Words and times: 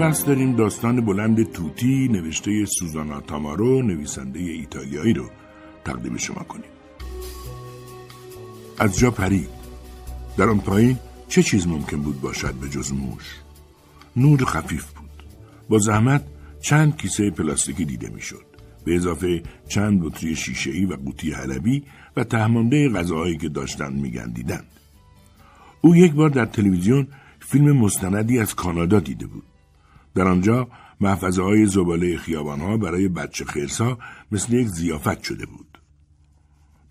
سپس 0.00 0.24
داریم 0.24 0.56
داستان 0.56 1.00
بلند 1.00 1.52
توتی 1.52 2.08
نوشته 2.08 2.64
سوزانا 2.64 3.20
تامارو 3.20 3.82
نویسنده 3.82 4.40
ایتالیایی 4.40 5.12
رو 5.12 5.30
تقدیم 5.84 6.16
شما 6.16 6.42
کنیم. 6.42 6.70
از 8.78 8.98
جا 8.98 9.10
پرید 9.10 9.48
در 10.36 10.48
آن 10.48 10.58
پایین 10.58 10.98
چه 11.28 11.42
چیز 11.42 11.66
ممکن 11.66 12.02
بود 12.02 12.20
باشد 12.20 12.54
به 12.54 12.68
جز 12.68 12.92
موش؟ 12.92 13.24
نور 14.16 14.44
خفیف 14.44 14.92
بود. 14.92 15.10
با 15.68 15.78
زحمت 15.78 16.24
چند 16.60 16.96
کیسه 16.96 17.30
پلاستیکی 17.30 17.84
دیده 17.84 18.08
می‌شد. 18.08 18.44
به 18.84 18.96
اضافه 18.96 19.42
چند 19.68 20.00
بطری 20.02 20.36
شیشهای 20.36 20.84
و 20.84 20.96
قوطی 20.96 21.30
حلبی 21.30 21.82
و 22.16 22.24
تهمانده 22.24 22.88
غذاهایی 22.88 23.36
که 23.36 23.48
داشتند 23.48 24.00
میگندیدند. 24.00 24.66
او 25.80 25.96
یک 25.96 26.12
بار 26.12 26.28
در 26.28 26.46
تلویزیون 26.46 27.06
فیلم 27.40 27.76
مستندی 27.76 28.38
از 28.38 28.54
کانادا 28.54 29.00
دیده 29.00 29.26
بود. 29.26 29.49
در 30.14 30.28
آنجا 30.28 30.68
محفظه 31.00 31.42
های 31.42 31.66
زباله 31.66 32.16
خیابان 32.16 32.60
ها 32.60 32.76
برای 32.76 33.08
بچه 33.08 33.44
خرسا 33.44 33.98
مثل 34.32 34.52
یک 34.52 34.68
زیافت 34.68 35.22
شده 35.22 35.46
بود. 35.46 35.78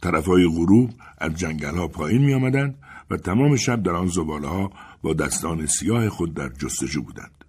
طرف 0.02 0.26
های 0.26 0.48
غروب 0.48 0.94
از 1.18 1.36
جنگل 1.36 1.76
ها 1.76 1.88
پایین 1.88 2.22
می 2.22 2.34
آمدند 2.34 2.76
و 3.10 3.18
تمام 3.18 3.56
شب 3.56 3.84
در 3.84 3.92
آن 3.92 4.08
زباله 4.08 4.48
ها 4.48 4.72
با 5.02 5.14
دستان 5.14 5.66
سیاه 5.66 6.10
خود 6.10 6.34
در 6.34 6.50
جستجو 6.50 7.02
بودند. 7.02 7.46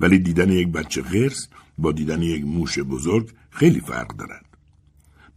ولی 0.00 0.18
دیدن 0.18 0.50
یک 0.50 0.68
بچه 0.68 1.02
خرس 1.02 1.48
با 1.78 1.92
دیدن 1.92 2.22
یک 2.22 2.44
موش 2.44 2.78
بزرگ 2.78 3.30
خیلی 3.50 3.80
فرق 3.80 4.16
دارد. 4.16 4.44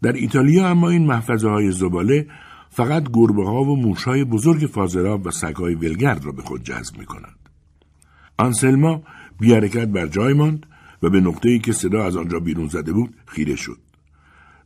در 0.01 0.13
ایتالیا 0.13 0.67
اما 0.67 0.90
این 0.90 1.05
محفظه 1.05 1.49
های 1.49 1.71
زباله 1.71 2.27
فقط 2.70 3.03
گربه 3.13 3.45
ها 3.45 3.63
و 3.63 3.76
موش 3.76 4.03
های 4.03 4.23
بزرگ 4.23 4.70
فاضلاب 4.70 5.26
و 5.26 5.31
سگ 5.31 5.55
های 5.55 5.76
ولگرد 5.76 6.26
را 6.26 6.31
به 6.31 6.41
خود 6.41 6.63
جذب 6.63 6.98
می 6.98 7.05
کنند. 7.05 7.49
آنسلما 8.38 9.03
بی 9.41 9.54
حرکت 9.54 9.88
بر 9.88 10.08
جای 10.08 10.34
ماند 10.34 10.66
و 11.04 11.09
به 11.09 11.22
نقطه 11.22 11.49
ای 11.49 11.59
که 11.59 11.73
صدا 11.73 12.04
از 12.04 12.16
آنجا 12.16 12.40
بیرون 12.40 12.68
زده 12.68 12.94
بود 12.94 13.16
خیره 13.26 13.55
شد. 13.55 13.77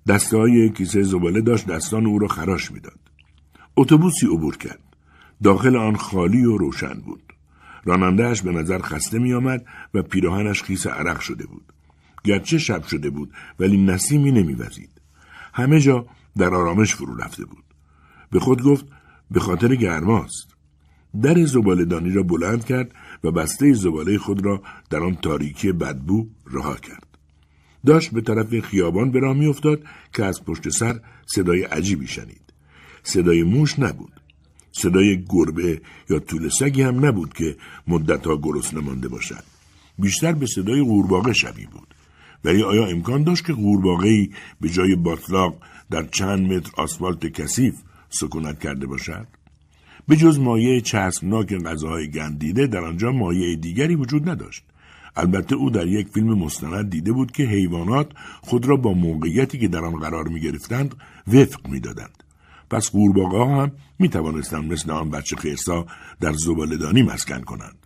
دسته 0.07 0.37
های 0.37 0.69
کیسه 0.69 1.03
زباله 1.03 1.41
داشت 1.41 1.67
دستان 1.67 2.05
او 2.05 2.19
را 2.19 2.27
خراش 2.27 2.71
می‌داد. 2.71 2.99
اتوبوسی 3.77 4.25
عبور 4.25 4.57
کرد. 4.57 4.79
داخل 5.43 5.75
آن 5.75 5.95
خالی 5.95 6.45
و 6.45 6.57
روشن 6.57 6.93
بود. 6.93 7.33
رانندهش 7.85 8.41
به 8.41 8.51
نظر 8.51 8.81
خسته 8.81 9.19
می 9.19 9.33
آمد 9.33 9.65
و 9.93 10.01
پیراهنش 10.01 10.63
خیس 10.63 10.87
عرق 10.87 11.19
شده 11.19 11.45
بود. 11.45 11.73
گرچه 12.23 12.57
شب 12.57 12.83
شده 12.83 13.09
بود 13.09 13.33
ولی 13.59 13.77
نسیمی 13.77 14.31
نمیوزید. 14.31 14.91
همه 15.53 15.79
جا 15.79 16.05
در 16.37 16.55
آرامش 16.55 16.95
فرو 16.95 17.15
رفته 17.15 17.45
بود. 17.45 17.63
به 18.31 18.39
خود 18.39 18.63
گفت 18.63 18.85
به 19.31 19.39
خاطر 19.39 19.75
گرماست. 19.75 20.55
در 21.21 21.45
زبالهدانی 21.45 22.09
را 22.09 22.23
بلند 22.23 22.65
کرد 22.65 22.91
و 23.23 23.31
بسته 23.31 23.73
زباله 23.73 24.17
خود 24.17 24.45
را 24.45 24.61
در 24.89 25.03
آن 25.03 25.15
تاریکی 25.15 25.71
بدبو 25.71 26.27
رها 26.51 26.75
کرد. 26.75 27.07
داشت 27.85 28.11
به 28.11 28.21
طرف 28.21 28.59
خیابان 28.59 29.11
به 29.11 29.19
راه 29.19 29.37
میافتاد 29.37 29.83
که 30.13 30.25
از 30.25 30.43
پشت 30.45 30.69
سر 30.69 30.99
صدای 31.25 31.63
عجیبی 31.63 32.07
شنید. 32.07 32.53
صدای 33.03 33.43
موش 33.43 33.79
نبود. 33.79 34.21
صدای 34.71 35.25
گربه 35.29 35.81
یا 36.09 36.19
طول 36.19 36.49
سگی 36.49 36.81
هم 36.81 37.05
نبود 37.05 37.33
که 37.33 37.55
مدتها 37.87 38.37
گرسنه 38.37 38.79
مانده 38.79 39.07
باشد. 39.07 39.43
بیشتر 39.99 40.31
به 40.31 40.45
صدای 40.45 40.81
قورباغه 40.81 41.33
شبیه 41.33 41.67
بود. 41.67 41.95
ولی 42.45 42.63
آیا 42.63 42.85
امکان 42.85 43.23
داشت 43.23 43.45
که 43.45 43.53
قورباغه‌ای 43.53 44.29
به 44.61 44.69
جای 44.69 44.95
باطلاق 44.95 45.57
در 45.91 46.03
چند 46.03 46.53
متر 46.53 46.71
آسفالت 46.77 47.25
کثیف 47.25 47.75
سکونت 48.09 48.59
کرده 48.59 48.87
باشد؟ 48.87 49.27
به 50.07 50.15
جز 50.15 50.39
مایه 50.39 50.81
چسبناک 50.81 51.53
غذاهای 51.53 52.11
گندیده 52.11 52.67
در 52.67 52.85
آنجا 52.85 53.11
مایه 53.11 53.55
دیگری 53.55 53.95
وجود 53.95 54.29
نداشت. 54.29 54.63
البته 55.15 55.55
او 55.55 55.69
در 55.69 55.87
یک 55.87 56.07
فیلم 56.07 56.33
مستند 56.33 56.89
دیده 56.89 57.11
بود 57.11 57.31
که 57.31 57.43
حیوانات 57.43 58.11
خود 58.41 58.65
را 58.65 58.75
با 58.75 58.93
موقعیتی 58.93 59.59
که 59.59 59.67
در 59.67 59.85
آن 59.85 59.95
قرار 59.95 60.27
می 60.27 60.41
گرفتند 60.41 60.95
وفق 61.27 61.67
می 61.67 61.79
دادند. 61.79 62.23
پس 62.69 62.89
قورباغه 62.89 63.37
ها 63.37 63.61
هم 63.63 63.71
می 63.99 64.09
توانستند 64.09 64.73
مثل 64.73 64.91
آن 64.91 65.09
بچه 65.09 65.35
خیرسا 65.35 65.85
در 66.19 66.33
زبالدانی 66.33 67.03
مسکن 67.03 67.41
کنند. 67.41 67.77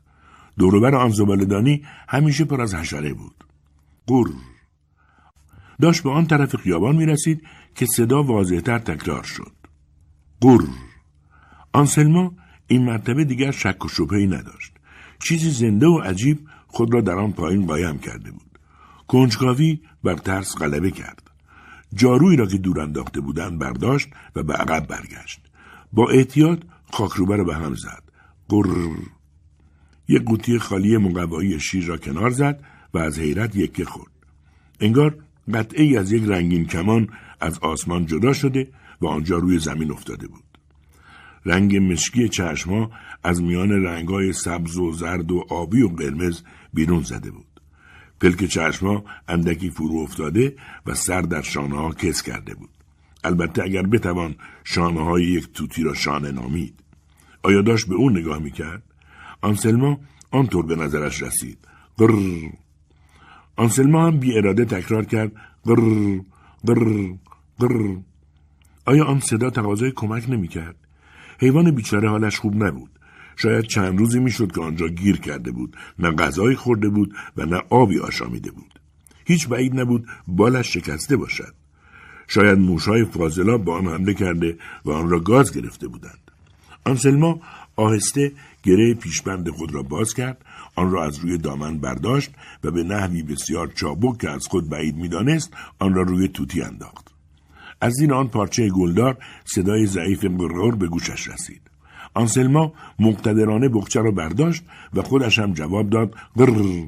دوروبر 0.58 0.96
آن 0.96 1.10
زبالدانی 1.10 1.84
همیشه 2.08 2.46
پر 2.46 2.62
از 2.62 2.76
حشره 2.76 3.14
بود. 3.14 3.46
قور 4.08 4.30
داشت 5.82 6.04
به 6.04 6.10
آن 6.10 6.26
طرف 6.26 6.56
خیابان 6.56 6.96
می 6.96 7.06
رسید 7.06 7.44
که 7.76 7.86
صدا 7.86 8.24
واضحتر 8.24 8.80
تکرار 8.80 9.24
شد. 9.24 9.52
قور 10.42 10.68
آنسلما 11.74 12.34
این 12.68 12.86
مرتبه 12.86 13.26
دیگر 13.26 13.52
شک 13.52 13.86
و 13.86 13.88
شبهی 13.88 14.28
نداشت. 14.28 14.72
چیزی 15.20 15.52
زنده 15.52 15.88
و 15.88 16.00
عجیب 16.00 16.40
خود 16.68 16.94
را 16.94 17.02
در 17.02 17.16
آن 17.16 17.32
پایین 17.32 17.66
قایم 17.66 17.98
کرده 17.98 18.32
بود. 18.32 18.60
کنجکاوی 19.08 19.80
بر 20.04 20.16
ترس 20.16 20.58
غلبه 20.58 20.92
کرد. 20.92 21.32
جارویی 21.94 22.38
را 22.38 22.46
که 22.46 22.58
دور 22.58 22.80
انداخته 22.80 23.22
بودند 23.22 23.60
برداشت 23.60 24.10
و 24.36 24.44
به 24.44 24.54
عقب 24.54 24.88
برگشت. 24.88 25.40
با 25.94 26.10
احتیاط 26.10 26.60
خاکروبه 26.92 27.36
را 27.36 27.44
به 27.44 27.56
هم 27.56 27.76
زد. 27.76 28.04
قرر. 28.50 28.98
یک 30.08 30.24
قوطی 30.24 30.60
خالی 30.60 30.98
مقوایی 30.98 31.60
شیر 31.60 31.86
را 31.86 31.98
کنار 31.98 32.30
زد 32.30 32.64
و 32.94 32.98
از 32.98 33.20
حیرت 33.20 33.56
یکه 33.56 33.86
خورد. 33.86 34.12
انگار 34.80 35.18
قطعه 35.54 36.00
از 36.00 36.12
یک 36.12 36.24
رنگین 36.28 36.66
کمان 36.66 37.10
از 37.42 37.60
آسمان 37.60 38.06
جدا 38.06 38.34
شده 38.34 38.68
و 39.02 39.08
آنجا 39.08 39.38
روی 39.38 39.60
زمین 39.60 39.92
افتاده 39.92 40.28
بود. 40.28 40.49
رنگ 41.50 41.78
مشکی 41.78 42.30
چشما 42.30 42.92
از 43.24 43.42
میان 43.42 43.72
رنگای 43.72 44.34
سبز 44.34 44.78
و 44.78 44.92
زرد 44.92 45.32
و 45.32 45.46
آبی 45.50 45.82
و 45.82 45.88
قرمز 45.88 46.42
بیرون 46.74 47.04
زده 47.04 47.32
بود. 47.32 47.46
پلک 48.22 48.46
چشما 48.46 49.04
اندکی 49.28 49.70
فرو 49.70 49.98
افتاده 49.98 50.56
و 50.86 50.94
سر 50.94 51.22
در 51.22 51.42
شانه 51.42 51.76
ها 51.76 51.92
کس 51.92 52.22
کرده 52.22 52.56
بود. 52.56 52.70
البته 53.24 53.64
اگر 53.64 53.82
بتوان 53.82 54.36
شانه 54.64 55.06
های 55.06 55.24
یک 55.24 55.54
توتی 55.54 55.84
را 55.84 55.94
شانه 55.94 56.32
نامید. 56.32 56.74
آیا 57.44 57.62
داشت 57.62 57.88
به 57.88 57.96
او 57.96 58.10
نگاه 58.10 58.40
می‌کرد؟ 58.40 58.84
آنسلما 59.42 60.00
آنطور 60.32 60.66
به 60.66 60.76
نظرش 60.76 61.22
رسید. 61.22 61.58
قرر. 61.98 62.50
آنسلما 63.56 64.08
هم 64.08 64.18
بی 64.20 64.38
اراده 64.38 64.66
تکرار 64.66 65.06
کرد. 65.06 65.32
قرر. 65.64 66.20
قرر. 66.66 67.14
قرر. 67.60 67.98
آیا 68.86 69.06
آن 69.06 69.20
صدا 69.20 69.50
تقاضای 69.50 69.92
کمک 69.92 70.30
نمی‌کرد؟ 70.30 70.76
حیوان 71.40 71.72
بیچاره 71.72 72.10
حالش 72.10 72.40
خوب 72.40 72.64
نبود. 72.64 72.90
شاید 73.36 73.66
چند 73.66 74.00
روزی 74.00 74.20
می‌شد 74.20 74.52
که 74.52 74.62
آنجا 74.62 74.88
گیر 74.88 75.18
کرده 75.18 75.52
بود. 75.52 75.78
نه 76.00 76.12
غذایی 76.12 76.56
خورده 76.56 76.90
بود 76.90 77.16
و 77.38 77.46
نه 77.46 77.62
آبی 77.70 78.00
آشامیده 78.00 78.52
بود. 78.52 78.80
هیچ 79.26 79.48
بعید 79.48 79.80
نبود 79.80 80.08
بالش 80.28 80.74
شکسته 80.74 81.18
باشد. 81.18 81.54
شاید 82.28 82.60
موشهای 82.60 83.06
فاضلا 83.06 83.58
با 83.58 83.78
آن 83.78 83.88
حمله 83.88 84.14
کرده 84.14 84.58
و 84.86 84.92
آن 84.92 85.10
را 85.10 85.20
گاز 85.20 85.54
گرفته 85.54 85.88
بودند. 85.88 86.32
آنسلما 86.86 87.42
آهسته 87.76 88.32
گره 88.64 88.94
پیشبند 88.94 89.50
خود 89.50 89.74
را 89.74 89.84
باز 89.84 90.14
کرد. 90.14 90.46
آن 90.76 90.92
را 90.92 91.06
از 91.06 91.20
روی 91.20 91.38
دامن 91.38 91.78
برداشت 91.78 92.32
و 92.64 92.72
به 92.72 92.84
نحوی 92.84 93.24
بسیار 93.24 93.68
چابک 93.68 94.18
که 94.18 94.30
از 94.30 94.48
خود 94.48 94.70
بعید 94.70 94.96
می‌دانست 94.96 95.54
آن 95.80 95.94
را 95.94 96.02
روی 96.02 96.28
توتی 96.28 96.62
انداخت. 96.62 97.09
از 97.82 97.94
زیر 97.94 98.14
آن 98.14 98.28
پارچه 98.28 98.70
گلدار 98.70 99.18
صدای 99.46 99.86
ضعیف 99.86 100.26
قرور 100.26 100.76
به 100.76 100.88
گوشش 100.88 101.28
رسید. 101.28 101.62
آنسلما 102.14 102.74
مقتدرانه 103.00 103.70
بخچه 103.70 104.02
را 104.02 104.12
برداشت 104.12 104.64
و 104.94 105.02
خودش 105.02 105.40
هم 105.40 105.54
جواب 105.54 105.90
داد 105.90 106.16
قرر. 106.38 106.86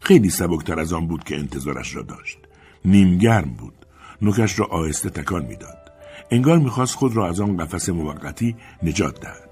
خیلی 0.00 0.30
سبکتر 0.30 0.80
از 0.80 0.92
آن 0.92 1.06
بود 1.06 1.24
که 1.24 1.36
انتظارش 1.36 1.96
را 1.96 2.02
داشت. 2.02 2.38
نیمگرم 2.84 3.50
بود. 3.58 3.86
نوکش 4.22 4.58
را 4.58 4.66
آهسته 4.66 5.10
تکان 5.10 5.46
می‌داد. 5.46 5.92
انگار 6.30 6.58
می‌خواست 6.58 6.94
خود 6.94 7.16
را 7.16 7.28
از 7.28 7.40
آن 7.40 7.56
قفس 7.56 7.88
موقتی 7.88 8.56
نجات 8.82 9.20
دهد. 9.20 9.50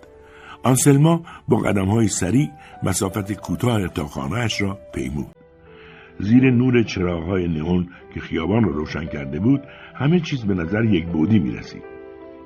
آنسلما 0.63 1.23
با 1.49 1.57
قدم 1.57 1.89
های 1.89 2.09
سریع 2.09 2.51
مسافت 2.83 3.33
کوتاه 3.33 3.89
تا 3.89 4.07
خانهاش 4.07 4.61
را 4.61 4.79
پیمود. 4.95 5.37
زیر 6.21 6.51
نور 6.51 6.83
چراغهای 6.83 7.49
نئون 7.49 7.89
که 8.15 8.21
خیابان 8.21 8.65
را 8.65 8.71
روشن 8.71 9.07
کرده 9.07 9.41
بود 9.41 9.63
همه 9.95 10.21
چیز 10.21 10.45
به 10.45 10.55
نظر 10.55 10.85
یک 10.85 11.07
بودی 11.07 11.39
می 11.39 11.51
رسید. 11.51 11.83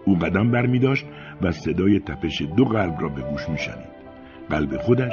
او 0.05 0.19
قدم 0.19 0.51
بر 0.51 0.67
می 0.67 0.79
داشت 0.79 1.07
و 1.43 1.53
صدای 1.53 1.99
تپش 1.99 2.43
دو 2.43 2.65
قلب 2.65 3.01
را 3.01 3.09
به 3.09 3.23
گوش 3.23 3.49
می 3.49 3.59
شنید. 3.59 3.99
قلب 4.51 4.77
خودش 4.77 5.13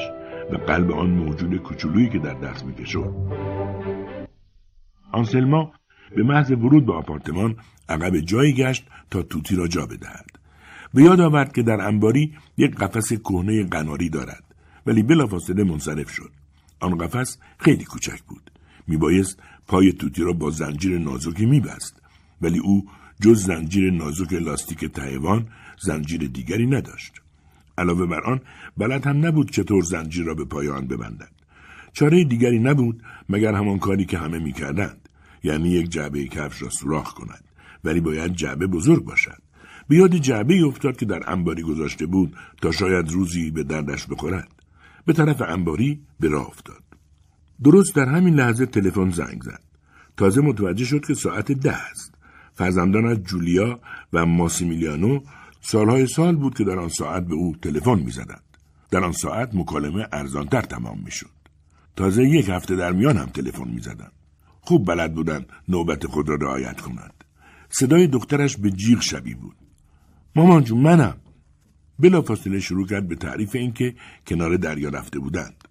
و 0.51 0.57
قلب 0.57 0.91
آن 0.91 1.09
موجود 1.09 1.57
کوچولویی 1.57 2.09
که 2.09 2.19
در 2.19 2.33
دست 2.33 2.65
می 2.65 2.73
کشد. 2.73 3.13
آنسلما 5.11 5.71
به 6.15 6.23
محض 6.23 6.51
ورود 6.51 6.85
به 6.85 6.93
آپارتمان 6.93 7.55
عقب 7.89 8.19
جایی 8.19 8.53
گشت 8.53 8.87
تا 9.11 9.21
توتی 9.21 9.55
را 9.55 9.67
جا 9.67 9.85
بدهد. 9.85 10.25
به 10.93 11.03
یاد 11.03 11.21
آورد 11.21 11.53
که 11.53 11.63
در 11.63 11.81
انباری 11.81 12.33
یک 12.57 12.75
قفس 12.75 13.13
کهنه 13.13 13.63
قناری 13.63 14.09
دارد 14.09 14.43
ولی 14.85 15.03
بلافاصله 15.03 15.63
منصرف 15.63 16.09
شد. 16.09 16.31
آن 16.79 16.97
قفس 16.97 17.37
خیلی 17.59 17.83
کوچک 17.83 18.21
بود. 18.27 18.51
میبایست 18.87 19.39
پای 19.67 19.91
توتی 19.91 20.23
را 20.23 20.33
با 20.33 20.49
زنجیر 20.49 20.99
نازکی 20.99 21.45
میبست 21.45 22.04
ولی 22.45 22.59
او 22.59 22.85
جز 23.21 23.43
زنجیر 23.43 23.91
نازک 23.91 24.33
لاستیک 24.33 24.85
تایوان 24.85 25.47
زنجیر 25.81 26.27
دیگری 26.27 26.67
نداشت. 26.67 27.13
علاوه 27.77 28.05
بر 28.05 28.23
آن 28.23 28.39
بلد 28.77 29.07
هم 29.07 29.25
نبود 29.25 29.51
چطور 29.51 29.83
زنجیر 29.83 30.25
را 30.25 30.33
به 30.33 30.45
پای 30.45 30.69
آن 30.69 30.87
ببندد. 30.87 31.31
چاره 31.93 32.23
دیگری 32.23 32.59
نبود 32.59 33.03
مگر 33.29 33.53
همان 33.53 33.79
کاری 33.79 34.05
که 34.05 34.17
همه 34.17 34.39
می‌کردند. 34.39 35.09
یعنی 35.43 35.69
یک 35.69 35.89
جعبه 35.89 36.27
کفش 36.27 36.61
را 36.61 36.69
سوراخ 36.69 37.13
کند. 37.13 37.43
ولی 37.83 38.01
باید 38.01 38.33
جعبه 38.33 38.67
بزرگ 38.67 39.03
باشد. 39.03 39.41
به 39.87 39.95
یاد 39.95 40.15
جعبه 40.15 40.65
افتاد 40.65 40.97
که 40.97 41.05
در 41.05 41.29
انباری 41.31 41.63
گذاشته 41.63 42.05
بود 42.05 42.35
تا 42.61 42.71
شاید 42.71 43.09
روزی 43.09 43.51
به 43.51 43.63
دردش 43.63 44.07
بخورد. 44.07 44.51
به 45.05 45.13
طرف 45.13 45.41
انباری 45.41 46.01
به 46.19 46.29
راه 46.29 46.47
افتاد. 46.47 46.83
درست 47.63 47.95
در 47.95 48.05
همین 48.05 48.35
لحظه 48.35 48.65
تلفن 48.65 49.09
زنگ 49.09 49.41
زد. 49.41 49.61
تازه 50.17 50.41
متوجه 50.41 50.85
شد 50.85 51.05
که 51.05 51.13
ساعت 51.13 51.51
ده 51.51 51.75
است. 51.91 52.14
فرزندانش 52.55 53.17
جولیا 53.17 53.79
و 54.13 54.25
ماسیمیلیانو 54.25 55.19
سالهای 55.61 56.07
سال 56.07 56.35
بود 56.35 56.57
که 56.57 56.63
در 56.63 56.79
آن 56.79 56.89
ساعت 56.89 57.27
به 57.27 57.35
او 57.35 57.55
تلفن 57.61 57.99
می‌زدند. 57.99 58.43
در 58.91 59.03
آن 59.03 59.11
ساعت 59.11 59.55
مکالمه 59.55 60.07
ارزانتر 60.11 60.61
تمام 60.61 60.99
می‌شد. 61.05 61.29
تازه 61.95 62.23
یک 62.23 62.49
هفته 62.49 62.75
در 62.75 62.91
میان 62.91 63.17
هم 63.17 63.25
تلفن 63.25 63.67
می‌زدند. 63.67 64.11
خوب 64.61 64.87
بلد 64.87 65.13
بودند 65.13 65.45
نوبت 65.67 66.07
خود 66.07 66.29
را 66.29 66.35
رعایت 66.35 66.81
کنند. 66.81 67.23
صدای 67.69 68.07
دخترش 68.07 68.57
به 68.57 68.71
جیغ 68.71 69.01
شبیه 69.01 69.35
بود. 69.35 69.55
مامان 70.35 70.63
جون 70.63 70.81
منم. 70.81 71.17
بلافاصله 71.99 72.59
شروع 72.59 72.87
کرد 72.87 73.07
به 73.07 73.15
تعریف 73.15 73.55
اینکه 73.55 73.95
کنار 74.27 74.57
دریا 74.57 74.89
رفته 74.89 75.19
بودند. 75.19 75.64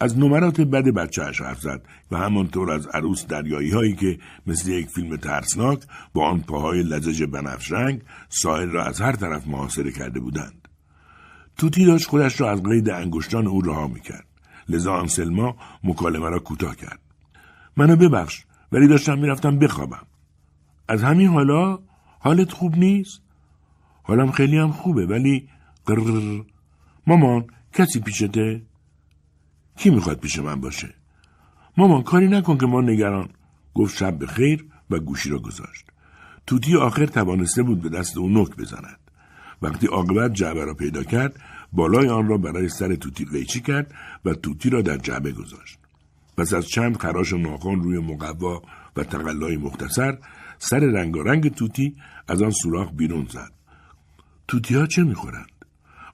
از 0.00 0.18
نمرات 0.18 0.60
بد 0.60 0.84
بچهش 0.88 1.40
حرف 1.40 1.60
زد 1.60 1.82
و 2.10 2.16
همانطور 2.16 2.70
از 2.70 2.86
عروس 2.86 3.26
دریایی 3.26 3.70
هایی 3.70 3.96
که 3.96 4.18
مثل 4.46 4.70
یک 4.70 4.88
فیلم 4.88 5.16
ترسناک 5.16 5.82
با 6.14 6.28
آن 6.28 6.40
پاهای 6.40 6.82
لزج 6.82 7.22
بنفش 7.24 7.72
رنگ 7.72 8.02
ساحل 8.28 8.70
را 8.70 8.84
از 8.84 9.00
هر 9.00 9.12
طرف 9.12 9.46
محاصره 9.46 9.92
کرده 9.92 10.20
بودند. 10.20 10.68
توتی 11.56 11.86
داشت 11.86 12.08
خودش 12.08 12.40
را 12.40 12.50
از 12.50 12.62
قید 12.62 12.90
انگشتان 12.90 13.46
او 13.46 13.62
رها 13.62 13.88
می‌کرد. 13.88 14.26
لذا 14.68 14.92
آنسلما 14.92 15.56
مکالمه 15.84 16.28
را 16.28 16.38
کوتاه 16.38 16.76
کرد. 16.76 17.00
منو 17.76 17.96
ببخش 17.96 18.44
ولی 18.72 18.88
داشتم 18.88 19.18
می‌رفتم 19.18 19.58
بخوابم. 19.58 20.06
از 20.88 21.02
همین 21.02 21.28
حالا 21.28 21.78
حالت 22.18 22.52
خوب 22.52 22.76
نیست؟ 22.76 23.22
حالم 24.02 24.30
خیلی 24.32 24.58
هم 24.58 24.72
خوبه 24.72 25.06
ولی 25.06 25.48
قرر 25.86 26.42
مامان 27.06 27.44
کسی 27.72 28.00
پیشته؟ 28.00 28.62
کی 29.76 29.90
می‌خواد 29.90 30.20
پیش 30.20 30.38
من 30.38 30.60
باشه؟ 30.60 30.94
مامان 31.76 32.02
کاری 32.02 32.28
نکن 32.28 32.58
که 32.58 32.66
ما 32.66 32.80
نگران. 32.80 33.28
گفت 33.74 33.96
شب 33.96 34.18
به 34.18 34.26
خیر 34.26 34.64
و 34.90 34.98
گوشی 34.98 35.30
را 35.30 35.38
گذاشت. 35.38 35.84
توتی 36.46 36.76
آخر 36.76 37.06
توانسته 37.06 37.62
بود 37.62 37.80
به 37.82 37.88
دست 37.88 38.16
او 38.16 38.28
نک 38.28 38.56
بزند. 38.56 38.98
وقتی 39.62 39.86
عاقبت 39.86 40.32
جعبه 40.32 40.64
را 40.64 40.74
پیدا 40.74 41.04
کرد 41.04 41.40
بالای 41.72 42.08
آن 42.08 42.28
را 42.28 42.38
برای 42.38 42.68
سر 42.68 42.94
توتی 42.94 43.24
قیچی 43.24 43.60
کرد 43.60 43.94
و 44.24 44.34
توتی 44.34 44.70
را 44.70 44.82
در 44.82 44.96
جعبه 44.96 45.32
گذاشت. 45.32 45.78
پس 46.36 46.54
از 46.54 46.68
چند 46.68 46.96
خراش 46.96 47.32
ناخن 47.32 47.80
روی 47.80 47.98
مقوا 47.98 48.62
و 48.96 49.04
تقلای 49.04 49.56
مختصر 49.56 50.18
سر 50.58 50.78
رنگارنگ 50.78 51.54
توتی 51.54 51.96
از 52.28 52.42
آن 52.42 52.50
سوراخ 52.50 52.92
بیرون 52.92 53.26
زد. 53.30 53.52
توتی 54.48 54.74
ها 54.74 54.86
چه 54.86 55.02
می‌خورند؟ 55.02 55.50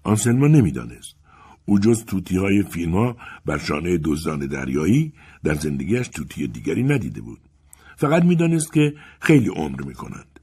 آنسلما 0.03 0.47
نمی‌دانست. 0.47 1.21
او 1.64 1.79
جز 1.79 2.05
توتی 2.05 2.37
های 2.37 2.62
فیلم 2.62 2.93
ها 2.93 3.17
بر 3.47 3.59
شانه 3.59 3.99
دزدان 3.99 4.47
دریایی 4.47 5.12
در 5.44 5.55
زندگیش 5.55 6.09
توتی 6.09 6.47
دیگری 6.47 6.82
ندیده 6.82 7.20
بود. 7.20 7.41
فقط 7.97 8.23
می‌دانست 8.23 8.73
که 8.73 8.94
خیلی 9.20 9.49
عمر 9.49 9.82
می 9.82 9.94
کنند. 9.94 10.41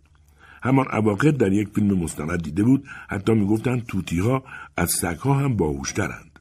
همان 0.63 0.85
اواخر 0.93 1.31
در 1.31 1.51
یک 1.51 1.69
فیلم 1.75 1.97
مستند 1.97 2.43
دیده 2.43 2.63
بود 2.63 2.87
حتی 3.09 3.33
می‌گفتند 3.33 3.85
توتی 3.85 4.19
ها 4.19 4.43
از 4.77 4.91
سگ 4.91 5.17
ها 5.17 5.33
هم 5.33 5.55
باهوشترند. 5.55 6.39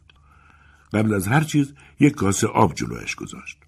قبل 0.93 1.15
از 1.15 1.29
هر 1.29 1.41
چیز 1.41 1.73
یک 2.01 2.15
کاسه 2.15 2.47
آب 2.47 2.75
جلویش 2.75 3.15
گذاشت. 3.15 3.59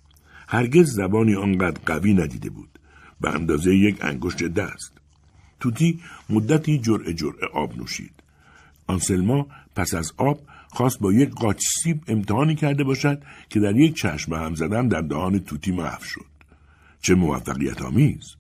هرگز 0.49 0.95
زبانی 0.95 1.35
آنقدر 1.35 1.81
قوی 1.87 2.15
ندیده 2.15 2.51
بود. 2.51 2.79
به 3.21 3.31
اندازه 3.31 3.75
یک 3.75 4.05
انگشت 4.05 4.43
دست. 4.43 4.93
توتی 5.61 6.01
مدتی 6.31 6.79
جرعه 6.79 7.15
جرعه 7.15 7.49
آب 7.55 7.79
نوشید. 7.79 8.13
آنسلما 8.87 9.47
پس 9.77 9.95
از 9.95 10.13
آب 10.17 10.41
خواست 10.71 10.99
با 10.99 11.13
یک 11.13 11.31
قاچ 11.31 11.63
سیب 11.83 12.03
امتحانی 12.09 12.55
کرده 12.55 12.85
باشد 12.85 13.23
که 13.49 13.61
در 13.61 13.77
یک 13.77 13.95
چشم 13.95 14.35
هم 14.35 14.55
زدن 14.55 14.89
در 14.89 15.01
دهان 15.01 15.39
توتی 15.39 15.73
محو 15.73 16.05
شد. 16.05 16.27
چه 17.03 17.15
موفقیت 17.15 17.83
آمیز! 17.83 18.37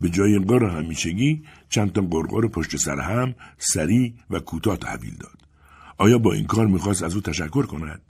به 0.00 0.08
جای 0.08 0.38
قر 0.38 0.64
همیشگی 0.64 1.42
چند 1.68 1.92
تا 1.92 2.00
قرقر 2.00 2.48
پشت 2.48 2.76
سر 2.76 3.00
هم 3.00 3.34
سریع 3.58 4.14
و 4.30 4.40
کوتاه 4.40 4.76
تحویل 4.76 5.14
داد. 5.14 5.38
آیا 5.98 6.18
با 6.18 6.32
این 6.32 6.46
کار 6.46 6.66
می‌خواست 6.66 7.02
از 7.02 7.14
او 7.14 7.20
تشکر 7.20 7.66
کند؟ 7.66 8.00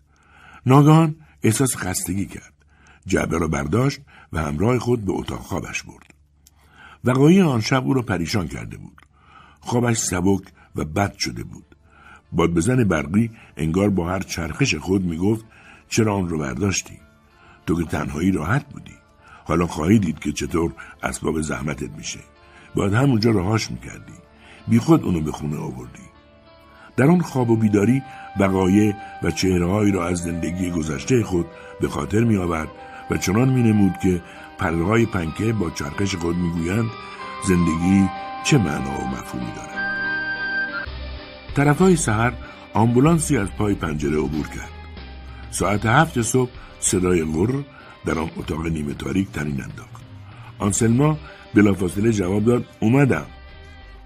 ناگهان 0.66 1.16
احساس 1.42 1.76
خستگی 1.76 2.26
کرد. 2.26 2.52
جعبه 3.06 3.38
را 3.38 3.48
برداشت 3.48 4.00
و 4.32 4.40
همراه 4.40 4.78
خود 4.78 5.04
به 5.04 5.12
اتاق 5.12 5.40
خوابش 5.40 5.82
برد. 5.82 6.14
وقایع 7.04 7.44
آن 7.44 7.60
شب 7.60 7.86
او 7.86 7.94
را 7.94 8.02
پریشان 8.02 8.48
کرده 8.48 8.76
بود. 8.76 9.00
خوابش 9.60 9.98
سبک 9.98 10.42
و 10.76 10.84
بد 10.84 11.14
شده 11.18 11.44
بود. 11.44 11.69
باد 12.32 12.50
بزن 12.50 12.85
برقی 12.85 13.31
انگار 13.56 13.91
با 13.91 14.09
هر 14.09 14.21
چرخش 14.21 14.75
خود 14.75 15.05
می‌گفت 15.05 15.44
چرا 15.88 16.17
آن 16.17 16.29
رو 16.29 16.38
برداشتی؟ 16.38 16.99
تو 17.67 17.82
که 17.82 17.88
تنهایی 17.91 18.32
راحت 18.32 18.65
بودی. 18.67 18.94
حالا 19.44 19.67
خواهی 19.67 19.99
دید 19.99 20.19
که 20.19 20.32
چطور 20.32 20.73
اسباب 21.03 21.41
زحمتت 21.41 21.91
میشه. 21.97 22.21
باید 22.75 22.94
همونجا 22.94 23.31
رهاش 23.31 23.71
می‌کردی. 23.71 24.12
بی 24.69 24.79
خود 24.79 25.05
اونو 25.05 25.21
به 25.21 25.32
خونه 25.32 25.56
آوردی. 25.56 26.03
در 26.97 27.06
آن 27.06 27.21
خواب 27.21 27.50
و 27.50 27.56
بیداری 27.56 28.03
وقایع 28.41 28.94
و 29.23 29.31
چهرههایی 29.31 29.93
را 29.93 30.09
از 30.09 30.19
زندگی 30.19 30.71
گذشته 30.71 31.23
خود 31.23 31.47
به 31.81 31.88
خاطر 31.88 32.25
می 32.25 32.37
آورد 32.37 32.69
و 33.11 33.17
چنان 33.17 33.49
می 33.49 33.62
نمود 33.62 33.93
که 34.03 34.23
پرهای 34.59 35.06
پنکه 35.06 35.53
با 35.53 35.71
چرخش 35.71 36.17
خود 36.17 36.37
می‌گویند 36.37 36.91
زندگی 37.49 38.09
چه 38.44 38.59
معنا 38.59 39.00
و 39.00 39.06
مفهومی 39.06 39.53
دارد؟ 39.56 39.80
طرفهای 41.55 41.97
سحر 41.97 42.32
آمبولانسی 42.75 43.37
از 43.37 43.49
پای 43.58 43.75
پنجره 43.75 44.17
عبور 44.17 44.47
کرد. 44.47 44.70
ساعت 45.50 45.87
هفت 45.87 46.23
صبح 46.23 46.50
صدای 46.81 47.25
غر 47.25 47.62
در 48.06 48.19
آن 48.19 48.31
اتاق 48.37 48.67
نیمه 48.67 48.94
تاریک 48.94 49.29
تنین 49.32 49.62
انداخت. 49.62 50.02
آنسلما 50.58 51.19
بلافاصله 51.55 52.12
جواب 52.12 52.44
داد 52.44 52.64
اومدم 52.81 53.26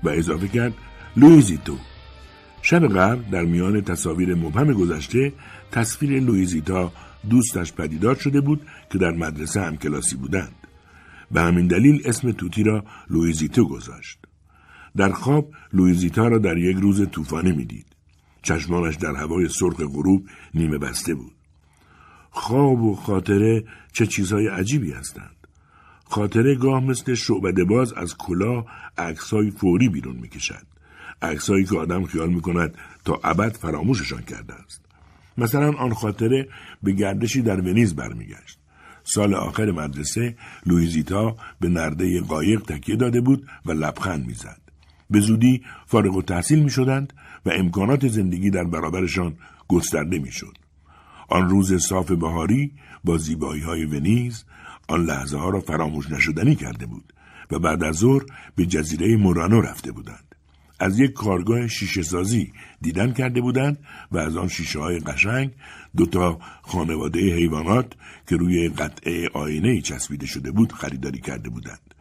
و 0.05 0.09
اضافه 0.09 0.49
کرد 0.49 0.75
لویزیتو 1.17 1.77
شب 2.63 2.99
قبل 2.99 3.23
در 3.31 3.43
میان 3.43 3.81
تصاویر 3.81 4.35
مبهم 4.35 4.73
گذشته 4.73 5.33
تصویر 5.73 6.21
لویزیتا 6.21 6.93
دوستش 7.31 7.73
پدیدار 7.73 8.15
شده 8.15 8.41
بود 8.41 8.61
که 8.91 8.99
در 8.99 9.11
مدرسه 9.11 9.61
هم 9.61 9.77
کلاسی 9.77 10.17
بودند. 10.17 10.55
به 11.31 11.41
همین 11.41 11.67
دلیل 11.67 12.03
اسم 12.05 12.33
طوطی 12.33 12.63
را 12.63 12.85
لویزیتو 13.11 13.69
گذاشت. 13.69 14.24
در 14.97 15.13
خواب 15.13 15.51
لویزیتا 15.73 16.29
را 16.29 16.39
در 16.39 16.59
یک 16.59 16.77
روز 16.77 17.11
طوفانی 17.11 17.53
می‌دید. 17.53 17.87
چشمانش 18.43 18.97
در 18.97 19.15
هوای 19.15 19.49
سرخ 19.49 19.81
غروب 19.81 20.27
نیمه 20.55 20.79
بسته 20.79 21.15
بود. 21.15 21.33
خواب 22.31 22.83
و 22.83 22.95
خاطره 22.95 23.65
چه 23.93 24.07
چیزهای 24.07 24.49
عجیبی 24.49 24.93
هستند. 24.93 25.37
خاطره 26.05 26.55
گاه 26.55 26.85
مثل 26.85 27.15
شعبده 27.15 27.65
باز 27.65 27.93
از 27.93 28.17
کلاه 28.17 28.67
عکسهای 28.99 29.51
فوری 29.51 29.89
بیرون 29.89 30.17
می‌کشد. 30.17 30.67
عکسهایی 31.23 31.65
که 31.65 31.79
آدم 31.79 32.05
خیال 32.05 32.29
می‌کند 32.29 32.75
تا 33.05 33.21
ابد 33.25 33.57
فراموششان 33.57 34.23
کرده 34.23 34.55
است. 34.55 34.81
مثلا 35.39 35.73
آن 35.73 35.95
خاطره 35.95 36.49
به 36.83 36.93
گردشی 36.93 37.43
در 37.43 37.61
ونیز 37.61 37.95
برمیگشت. 37.95 38.59
سال 39.05 39.35
آخر 39.35 39.71
مدرسه 39.71 40.37
لویزیتا 40.67 41.37
به 41.61 41.69
نرده 41.69 42.21
قایق 42.21 42.61
تکیه 42.61 42.97
داده 42.97 43.21
بود 43.21 43.47
و 43.67 43.73
لبخند 43.73 44.27
می‌زد. 44.27 44.64
به 45.15 45.21
زودی 45.21 45.63
فارغ 45.87 46.17
و 46.17 46.23
تحصیل 46.23 46.63
می 46.63 46.71
شدند 46.71 47.13
و 47.47 47.51
امکانات 47.51 48.09
زندگی 48.09 48.51
در 48.51 48.65
برابرشان 48.65 49.37
گسترده 49.69 50.19
می 50.19 50.33
شد. 50.33 50.57
آن 51.29 51.49
روز 51.49 51.83
صاف 51.83 52.11
بهاری 52.11 52.73
با 53.05 53.19
زیبایی 53.19 53.63
های 53.63 53.85
ونیز 53.85 54.45
آن 54.89 55.05
لحظه 55.05 55.39
ها 55.39 55.51
را 55.51 55.61
فراموش 55.61 56.11
نشدنی 56.11 56.55
کرده 56.55 56.87
بود 56.87 57.13
و 57.51 57.59
بعد 57.59 57.85
از 57.85 57.97
ظهر 57.97 58.23
به 58.57 58.67
جزیره 58.67 59.17
مورانو 59.17 59.61
رفته 59.61 59.93
بودند. 59.93 60.35
از 60.81 60.99
یک 60.99 61.13
کارگاه 61.13 61.69
شیشه 61.69 62.03
سازی 62.03 62.53
دیدن 62.81 63.13
کرده 63.13 63.41
بودند 63.41 63.79
و 64.13 64.19
از 64.19 64.37
آن 64.37 64.49
شیشه 64.49 64.79
های 64.79 64.99
قشنگ 64.99 65.51
دوتا 65.97 66.39
خانواده 66.63 67.21
حیوانات 67.21 67.93
که 68.27 68.37
روی 68.37 68.69
قطعه 68.69 69.29
آینه 69.35 69.81
چسبیده 69.81 70.27
شده 70.27 70.51
بود 70.51 70.73
خریداری 70.73 71.21
کرده 71.21 71.51
بودند. 71.51 71.95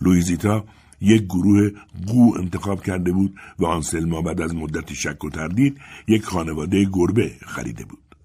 لویزیتا 0.00 0.64
یک 1.00 1.24
گروه 1.24 1.70
قو 2.06 2.38
انتخاب 2.38 2.82
کرده 2.82 3.12
بود 3.12 3.34
و 3.58 3.66
آنسلما 3.66 4.22
بعد 4.22 4.40
از 4.40 4.54
مدتی 4.54 4.94
شک 4.94 5.24
و 5.24 5.30
تردید 5.30 5.80
یک 6.08 6.24
خانواده 6.24 6.84
گربه 6.92 7.32
خریده 7.46 7.84
بود. 7.84 8.16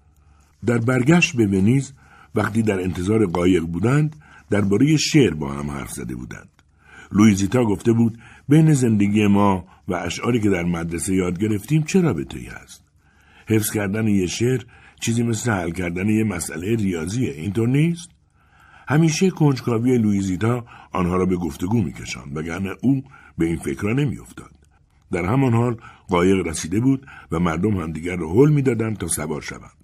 در 0.66 0.78
برگشت 0.78 1.36
به 1.36 1.46
ونیز 1.46 1.92
وقتی 2.34 2.62
در 2.62 2.80
انتظار 2.80 3.26
قایق 3.26 3.62
بودند 3.62 4.16
درباره 4.50 4.96
شعر 4.96 5.34
با 5.34 5.52
هم 5.52 5.70
حرف 5.70 5.90
زده 5.90 6.14
بودند. 6.14 6.48
لویزیتا 7.12 7.64
گفته 7.64 7.92
بود 7.92 8.18
بین 8.48 8.72
زندگی 8.72 9.26
ما 9.26 9.64
و 9.88 9.94
اشعاری 9.94 10.40
که 10.40 10.50
در 10.50 10.62
مدرسه 10.62 11.14
یاد 11.14 11.38
گرفتیم 11.38 11.82
چه 11.82 11.98
ای 11.98 12.48
است؟ 12.48 12.84
حفظ 13.48 13.70
کردن 13.70 14.08
یه 14.08 14.26
شعر 14.26 14.62
چیزی 15.00 15.22
مثل 15.22 15.50
حل 15.50 15.70
کردن 15.70 16.08
یه 16.08 16.24
مسئله 16.24 16.76
ریاضیه 16.76 17.32
اینطور 17.32 17.68
نیست 17.68 18.08
همیشه 18.88 19.30
کنجکاوی 19.30 19.98
لویزیتا 19.98 20.64
آنها 20.96 21.16
را 21.16 21.26
به 21.26 21.36
گفتگو 21.36 21.82
میکشاند 21.82 22.36
وگرنه 22.36 22.76
او 22.82 23.04
به 23.38 23.46
این 23.46 23.56
فکرها 23.56 23.92
نمیافتاد 23.92 24.50
در 25.12 25.24
همان 25.24 25.54
حال 25.54 25.76
قایق 26.08 26.46
رسیده 26.46 26.80
بود 26.80 27.06
و 27.32 27.38
مردم 27.38 27.76
همدیگر 27.76 28.16
را 28.16 28.32
حل 28.32 28.50
می‌دادند 28.50 28.98
تا 28.98 29.06
سوار 29.06 29.42
شوند 29.42 29.76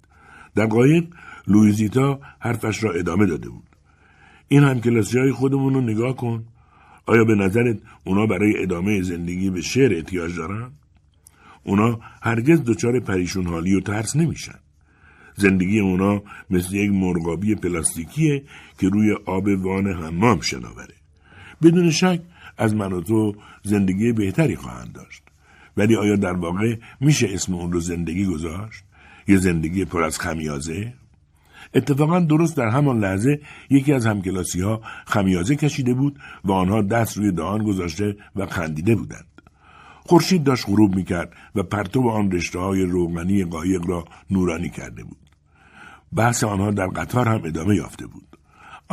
در 0.55 0.65
قایق 0.65 1.05
لویزیتا 1.47 2.19
حرفش 2.39 2.83
را 2.83 2.91
ادامه 2.91 3.25
داده 3.25 3.49
بود 3.49 3.69
این 4.47 4.63
هم 4.63 4.81
کلاسی 4.81 5.19
های 5.19 5.31
خودمون 5.31 5.73
رو 5.73 5.81
نگاه 5.81 6.15
کن 6.15 6.45
آیا 7.05 7.23
به 7.23 7.35
نظرت 7.35 7.77
اونا 8.03 8.25
برای 8.25 8.63
ادامه 8.63 9.01
زندگی 9.01 9.49
به 9.49 9.61
شعر 9.61 9.93
احتیاج 9.93 10.35
دارن؟ 10.35 10.71
اونا 11.63 11.99
هرگز 12.21 12.63
دچار 12.63 12.99
پریشون 12.99 13.47
حالی 13.47 13.75
و 13.75 13.79
ترس 13.79 14.15
نمیشن. 14.15 14.59
زندگی 15.35 15.79
اونا 15.79 16.21
مثل 16.49 16.75
یک 16.75 16.91
مرغابی 16.91 17.55
پلاستیکیه 17.55 18.43
که 18.79 18.89
روی 18.89 19.13
آب 19.25 19.47
وان 19.47 19.87
حمام 19.87 20.41
شناوره. 20.41 21.02
بدون 21.63 21.91
شک 21.91 22.19
از 22.57 22.75
من 22.75 22.93
و 22.93 23.01
تو 23.01 23.35
زندگی 23.63 24.11
بهتری 24.11 24.55
خواهند 24.55 24.93
داشت. 24.93 25.23
ولی 25.77 25.95
آیا 25.95 26.15
در 26.15 26.33
واقع 26.33 26.75
میشه 27.01 27.29
اسم 27.33 27.53
اون 27.53 27.71
رو 27.71 27.79
زندگی 27.79 28.25
گذاشت؟ 28.25 28.83
یه 29.27 29.37
زندگی 29.37 29.85
پر 29.85 30.03
از 30.03 30.19
خمیازه؟ 30.19 30.93
اتفاقا 31.73 32.19
درست 32.19 32.57
در 32.57 32.69
همان 32.69 32.99
لحظه 32.99 33.41
یکی 33.69 33.93
از 33.93 34.05
همکلاسی 34.05 34.61
ها 34.61 34.81
خمیازه 35.05 35.55
کشیده 35.55 35.93
بود 35.93 36.19
و 36.43 36.51
آنها 36.51 36.81
دست 36.81 37.17
روی 37.17 37.31
دهان 37.31 37.63
گذاشته 37.63 38.15
و 38.35 38.45
خندیده 38.45 38.95
بودند. 38.95 39.25
خورشید 40.05 40.43
داشت 40.43 40.65
غروب 40.67 40.95
می‌کرد 40.95 41.33
و 41.55 41.63
پرتو 41.63 42.09
آن 42.09 42.31
رشته 42.31 42.59
های 42.59 42.81
روغنی 42.81 43.43
قایق 43.43 43.85
را 43.85 44.05
نورانی 44.31 44.69
کرده 44.69 45.03
بود. 45.03 45.17
بحث 46.15 46.43
آنها 46.43 46.71
در 46.71 46.87
قطار 46.87 47.27
هم 47.27 47.41
ادامه 47.43 47.75
یافته 47.75 48.07
بود. 48.07 48.32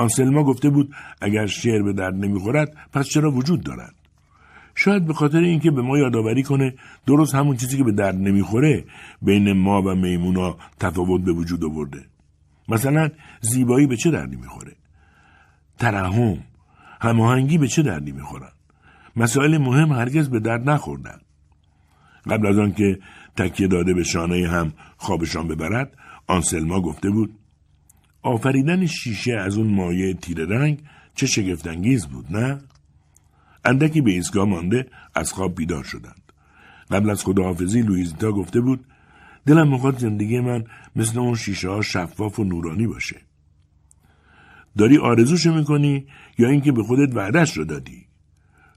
آنسلما 0.01 0.45
گفته 0.45 0.71
بود 0.71 0.95
اگر 1.21 1.47
شعر 1.47 1.83
به 1.83 1.93
درد 1.93 2.15
نمی‌خورد 2.15 2.77
پس 2.93 3.09
چرا 3.09 3.31
وجود 3.31 3.63
دارد؟ 3.63 3.95
شاید 4.75 5.07
به 5.07 5.15
خاطر 5.15 5.39
اینکه 5.39 5.71
به 5.71 5.83
ما 5.83 5.99
یادآوری 5.99 6.43
کنه 6.43 6.75
درست 7.07 7.35
همون 7.35 7.57
چیزی 7.57 7.77
که 7.77 7.85
به 7.85 7.93
درد 7.93 8.17
نمی‌خوره 8.17 8.85
بین 9.23 9.53
ما 9.53 9.83
و 9.83 9.95
میمونا 9.95 10.57
تفاوت 10.81 11.21
به 11.21 11.33
وجود 11.33 11.65
آورده. 11.65 12.05
مثلا 12.69 13.09
زیبایی 13.41 13.87
به 13.87 13.97
چه 13.97 14.11
دردی 14.11 14.37
می‌خوره 14.37 14.73
ترحم 15.79 16.39
هماهنگی 17.01 17.59
به 17.59 17.69
چه 17.69 17.83
دردی 17.83 18.13
می‌خورن 18.13 18.53
مسائل 19.17 19.59
مهم 19.59 19.93
هرگز 19.93 20.29
به 20.29 20.41
درد 20.41 20.71
نخوردن 20.71 21.19
قبل 22.31 22.47
از 22.47 22.59
آنکه 22.59 22.99
تکیه 23.37 23.69
داده 23.69 23.95
به 23.95 24.03
شانه 24.03 24.49
هم 24.49 24.73
خوابشان 24.97 25.49
ببرد 25.49 25.97
آنسلما 26.27 26.81
گفته 26.81 27.11
بود 27.11 27.40
آفریدن 28.23 28.87
شیشه 28.87 29.33
از 29.33 29.57
اون 29.57 29.75
مایه 29.75 30.15
تیر 30.15 30.45
رنگ 30.45 30.83
چه 31.15 31.27
شگفتانگیز 31.27 32.07
بود 32.07 32.37
نه 32.37 32.61
اندکی 33.65 34.01
به 34.01 34.11
ایستگاه 34.11 34.45
مانده 34.45 34.87
از 35.15 35.33
خواب 35.33 35.55
بیدار 35.55 35.85
شدند 35.85 36.33
قبل 36.91 37.11
از 37.11 37.25
خداحافظی 37.25 37.83
لویزیتا 37.83 38.33
گفته 38.33 38.61
بود 38.61 38.85
دلم 39.47 39.69
می‌خواد 39.69 39.99
زندگی 39.99 40.41
من 40.41 40.65
مثل 40.97 41.19
اون 41.19 41.35
شیشه 41.35 41.69
ها 41.69 41.83
شفاف 41.83 42.39
و 42.39 42.45
نورانی 42.45 42.87
باشه. 42.87 43.17
داری 44.79 44.99
آرزوشو 44.99 45.55
می‌کنی 45.55 46.07
یا 46.39 46.49
اینکه 46.49 46.73
به 46.73 46.83
خودت 46.83 47.17
وعدش 47.17 47.57
رو 47.57 47.65
دادی؟ 47.65 48.07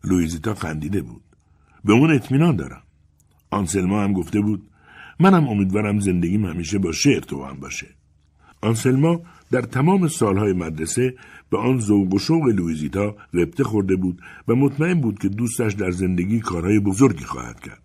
لویزیتا 0.04 0.54
خندیده 0.54 1.02
بود. 1.02 1.24
به 1.86 1.94
اون 1.94 2.12
اطمینان 2.12 2.56
دارم. 2.56 2.84
آنسلما 3.52 4.04
هم 4.04 4.14
گفته 4.14 4.42
بود 4.42 4.70
منم 5.20 5.48
امیدوارم 5.48 6.00
زندگیم 6.00 6.46
همیشه 6.46 6.78
با 6.78 6.92
شعر 6.92 7.20
تو 7.20 7.46
هم 7.46 7.60
باشه. 7.60 7.88
آنسلما 8.64 9.22
در 9.52 9.62
تمام 9.62 10.08
سالهای 10.08 10.54
مدرسه 10.54 11.16
به 11.50 11.58
آن 11.58 11.80
ذوق 11.80 12.14
و 12.14 12.20
شوق 12.20 12.44
لویزیتا 12.48 13.16
ربطه 13.34 13.64
خورده 13.64 13.96
بود 13.96 14.22
و 14.48 14.56
مطمئن 14.56 15.02
بود 15.02 15.20
که 15.20 15.30
دوستش 15.30 15.74
در 15.74 15.92
زندگی 15.92 16.40
کارهای 16.40 16.80
بزرگی 16.80 17.24
خواهد 17.24 17.60
کرد. 17.60 17.82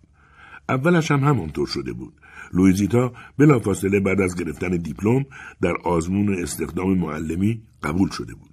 اولش 0.69 1.11
هم 1.11 1.19
همانطور 1.19 1.67
شده 1.67 1.93
بود. 1.93 2.13
لویزیتا 2.53 3.13
بلافاصله 3.37 3.99
بعد 3.99 4.21
از 4.21 4.35
گرفتن 4.35 4.69
دیپلم 4.69 5.25
در 5.61 5.73
آزمون 5.83 6.43
استخدام 6.43 6.97
معلمی 6.97 7.61
قبول 7.83 8.09
شده 8.09 8.33
بود. 8.33 8.49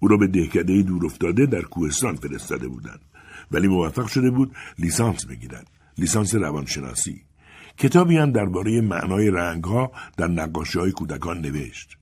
او 0.00 0.08
را 0.08 0.16
به 0.16 0.26
دهکده 0.26 0.82
دور 0.82 1.06
افتاده 1.06 1.46
در 1.46 1.62
کوهستان 1.62 2.16
فرستاده 2.16 2.68
بودند. 2.68 3.00
ولی 3.52 3.68
موفق 3.68 4.06
شده 4.06 4.30
بود 4.30 4.52
لیسانس 4.78 5.26
بگیرد. 5.26 5.66
لیسانس 5.98 6.34
روانشناسی. 6.34 7.22
کتابی 7.76 8.16
هم 8.16 8.32
درباره 8.32 8.80
معنای 8.80 9.30
رنگها 9.30 9.92
در 10.16 10.28
نقاشی 10.28 10.78
های 10.78 10.92
کودکان 10.92 11.40
نوشت 11.40 11.98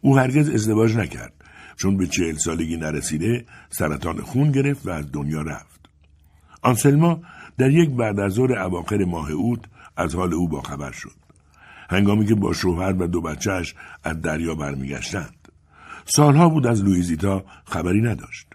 او 0.00 0.18
هرگز 0.18 0.50
ازدواج 0.50 0.96
نکرد 0.96 1.32
چون 1.76 1.96
به 1.96 2.06
چهل 2.06 2.36
سالگی 2.36 2.76
نرسیده 2.76 3.44
سرطان 3.70 4.20
خون 4.20 4.52
گرفت 4.52 4.86
و 4.86 4.90
از 4.90 5.12
دنیا 5.12 5.42
رفت 5.42 5.80
آنسلما 6.62 7.20
در 7.58 7.70
یک 7.70 7.90
بعد 7.90 8.20
از 8.20 8.32
ظهر 8.32 8.58
اواخر 8.58 9.04
ماه 9.04 9.30
اوت 9.30 9.60
از 9.96 10.14
حال 10.14 10.34
او 10.34 10.48
باخبر 10.48 10.92
شد. 10.92 11.14
هنگامی 11.90 12.26
که 12.26 12.34
با 12.34 12.52
شوهر 12.52 12.92
و 12.92 13.06
دو 13.06 13.20
بچهش 13.20 13.74
از 14.04 14.22
دریا 14.22 14.54
برمیگشتند. 14.54 15.48
سالها 16.04 16.48
بود 16.48 16.66
از 16.66 16.84
لویزیتا 16.84 17.44
خبری 17.64 18.00
نداشت. 18.00 18.46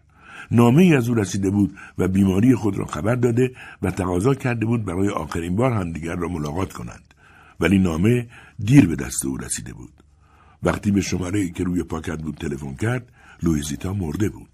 نامه 0.51 0.83
ای 0.83 0.95
از 0.95 1.09
او 1.09 1.15
رسیده 1.15 1.49
بود 1.49 1.77
و 1.97 2.07
بیماری 2.07 2.55
خود 2.55 2.77
را 2.77 2.85
خبر 2.85 3.15
داده 3.15 3.51
و 3.81 3.91
تقاضا 3.91 4.33
کرده 4.33 4.65
بود 4.65 4.85
برای 4.85 5.09
آخرین 5.09 5.55
بار 5.55 5.73
همدیگر 5.73 6.15
را 6.15 6.27
ملاقات 6.27 6.73
کنند. 6.73 7.13
ولی 7.59 7.79
نامه 7.79 8.27
دیر 8.59 8.87
به 8.87 8.95
دست 8.95 9.25
او 9.25 9.37
رسیده 9.37 9.73
بود. 9.73 9.93
وقتی 10.63 10.91
به 10.91 11.01
شماره 11.01 11.39
ای 11.39 11.51
که 11.51 11.63
روی 11.63 11.83
پاکت 11.83 12.21
بود 12.21 12.35
تلفن 12.35 12.73
کرد، 12.73 13.09
لویزیتا 13.43 13.93
مرده 13.93 14.29
بود. 14.29 14.49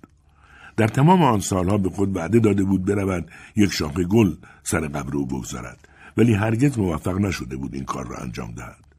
در 0.77 0.88
تمام 0.88 1.24
آن 1.24 1.39
سالها 1.39 1.77
به 1.77 1.89
خود 1.89 2.15
وعده 2.15 2.39
داده 2.39 2.63
بود 2.63 2.86
برود 2.86 3.31
یک 3.55 3.71
شاخه 3.71 4.03
گل 4.03 4.36
سر 4.63 4.88
قبر 4.88 5.15
او 5.15 5.25
بگذارد 5.25 5.88
ولی 6.17 6.33
هرگز 6.33 6.79
موفق 6.79 7.17
نشده 7.17 7.57
بود 7.57 7.74
این 7.74 7.83
کار 7.83 8.07
را 8.07 8.17
انجام 8.17 8.51
دهد. 8.51 8.90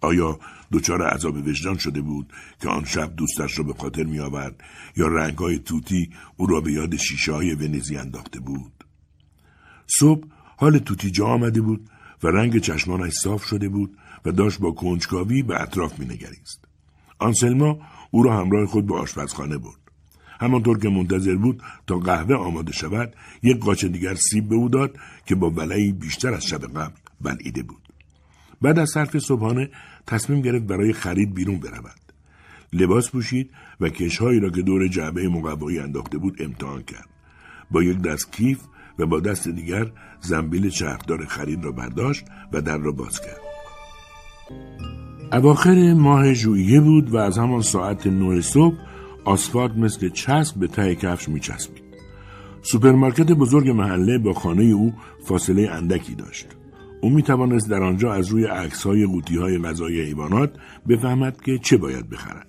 آیا 0.00 0.38
دچار 0.72 1.02
عذاب 1.02 1.36
وجدان 1.36 1.78
شده 1.78 2.00
بود 2.00 2.32
که 2.60 2.68
آن 2.68 2.84
شب 2.84 3.16
دوستش 3.16 3.58
را 3.58 3.64
به 3.64 3.74
خاطر 3.74 4.02
می 4.02 4.20
آورد 4.20 4.62
یا 4.96 5.06
رنگهای 5.06 5.58
توتی 5.58 6.10
او 6.36 6.46
را 6.46 6.60
به 6.60 6.72
یاد 6.72 6.96
شیشه 6.96 7.32
های 7.32 7.54
ونیزی 7.54 7.96
انداخته 7.96 8.40
بود؟ 8.40 8.84
صبح 9.98 10.28
حال 10.56 10.78
توتی 10.78 11.10
جا 11.10 11.26
آمده 11.26 11.60
بود 11.60 11.90
و 12.22 12.28
رنگ 12.28 12.58
چشمانش 12.58 13.12
صاف 13.12 13.44
شده 13.44 13.68
بود 13.68 13.96
و 14.24 14.32
داشت 14.32 14.60
با 14.60 14.72
کنجکاوی 14.72 15.42
به 15.42 15.62
اطراف 15.62 15.98
می 15.98 16.04
نگریست. 16.04 16.64
آنسلما 17.18 17.78
او 18.10 18.22
را 18.22 18.40
همراه 18.40 18.66
خود 18.66 18.86
به 18.86 18.94
آشپزخانه 18.94 19.58
برد. 19.58 19.80
همانطور 20.40 20.78
که 20.78 20.88
منتظر 20.88 21.34
بود 21.34 21.62
تا 21.86 21.98
قهوه 21.98 22.34
آماده 22.34 22.72
شود 22.72 23.14
یک 23.42 23.58
قاچه 23.58 23.88
دیگر 23.88 24.14
سیب 24.14 24.48
به 24.48 24.54
او 24.54 24.68
داد 24.68 24.96
که 25.26 25.34
با 25.34 25.50
ولعی 25.50 25.92
بیشتر 25.92 26.34
از 26.34 26.46
شب 26.46 26.66
قبل 26.66 26.94
بلعیده 27.20 27.62
بود 27.62 27.79
بعد 28.62 28.78
از 28.78 28.90
صرف 28.90 29.18
صبحانه 29.18 29.70
تصمیم 30.06 30.40
گرفت 30.40 30.64
برای 30.64 30.92
خرید 30.92 31.34
بیرون 31.34 31.58
برود. 31.58 32.00
لباس 32.72 33.10
پوشید 33.10 33.50
و 33.80 33.88
کشهایی 33.88 34.40
را 34.40 34.50
که 34.50 34.62
دور 34.62 34.88
جعبه 34.88 35.28
مقوایی 35.28 35.78
انداخته 35.78 36.18
بود 36.18 36.42
امتحان 36.42 36.82
کرد. 36.82 37.08
با 37.70 37.82
یک 37.82 37.98
دست 37.98 38.32
کیف 38.32 38.58
و 38.98 39.06
با 39.06 39.20
دست 39.20 39.48
دیگر 39.48 39.90
زنبیل 40.20 40.70
چرخدار 40.70 41.26
خرید 41.26 41.64
را 41.64 41.72
برداشت 41.72 42.24
و 42.52 42.62
در 42.62 42.78
را 42.78 42.92
باز 42.92 43.20
کرد. 43.20 43.40
اواخر 45.32 45.94
ماه 45.94 46.34
ژوئیه 46.34 46.80
بود 46.80 47.10
و 47.10 47.16
از 47.16 47.38
همان 47.38 47.62
ساعت 47.62 48.06
نه 48.06 48.40
صبح 48.40 48.76
آسفالت 49.24 49.76
مثل 49.76 50.08
چسب 50.08 50.56
به 50.56 50.66
ته 50.66 50.94
کفش 50.94 51.28
میچسبید. 51.28 51.84
سوپرمارکت 52.62 53.32
بزرگ 53.32 53.68
محله 53.68 54.18
با 54.18 54.32
خانه 54.32 54.64
او 54.64 54.94
فاصله 55.24 55.70
اندکی 55.70 56.14
داشت. 56.14 56.46
او 57.00 57.10
می 57.10 57.22
توانست 57.22 57.70
در 57.70 57.82
آنجا 57.82 58.12
از 58.12 58.28
روی 58.28 58.44
عکس 58.44 58.82
های 58.82 59.06
قوطی 59.06 59.36
های 59.36 59.58
غذای 59.58 60.00
حیوانات 60.00 60.50
بفهمد 60.88 61.40
که 61.40 61.58
چه 61.58 61.76
باید 61.76 62.10
بخرد. 62.10 62.46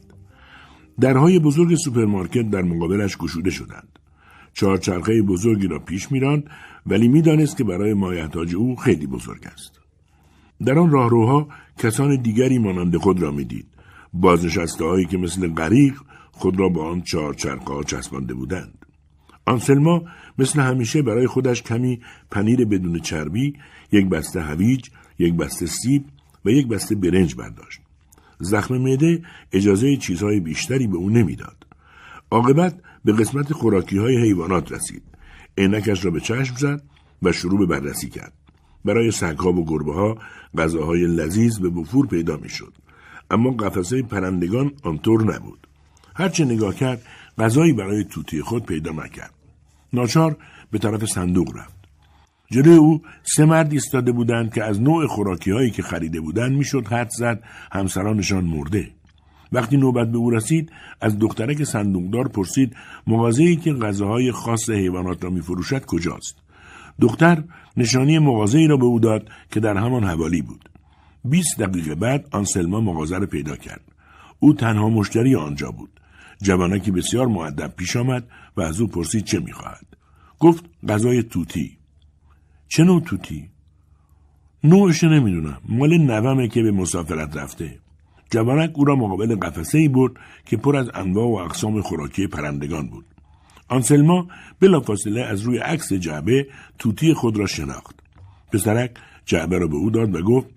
درهای 0.99 1.39
بزرگ 1.39 1.75
سوپرمارکت 1.75 2.49
در 2.49 2.61
مقابلش 2.61 3.17
گشوده 3.17 3.49
شدند. 3.49 3.99
چهارچرخه 4.53 5.21
بزرگی 5.21 5.67
را 5.67 5.79
پیش 5.79 6.11
میراند 6.11 6.49
ولی 6.85 7.07
می‌دانست 7.07 7.57
که 7.57 7.63
برای 7.63 7.93
مایحتاج 7.93 8.55
او 8.55 8.75
خیلی 8.75 9.07
بزرگ 9.07 9.47
است. 9.47 9.79
در 10.65 10.79
آن 10.79 10.91
راهروها 10.91 11.47
کسان 11.77 12.21
دیگری 12.21 12.59
مانند 12.59 12.97
خود 12.97 13.21
را 13.21 13.31
می‌دید. 13.31 13.65
بازنشسته 14.13 14.85
هایی 14.85 15.05
که 15.05 15.17
مثل 15.17 15.53
غریق 15.53 15.93
خود 16.31 16.59
را 16.59 16.69
با 16.69 16.89
آن 16.91 17.01
چهار 17.01 17.33
چرخه 17.33 17.83
چسبانده 17.85 18.33
بودند. 18.33 18.80
آنسلما 19.45 20.03
مثل 20.37 20.59
همیشه 20.59 21.01
برای 21.01 21.27
خودش 21.27 21.61
کمی 21.61 22.01
پنیر 22.31 22.65
بدون 22.65 22.99
چربی، 22.99 23.53
یک 23.91 24.09
بسته 24.09 24.41
هویج، 24.41 24.89
یک 25.19 25.33
بسته 25.33 25.65
سیب 25.65 26.05
و 26.45 26.49
یک 26.49 26.67
بسته 26.67 26.95
برنج 26.95 27.35
برداشت. 27.35 27.81
زخم 28.39 28.77
معده 28.77 29.23
اجازه 29.51 29.97
چیزهای 29.97 30.39
بیشتری 30.39 30.87
به 30.87 30.97
او 30.97 31.09
نمی‌داد. 31.09 31.65
عاقبت 32.31 32.75
به 33.05 33.13
قسمت 33.13 33.53
خوراکی 33.53 33.97
های 33.97 34.17
حیوانات 34.17 34.71
رسید. 34.71 35.03
عینکش 35.57 36.05
را 36.05 36.11
به 36.11 36.19
چشم 36.19 36.55
زد 36.55 36.83
و 37.23 37.31
شروع 37.31 37.59
به 37.59 37.65
بررسی 37.65 38.09
کرد. 38.09 38.33
برای 38.85 39.11
سگها 39.11 39.53
و 39.53 39.65
گربه 39.65 39.93
ها 39.93 40.17
غذاهای 40.57 41.07
لذیذ 41.07 41.59
به 41.59 41.69
بفور 41.69 42.07
پیدا 42.07 42.37
می‌شد 42.37 42.73
اما 43.31 43.51
قفسه 43.51 44.01
پرندگان 44.01 44.71
آنطور 44.83 45.35
نبود 45.35 45.67
هرچه 46.15 46.45
نگاه 46.45 46.75
کرد 46.75 47.01
غذایی 47.37 47.73
برای 47.73 48.03
توتی 48.03 48.41
خود 48.41 48.65
پیدا 48.65 48.91
نکرد. 48.91 49.33
ناچار 49.93 50.37
به 50.71 50.79
طرف 50.79 51.05
صندوق 51.05 51.57
رفت. 51.57 51.81
جلوی 52.51 52.75
او 52.75 53.01
سه 53.23 53.45
مرد 53.45 53.73
ایستاده 53.73 54.11
بودند 54.11 54.53
که 54.53 54.63
از 54.63 54.81
نوع 54.81 55.07
خوراکی 55.07 55.51
هایی 55.51 55.71
که 55.71 55.81
خریده 55.81 56.21
بودند 56.21 56.51
می‌شد 56.51 56.87
حد 56.87 57.09
زد 57.09 57.43
همسرانشان 57.71 58.43
مرده. 58.43 58.91
وقتی 59.51 59.77
نوبت 59.77 60.11
به 60.11 60.17
او 60.17 60.29
رسید 60.29 60.71
از 61.01 61.19
دخترک 61.19 61.63
صندوقدار 61.63 62.27
پرسید 62.27 62.75
مغازه‌ای 63.07 63.55
که 63.55 63.73
غذاهای 63.73 64.31
خاص 64.31 64.69
حیوانات 64.69 65.23
را 65.23 65.29
میفروشد 65.29 65.85
کجاست؟ 65.85 66.35
دختر 67.01 67.43
نشانی 67.77 68.19
مغازه‌ای 68.19 68.67
را 68.67 68.77
به 68.77 68.85
او 68.85 68.99
داد 68.99 69.29
که 69.51 69.59
در 69.59 69.77
همان 69.77 70.03
حوالی 70.03 70.41
بود. 70.41 70.69
بیست 71.25 71.59
دقیقه 71.59 71.95
بعد 71.95 72.27
آنسلما 72.31 72.81
مغازه 72.81 73.17
را 73.17 73.25
پیدا 73.25 73.55
کرد. 73.55 73.81
او 74.39 74.53
تنها 74.53 74.89
مشتری 74.89 75.35
آنجا 75.35 75.71
بود. 75.71 76.00
جوانکی 76.41 76.91
بسیار 76.91 77.27
معدب 77.27 77.73
پیش 77.77 77.95
آمد 77.95 78.27
و 78.57 78.61
از 78.61 78.81
او 78.81 78.87
پرسید 78.87 79.25
چه 79.25 79.39
می‌خواهد. 79.39 79.85
گفت 80.39 80.65
غذای 80.89 81.23
توتی. 81.23 81.77
چه 82.67 82.83
نوع 82.83 83.01
توتی؟ 83.01 83.49
نوعش 84.63 85.03
نمی‌دونم. 85.03 85.61
مال 85.69 85.97
نومه 85.97 86.47
که 86.47 86.61
به 86.61 86.71
مسافرت 86.71 87.37
رفته. 87.37 87.79
جوانک 88.31 88.71
او 88.75 88.85
را 88.85 88.95
مقابل 88.95 89.35
قفسه 89.35 89.77
ای 89.77 89.87
برد 89.87 90.13
که 90.45 90.57
پر 90.57 90.75
از 90.75 90.89
انواع 90.93 91.27
و 91.27 91.35
اقسام 91.35 91.81
خوراکی 91.81 92.27
پرندگان 92.27 92.87
بود. 92.87 93.05
آنسلما 93.67 94.27
بلافاصله 94.59 95.21
از 95.21 95.41
روی 95.41 95.57
عکس 95.57 95.93
جعبه 95.93 96.47
توتی 96.79 97.13
خود 97.13 97.37
را 97.37 97.45
شناخت. 97.45 97.99
پسرک 98.53 98.91
جعبه 99.25 99.57
را 99.57 99.67
به 99.67 99.75
او 99.75 99.89
داد 99.89 100.15
و 100.15 100.21
گفت 100.21 100.47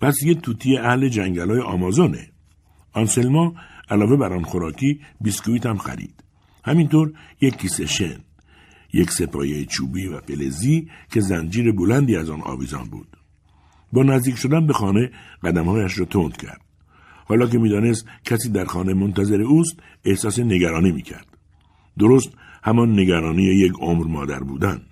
پس 0.00 0.22
یه 0.22 0.34
توتی 0.34 0.76
اهل 0.76 1.08
جنگل 1.08 1.50
های 1.50 1.60
آمازونه 1.60 2.28
آنسلما 2.92 3.54
علاوه 3.90 4.16
بر 4.16 4.32
آن 4.32 4.42
خوراکی 4.42 5.00
بیسکویت 5.20 5.66
هم 5.66 5.78
خرید. 5.78 6.24
همینطور 6.64 7.12
یک 7.40 7.56
کیسه 7.56 7.86
شن 7.86 8.20
یک 8.92 9.10
سپایه 9.10 9.64
چوبی 9.64 10.06
و 10.06 10.20
فلزی 10.20 10.88
که 11.12 11.20
زنجیر 11.20 11.72
بلندی 11.72 12.16
از 12.16 12.30
آن 12.30 12.40
آویزان 12.40 12.84
بود. 12.84 13.16
با 13.92 14.02
نزدیک 14.02 14.36
شدن 14.36 14.66
به 14.66 14.72
خانه 14.72 15.10
قدمهایش 15.42 15.98
را 15.98 16.04
تند 16.04 16.36
کرد. 16.36 16.60
حالا 17.26 17.46
که 17.46 17.58
می‌دانست 17.58 18.06
کسی 18.24 18.48
در 18.48 18.64
خانه 18.64 18.94
منتظر 18.94 19.40
اوست 19.40 19.76
احساس 20.04 20.38
نگرانی 20.38 20.92
می‌کرد. 20.92 21.26
درست 21.98 22.28
همان 22.62 23.00
نگرانی 23.00 23.42
یک 23.42 23.72
عمر 23.80 24.06
مادر 24.06 24.40
بودن. 24.40 24.82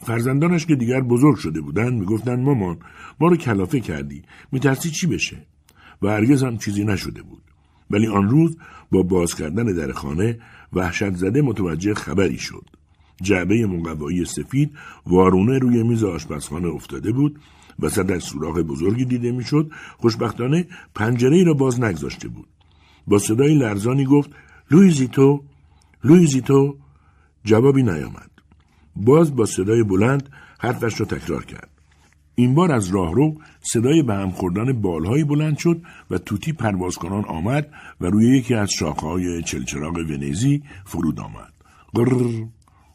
فرزندانش 0.00 0.66
که 0.66 0.76
دیگر 0.76 1.00
بزرگ 1.00 1.36
شده 1.36 1.60
بودند 1.60 1.92
می‌گفتند 1.92 2.38
مامان 2.38 2.78
ما 3.20 3.28
رو 3.28 3.36
کلافه 3.36 3.80
کردی. 3.80 4.22
میترسی 4.52 4.90
چی 4.90 5.06
بشه؟ 5.06 5.46
و 6.02 6.08
هرگز 6.08 6.42
هم 6.42 6.58
چیزی 6.58 6.84
نشده 6.84 7.22
بود. 7.22 7.42
ولی 7.90 8.06
آن 8.06 8.30
روز 8.30 8.56
با 8.90 9.02
باز 9.02 9.34
کردن 9.34 9.64
در 9.64 9.92
خانه 9.92 10.38
وحشت 10.72 11.14
زده 11.14 11.42
متوجه 11.42 11.94
خبری 11.94 12.38
شد. 12.38 12.64
جعبه 13.22 13.66
مقوایی 13.66 14.24
سفید 14.24 14.72
وارونه 15.06 15.58
روی 15.58 15.82
میز 15.82 16.04
آشپزخانه 16.04 16.68
افتاده 16.68 17.12
بود 17.12 17.40
وسط 17.78 18.18
سوراخ 18.18 18.56
بزرگی 18.56 19.04
دیده 19.04 19.32
می‌شد. 19.32 19.70
خوشبختانه 19.98 20.66
پنجره 20.94 21.44
را 21.44 21.54
باز 21.54 21.80
نگذاشته 21.80 22.28
بود. 22.28 22.48
با 23.06 23.18
صدای 23.18 23.54
لرزانی 23.54 24.04
گفت 24.04 24.30
لویزیتو 24.70 25.42
لویزیتو 26.04 26.76
جوابی 27.44 27.82
نیامد. 27.82 28.30
باز 28.96 29.36
با 29.36 29.46
صدای 29.46 29.82
بلند 29.82 30.28
حرفش 30.60 31.00
را 31.00 31.06
تکرار 31.06 31.44
کرد. 31.44 31.73
این 32.34 32.54
بار 32.54 32.72
از 32.72 32.88
راهرو 32.88 33.34
صدای 33.60 34.02
به 34.02 34.14
هم 34.14 34.30
خوردن 34.30 34.72
بالهایی 34.72 35.24
بلند 35.24 35.58
شد 35.58 35.82
و 36.10 36.18
طوطی 36.18 36.52
پروازکنان 36.52 37.24
آمد 37.24 37.68
و 38.00 38.06
روی 38.06 38.38
یکی 38.38 38.54
از 38.54 38.70
شاخه‌های 38.70 39.42
چلچراغ 39.42 39.96
ونیزی 39.96 40.62
فرود 40.84 41.20
آمد. 41.20 41.52
قرر 41.94 42.46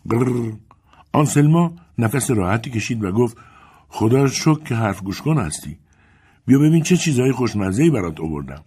قرر 0.10 0.52
آنسلما 1.12 1.73
نفس 1.97 2.32
راحتی 2.32 2.69
کشید 2.69 3.04
و 3.04 3.12
گفت 3.12 3.38
خدا 3.88 4.28
شک 4.28 4.63
که 4.63 4.75
حرف 4.75 5.02
گوش 5.02 5.21
کن 5.21 5.38
هستی. 5.38 5.78
بیا 6.45 6.60
ببین 6.60 6.84
چه 6.84 6.97
چیزهای 6.97 7.32
خوشمزهی 7.32 7.89
برات 7.89 8.19
آوردم. 8.19 8.63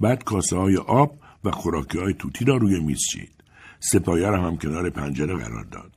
بعد 0.00 0.24
کاسه 0.24 0.56
های 0.56 0.76
آب 0.76 1.18
و 1.44 1.50
خوراکی 1.50 1.98
های 1.98 2.14
توتی 2.14 2.44
را 2.44 2.56
روی 2.56 2.80
میز 2.80 3.00
چید. 3.10 3.32
سپایه 3.80 4.28
هم 4.28 4.56
کنار 4.56 4.90
پنجره 4.90 5.34
قرار 5.34 5.64
داد. 5.64 5.95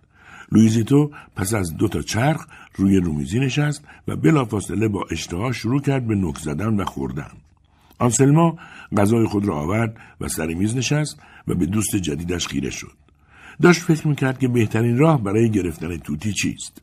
لویزیتو 0.52 1.12
پس 1.36 1.54
از 1.54 1.78
دو 1.78 1.88
تا 1.88 2.02
چرخ 2.02 2.48
روی 2.76 2.98
رومیزی 2.98 3.40
نشست 3.40 3.84
و 4.08 4.16
بلافاصله 4.16 4.88
با 4.88 5.06
اشتها 5.12 5.52
شروع 5.52 5.82
کرد 5.82 6.08
به 6.08 6.16
نک 6.16 6.38
زدن 6.38 6.80
و 6.80 6.86
خوردن. 6.86 7.32
آنسلما 8.00 8.58
غذای 8.98 9.26
خود 9.26 9.46
را 9.46 9.56
آورد 9.56 9.98
و 10.22 10.28
سر 10.28 10.48
میز 10.48 10.76
نشست 10.76 11.20
و 11.48 11.56
به 11.56 11.66
دوست 11.66 11.96
جدیدش 11.96 12.48
خیره 12.48 12.70
شد. 12.70 12.92
داشت 13.62 13.82
فکر 13.82 14.08
می‌کرد 14.08 14.40
که 14.40 14.48
بهترین 14.48 14.98
راه 14.98 15.24
برای 15.24 15.50
گرفتن 15.50 15.98
توتی 15.98 16.34
چیست. 16.34 16.82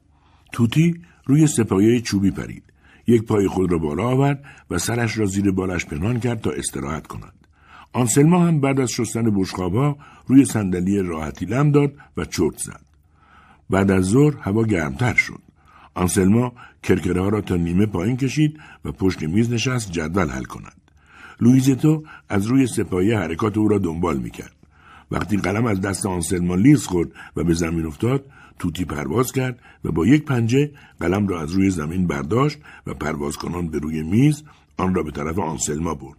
توتی 0.52 1.00
روی 1.24 1.46
سپایه 1.46 2.00
چوبی 2.00 2.30
پرید. 2.30 2.62
یک 3.06 3.22
پای 3.22 3.48
خود 3.48 3.72
را 3.72 3.78
بالا 3.78 4.08
آورد 4.08 4.44
و 4.70 4.78
سرش 4.78 5.18
را 5.18 5.26
زیر 5.26 5.50
بالش 5.50 5.84
پنهان 5.84 6.20
کرد 6.20 6.40
تا 6.40 6.50
استراحت 6.50 7.06
کند. 7.06 7.32
آنسلما 7.92 8.46
هم 8.46 8.60
بعد 8.60 8.80
از 8.80 8.90
شستن 8.90 9.30
بشقابها 9.30 9.96
روی 10.26 10.44
صندلی 10.44 11.02
راحتی 11.02 11.46
لم 11.46 11.72
داد 11.72 11.92
و 12.16 12.24
چرت 12.24 12.58
زد. 12.58 12.85
بعد 13.70 13.90
از 13.90 14.04
ظهر 14.04 14.34
هوا 14.40 14.62
گرمتر 14.62 15.14
شد. 15.14 15.40
آنسلما 15.94 16.52
کرکره 16.82 17.22
ها 17.22 17.28
را 17.28 17.40
تا 17.40 17.56
نیمه 17.56 17.86
پایین 17.86 18.16
کشید 18.16 18.60
و 18.84 18.92
پشت 18.92 19.22
میز 19.22 19.52
نشست 19.52 19.92
جدول 19.92 20.28
حل 20.28 20.44
کند. 20.44 20.80
لویزیتو 21.40 22.02
از 22.28 22.46
روی 22.46 22.66
سه‌پایه 22.66 23.18
حرکات 23.18 23.58
او 23.58 23.68
را 23.68 23.78
دنبال 23.78 24.16
می‌کرد. 24.16 24.52
وقتی 25.10 25.36
قلم 25.36 25.66
از 25.66 25.80
دست 25.80 26.06
آنسلما 26.06 26.54
لیز 26.54 26.86
خورد 26.86 27.08
و 27.36 27.44
به 27.44 27.54
زمین 27.54 27.86
افتاد 27.86 28.24
طوطی 28.58 28.84
پرواز 28.84 29.32
کرد 29.32 29.58
و 29.84 29.92
با 29.92 30.06
یک 30.06 30.24
پنجه 30.24 30.70
قلم 31.00 31.28
را 31.28 31.40
از 31.40 31.52
روی 31.52 31.70
زمین 31.70 32.06
برداشت 32.06 32.58
و 32.86 32.94
پرواز 32.94 33.36
کنان 33.36 33.68
به 33.68 33.78
روی 33.78 34.02
میز 34.02 34.42
آن 34.76 34.94
را 34.94 35.02
به 35.02 35.10
طرف 35.10 35.38
آنسلما 35.38 35.94
برد. 35.94 36.18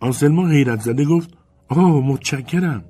آنسلما 0.00 0.48
حیرت 0.48 0.80
زده 0.80 1.04
گفت 1.04 1.30
آه 1.68 2.06
متشکرم. 2.06 2.84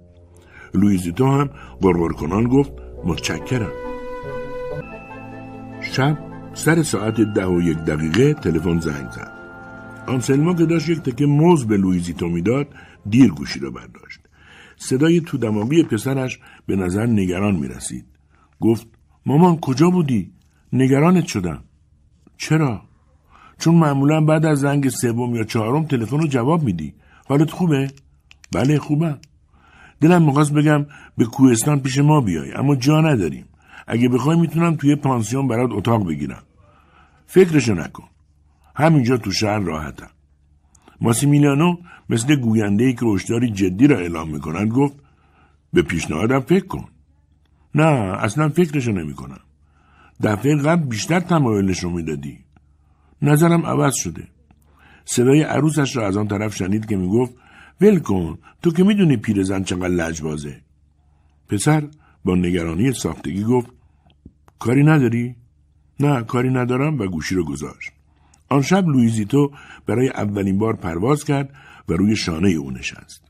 لویزیتو 0.75 1.27
هم 1.27 1.51
قرقر 1.83 2.09
کنان 2.09 2.45
گفت 2.45 2.73
متشکرم. 3.05 3.86
شب 5.93 6.19
سر 6.55 6.83
ساعت 6.83 7.21
ده 7.21 7.47
و 7.47 7.61
یک 7.61 7.79
دقیقه 7.79 8.35
تلفن 8.35 8.81
زنگ 8.81 9.11
زد. 9.11 9.33
آنسلما 10.07 10.55
که 10.55 10.67
داشت 10.67 10.89
یک 10.89 10.99
تکه 10.99 11.27
موز 11.27 11.67
به 11.67 11.77
لویزیتو 11.77 12.29
می‌داد 12.29 12.67
دیر 13.11 13.31
گوشی 13.31 13.61
را 13.61 13.71
برداشت. 13.71 14.21
صدای 14.77 15.21
تو 15.21 15.39
دماغی 15.39 15.83
پسرش 15.83 16.39
به 16.67 16.77
نظر 16.77 17.07
نگران 17.07 17.57
می 17.57 17.69
رسید. 17.69 18.05
گفت 18.61 18.87
مامان 19.27 19.57
کجا 19.57 19.91
بودی؟ 19.91 20.33
نگرانت 20.73 21.27
شدم. 21.27 21.65
چرا؟ 22.37 22.83
چون 23.59 23.75
معمولا 23.75 24.21
بعد 24.21 24.47
از 24.47 24.61
زنگ 24.61 24.89
سوم 24.89 25.35
یا 25.35 25.45
چهارم 25.45 25.85
تلفن 25.85 26.19
رو 26.19 26.27
جواب 26.27 26.63
میدی. 26.63 26.95
حالت 27.29 27.51
خوبه؟ 27.51 27.91
بله 28.53 28.79
خوبم. 28.79 29.19
دلم 30.01 30.23
می‌خواست 30.23 30.53
بگم 30.53 30.87
به 31.19 31.25
کوهستان 31.25 31.81
پیش 31.81 31.99
ما 31.99 32.21
بیای 32.21 32.53
اما 32.53 32.77
جا 32.77 33.01
نداریم. 33.01 33.45
اگه 33.87 34.09
بخوای 34.09 34.39
می‌تونم 34.39 34.77
توی 34.77 34.97
پانسیون 34.97 35.49
برات 35.49 35.71
اتاق 35.73 36.09
بگیرم. 36.09 36.43
فکرشو 37.27 37.75
نکن. 37.75 38.09
همینجا 38.75 39.17
تو 39.17 39.33
شهر 39.33 39.59
راحتم. 39.59 40.11
ماسیمیلیانو 41.01 41.77
مثل 42.09 42.37
گوینده 42.37 42.85
ای 42.85 42.95
که 42.95 43.07
هشداری 43.07 43.51
جدی 43.51 43.87
را 43.87 43.99
اعلام 43.99 44.31
می‌کنند 44.31 44.73
گفت 44.73 44.95
به 45.73 45.83
پیشنهادم 45.83 46.41
فکر 46.41 46.67
کن. 46.67 46.85
نه 47.75 47.85
اصلا 48.23 48.49
فکرشو 48.49 48.93
نمی 48.93 49.15
کنم. 49.15 49.41
دفعه 50.23 50.57
قبل 50.57 50.87
بیشتر 50.87 51.21
تمایل 51.21 51.65
نشون 51.65 51.93
می‌دادی. 51.93 52.39
نظرم 53.23 53.67
عوض 53.67 53.95
شده. 53.95 54.29
صدای 55.05 55.43
عروسش 55.43 55.97
را 55.97 56.07
از 56.07 56.17
آن 56.17 56.29
طرف 56.29 56.57
شنید 56.57 56.87
که 56.87 56.97
می‌گفت 56.97 57.35
ول 57.81 57.99
کن 57.99 58.39
تو 58.63 58.73
که 58.73 58.85
می‌دونی 58.85 59.17
پیرزن 59.17 59.63
چقدر 59.63 59.89
لجبازه. 59.89 60.61
پسر 61.49 61.89
با 62.25 62.35
نگرانی 62.35 62.93
ساختگی 62.93 63.45
گفت 63.45 63.76
کاری 64.59 64.83
نداری؟ 64.83 65.35
نه 66.01 66.23
کاری 66.23 66.51
ندارم 66.51 66.99
و 66.99 67.07
گوشی 67.07 67.35
رو 67.35 67.45
گذاشت. 67.45 67.91
آن 68.49 68.63
شب 68.63 68.89
لویزیتو 68.89 69.53
برای 69.87 70.09
اولین 70.09 70.59
بار 70.59 70.77
پرواز 70.77 71.25
کرد 71.25 71.55
و 71.89 71.93
روی 71.93 72.17
شانه 72.17 72.49
او 72.49 72.71
نشست. 72.71 73.23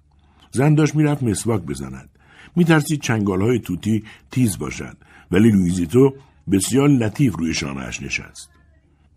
زن 0.50 0.74
داشت 0.74 0.94
می‌رفت 0.94 1.22
مسواک 1.22 1.62
بزند. 1.62 2.08
میترسید 2.56 3.00
چنگال 3.00 3.42
های 3.42 3.58
طوطی 3.58 4.04
تیز 4.30 4.58
باشد 4.58 4.96
ولی 5.30 5.50
لویزیتو 5.50 6.14
بسیار 6.50 6.88
لطیف 6.88 7.36
روی 7.36 7.54
شانهاش 7.54 8.02
نشست. 8.02 8.50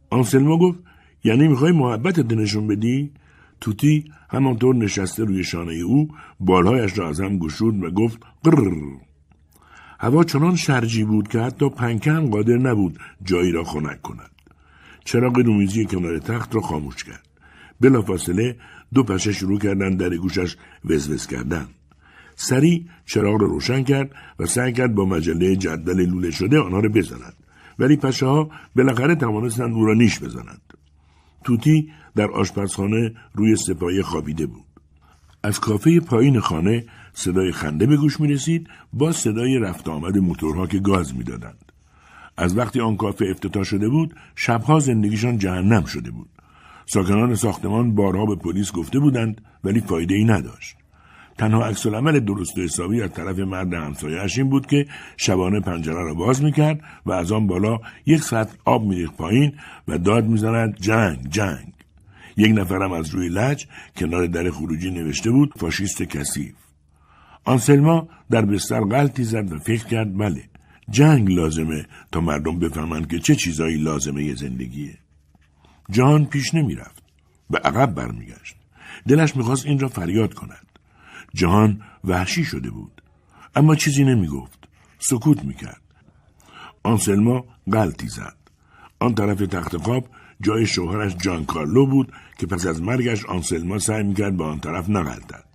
آنسلما 0.09 0.57
گفت 0.57 0.79
یعنی 1.23 1.47
می‌خوای 1.47 1.71
محبتت 1.71 2.33
نشون 2.33 2.67
بدی؟ 2.67 3.11
طوطی 3.61 4.11
همانطور 4.29 4.75
نشسته 4.75 5.23
روی 5.23 5.43
شانه 5.43 5.73
او 5.73 6.07
بالهایش 6.39 6.97
را 6.97 7.09
از 7.09 7.19
هم 7.19 7.39
گشود 7.39 7.83
و 7.83 7.91
گفت 7.91 8.19
قرر 8.43 8.99
هوا 9.99 10.23
چنان 10.23 10.55
شرجی 10.55 11.03
بود 11.03 11.27
که 11.27 11.39
حتی 11.39 11.69
پنکه 11.69 12.11
هم 12.11 12.29
قادر 12.29 12.57
نبود 12.57 12.99
جایی 13.23 13.51
را 13.51 13.63
خنک 13.63 14.01
کند. 14.01 14.29
چراغ 15.05 15.37
رومیزی 15.37 15.85
کنار 15.85 16.19
تخت 16.19 16.55
را 16.55 16.61
خاموش 16.61 17.03
کرد. 17.03 17.27
بلافاصله 17.81 18.55
دو 18.93 19.03
پشه 19.03 19.31
شروع 19.31 19.59
کردن 19.59 19.95
در 19.95 20.17
گوشش 20.17 20.55
وزوز 20.85 21.27
کردن. 21.27 21.67
سری 22.35 22.89
چراغ 23.05 23.41
را 23.41 23.47
روشن 23.47 23.83
کرد 23.83 24.11
و 24.39 24.45
سعی 24.45 24.73
کرد 24.73 24.95
با 24.95 25.05
مجله 25.05 25.55
جدول 25.55 26.05
لوله 26.05 26.31
شده 26.31 26.59
آنها 26.59 26.79
را 26.79 26.89
بزند. 26.89 27.33
ولی 27.79 27.97
پشه 27.97 28.25
ها 28.25 28.49
بالاخره 28.75 29.15
توانستند 29.15 29.73
او 29.73 29.85
را 29.85 29.93
نیش 29.93 30.19
بزنند 30.19 30.61
توتی 31.43 31.91
در 32.15 32.31
آشپزخانه 32.31 33.13
روی 33.33 33.55
سپایه 33.55 34.03
خوابیده 34.03 34.45
بود. 34.45 34.65
از 35.43 35.59
کافه 35.59 35.99
پایین 35.99 36.39
خانه 36.39 36.85
صدای 37.19 37.51
خنده 37.51 37.85
به 37.85 37.97
گوش 37.97 38.19
می 38.19 38.27
رسید 38.27 38.67
با 38.93 39.11
صدای 39.11 39.59
رفت 39.59 39.87
آمد 39.87 40.17
موتورها 40.17 40.67
که 40.67 40.79
گاز 40.79 41.15
می‌دادند. 41.15 41.71
از 42.37 42.57
وقتی 42.57 42.79
آن 42.79 42.97
کافه 42.97 43.25
افتتاح 43.31 43.63
شده 43.63 43.89
بود 43.89 44.15
شبها 44.35 44.79
زندگیشان 44.79 45.37
جهنم 45.37 45.85
شده 45.85 46.11
بود. 46.11 46.29
ساکنان 46.85 47.35
ساختمان 47.35 47.95
بارها 47.95 48.25
به 48.25 48.35
پلیس 48.35 48.71
گفته 48.71 48.99
بودند 48.99 49.41
ولی 49.63 49.79
فایده 49.79 50.15
ای 50.15 50.23
نداشت. 50.23 50.75
تنها 51.37 51.65
عکس 51.65 51.87
عمل 51.87 52.19
درست 52.19 52.57
و 52.57 52.61
حسابی 52.61 53.01
از 53.01 53.13
طرف 53.13 53.39
مرد 53.39 53.73
همسایهاش 53.73 54.37
این 54.37 54.49
بود 54.49 54.65
که 54.65 54.85
شبانه 55.17 55.59
پنجره 55.59 56.03
را 56.03 56.13
باز 56.13 56.43
می‌کرد 56.43 56.81
و 57.05 57.11
از 57.11 57.31
آن 57.31 57.47
بالا 57.47 57.79
یک 58.05 58.21
سطل 58.21 58.55
آب 58.65 58.83
میریخت 58.83 59.17
پایین 59.17 59.53
و 59.87 59.97
داد 59.97 60.25
می‌زند 60.25 60.75
جنگ 60.75 61.29
جنگ. 61.29 61.73
یک 62.37 62.51
نفرم 62.57 62.91
از 62.91 63.09
روی 63.09 63.29
لج 63.29 63.65
کنار 63.97 64.27
در 64.27 64.49
خروجی 64.49 64.91
نوشته 64.91 65.31
بود 65.31 65.53
فاشیست 65.57 66.03
کثیف. 66.03 66.68
آنسلما 67.49 68.07
در 68.31 68.45
بستر 68.45 68.81
غلطی 68.81 69.23
زد 69.23 69.51
و 69.51 69.59
فکر 69.59 69.85
کرد 69.85 70.17
بله 70.17 70.43
جنگ 70.89 71.31
لازمه 71.31 71.85
تا 72.11 72.21
مردم 72.21 72.59
بفهمند 72.59 73.07
که 73.07 73.19
چه 73.19 73.35
چیزایی 73.35 73.77
لازمه 73.77 74.35
زندگیه. 74.35 74.97
جان 75.91 76.25
پیش 76.25 76.53
نمی‌رفت 76.53 77.03
و 77.49 77.57
عقب 77.57 77.95
برمیگشت. 77.95 78.55
دلش 79.07 79.35
می‌خواست 79.35 79.65
این 79.65 79.79
را 79.79 79.87
فریاد 79.87 80.33
کند. 80.33 80.65
جهان 81.33 81.81
وحشی 82.03 82.43
شده 82.43 82.69
بود 82.69 83.01
اما 83.55 83.75
چیزی 83.75 84.03
نمی‌گفت. 84.03 84.59
سکوت 84.99 85.43
می‌کرد. 85.43 85.81
آنسلما 86.83 87.45
غلطی 87.71 88.07
زد. 88.07 88.37
آن 88.99 89.15
طرف 89.15 89.37
تخت 89.37 89.77
خواب 89.77 90.05
جای 90.41 90.65
شوهرش 90.65 91.15
جان 91.15 91.45
کارلو 91.45 91.85
بود 91.85 92.13
که 92.37 92.47
پس 92.47 92.65
از 92.65 92.81
مرگش 92.81 93.25
آنسلما 93.25 93.79
سعی 93.79 94.03
می‌کرد 94.03 94.37
به 94.37 94.43
آن 94.43 94.59
طرف 94.59 94.89
نغلطد. 94.89 95.48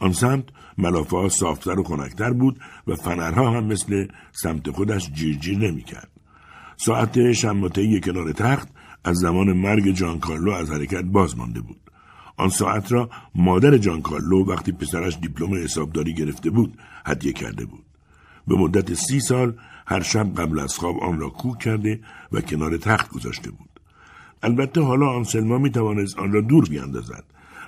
آن 0.00 0.12
سمت 0.12 0.44
ملافه 0.78 1.16
ها 1.16 1.28
صافتر 1.28 1.80
و 1.80 1.84
خنکتر 1.84 2.32
بود 2.32 2.60
و 2.86 2.94
فنرها 2.94 3.50
هم 3.50 3.64
مثل 3.64 4.06
سمت 4.32 4.70
خودش 4.70 5.10
جیرجیر 5.12 5.58
نمی‌کرد 5.58 6.10
ساعت 6.76 7.32
شماتهای 7.32 8.00
کنار 8.00 8.32
تخت 8.32 8.68
از 9.04 9.16
زمان 9.16 9.52
مرگ 9.52 9.90
جان 9.90 10.18
کارلو 10.18 10.52
از 10.52 10.70
حرکت 10.70 11.02
باز 11.04 11.38
مانده 11.38 11.60
بود. 11.60 11.80
آن 12.36 12.48
ساعت 12.48 12.92
را 12.92 13.10
مادر 13.34 13.78
جان 13.78 14.02
کارلو 14.02 14.44
وقتی 14.44 14.72
پسرش 14.72 15.18
دیپلم 15.18 15.54
حسابداری 15.54 16.14
گرفته 16.14 16.50
بود 16.50 16.78
هدیه 17.06 17.32
کرده 17.32 17.64
بود. 17.64 17.84
به 18.48 18.54
مدت 18.54 18.94
سی 18.94 19.20
سال 19.20 19.54
هر 19.86 20.02
شب 20.02 20.34
قبل 20.34 20.58
از 20.58 20.78
خواب 20.78 20.98
آن 20.98 21.20
را 21.20 21.28
کوک 21.28 21.58
کرده 21.58 22.00
و 22.32 22.40
کنار 22.40 22.76
تخت 22.76 23.10
گذاشته 23.10 23.50
بود. 23.50 23.80
البته 24.42 24.80
حالا 24.80 25.06
آنسلما 25.06 25.58
می 25.58 25.70
توانست 25.70 26.18
آن 26.18 26.32
را 26.32 26.40
دور 26.40 26.68
بیاندازد. 26.68 27.24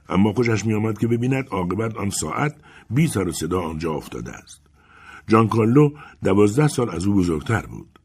اما 0.08 0.32
خوشش 0.32 0.64
می 0.64 0.74
آمد 0.74 0.98
که 0.98 1.06
ببیند 1.06 1.48
عاقبت 1.50 1.96
آن 1.96 2.10
ساعت 2.10 2.54
بی 2.90 3.08
سر 3.08 3.28
و 3.28 3.32
صدا 3.32 3.60
آنجا 3.60 3.92
افتاده 3.92 4.32
است. 4.32 4.60
جان 5.28 5.48
کارلو 5.48 5.90
دوازده 6.24 6.68
سال 6.68 6.90
از 6.90 7.06
او 7.06 7.14
بزرگتر 7.14 7.66
بود. 7.66 7.98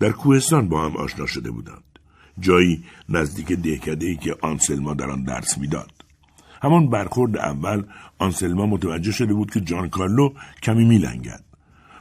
در 0.00 0.10
کوهستان 0.10 0.68
با 0.68 0.84
هم 0.84 0.96
آشنا 0.96 1.26
شده 1.26 1.50
بودند. 1.50 1.98
جایی 2.38 2.84
نزدیک 3.08 3.52
دهکده 3.52 4.06
ای 4.06 4.16
که 4.16 4.36
آنسلما 4.42 4.94
در 4.94 5.10
آن 5.10 5.22
درس 5.22 5.58
می‌داد. 5.58 5.92
همان 6.62 6.90
برخورد 6.90 7.36
اول 7.36 7.82
آنسلما 8.18 8.66
متوجه 8.66 9.12
شده 9.12 9.34
بود 9.34 9.50
که 9.50 9.60
جان 9.60 9.88
کارلو 9.88 10.34
کمی 10.62 10.84
میلنگد. 10.84 11.44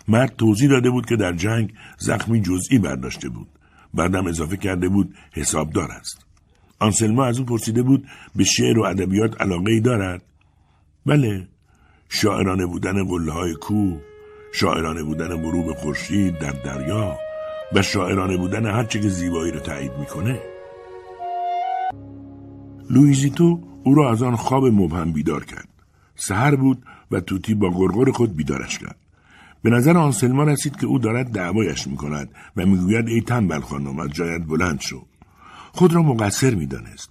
مرد 0.07 0.35
توضیح 0.35 0.69
داده 0.69 0.89
بود 0.89 1.05
که 1.05 1.15
در 1.15 1.33
جنگ 1.33 1.73
زخمی 1.97 2.41
جزئی 2.41 2.79
برداشته 2.79 3.29
بود. 3.29 3.47
بعدم 3.93 4.27
اضافه 4.27 4.57
کرده 4.57 4.89
بود 4.89 5.15
حسابدار 5.33 5.91
است. 5.91 6.25
آنسلما 6.82 7.26
از 7.26 7.39
او 7.39 7.46
پرسیده 7.46 7.84
بود 7.84 8.08
به 8.36 8.44
شعر 8.44 8.80
و 8.80 8.84
ادبیات 8.84 9.41
علاقه 9.41 9.72
ای 9.72 9.80
دارد؟ 9.80 10.22
بله. 11.06 11.48
شاعرانه 12.10 12.65
بودن 12.65 13.04
قله 13.04 13.32
های 13.32 13.54
کوه 13.54 14.02
شاعرانه 14.54 15.04
بودن 15.04 15.41
غروب 15.41 15.74
خورشید 15.74 16.39
در 16.39 16.52
دریا 16.52 17.17
و 17.74 17.82
شاعرانه 17.82 18.38
بودن 18.38 18.65
هر 18.65 18.84
چه 18.84 19.00
که 19.00 19.10
زیبایی 19.10 19.52
را 19.52 19.60
تایید 19.60 19.91
می‌کنه. 20.00 20.39
لویزیتو 22.89 23.60
او 23.84 23.96
را 23.96 24.12
از 24.12 24.24
آن 24.24 24.36
خواب 24.36 24.65
مبهم 24.65 25.12
بیدار 25.12 25.46
کرد. 25.46 25.67
سحر 26.15 26.56
بود 26.56 26.84
و 27.12 27.20
توتی 27.20 27.54
با 27.54 27.70
گرگر 27.70 28.12
خود 28.12 28.36
بیدارش 28.36 28.80
کرد. 28.80 28.96
به 29.63 29.70
نظر 29.70 29.98
آنسلما 29.98 30.44
رسید 30.44 30.76
که 30.76 30.86
او 30.86 31.00
دارد 31.00 31.32
دعوایش 31.32 31.88
می 31.88 31.98
کند 31.98 32.30
و 32.58 32.65
می‌گوید 32.65 33.08
ای 33.08 33.22
تنبل 33.22 33.60
خانم 33.60 34.00
از 34.00 34.10
جایت 34.10 34.41
بلند 34.41 34.82
شو. 34.82 35.06
خود 35.71 35.93
را 35.93 36.01
مقصر 36.01 36.55
می‌دانست. 36.55 37.10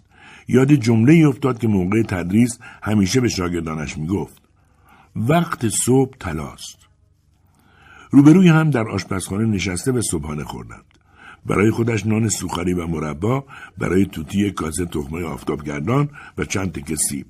یاد 0.48 0.72
جمله 0.72 1.12
ای 1.12 1.24
افتاد 1.24 1.58
که 1.58 1.68
موقع 1.68 2.02
تدریس 2.02 2.58
همیشه 2.82 3.20
به 3.20 3.28
شاگردانش 3.28 3.98
می‌گفت. 3.98 4.42
وقت 5.16 5.68
صبح 5.68 6.16
تلاست 6.20 6.78
روبروی 8.10 8.48
هم 8.48 8.70
در 8.70 8.88
آشپزخانه 8.88 9.44
نشسته 9.44 9.92
به 9.92 10.02
صبحانه 10.02 10.44
خوردند. 10.44 10.84
برای 11.46 11.70
خودش 11.70 12.06
نان 12.06 12.28
سوخاری 12.28 12.72
و 12.72 12.86
مربا 12.86 13.44
برای 13.78 14.06
توتی 14.06 14.50
کاسه 14.50 14.86
تخمه 14.86 15.24
آفتابگردان 15.24 16.08
و 16.38 16.44
چند 16.44 16.72
تکه 16.72 16.96
سیب. 16.96 17.26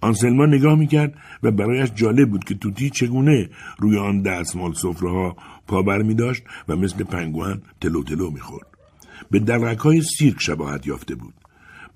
آنسلما 0.00 0.46
نگاه 0.46 0.74
می‌کرد 0.74 1.14
و 1.42 1.50
برایش 1.50 1.90
جالب 1.94 2.30
بود 2.30 2.44
که 2.44 2.54
توتی 2.54 2.90
چگونه 2.90 3.50
روی 3.78 3.98
آن 3.98 4.22
دستمال 4.22 4.72
سفره 4.72 5.10
ها 5.10 5.36
پا 5.66 5.82
می 5.82 6.14
داشت 6.14 6.42
و 6.68 6.76
مثل 6.76 7.04
پنگوان 7.04 7.62
تلو 7.80 8.02
تلو 8.02 8.30
می‌خورد. 8.30 8.73
به 9.30 9.38
درک 9.38 9.78
های 9.78 10.02
سیرک 10.02 10.40
شباهت 10.40 10.86
یافته 10.86 11.14
بود. 11.14 11.34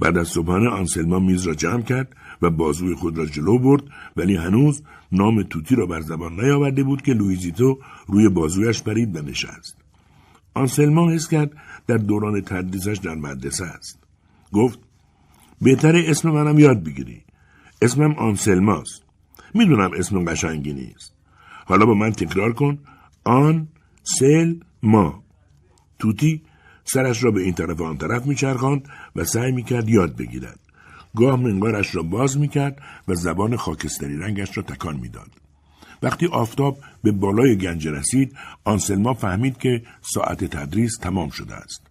بعد 0.00 0.18
از 0.18 0.28
صبحانه 0.28 0.68
آنسلما 0.68 1.18
میز 1.18 1.46
را 1.46 1.54
جمع 1.54 1.82
کرد 1.82 2.16
و 2.42 2.50
بازوی 2.50 2.94
خود 2.94 3.18
را 3.18 3.26
جلو 3.26 3.58
برد 3.58 3.82
ولی 4.16 4.36
هنوز 4.36 4.82
نام 5.12 5.42
توتی 5.42 5.74
را 5.74 5.86
بر 5.86 6.00
زبان 6.00 6.40
نیاورده 6.40 6.82
بود 6.82 7.02
که 7.02 7.12
لویزیتو 7.12 7.78
روی 8.06 8.28
بازویش 8.28 8.82
پرید 8.82 9.16
و 9.16 9.22
نشست. 9.22 9.76
آنسلما 10.54 11.10
حس 11.10 11.28
کرد 11.28 11.52
در 11.86 11.96
دوران 11.96 12.40
تدریسش 12.40 12.98
در 12.98 13.14
مدرسه 13.14 13.64
است. 13.64 13.98
گفت 14.52 14.78
بهتر 15.60 15.96
اسم 15.96 16.30
منم 16.30 16.58
یاد 16.58 16.84
بگیری. 16.84 17.22
اسمم 17.82 18.14
آنسلماست. 18.14 19.02
می‌دونم 19.54 19.90
اسم 19.98 20.24
قشنگی 20.24 20.72
نیست. 20.72 21.12
حالا 21.66 21.86
با 21.86 21.94
من 21.94 22.12
تکرار 22.12 22.52
کن. 22.52 22.78
آن 23.24 23.68
سل 24.02 24.54
ما 24.82 25.22
توتی 25.98 26.42
سرش 26.92 27.24
را 27.24 27.30
به 27.30 27.42
این 27.42 27.54
طرف 27.54 27.80
آن 27.80 27.98
طرف 27.98 28.26
میچرخاند 28.26 28.88
و 29.16 29.24
سعی 29.24 29.52
می‌کرد 29.52 29.88
یاد 29.88 30.16
بگیرد. 30.16 30.58
گاه 31.16 31.36
منقارش 31.36 31.94
را 31.94 32.02
باز 32.02 32.38
می‌کرد 32.38 32.82
و 33.08 33.14
زبان 33.14 33.56
خاکستری 33.56 34.16
رنگش 34.16 34.56
را 34.56 34.62
تکان 34.62 34.96
می‌داد. 34.96 35.30
وقتی 36.02 36.26
آفتاب 36.26 36.78
به 37.02 37.12
بالای 37.12 37.56
گنج 37.56 37.88
رسید 37.88 38.36
آنسلما 38.64 39.14
فهمید 39.14 39.58
که 39.58 39.82
ساعت 40.00 40.44
تدریس 40.44 40.96
تمام 41.00 41.30
شده 41.30 41.54
است. 41.54 41.82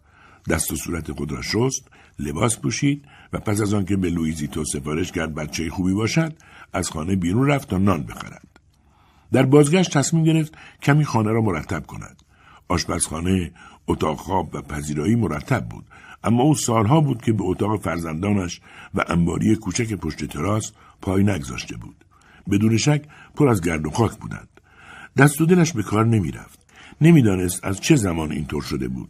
دست 0.49 0.71
و 0.71 0.75
صورت 0.75 1.11
خود 1.11 1.31
را 1.31 1.41
شست 1.41 1.87
لباس 2.19 2.59
پوشید 2.59 3.05
و 3.33 3.39
پس 3.39 3.61
از 3.61 3.73
آنکه 3.73 3.97
به 3.97 4.09
لویزیتو 4.09 4.63
سفارش 4.65 5.11
کرد 5.11 5.35
بچه 5.35 5.69
خوبی 5.69 5.93
باشد 5.93 6.33
از 6.73 6.89
خانه 6.89 7.15
بیرون 7.15 7.47
رفت 7.47 7.69
تا 7.69 7.77
نان 7.77 8.03
بخرد. 8.03 8.47
در 9.31 9.43
بازگشت 9.43 9.97
تصمیم 9.97 10.23
گرفت 10.23 10.57
کمی 10.83 11.05
خانه 11.05 11.31
را 11.31 11.41
مرتب 11.41 11.85
کند. 11.85 12.21
آشپزخانه 12.67 13.51
اتاق 13.87 14.17
خواب 14.17 14.55
و 14.55 14.61
پذیرایی 14.61 15.15
مرتب 15.15 15.69
بود. 15.69 15.85
اما 16.23 16.43
او 16.43 16.55
سالها 16.55 17.01
بود 17.01 17.21
که 17.21 17.33
به 17.33 17.43
اتاق 17.43 17.81
فرزندانش 17.81 18.61
و 18.95 19.03
انباری 19.07 19.55
کوچک 19.55 19.93
پشت 19.93 20.25
تراس 20.25 20.71
پای 21.01 21.23
نگذاشته 21.23 21.77
بود. 21.77 22.05
بدون 22.51 22.77
شک 22.77 23.01
پر 23.35 23.49
از 23.49 23.61
گرد 23.61 23.85
و 23.85 23.89
خاک 23.89 24.17
بودند. 24.17 24.49
دست 25.17 25.41
و 25.41 25.45
دلش 25.45 25.73
به 25.73 25.83
کار 25.83 26.05
نمی‌رفت. 26.05 26.59
نمی‌دانست 27.01 27.65
از 27.65 27.81
چه 27.81 27.95
زمان 27.95 28.31
اینطور 28.31 28.61
شده 28.61 28.87
بود. 28.87 29.09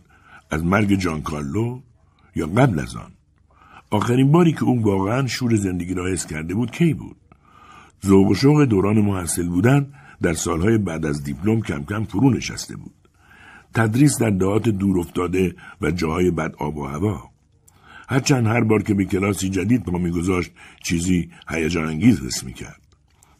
از 0.51 0.63
مرگ 0.63 0.95
جان 0.95 1.21
کارلو 1.21 1.81
یا 2.35 2.47
قبل 2.47 2.79
از 2.79 2.95
آن. 2.95 3.11
آخرین 3.89 4.31
باری 4.31 4.53
که 4.53 4.63
او 4.63 4.83
واقعا 4.83 5.27
شور 5.27 5.55
زندگی 5.55 5.93
را 5.93 6.07
حس 6.07 6.25
کرده 6.25 6.53
بود 6.53 6.71
کی 6.71 6.93
بود؟ 6.93 7.17
ذوق 8.05 8.27
و 8.27 8.35
شوق 8.35 8.63
دوران 8.63 9.01
محصل 9.01 9.49
بودن 9.49 9.93
در 10.21 10.33
سالهای 10.33 10.77
بعد 10.77 11.05
از 11.05 11.23
دیپلم 11.23 11.61
کم 11.61 11.83
کم 11.83 12.03
فرو 12.03 12.29
نشسته 12.29 12.75
بود. 12.75 13.06
تدریس 13.77 14.19
در 14.19 14.29
دهات 14.29 14.69
دور 14.69 14.99
افتاده 14.99 15.55
و 15.81 15.91
جاهای 15.91 16.31
بد 16.31 16.55
آب 16.57 16.77
و 16.77 16.85
هوا 16.85 17.29
هرچند 18.09 18.47
هر 18.47 18.63
بار 18.63 18.83
که 18.83 18.93
به 18.93 19.05
کلاسی 19.05 19.49
جدید 19.49 19.83
پا 19.83 19.97
میگذاشت 19.97 20.51
چیزی 20.83 21.29
هیجان 21.49 21.87
انگیز 21.87 22.23
حس 22.23 22.43
می‌کرد 22.43 22.81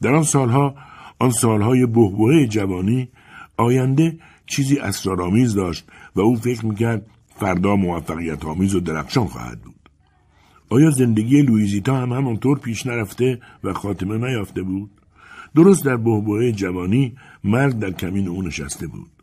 در 0.02 0.16
آن 0.16 0.24
سالها 0.24 0.76
آن 1.20 1.32
سالهای 1.32 1.86
بهبهه 1.86 2.48
جوانی 2.48 3.10
آینده 3.58 4.20
چیزی 4.46 4.80
اسرارآمیز 4.80 5.56
داشت 5.56 5.86
و 6.16 6.22
او 6.22 6.36
فکر 6.36 6.66
می‌کرد 6.66 7.06
فردا 7.36 7.76
موفقیت 7.76 8.46
آمیز 8.46 8.76
و 8.76 8.80
درخشان 8.80 9.28
خواهد 9.28 9.62
بود. 9.62 9.90
آیا 10.70 10.90
زندگی 10.90 11.42
لویزیتا 11.42 11.98
هم 11.98 12.14
همانطور 12.14 12.60
پیش 12.60 12.86
نرفته 12.86 13.40
و 13.64 13.74
خاتمه 13.74 14.18
نیافته 14.18 14.62
بود؟ 14.62 14.90
درست 15.56 15.86
در 15.86 15.98
بهبوه 15.98 16.52
جوانی 16.52 17.16
مرد 17.44 17.80
در 17.80 17.92
کمین 17.92 18.28
او 18.28 18.42
نشسته 18.42 18.88
بود. 18.88 19.17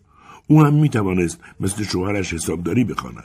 او 0.46 0.62
هم 0.62 0.74
می 0.74 0.88
توانست 0.88 1.40
مثل 1.60 1.82
شوهرش 1.82 2.34
حسابداری 2.34 2.84
بخواند. 2.84 3.24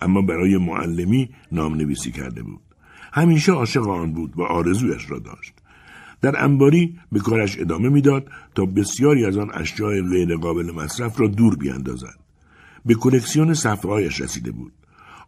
اما 0.00 0.22
برای 0.22 0.56
معلمی 0.56 1.30
نام 1.52 1.74
نویسی 1.74 2.10
کرده 2.10 2.42
بود. 2.42 2.60
همیشه 3.12 3.52
عاشق 3.52 3.88
آن 3.88 4.12
بود 4.12 4.32
و 4.36 4.42
آرزویش 4.42 5.10
را 5.10 5.18
داشت. 5.18 5.52
در 6.20 6.44
انباری 6.44 6.98
به 7.12 7.20
کارش 7.20 7.58
ادامه 7.58 7.88
می‌داد 7.88 8.26
تا 8.54 8.66
بسیاری 8.66 9.24
از 9.24 9.36
آن 9.36 9.50
اشیاء 9.54 10.02
غیر 10.02 10.36
قابل 10.36 10.72
مصرف 10.72 11.20
را 11.20 11.26
دور 11.26 11.56
بیاندازد. 11.56 12.18
به 12.86 12.94
کلکسیون 12.94 13.54
صفحهایش 13.54 14.20
رسیده 14.20 14.52
بود. 14.52 14.72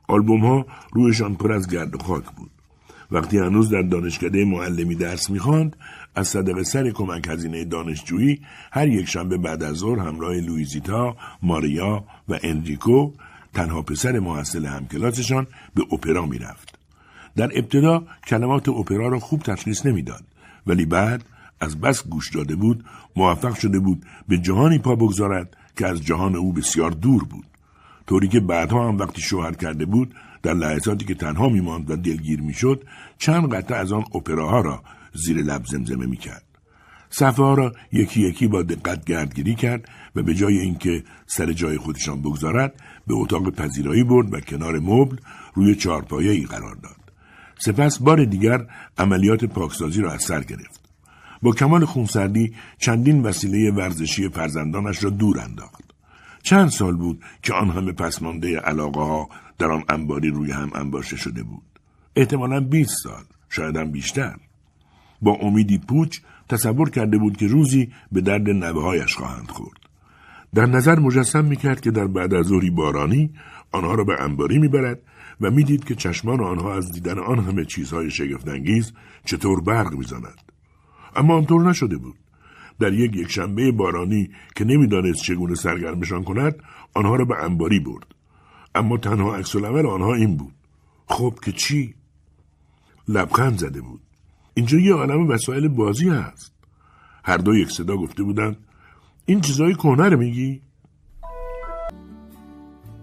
آلبوم 0.09 0.41
ها 0.41 0.67
رویشان 0.93 1.35
پر 1.35 1.53
از 1.53 1.69
گرد 1.69 1.95
و 1.95 1.99
خاک 1.99 2.25
بود. 2.37 2.51
وقتی 3.11 3.39
هنوز 3.39 3.71
در 3.71 3.83
دانشکده 3.83 4.45
معلمی 4.45 4.95
درس 4.95 5.31
می‌خواند 5.31 5.77
از 6.19 6.29
صدق 6.29 6.63
سر 6.63 6.91
کمک 6.91 7.29
هزینه 7.29 7.65
دانشجویی 7.65 8.41
هر 8.73 8.89
یک 8.89 9.09
شنبه 9.09 9.37
بعد 9.39 9.63
از 9.63 9.77
ظهر 9.77 9.99
همراه 9.99 10.35
لویزیتا، 10.35 11.17
ماریا 11.43 12.05
و 12.29 12.39
انریکو 12.43 13.11
تنها 13.55 13.83
پسر 13.83 14.19
محصل 14.19 14.67
همکلاسشان 14.67 15.47
به 15.75 15.83
اپرا 15.93 16.27
می‌رفت. 16.27 16.79
در 17.37 17.51
ابتدا 17.55 18.05
کلمات 18.27 18.69
اپرا 18.69 19.09
را 19.09 19.19
خوب 19.19 19.43
تشخیص 19.43 19.87
نمی‌داد 19.87 20.25
ولی 20.67 20.87
بعد 20.87 21.25
از 21.61 21.81
بس 21.81 22.09
گوش 22.09 22.31
داده 22.31 22.57
بود 22.57 22.85
موفق 23.17 23.55
شده 23.55 23.79
بود 23.79 24.03
به 24.29 24.39
جهانی 24.39 24.79
پا 24.79 24.97
بگذارد 24.97 25.57
که 25.77 25.87
از 25.87 26.05
جهان 26.05 26.37
او 26.37 26.53
بسیار 26.53 26.91
دور 26.91 27.25
بود 27.25 27.47
طوری 28.07 28.29
که 28.29 28.41
بعدها 28.41 28.89
هم 28.89 28.99
وقتی 28.99 29.23
شوهر 29.23 29.53
کرده 29.53 29.87
بود 29.87 30.15
در 30.43 30.55
لحظاتی 30.55 31.05
که 31.05 31.15
تنها 31.15 31.49
میماند 31.49 31.91
و 31.91 31.97
دلگیر 31.97 32.41
می‌شد 32.41 32.85
چند 33.19 33.55
قطعه 33.55 33.77
از 33.77 33.93
آن 33.93 34.05
اپراها 34.15 34.61
را 34.61 34.83
زیر 35.25 35.43
لب 35.43 35.65
زمزمه 35.67 36.07
می‌کرد. 36.07 36.45
صفحه 37.11 37.55
را 37.55 37.73
یکی 37.93 38.21
یکی 38.21 38.47
با 38.47 38.63
دقت 38.63 39.05
گردگیری 39.05 39.55
کرد 39.55 39.89
و 40.17 40.23
به 40.23 40.35
جای 40.35 40.59
اینکه 40.59 41.05
سر 41.27 41.53
جای 41.53 41.79
خودشان 41.79 42.21
بگذارد 42.21 42.75
به 43.07 43.15
اتاق 43.15 43.51
پذیرایی 43.51 44.05
برد 44.05 44.35
و 44.35 44.41
کنار 44.41 44.79
مبل 44.79 45.17
روی 45.55 45.75
چارپایه 45.75 46.31
ای 46.31 46.45
قرار 46.45 46.75
داد. 46.75 46.97
سپس 47.59 47.99
بار 47.99 48.25
دیگر 48.25 48.67
عملیات 48.99 49.45
پاکسازی 49.45 50.01
را 50.01 50.13
از 50.13 50.23
سر 50.23 50.43
گرفت. 50.43 50.81
با 51.43 51.53
کمال 51.53 51.85
خونسردی 51.85 52.55
چندین 52.79 53.23
وسیله 53.23 53.71
ورزشی 53.71 54.29
فرزندانش 54.29 55.05
را 55.05 55.11
دور 55.11 55.41
انداخت. 55.41 55.85
چند 56.43 56.69
سال 56.69 56.97
بود 56.97 57.25
که 57.43 57.55
آن 57.55 57.71
همه 57.71 57.93
پسمانده 57.93 58.59
علاقه 58.59 59.01
ها 59.01 59.29
در 59.59 59.71
آن 59.71 59.85
انباری 59.89 60.31
روی 60.31 60.53
هم 60.53 60.71
انباشته 60.75 61.17
شده 61.17 61.43
بود. 61.43 61.63
احتمالا 62.17 62.61
20 62.61 62.91
سال 63.03 63.25
شاید 63.49 63.77
هم 63.77 63.91
بیشتر. 63.91 64.37
با 65.23 65.33
امیدی 65.33 65.79
پوچ 65.79 66.19
تصور 66.49 66.91
کرده 66.91 67.19
بود 67.19 67.37
که 67.37 67.47
روزی 67.47 67.93
به 68.13 68.21
درد 68.21 68.51
نوههایش 68.51 69.15
خواهند 69.17 69.49
خورد. 69.49 69.79
در 70.55 70.67
نظر 70.67 70.99
مجسم 70.99 71.45
می‌کرد 71.45 71.81
که 71.81 71.91
در 71.91 72.07
بعد 72.07 72.35
از 72.35 72.47
ظهری 72.47 72.71
بارانی 72.71 73.31
آنها 73.73 73.95
را 73.95 74.05
به 74.05 74.23
انباری 74.23 74.59
می‌برد 74.59 75.03
و 75.41 75.51
می‌دید 75.51 75.85
که 75.85 75.95
چشمان 75.95 76.41
آنها 76.41 76.77
از 76.77 76.93
دیدن 76.93 77.19
آن 77.19 77.39
همه 77.39 77.65
چیزهای 77.65 78.11
شگفتانگیز 78.11 78.93
چطور 79.25 79.61
برق 79.61 79.95
می‌زند. 79.95 80.43
اما 81.17 81.37
آنطور 81.37 81.69
نشده 81.69 81.97
بود. 81.97 82.17
در 82.81 82.93
یک 82.93 83.17
یکشنبه 83.17 83.73
بارانی 83.73 84.31
که 84.57 84.65
نمی‌دانست 84.65 85.23
چگونه 85.23 85.55
سرگرمشان 85.55 86.25
کند 86.25 86.55
آنها 86.95 87.17
را 87.17 87.25
به 87.25 87.45
انباری 87.45 87.81
برد. 87.81 88.07
اما 88.75 88.97
تنها 88.97 89.37
عکس 89.37 89.57
آنها 89.57 90.15
این 90.15 90.37
بود. 90.37 90.55
خب 91.07 91.35
که 91.45 91.53
چی؟ 91.53 91.95
لبخند 93.09 93.59
زده 93.59 93.81
بود. 93.81 94.01
اینجا 94.59 94.79
یه 94.79 94.95
عالم 94.95 95.29
وسایل 95.29 95.69
بازی 95.69 96.09
هست. 96.09 96.55
هر 97.25 97.37
دو 97.37 97.55
یک 97.55 97.71
صدا 97.71 97.97
گفته 97.97 98.23
بودند 98.23 98.57
این 99.27 99.41
چیزای 99.41 99.75
کهنه 99.75 100.09
رو 100.09 100.17
میگی؟ 100.17 100.61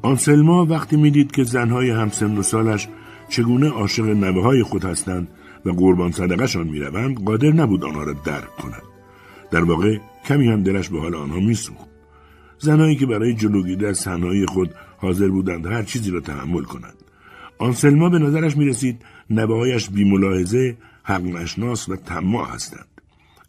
آنسلما 0.01 0.65
وقتی 0.65 0.97
می‌دید 0.97 1.31
که 1.31 1.43
زنهای 1.43 1.89
همسن 1.89 2.37
و 2.37 2.43
سالش 2.43 2.87
چگونه 3.29 3.69
عاشق 3.69 4.03
نوه 4.03 4.43
های 4.43 4.63
خود 4.63 4.85
هستند 4.85 5.27
و 5.65 5.69
قربان 5.69 6.11
صدقشان 6.11 6.67
می‌روند 6.67 7.23
قادر 7.23 7.51
نبود 7.51 7.85
آنها 7.85 8.03
را 8.03 8.13
درک 8.13 8.55
کند. 8.55 8.83
در 9.51 9.63
واقع 9.63 9.97
کمی 10.25 10.47
هم 10.47 10.63
دلش 10.63 10.89
به 10.89 10.99
حال 10.99 11.15
آنها 11.15 11.39
میسوخت. 11.39 11.87
زنهایی 12.59 12.95
که 12.95 13.05
برای 13.05 13.33
جلوگیری 13.33 13.85
از 13.85 14.03
تنهایی 14.03 14.45
خود 14.45 14.75
حاضر 14.97 15.27
بودند 15.27 15.65
هر 15.65 15.83
چیزی 15.83 16.11
را 16.11 16.19
تحمل 16.19 16.63
کنند. 16.63 17.03
آنسلما 17.57 18.09
به 18.09 18.19
نظرش 18.19 18.57
می 18.57 18.65
رسید 18.65 19.01
نبههایش 19.29 19.89
بیملاحظه 19.89 20.77
حق 21.05 21.21
نشناس 21.21 21.89
و 21.89 21.95
طماع 21.95 22.49
هستند. 22.49 22.87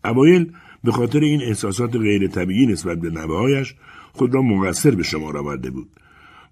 اوایل 0.05 0.53
به 0.85 0.93
خاطر 0.93 1.21
این 1.21 1.43
احساسات 1.43 1.97
غیر 1.97 2.29
طبیعی 2.29 2.67
نسبت 2.67 2.99
به 2.99 3.11
نوههایش 3.11 3.75
خود 4.13 4.35
را 4.35 4.43
مقصر 4.43 4.91
به 4.91 5.03
شما 5.03 5.29
آورده 5.39 5.71
بود. 5.71 5.89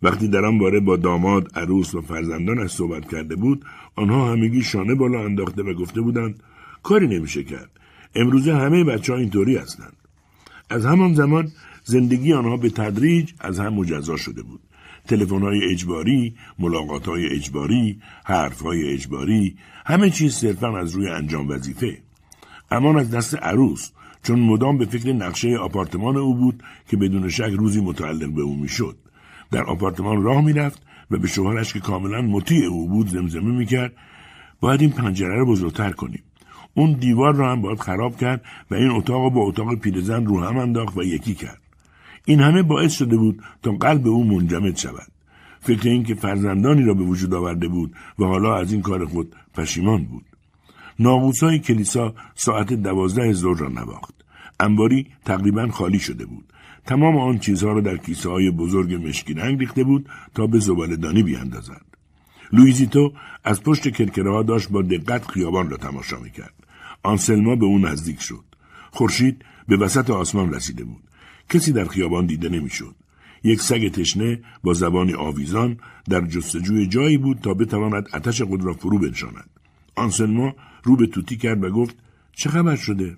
وقتی 0.03 0.29
در 0.29 0.45
آن 0.45 0.59
باره 0.59 0.81
با 0.81 0.97
داماد 0.97 1.59
عروس 1.59 1.95
و 1.95 2.01
فرزندانش 2.01 2.71
صحبت 2.71 3.11
کرده 3.11 3.37
بود 3.37 3.64
آنها 3.97 4.33
همگی 4.33 4.62
شانه 4.62 4.95
بالا 4.95 5.25
انداخته 5.25 5.62
و 5.62 5.75
گفته 5.75 6.01
بودند 6.01 6.43
کاری 6.83 7.07
نمیشه 7.07 7.45
کرد. 7.45 7.71
امروزه 8.14 8.55
همه 8.55 8.85
بچه 8.85 9.12
ها 9.12 9.19
اینطوری 9.19 9.57
هستند. 9.57 9.97
از 10.71 10.87
همان 10.87 11.14
زمان 11.14 11.53
زندگی 11.85 12.33
آنها 12.33 12.57
به 12.57 12.71
تدریج 12.71 13.33
از 13.40 13.59
هم 13.61 13.75
مجزا 13.75 14.17
شده 14.17 14.43
بود. 14.43 14.61
تلفن 15.09 15.43
های 15.43 15.64
اجباری، 15.71 16.35
ملاقات 16.59 17.09
های 17.09 17.27
اجباری، 17.27 18.01
حرف 18.25 18.61
های 18.61 18.93
اجباری، 18.93 19.57
همه 19.87 20.11
چیز 20.11 20.35
صرفا 20.35 20.79
از 20.79 20.93
روی 20.93 21.09
انجام 21.09 21.49
وظیفه. 21.49 21.99
امان 22.71 22.99
از 22.99 23.11
دست 23.11 23.35
عروس 23.35 23.90
چون 24.23 24.40
مدام 24.40 24.79
به 24.79 24.85
فکر 24.85 25.12
نقشه 25.12 25.57
آپارتمان 25.57 26.17
او 26.17 26.35
بود 26.35 26.62
که 26.88 26.97
بدون 26.97 27.29
شک 27.29 27.53
روزی 27.59 27.81
متعلق 27.81 28.35
به 28.35 28.43
او 28.43 28.57
می‌شد. 28.57 28.97
در 29.51 29.62
آپارتمان 29.62 30.23
راه 30.23 30.40
می‌رفت 30.40 30.83
و 31.11 31.19
به 31.19 31.29
شوهرش 31.29 31.73
که 31.73 31.81
کاملا 31.81 32.23
مطیع 32.23 32.69
او 32.69 32.88
بود 32.88 33.09
زمزمه 33.09 33.59
می‌کرد 33.59 33.93
باید 34.61 34.81
این 34.81 34.90
پنجره 34.90 35.38
رو 35.38 35.47
بزرگتر 35.47 35.90
کنیم 35.90 36.23
اون 36.75 36.93
دیوار 36.93 37.35
را 37.35 37.53
هم 37.53 37.61
باید 37.61 37.81
خراب 37.81 38.17
کرد 38.17 38.45
و 38.71 38.75
این 38.75 38.90
اتاق 38.90 39.33
با 39.33 39.40
اتاق 39.40 39.75
پیرزن 39.75 40.27
رو 40.27 40.40
هم 40.40 40.57
انداخت 40.57 40.97
و 40.97 41.03
یکی 41.03 41.35
کرد 41.35 41.61
این 42.25 42.41
همه 42.41 42.63
باعث 42.63 42.93
شده 42.93 43.17
بود 43.17 43.43
تا 43.63 43.73
قلب 43.73 44.07
او 44.07 44.25
منجمد 44.25 44.77
شود. 44.77 45.09
فکر 45.61 45.89
اینکه 45.89 46.15
فرزندانی 46.15 46.83
را 46.83 46.95
به 46.95 47.03
وجود 47.03 47.35
آورده 47.35 47.69
بود 47.69 47.95
و 48.19 48.25
حالا 48.25 48.57
از 48.57 48.73
این 48.73 48.83
کار 48.83 49.07
خود 49.07 49.35
پشیمان 49.55 50.05
بود. 50.05 50.25
ناقوسای 50.99 51.59
کلیسا 51.59 52.15
ساعت 52.35 52.73
دوازده 52.73 53.33
ظهر 53.33 53.59
را 53.59 53.69
نواخت. 53.69 54.15
انباری 54.61 55.07
تقریبا 55.25 55.69
خالی 55.69 55.99
شده 55.99 56.27
بود. 56.27 56.45
تمام 56.87 57.17
آن 57.17 57.39
چیزها 57.39 57.73
را 57.73 57.81
در 57.81 57.97
کیسه 57.97 58.31
های 58.31 58.51
بزرگ 58.51 58.95
مشکی 59.09 59.35
رنگ 59.35 59.59
ریخته 59.59 59.85
بود 59.85 60.09
تا 60.35 60.47
به 60.47 60.59
زبالدانی 60.59 61.23
بیاندازد. 61.23 61.83
لویزیتو 62.53 63.13
از 63.45 63.63
پشت 63.63 63.89
کرکره 63.89 64.31
ها 64.31 64.43
داشت 64.43 64.69
با 64.71 64.83
دقت 64.83 65.27
خیابان 65.31 65.71
را 65.71 65.77
تماشا 65.77 66.19
می‌کرد. 66.19 66.55
آنسلما 67.03 67.57
به 67.57 67.67
او 67.67 67.79
نزدیک 67.79 68.21
شد. 68.21 68.45
خورشید 68.91 69.45
به 69.69 69.77
وسط 69.77 70.11
آسمان 70.11 70.55
رسیده 70.55 70.85
بود. 70.85 71.03
کسی 71.49 71.73
در 71.73 71.85
خیابان 71.85 72.27
دیده 72.27 72.49
نمی‌شد. 72.49 72.95
یک 73.45 73.61
سگ 73.61 73.89
تشنه 73.89 74.41
با 74.63 74.75
زبانی 74.75 75.15
آویزان 75.15 75.77
در 76.09 76.21
جستجوی 76.21 76.87
جایی 76.87 77.19
بود 77.19 77.39
تا 77.39 77.55
بتواند 77.55 78.09
اتش 78.15 78.43
خود 78.43 78.65
را 78.65 78.73
فرو 78.73 78.99
بنشاند. 78.99 79.51
آنسلما 79.97 80.55
رو 80.85 80.97
به 80.97 81.07
توتی 81.07 81.37
کرد 81.37 81.65
و 81.65 81.71
گفت 81.71 81.97
چه 82.33 82.51
خبر 82.51 82.77
شده؟ 82.77 83.17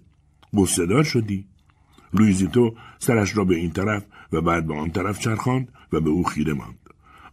گستدار 0.56 1.04
شدی. 1.04 1.44
لویزیتو 2.14 2.74
سرش 2.98 3.36
را 3.36 3.44
به 3.44 3.54
این 3.54 3.70
طرف 3.70 4.04
و 4.32 4.40
بعد 4.40 4.66
به 4.66 4.74
آن 4.74 4.90
طرف 4.90 5.18
چرخاند 5.18 5.68
و 5.92 6.00
به 6.00 6.10
او 6.10 6.24
خیره 6.24 6.52
ماند. 6.52 6.78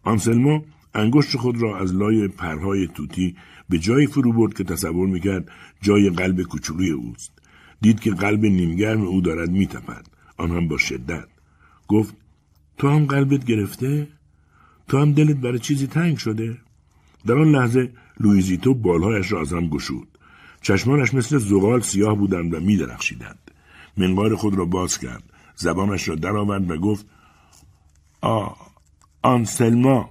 آنسلما 0.04 0.64
انگشت 0.96 1.38
خود 1.38 1.62
را 1.62 1.78
از 1.78 1.96
لای 1.96 2.28
پرهای 2.28 2.88
توتی 2.88 3.36
به 3.70 3.80
جایی 3.80 4.08
فرو 4.08 4.34
برد 4.34 4.54
که 4.54 4.64
تصور 4.64 5.08
می‌کرد 5.08 5.52
جای 5.82 6.10
قلب 6.10 6.42
کوچولوی 6.42 6.90
اوست. 6.90 7.32
دید 7.82 8.00
که 8.00 8.12
قلب 8.12 8.46
نیمگرم 8.46 9.02
او 9.02 9.22
دارد 9.22 9.52
میتپد. 9.52 10.13
آن 10.38 10.52
هم 10.52 10.68
با 10.68 10.78
شدت. 10.78 11.28
گفت 11.88 12.16
تو 12.78 12.90
هم 12.90 13.06
قلبت 13.06 13.46
گرفته؟ 13.46 14.08
تو 14.88 14.98
هم 14.98 15.14
دلت 15.14 15.38
برای 15.38 15.60
چیزی 15.60 15.88
تنگ 15.88 16.18
شده؟ 16.18 16.58
در 17.26 17.34
آن 17.34 17.52
لحظه 17.52 17.92
لویزیتو 18.20 18.74
بالهایش 18.74 19.32
را 19.32 19.42
از 19.42 19.54
هم 19.54 19.68
گشود. 19.68 20.08
چشمانش 20.62 21.14
مثل 21.14 21.38
زغال 21.38 21.82
سیاه 21.82 22.18
بودند 22.18 22.54
و 22.54 22.60
میدرخشیدند. 22.60 23.52
منقار 23.98 24.36
خود 24.36 24.56
را 24.56 24.66
باز 24.66 24.98
کرد. 24.98 25.24
زبانش 25.56 26.10
را 26.10 26.16
درآورد 26.16 26.72
و 26.72 26.78
گفت 26.78 27.06
آ 28.22 28.50
آنسلما. 29.22 30.10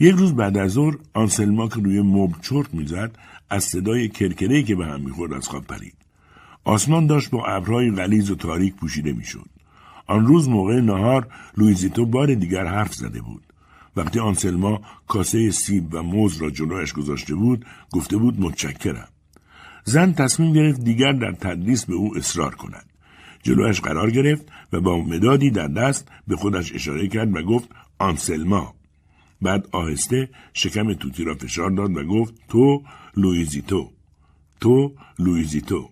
یک 0.00 0.14
روز 0.14 0.34
بعد 0.34 0.58
از 0.58 0.70
ظهر 0.70 0.96
آنسلما 1.14 1.68
که 1.68 1.80
روی 1.80 2.02
مبل 2.02 2.40
چرت 2.42 2.74
می‌زد 2.74 3.18
از 3.50 3.64
صدای 3.64 4.08
کرکرهی 4.08 4.64
که 4.64 4.74
به 4.74 4.86
هم 4.86 5.00
می‌خورد 5.00 5.32
از 5.32 5.48
خواب 5.48 5.64
پرید. 5.66 5.94
آسمان 6.68 7.06
داشت 7.06 7.30
با 7.30 7.46
ابرهای 7.46 7.90
غلیظ 7.90 8.30
و 8.30 8.34
تاریک 8.34 8.74
پوشیده 8.74 9.12
می‌شد. 9.12 9.48
آن 10.06 10.26
روز 10.26 10.48
موقع 10.48 10.80
نهار 10.80 11.26
لویزیتو 11.56 12.06
بار 12.06 12.34
دیگر 12.34 12.66
حرف 12.66 12.94
زده 12.94 13.20
بود. 13.20 13.42
وقتی 13.96 14.20
آنسلما 14.20 14.80
کاسه 15.06 15.50
سیب 15.50 15.94
و 15.94 16.02
موز 16.02 16.42
را 16.42 16.50
جلویش 16.50 16.92
گذاشته 16.92 17.34
بود 17.34 17.66
گفته 17.92 18.16
بود 18.16 18.40
متشکرم. 18.40 19.08
زن 19.84 20.12
تصمیم 20.12 20.52
گرفت 20.52 20.80
دیگر 20.80 21.12
در 21.12 21.32
تدریس 21.32 21.84
به 21.84 21.94
او 21.94 22.16
اصرار 22.16 22.54
کند. 22.54 22.86
جلویش 23.42 23.80
قرار 23.80 24.10
گرفت 24.10 24.46
و 24.72 24.80
با 24.80 24.98
مدادی 24.98 25.50
در 25.50 25.68
دست 25.68 26.08
به 26.26 26.36
خودش 26.36 26.74
اشاره 26.74 27.08
کرد 27.08 27.36
و 27.36 27.42
گفت 27.42 27.68
آنسلما. 27.98 28.74
بعد 29.42 29.68
آهسته 29.72 30.28
شکم 30.54 30.94
طوطی 30.94 31.24
را 31.24 31.34
فشار 31.34 31.70
داد 31.70 31.96
و 31.96 32.04
گفت 32.04 32.34
تو 32.48 32.82
لویزیتو 33.16 33.90
تو 34.60 34.92
لویزیتو 35.18 35.90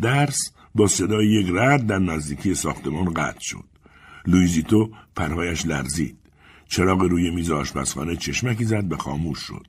درس 0.00 0.52
با 0.74 0.86
صدای 0.86 1.26
یک 1.26 1.46
رعد 1.54 1.86
در 1.86 1.98
نزدیکی 1.98 2.54
ساختمان 2.54 3.14
قطع 3.14 3.40
شد. 3.40 3.64
لویزیتو 4.26 4.90
پرهایش 5.16 5.66
لرزید. 5.66 6.16
چراغ 6.68 7.02
روی 7.02 7.30
میز 7.30 7.50
آشپزخانه 7.50 8.16
چشمکی 8.16 8.64
زد 8.64 8.92
و 8.92 8.96
خاموش 8.96 9.38
شد. 9.38 9.66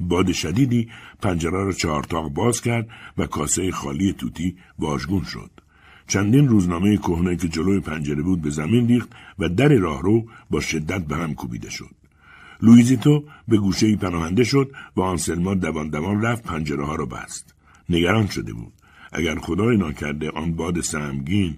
باد 0.00 0.32
شدیدی 0.32 0.88
پنجره 1.22 1.64
را 1.64 1.72
چهارتاق 1.72 2.28
باز 2.28 2.60
کرد 2.60 2.88
و 3.18 3.26
کاسه 3.26 3.70
خالی 3.70 4.12
طوطی 4.12 4.56
واژگون 4.78 5.24
شد. 5.24 5.50
چندین 6.06 6.48
روزنامه 6.48 6.96
کهنه 6.96 7.36
که 7.36 7.48
جلوی 7.48 7.80
پنجره 7.80 8.22
بود 8.22 8.42
به 8.42 8.50
زمین 8.50 8.88
ریخت 8.88 9.08
و 9.38 9.48
در 9.48 9.68
راهرو 9.68 10.26
با 10.50 10.60
شدت 10.60 11.06
به 11.06 11.16
هم 11.16 11.34
کوبیده 11.34 11.70
شد. 11.70 11.94
لویزیتو 12.62 13.24
به 13.48 13.56
گوشه 13.56 13.86
ای 13.86 13.96
پناهنده 13.96 14.44
شد 14.44 14.72
و 14.96 15.00
آنسلما 15.00 15.54
دوان 15.54 15.88
دوان 15.88 16.22
رفت 16.22 16.42
پنجره 16.42 16.86
ها 16.86 16.94
را 16.94 17.06
بست. 17.06 17.54
نگران 17.88 18.26
شده 18.26 18.52
بود. 18.52 18.72
اگر 19.12 19.38
خدای 19.38 19.76
ناکرده 19.76 20.30
آن 20.30 20.52
باد 20.52 20.80
سهمگین 20.80 21.56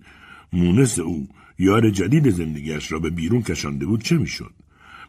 مونس 0.52 0.98
او 0.98 1.28
یار 1.58 1.90
جدید 1.90 2.30
زندگیش 2.30 2.92
را 2.92 2.98
به 2.98 3.10
بیرون 3.10 3.42
کشانده 3.42 3.86
بود 3.86 4.02
چه 4.02 4.18
می‌شد؟ 4.18 4.54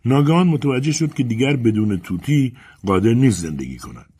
ناگهان 0.05 0.47
متوجه 0.47 0.91
شد 0.91 1.13
که 1.13 1.23
دیگر 1.23 1.55
بدون 1.55 1.97
توتی 1.97 2.53
قادر 2.85 3.13
نیست 3.13 3.39
زندگی 3.39 3.77
کند. 3.77 4.13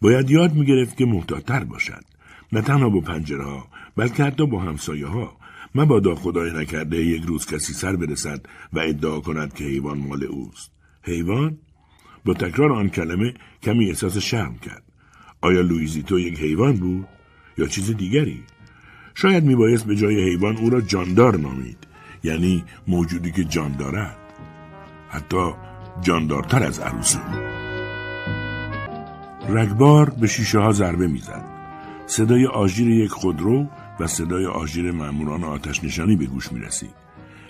باید 0.00 0.30
یاد 0.30 0.54
می‌گرفت 0.54 0.96
که 0.96 1.04
محتاطتر 1.04 1.64
باشد. 1.64 2.04
نه 2.52 2.62
تنها 2.62 2.88
با 2.88 3.00
پنجره 3.00 3.44
ها 3.44 3.68
بلکه 3.96 4.24
حتی 4.24 4.46
با 4.46 4.60
همسایه 4.60 5.06
ها 5.06 5.36
مبادا 5.74 6.14
خدای 6.14 6.50
نکرده 6.50 7.04
یک 7.04 7.22
روز 7.22 7.46
کسی 7.46 7.72
سر 7.72 7.96
برسد 7.96 8.46
و 8.72 8.78
ادعا 8.78 9.20
کند 9.20 9.54
که 9.54 9.64
حیوان 9.64 9.98
مال 9.98 10.24
اوست. 10.24 10.72
حیوان؟ 11.02 11.58
با 12.24 12.34
تکرار 12.34 12.72
آن 12.72 12.88
کلمه 12.88 13.34
کمی 13.62 13.88
احساس 13.88 14.18
شرم 14.18 14.58
کرد. 14.58 14.82
آیا 15.40 15.60
لویزیتو 15.60 16.18
یک 16.18 16.40
حیوان 16.40 16.76
بود؟ 16.76 17.08
یا 17.58 17.66
چیز 17.66 17.96
دیگری 17.96 18.44
شاید 19.14 19.44
میبایست 19.44 19.86
به 19.86 19.96
جای 19.96 20.30
حیوان 20.30 20.56
او 20.56 20.70
را 20.70 20.80
جاندار 20.80 21.36
نامید 21.36 21.86
یعنی 22.24 22.64
موجودی 22.86 23.32
که 23.32 23.44
جان 23.44 23.76
دارد 23.76 24.16
حتی 25.08 25.52
جاندارتر 26.02 26.62
از 26.62 26.78
عروس 26.78 27.16
او 27.16 27.22
رگبار 29.48 30.10
به 30.10 30.26
شیشه 30.26 30.58
ها 30.58 30.72
ضربه 30.72 31.06
می‌زد 31.06 31.44
صدای 32.06 32.46
آژیر 32.46 32.88
یک 32.88 33.10
خودرو 33.10 33.66
و 34.00 34.06
صدای 34.06 34.46
آژیر 34.46 34.90
ماموران 34.90 35.44
آتش 35.44 35.84
نشانی 35.84 36.16
به 36.16 36.26
گوش 36.26 36.52
می 36.52 36.60
رسید. 36.60 36.94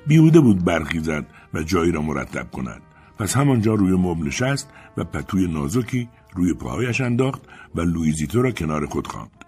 بیهوده 0.07 0.41
بود 0.41 0.65
برخیزد 0.65 1.27
و 1.55 1.63
جایی 1.63 1.93
را 1.93 2.03
مرتب 2.03 2.51
کند. 2.51 2.83
پس 3.19 3.37
همانجا 3.37 3.75
روی 3.75 3.93
مبل 3.93 4.27
نشست 4.27 4.71
و 4.97 5.05
پتوی 5.05 5.47
نازکی 5.47 6.09
روی 6.35 6.55
پاهایش 6.55 7.01
انداخت 7.01 7.43
و 7.75 7.81
لویزیتو 7.81 8.43
را 8.43 8.51
کنار 8.51 8.87
خود 8.87 9.07
خواند. 9.07 9.46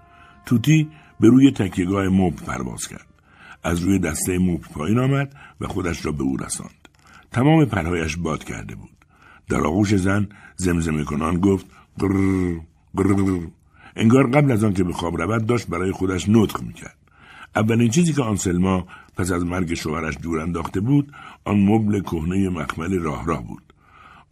توتی 0.49 0.89
به 1.21 1.29
روی 1.29 1.51
تکیهگاه 1.51 2.09
مبل 2.09 2.45
پرواز 2.45 2.89
کرد. 2.89 3.07
از 3.63 3.81
روی 3.81 3.99
دسته 3.99 4.39
مبل 4.39 4.65
پایین 4.75 4.99
آمد 4.99 5.37
و 5.61 5.67
خودش 5.67 6.07
را 6.07 6.13
به 6.13 6.23
او 6.23 6.37
رساند. 6.37 6.89
تمام 7.33 7.65
پرهایش 7.65 8.17
باد 8.17 8.45
کرده 8.45 8.75
بود. 8.75 8.99
در 9.49 9.61
آغوش 9.61 9.95
زن 9.95 10.29
زمزمه 10.57 11.05
کنان 11.05 11.41
گفت 11.41 11.67
قرر 11.99 12.57
قرر 12.97 13.41
انگار 13.97 14.31
قبل 14.31 14.53
از 14.53 14.65
آن 14.65 14.75
که 14.75 14.85
به 14.85 14.93
خواب 14.93 15.23
رود 15.23 15.47
داشت 15.47 15.67
برای 15.67 15.93
خودش 15.93 16.29
نطق 16.29 16.63
می‌کرد 16.63 16.97
اولین 17.57 17.91
چیزی 17.91 18.13
که 18.13 18.23
آنسلما 18.23 18.87
پس 19.17 19.33
از 19.33 19.45
مرگ 19.45 19.75
شوهرش 19.75 20.19
دور 20.23 20.41
انداخته 20.41 20.81
بود 20.81 21.13
آن 21.45 21.61
مبل 21.61 22.01
کهنه 22.01 22.49
مخمل 22.49 22.99
راه 22.99 23.27
راه 23.27 23.47
بود 23.47 23.63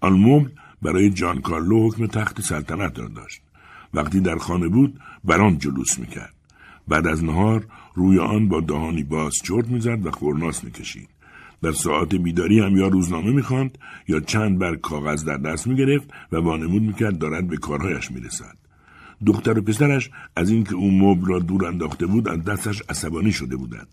آن 0.00 0.12
مبل 0.12 0.50
برای 0.82 1.10
جان 1.10 1.40
کارلو 1.40 1.88
حکم 1.88 2.06
تخت 2.06 2.40
سلطنت 2.40 2.98
را 2.98 3.08
داشت 3.08 3.42
وقتی 3.96 4.20
در 4.20 4.36
خانه 4.36 4.68
بود 4.68 5.00
بر 5.24 5.40
آن 5.40 5.58
جلوس 5.58 5.98
می‌کرد. 5.98 6.34
بعد 6.88 7.06
از 7.06 7.24
نهار 7.24 7.66
روی 7.94 8.18
آن 8.18 8.48
با 8.48 8.60
دهانی 8.60 9.02
باز 9.02 9.32
چرت 9.44 9.68
می‌زد 9.68 10.06
و 10.06 10.10
خورناس 10.10 10.64
می‌کشید. 10.64 11.08
در 11.62 11.72
ساعت 11.72 12.14
بیداری 12.14 12.60
هم 12.60 12.76
یا 12.76 12.88
روزنامه 12.88 13.30
می‌خواند 13.30 13.78
یا 14.08 14.20
چند 14.20 14.58
بر 14.58 14.74
کاغذ 14.76 15.24
در 15.24 15.36
دست 15.36 15.66
می‌گرفت 15.66 16.10
و 16.32 16.36
وانمود 16.36 16.82
می‌کرد 16.82 17.18
دارد 17.18 17.48
به 17.48 17.56
کارهایش 17.56 18.10
می‌رسد. 18.10 18.56
دختر 19.26 19.58
و 19.58 19.62
پسرش 19.62 20.10
از 20.36 20.50
اینکه 20.50 20.74
او 20.74 20.90
مبل 20.90 21.26
را 21.26 21.38
دور 21.38 21.66
انداخته 21.66 22.06
بود 22.06 22.28
از 22.28 22.44
دستش 22.44 22.82
عصبانی 22.88 23.32
شده 23.32 23.56
بودند. 23.56 23.88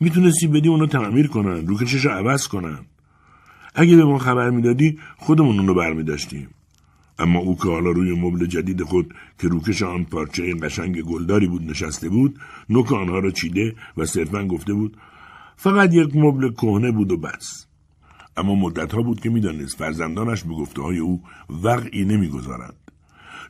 می‌تونستی 0.00 0.46
بدی 0.46 0.68
اونو 0.68 0.86
تعمیر 0.86 1.26
کنن 1.26 1.66
روکشش 1.66 2.04
رو 2.04 2.10
عوض 2.10 2.48
کنن. 2.48 2.78
اگه 3.74 3.96
به 3.96 4.04
ما 4.04 4.18
خبر 4.18 4.50
می‌دادی 4.50 4.98
خودمون 5.16 5.58
اونو 5.60 5.74
برمیداشتیم. 5.74 6.48
اما 7.20 7.38
او 7.38 7.56
که 7.56 7.68
حالا 7.68 7.90
روی 7.90 8.20
مبل 8.20 8.46
جدید 8.46 8.82
خود 8.82 9.14
که 9.38 9.48
روکش 9.48 9.82
آن 9.82 10.04
پارچه 10.04 10.54
قشنگ 10.54 11.02
گلداری 11.02 11.46
بود 11.46 11.70
نشسته 11.70 12.08
بود 12.08 12.38
نوک 12.70 12.92
آنها 12.92 13.18
را 13.18 13.30
چیده 13.30 13.74
و 13.96 14.06
صرفا 14.06 14.46
گفته 14.46 14.72
بود 14.72 14.96
فقط 15.56 15.94
یک 15.94 16.16
مبل 16.16 16.52
کهنه 16.52 16.92
بود 16.92 17.12
و 17.12 17.16
بس. 17.16 17.66
اما 18.36 18.54
مدتها 18.54 19.02
بود 19.02 19.20
که 19.20 19.30
می‌دانست 19.30 19.76
فرزندانش 19.76 20.42
به 20.44 20.54
گفته 20.54 20.82
های 20.82 20.98
او 20.98 21.22
وقعی 21.62 22.04
نمی‌گذارند. 22.04 22.76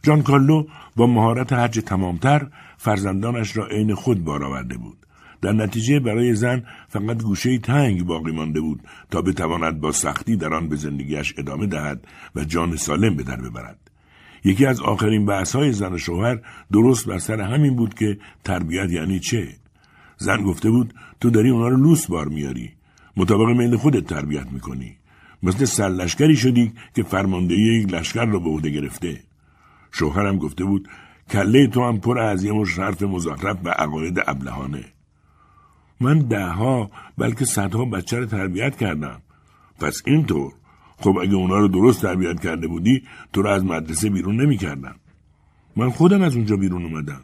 جان 0.02 0.22
کارلو 0.22 0.64
با 0.96 1.06
مهارت 1.06 1.52
هرچه 1.52 1.80
تمامتر 1.80 2.46
فرزندانش 2.78 3.56
را 3.56 3.66
عین 3.66 3.94
خود 3.94 4.24
بار 4.24 4.44
آورده 4.44 4.76
بود. 4.76 4.99
در 5.42 5.52
نتیجه 5.52 6.00
برای 6.00 6.34
زن 6.34 6.64
فقط 6.88 7.22
گوشه 7.22 7.58
تنگ 7.58 8.04
باقی 8.04 8.32
مانده 8.32 8.60
بود 8.60 8.80
تا 9.10 9.22
بتواند 9.22 9.80
با 9.80 9.92
سختی 9.92 10.36
در 10.36 10.54
آن 10.54 10.68
به 10.68 10.76
زندگیش 10.76 11.34
ادامه 11.38 11.66
دهد 11.66 12.06
و 12.34 12.44
جان 12.44 12.76
سالم 12.76 13.16
به 13.16 13.22
در 13.22 13.36
ببرد. 13.36 13.90
یکی 14.44 14.66
از 14.66 14.80
آخرین 14.80 15.26
بحث 15.26 15.56
های 15.56 15.72
زن 15.72 15.92
و 15.92 15.98
شوهر 15.98 16.38
درست 16.72 17.06
بر 17.06 17.18
سر 17.18 17.40
همین 17.40 17.76
بود 17.76 17.94
که 17.94 18.18
تربیت 18.44 18.90
یعنی 18.90 19.20
چه؟ 19.20 19.48
زن 20.16 20.42
گفته 20.42 20.70
بود 20.70 20.94
تو 21.20 21.30
داری 21.30 21.50
اونا 21.50 21.68
رو 21.68 21.76
لوس 21.76 22.06
بار 22.06 22.28
میاری. 22.28 22.70
مطابق 23.16 23.48
میل 23.48 23.76
خودت 23.76 24.06
تربیت 24.06 24.46
می‌کنی. 24.52 24.96
مثل 25.42 25.64
سرلشکری 25.64 26.36
شدی 26.36 26.72
که 26.94 27.02
فرماندهی 27.02 27.60
یک 27.60 27.94
لشکر 27.94 28.24
را 28.24 28.38
به 28.38 28.50
عهده 28.50 28.70
گرفته. 28.70 29.20
شوهرم 29.92 30.38
گفته 30.38 30.64
بود 30.64 30.88
کله 31.30 31.66
تو 31.66 31.84
هم 31.84 32.00
پر 32.00 32.18
از 32.18 32.44
یه 32.44 32.52
مش 32.52 32.78
حرف 32.78 33.02
مزخرف 33.02 33.56
و 33.64 33.68
عقاید 33.68 34.20
ابلهانه. 34.26 34.84
من 36.00 36.18
دهها 36.18 36.90
بلکه 37.18 37.44
صدها 37.44 37.84
بچه 37.84 38.18
رو 38.18 38.26
تربیت 38.26 38.76
کردم. 38.76 39.22
پس 39.80 40.02
اینطور. 40.06 40.52
خب 40.98 41.18
اگه 41.22 41.34
اونا 41.34 41.58
رو 41.58 41.68
درست 41.68 42.02
تربیت 42.02 42.40
کرده 42.40 42.66
بودی 42.66 43.02
تو 43.32 43.42
رو 43.42 43.50
از 43.50 43.64
مدرسه 43.64 44.10
بیرون 44.10 44.40
نمی 44.40 44.56
کردم. 44.56 44.94
من 45.76 45.90
خودم 45.90 46.22
از 46.22 46.36
اونجا 46.36 46.56
بیرون 46.56 46.84
اومدم. 46.84 47.20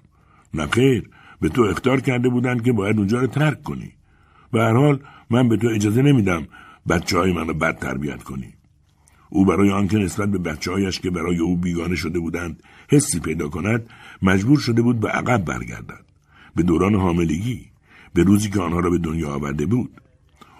نه 0.54 0.66
خیر 0.66 1.10
به 1.40 1.48
تو 1.48 1.62
اختار 1.62 2.00
کرده 2.00 2.28
بودن 2.28 2.58
که 2.58 2.72
باید 2.72 2.98
اونجا 2.98 3.20
رو 3.20 3.26
ترک 3.26 3.62
کنی. 3.62 3.92
به 4.52 4.60
هر 4.60 4.72
حال 4.72 5.00
من 5.30 5.48
به 5.48 5.56
تو 5.56 5.68
اجازه 5.68 6.02
نمیدم 6.02 6.46
بچه 6.88 7.18
های 7.18 7.32
منو 7.32 7.54
بد 7.54 7.78
تربیت 7.78 8.22
کنی. 8.22 8.54
او 9.30 9.44
برای 9.44 9.70
آنکه 9.70 9.98
نسبت 9.98 10.28
به 10.30 10.38
بچه 10.38 10.72
هایش 10.72 11.00
که 11.00 11.10
برای 11.10 11.38
او 11.38 11.56
بیگانه 11.56 11.96
شده 11.96 12.18
بودند 12.18 12.62
حسی 12.90 13.20
پیدا 13.20 13.48
کند 13.48 13.86
مجبور 14.22 14.58
شده 14.58 14.82
بود 14.82 15.00
به 15.00 15.08
عقب 15.08 15.44
برگردد. 15.44 16.04
به 16.56 16.62
دوران 16.62 16.94
حاملگی. 16.94 17.75
به 18.16 18.22
روزی 18.22 18.50
که 18.50 18.60
آنها 18.60 18.80
را 18.80 18.90
به 18.90 18.98
دنیا 18.98 19.34
آورده 19.34 19.66
بود. 19.66 19.90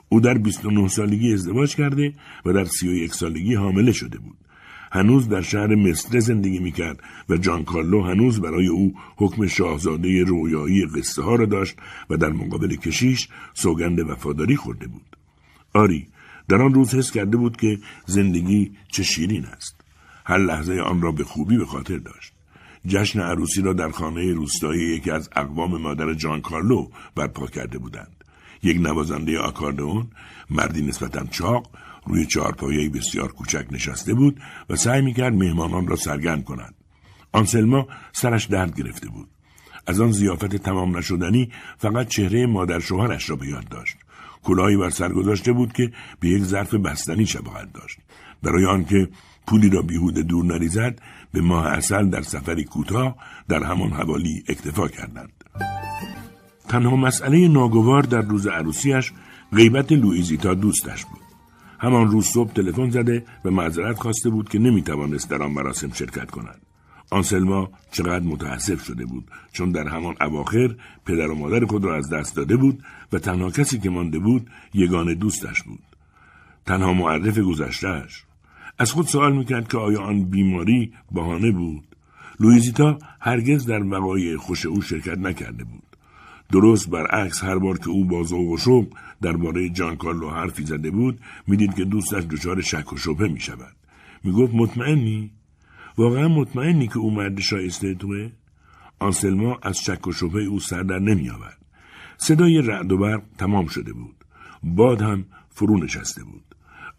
او 0.08 0.20
در 0.20 0.38
29 0.38 0.88
سالگی 0.88 1.32
ازدواج 1.32 1.76
کرده 1.76 2.14
و 2.44 2.52
در 2.52 2.64
31 2.64 3.14
سالگی 3.14 3.54
حامله 3.54 3.92
شده 3.92 4.18
بود. 4.18 4.36
هنوز 4.92 5.28
در 5.28 5.42
شهر 5.42 5.74
مصر 5.74 6.20
زندگی 6.20 6.58
می‌کرد 6.58 7.00
و 7.28 7.36
جان 7.36 7.64
کارلو 7.64 8.02
هنوز 8.02 8.40
برای 8.40 8.66
او 8.66 8.94
حکم 9.16 9.46
شاهزاده 9.46 10.24
رویایی 10.24 10.86
قصه 10.86 11.22
ها 11.22 11.34
را 11.34 11.46
داشت 11.46 11.76
و 12.10 12.16
در 12.16 12.30
مقابل 12.30 12.76
کشیش 12.76 13.28
سوگند 13.54 14.10
وفاداری 14.10 14.56
خورده 14.56 14.86
بود. 14.86 15.16
آری 15.74 16.08
در 16.48 16.62
آن 16.62 16.74
روز 16.74 16.94
حس 16.94 17.10
کرده 17.10 17.36
بود 17.36 17.56
که 17.56 17.78
زندگی 18.06 18.72
چه 18.88 19.02
شیرین 19.02 19.44
است. 19.44 19.80
هر 20.24 20.38
لحظه 20.38 20.80
آن 20.80 21.02
را 21.02 21.12
به 21.12 21.24
خوبی 21.24 21.56
به 21.56 21.66
خاطر 21.66 21.96
داشت. 21.98 22.35
جشن 22.86 23.20
عروسی 23.20 23.62
را 23.62 23.72
در 23.72 23.90
خانه 23.90 24.32
روستایی 24.32 24.82
یکی 24.82 25.10
از 25.10 25.28
اقوام 25.36 25.80
مادر 25.80 26.14
جان 26.14 26.40
کارلو 26.40 26.88
برپا 27.14 27.46
کرده 27.46 27.78
بودند. 27.78 28.24
یک 28.62 28.76
نوازنده 28.80 29.38
آکاردئون 29.38 30.06
مردی 30.50 30.82
نسبتا 30.82 31.24
چاق 31.24 31.70
روی 32.06 32.26
چهارپایهای 32.26 32.88
بسیار 32.88 33.32
کوچک 33.32 33.66
نشسته 33.70 34.14
بود 34.14 34.40
و 34.70 34.76
سعی 34.76 35.02
می‌کرد 35.02 35.34
مهمانان 35.34 35.86
را 35.86 35.96
سرگرم 35.96 36.42
کند. 36.42 36.74
آنسلما 37.32 37.86
سرش 38.12 38.44
درد 38.44 38.76
گرفته 38.80 39.08
بود. 39.08 39.28
از 39.86 40.00
آن 40.00 40.12
زیافت 40.12 40.56
تمام 40.56 40.96
نشدنی 40.96 41.52
فقط 41.78 42.08
چهره 42.08 42.46
مادر 42.46 42.80
شوهرش 42.80 43.30
را 43.30 43.36
به 43.36 43.46
یاد 43.46 43.68
داشت. 43.68 43.96
کلاهی 44.42 44.76
بر 44.76 44.90
سر 44.90 45.12
گذاشته 45.12 45.52
بود 45.52 45.72
که 45.72 45.92
به 46.20 46.28
یک 46.28 46.42
ظرف 46.42 46.74
بستنی 46.74 47.26
شباهت 47.26 47.72
داشت. 47.72 47.98
برای 48.42 48.66
آنکه 48.66 49.08
پولی 49.46 49.70
را 49.70 49.82
بیهوده 49.82 50.22
دور 50.22 50.44
نریزد 50.44 51.00
به 51.36 51.42
ماه 51.42 51.66
اصل 51.66 52.08
در 52.08 52.22
سفری 52.22 52.64
کوتاه 52.64 53.16
در 53.48 53.62
همان 53.62 53.90
حوالی 53.90 54.44
اکتفا 54.48 54.88
کردند. 54.88 55.44
تنها 56.68 56.96
مسئله 56.96 57.48
ناگوار 57.48 58.02
در 58.02 58.20
روز 58.20 58.46
عروسیش 58.46 59.12
غیبت 59.52 59.92
لوئیزیتا 59.92 60.54
دوستش 60.54 61.04
بود. 61.04 61.20
همان 61.78 62.10
روز 62.10 62.26
صبح 62.26 62.52
تلفن 62.52 62.90
زده 62.90 63.24
و 63.44 63.50
معذرت 63.50 63.98
خواسته 63.98 64.30
بود 64.30 64.48
که 64.48 64.58
نمی‌توانست 64.58 65.30
در 65.30 65.42
آن 65.42 65.50
مراسم 65.52 65.92
شرکت 65.92 66.30
کند. 66.30 66.60
آنسلما 67.10 67.70
چقدر 67.92 68.24
متاسف 68.24 68.84
شده 68.84 69.06
بود 69.06 69.30
چون 69.52 69.72
در 69.72 69.88
همان 69.88 70.14
اواخر 70.20 70.76
پدر 71.06 71.30
و 71.30 71.34
مادر 71.34 71.66
خود 71.66 71.84
را 71.84 71.96
از 71.96 72.10
دست 72.10 72.36
داده 72.36 72.56
بود 72.56 72.82
و 73.12 73.18
تنها 73.18 73.50
کسی 73.50 73.78
که 73.78 73.90
مانده 73.90 74.18
بود 74.18 74.50
یگان 74.74 75.14
دوستش 75.14 75.62
بود. 75.62 75.82
تنها 76.66 76.92
معرف 76.92 77.38
گذشتهش 77.38 78.25
از 78.78 78.92
خود 78.92 79.06
سوال 79.06 79.36
می‌کرد 79.36 79.68
که 79.68 79.78
آیا 79.78 80.00
آن 80.00 80.24
بیماری 80.24 80.92
بهانه 81.12 81.50
بود؟ 81.52 81.96
لویزیتا 82.40 82.98
هرگز 83.20 83.66
در 83.66 83.82
وقایع 83.82 84.36
خوش 84.36 84.66
او 84.66 84.82
شرکت 84.82 85.18
نکرده 85.18 85.64
بود. 85.64 85.82
درست 86.52 86.90
برعکس 86.90 87.44
هر 87.44 87.58
بار 87.58 87.78
که 87.78 87.88
او 87.88 88.04
با 88.04 88.22
ذوق 88.22 88.50
و 88.50 88.56
شوق 88.58 88.86
درباره 89.22 89.68
جان 89.68 89.96
کارلو 89.96 90.30
حرفی 90.30 90.64
زده 90.64 90.90
بود 90.90 91.20
می‌دید 91.46 91.74
که 91.74 91.84
دوستش 91.84 92.24
دچار 92.24 92.60
شک 92.60 92.92
و 92.92 92.96
شبهه 92.96 93.28
می 93.28 93.40
شود 93.40 93.76
می‌گفت 94.24 94.54
مطمئنی؟ 94.54 95.30
واقعا 95.98 96.28
مطمئنی 96.28 96.88
که 96.88 96.98
او 96.98 97.10
مرد 97.10 97.40
شایسته 97.40 97.94
توه. 97.94 98.30
آنسلما 98.98 99.58
از 99.62 99.78
شک 99.78 100.06
و 100.06 100.12
شبهه 100.12 100.42
او 100.42 100.60
سر 100.60 100.82
در 100.82 100.98
نمی 100.98 101.30
آورد 101.30 101.58
صدای 102.18 102.62
رعد 102.62 102.92
و 102.92 102.98
برق 102.98 103.22
تمام 103.38 103.66
شده 103.66 103.92
بود. 103.92 104.16
باد 104.62 105.02
هم 105.02 105.24
فرو 105.50 105.84
نشسته 105.84 106.24
بود. 106.24 106.45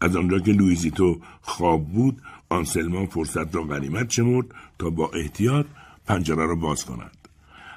از 0.02 0.16
آنجا 0.16 0.40
که 0.40 0.52
لویزیتو 0.52 1.20
خواب 1.42 1.88
بود 1.88 2.22
آنسلما 2.50 3.06
فرصت 3.06 3.56
را 3.56 3.64
غنیمت 3.64 4.12
شمرد 4.12 4.46
تا 4.80 4.90
با 4.90 5.12
احتیاط 5.14 5.66
پنجره 6.06 6.46
را 6.46 6.56
باز 6.56 6.86
کند. 6.86 7.18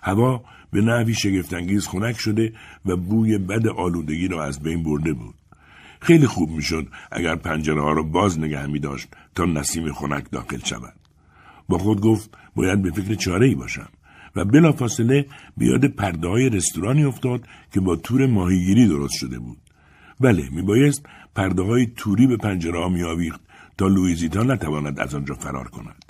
هوا 0.02 0.44
به 0.72 0.80
نحوی 0.80 1.14
شگفتانگیز 1.14 1.88
خنک 1.88 2.18
شده 2.18 2.52
و 2.86 2.96
بوی 2.96 3.38
بد 3.38 3.66
آلودگی 3.66 4.28
را 4.28 4.44
از 4.44 4.60
بین 4.60 4.82
برده 4.82 5.12
بود. 5.12 5.34
خیلی 6.00 6.26
خوب 6.26 6.50
می‌شد 6.50 6.86
اگر 7.12 7.36
پنجره 7.36 7.82
ها 7.82 7.92
را 7.92 8.02
باز 8.02 8.38
نگه 8.38 8.66
می 8.66 8.78
داشت 8.78 9.08
تا 9.34 9.44
نسیم 9.44 9.92
خنک 9.92 10.30
داخل 10.30 10.58
شود. 10.64 10.94
با 11.68 11.78
خود 11.78 12.00
گفت 12.00 12.30
باید 12.56 12.82
به 12.82 12.90
فکر 12.90 13.14
چاره 13.14 13.46
ای 13.46 13.54
باشم 13.54 13.88
و 14.36 14.44
بلافاصله 14.44 15.26
به 15.56 15.66
یاد 15.66 15.84
پرده 15.84 16.48
رستورانی 16.48 17.04
افتاد 17.04 17.46
که 17.72 17.80
با 17.80 17.96
تور 17.96 18.26
ماهیگیری 18.26 18.88
درست 18.88 19.14
شده 19.14 19.38
بود. 19.38 19.58
بله 20.20 20.48
میبایست 20.50 21.06
پرده 21.34 21.62
های 21.62 21.86
توری 21.96 22.26
به 22.26 22.36
پنجره 22.36 22.78
ها 22.78 22.88
میآویخت 22.88 23.40
تا 23.78 23.86
لویزیتا 23.86 24.42
نتواند 24.42 25.00
از 25.00 25.14
آنجا 25.14 25.34
فرار 25.34 25.68
کند. 25.68 26.04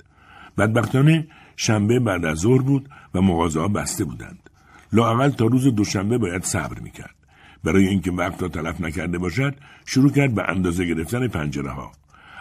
بدبختانه 0.57 1.27
شنبه 1.55 1.99
بعد 1.99 2.25
از 2.25 2.37
ظهر 2.37 2.61
بود 2.61 2.89
و 3.13 3.21
مغازه 3.21 3.67
بسته 3.67 4.03
بودند. 4.03 4.49
لااقل 4.93 5.29
تا 5.29 5.45
روز 5.45 5.67
دوشنبه 5.67 6.17
باید 6.17 6.43
صبر 6.43 6.79
می‌کرد. 6.79 7.15
برای 7.63 7.87
اینکه 7.87 8.11
وقت 8.11 8.41
را 8.41 8.47
تلف 8.47 8.81
نکرده 8.81 9.17
باشد 9.17 9.55
شروع 9.85 10.11
کرد 10.11 10.35
به 10.35 10.49
اندازه 10.49 10.85
گرفتن 10.85 11.27
پنجره 11.27 11.71
ها. 11.71 11.91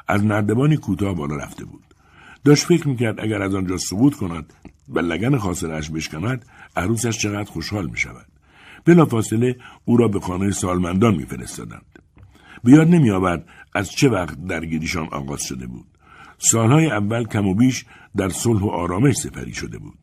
از 0.08 0.24
نردبانی 0.24 0.76
کوتاه 0.76 1.14
بالا 1.14 1.36
رفته 1.36 1.64
بود. 1.64 1.84
داشت 2.44 2.66
فکر 2.66 2.88
می‌کرد 2.88 3.20
اگر 3.20 3.42
از 3.42 3.54
آنجا 3.54 3.76
سقوط 3.76 4.14
کند 4.14 4.52
و 4.88 4.98
لگن 4.98 5.36
خاصرش 5.36 5.90
بشکند 5.90 6.44
عروسش 6.76 7.18
چقدر 7.18 7.50
خوشحال 7.50 7.86
می 7.90 7.98
شود. 7.98 8.26
بلافاصله 8.84 9.56
او 9.84 9.96
را 9.96 10.08
به 10.08 10.20
خانه 10.20 10.50
سالمندان 10.50 11.14
میفرستادند. 11.14 11.89
بیاد 12.64 12.88
نمی 12.88 13.10
آورد 13.10 13.44
از 13.74 13.90
چه 13.90 14.08
وقت 14.08 14.46
درگیریشان 14.46 15.08
آغاز 15.12 15.42
شده 15.42 15.66
بود. 15.66 15.86
سالهای 16.38 16.90
اول 16.90 17.24
کم 17.24 17.46
و 17.46 17.54
بیش 17.54 17.84
در 18.16 18.28
صلح 18.28 18.62
و 18.62 18.68
آرامش 18.68 19.14
سپری 19.16 19.54
شده 19.54 19.78
بود. 19.78 19.98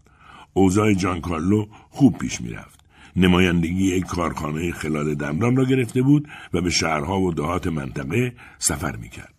اوضاع 0.54 0.94
جان 0.94 1.22
کارلو 1.22 1.66
خوب 1.90 2.18
پیش 2.18 2.42
می‌رفت. 2.42 2.80
نمایندگی 3.16 3.96
یک 3.96 4.06
کارخانه 4.06 4.72
خلال 4.72 5.16
دمران 5.16 5.56
را 5.56 5.66
گرفته 5.66 6.02
بود 6.02 6.28
و 6.54 6.62
به 6.62 6.70
شهرها 6.70 7.20
و 7.20 7.34
دهات 7.34 7.68
منطقه 7.68 8.34
سفر 8.60 8.96
می‌کرد. 8.96 9.34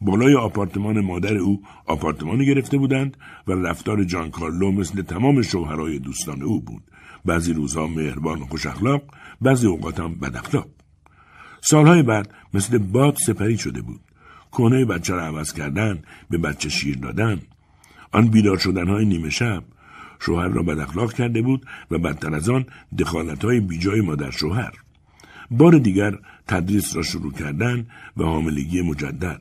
بالای 0.00 0.34
آپارتمان 0.34 1.00
مادر 1.00 1.36
او 1.36 1.62
آپارتمانی 1.86 2.46
گرفته 2.46 2.78
بودند 2.78 3.16
و 3.46 3.52
رفتار 3.52 4.04
جان 4.04 4.30
کارلو 4.30 4.72
مثل 4.72 5.02
تمام 5.02 5.42
شوهرای 5.42 5.98
دوستان 5.98 6.42
او 6.42 6.60
بود. 6.60 6.82
بعضی 7.24 7.52
روزها 7.52 7.86
مهربان 7.86 8.42
و 8.42 8.46
خوش 8.46 8.66
اخلاق 8.66 9.02
بعضی 9.40 9.66
اوقات 9.66 10.00
هم 10.00 10.14
بد 10.14 10.36
اخلاق 10.36 10.66
سالهای 11.64 12.02
بعد 12.02 12.34
مثل 12.54 12.78
باد 12.78 13.16
سپری 13.26 13.58
شده 13.58 13.82
بود. 13.82 14.00
کنه 14.50 14.84
بچه 14.84 15.14
را 15.14 15.26
عوض 15.26 15.52
کردن 15.52 16.02
به 16.30 16.38
بچه 16.38 16.68
شیر 16.68 16.96
دادن. 16.96 17.40
آن 18.12 18.28
بیدار 18.28 18.58
شدنهای 18.58 19.04
نیمه 19.04 19.30
شب. 19.30 19.64
شوهر 20.20 20.48
را 20.48 20.62
بد 20.62 20.78
اخلاق 20.78 21.12
کرده 21.12 21.42
بود 21.42 21.66
و 21.90 21.98
بدتر 21.98 22.34
از 22.34 22.48
آن 22.48 22.66
دخالتهای 22.98 23.60
بیجای 23.60 24.00
مادر 24.00 24.30
شوهر. 24.30 24.72
بار 25.50 25.78
دیگر 25.78 26.18
تدریس 26.46 26.96
را 26.96 27.02
شروع 27.02 27.32
کردن 27.32 27.86
و 28.16 28.24
حاملگی 28.24 28.82
مجدد. 28.82 29.40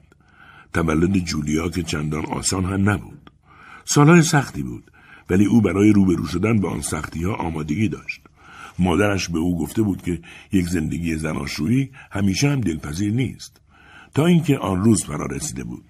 تولد 0.73 1.17
جولیا 1.17 1.69
که 1.69 1.83
چندان 1.83 2.25
آسان 2.25 2.65
هم 2.65 2.89
نبود. 2.89 3.31
سالهای 3.85 4.21
سختی 4.21 4.63
بود 4.63 4.91
ولی 5.29 5.45
او 5.45 5.61
برای 5.61 5.93
روبرو 5.93 6.25
شدن 6.25 6.59
به 6.59 6.67
آن 6.67 6.81
سختی 6.81 7.23
ها 7.23 7.33
آمادگی 7.33 7.89
داشت. 7.89 8.20
مادرش 8.79 9.29
به 9.29 9.39
او 9.39 9.59
گفته 9.59 9.81
بود 9.81 10.01
که 10.01 10.19
یک 10.51 10.67
زندگی 10.67 11.15
زناشویی 11.15 11.91
همیشه 12.11 12.49
هم 12.49 12.61
دلپذیر 12.61 13.13
نیست. 13.13 13.61
تا 14.13 14.25
اینکه 14.25 14.57
آن 14.57 14.83
روز 14.83 15.03
فرا 15.03 15.25
رسیده 15.25 15.63
بود. 15.63 15.83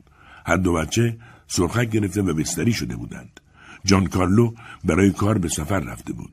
هر 0.45 0.57
دو 0.57 0.73
بچه 0.73 1.17
سرخک 1.47 1.89
گرفته 1.89 2.21
و 2.21 2.33
بستری 2.33 2.73
شده 2.73 2.95
بودند. 2.95 3.39
جان 3.85 4.07
کارلو 4.07 4.53
برای 4.83 5.11
کار 5.11 5.37
به 5.37 5.49
سفر 5.49 5.79
رفته 5.79 6.13
بود. 6.13 6.31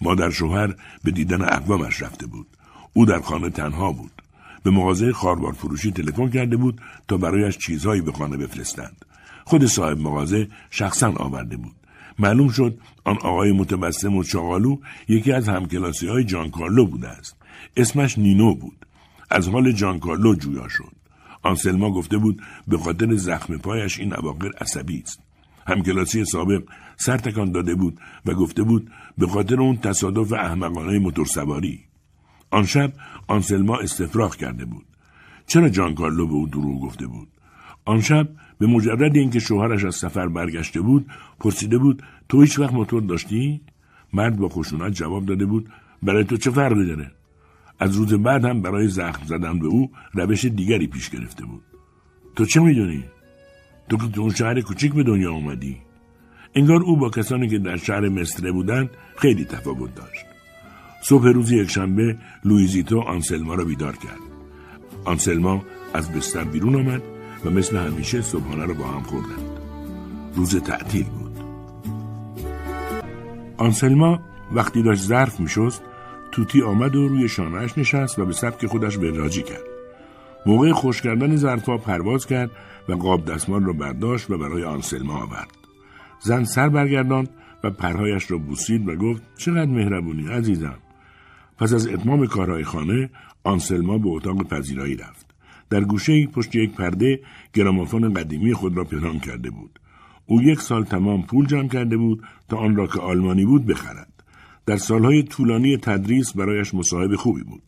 مادر 0.00 0.30
شوهر 0.30 0.74
به 1.04 1.10
دیدن 1.10 1.42
اقوامش 1.42 2.02
رفته 2.02 2.26
بود. 2.26 2.46
او 2.92 3.06
در 3.06 3.20
خانه 3.20 3.50
تنها 3.50 3.92
بود. 3.92 4.22
به 4.62 4.70
مغازه 4.70 5.12
خاربار 5.12 5.52
فروشی 5.52 5.92
تلفن 5.92 6.28
کرده 6.30 6.56
بود 6.56 6.80
تا 7.08 7.16
برایش 7.16 7.58
چیزهایی 7.58 8.00
به 8.00 8.12
خانه 8.12 8.36
بفرستند. 8.36 9.04
خود 9.44 9.66
صاحب 9.66 9.98
مغازه 10.00 10.48
شخصا 10.70 11.12
آورده 11.12 11.56
بود. 11.56 11.79
معلوم 12.20 12.48
شد 12.48 12.78
آن 13.04 13.16
آقای 13.16 13.52
متبسم 13.52 14.16
و 14.16 14.24
چاقالو 14.24 14.76
یکی 15.08 15.32
از 15.32 15.48
همکلاسی 15.48 16.06
های 16.06 16.24
جان 16.24 16.50
کارلو 16.50 16.86
بوده 16.86 17.08
است. 17.08 17.36
اسمش 17.76 18.18
نینو 18.18 18.54
بود. 18.54 18.86
از 19.30 19.48
حال 19.48 19.72
جان 19.72 19.98
کارلو 19.98 20.34
جویا 20.34 20.68
شد. 20.68 20.92
آنسلما 21.42 21.90
گفته 21.90 22.18
بود 22.18 22.42
به 22.68 22.78
خاطر 22.78 23.16
زخم 23.16 23.58
پایش 23.58 23.98
این 24.00 24.16
اواخر 24.16 24.50
عصبی 24.60 25.02
است. 25.04 25.20
همکلاسی 25.66 26.24
سابق 26.24 26.62
سر 26.96 27.16
تکان 27.16 27.52
داده 27.52 27.74
بود 27.74 28.00
و 28.26 28.34
گفته 28.34 28.62
بود 28.62 28.90
به 29.18 29.26
خاطر 29.26 29.60
اون 29.60 29.76
تصادف 29.76 30.32
احمقانه 30.32 30.98
موتورسواری. 30.98 31.80
آن 32.50 32.66
شب 32.66 32.92
آنسلما 33.26 33.78
استفراغ 33.78 34.36
کرده 34.36 34.64
بود. 34.64 34.86
چرا 35.46 35.68
جان 35.68 35.94
کارلو 35.94 36.26
به 36.26 36.34
او 36.34 36.46
دروغ 36.46 36.80
گفته 36.82 37.06
بود؟ 37.06 37.28
آن 37.84 38.00
شب 38.00 38.28
به 38.60 38.66
مجرد 38.66 39.16
اینکه 39.16 39.38
شوهرش 39.38 39.84
از 39.84 39.94
سفر 39.94 40.28
برگشته 40.28 40.80
بود 40.80 41.06
پرسیده 41.40 41.78
بود 41.78 42.02
تو 42.28 42.40
هیچ 42.40 42.58
وقت 42.58 42.72
موتور 42.72 43.02
داشتی؟ 43.02 43.60
مرد 44.12 44.36
با 44.36 44.48
خشونت 44.48 44.92
جواب 44.92 45.26
داده 45.26 45.46
بود 45.46 45.68
برای 46.02 46.24
تو 46.24 46.36
چه 46.36 46.50
فرقی 46.50 46.86
داره؟ 46.86 47.10
از 47.78 47.96
روز 47.96 48.14
بعد 48.14 48.44
هم 48.44 48.62
برای 48.62 48.88
زخم 48.88 49.26
زدن 49.26 49.58
به 49.58 49.66
او 49.66 49.90
روش 50.14 50.44
دیگری 50.44 50.86
پیش 50.86 51.10
گرفته 51.10 51.44
بود. 51.44 51.62
تو 52.36 52.44
چه 52.44 52.60
می‌دونی؟ 52.60 53.04
تو 53.88 53.96
که 53.96 54.08
تو 54.08 54.20
اون 54.20 54.30
شهر 54.30 54.60
کوچیک 54.60 54.94
به 54.94 55.02
دنیا 55.02 55.32
اومدی. 55.32 55.76
انگار 56.54 56.82
او 56.82 56.96
با 56.96 57.10
کسانی 57.10 57.48
که 57.48 57.58
در 57.58 57.76
شهر 57.76 58.08
مصره 58.08 58.52
بودند 58.52 58.90
خیلی 59.16 59.44
تفاوت 59.44 59.94
داشت. 59.94 60.26
صبح 61.02 61.28
روز 61.28 61.52
یکشنبه 61.52 62.16
لویزیتو 62.44 63.00
آنسلما 63.00 63.54
را 63.54 63.64
بیدار 63.64 63.96
کرد. 63.96 64.20
آنسلما 65.04 65.62
از 65.94 66.12
بستر 66.12 66.44
بیرون 66.44 66.74
آمد. 66.76 67.02
و 67.44 67.50
مثل 67.50 67.76
همیشه 67.76 68.22
صبحانه 68.22 68.66
را 68.66 68.74
با 68.74 68.84
هم 68.84 69.02
خوردند 69.02 69.60
روز 70.34 70.56
تعطیل 70.56 71.04
بود. 71.04 71.40
آنسلما 73.56 74.20
وقتی 74.52 74.82
داشت 74.82 75.02
ظرف 75.02 75.40
میشست 75.40 75.82
توتی 76.32 76.62
آمد 76.62 76.96
و 76.96 77.08
روی 77.08 77.28
شانهش 77.28 77.78
نشست 77.78 78.18
و 78.18 78.24
به 78.24 78.32
سبک 78.32 78.66
خودش 78.66 78.96
راجی 78.96 79.42
کرد. 79.42 79.64
موقع 80.46 80.72
خوش 80.72 81.02
کردن 81.02 81.36
ظرفها 81.36 81.78
پرواز 81.78 82.26
کرد 82.26 82.50
و 82.88 82.92
قاب 82.92 83.24
دستمال 83.24 83.64
را 83.64 83.72
برداشت 83.72 84.30
و 84.30 84.38
برای 84.38 84.64
آنسلما 84.64 85.22
آورد. 85.22 85.50
زن 86.20 86.44
سر 86.44 86.68
برگرداند 86.68 87.28
و 87.64 87.70
پرهایش 87.70 88.30
را 88.30 88.38
بوسید 88.38 88.88
و 88.88 88.96
گفت 88.96 89.22
چقدر 89.38 89.70
مهربونی 89.70 90.28
عزیزم. 90.28 90.78
پس 91.58 91.72
از 91.72 91.86
اتمام 91.86 92.26
کارهای 92.26 92.64
خانه 92.64 93.10
آنسلما 93.44 93.98
به 93.98 94.08
اتاق 94.08 94.48
پذیرایی 94.48 94.96
رفت. 94.96 95.29
در 95.70 95.80
گوشه 95.80 96.26
پشت 96.26 96.54
یک 96.54 96.70
پرده 96.70 97.20
گرامافون 97.54 98.14
قدیمی 98.14 98.54
خود 98.54 98.76
را 98.76 98.84
پنهان 98.84 99.20
کرده 99.20 99.50
بود. 99.50 99.80
او 100.26 100.42
یک 100.42 100.60
سال 100.60 100.84
تمام 100.84 101.22
پول 101.22 101.46
جمع 101.46 101.68
کرده 101.68 101.96
بود 101.96 102.22
تا 102.48 102.56
آن 102.56 102.76
را 102.76 102.86
که 102.86 103.00
آلمانی 103.00 103.44
بود 103.44 103.66
بخرد. 103.66 104.12
در 104.66 104.76
سالهای 104.76 105.22
طولانی 105.22 105.76
تدریس 105.76 106.32
برایش 106.32 106.74
مصاحب 106.74 107.16
خوبی 107.16 107.42
بود. 107.42 107.62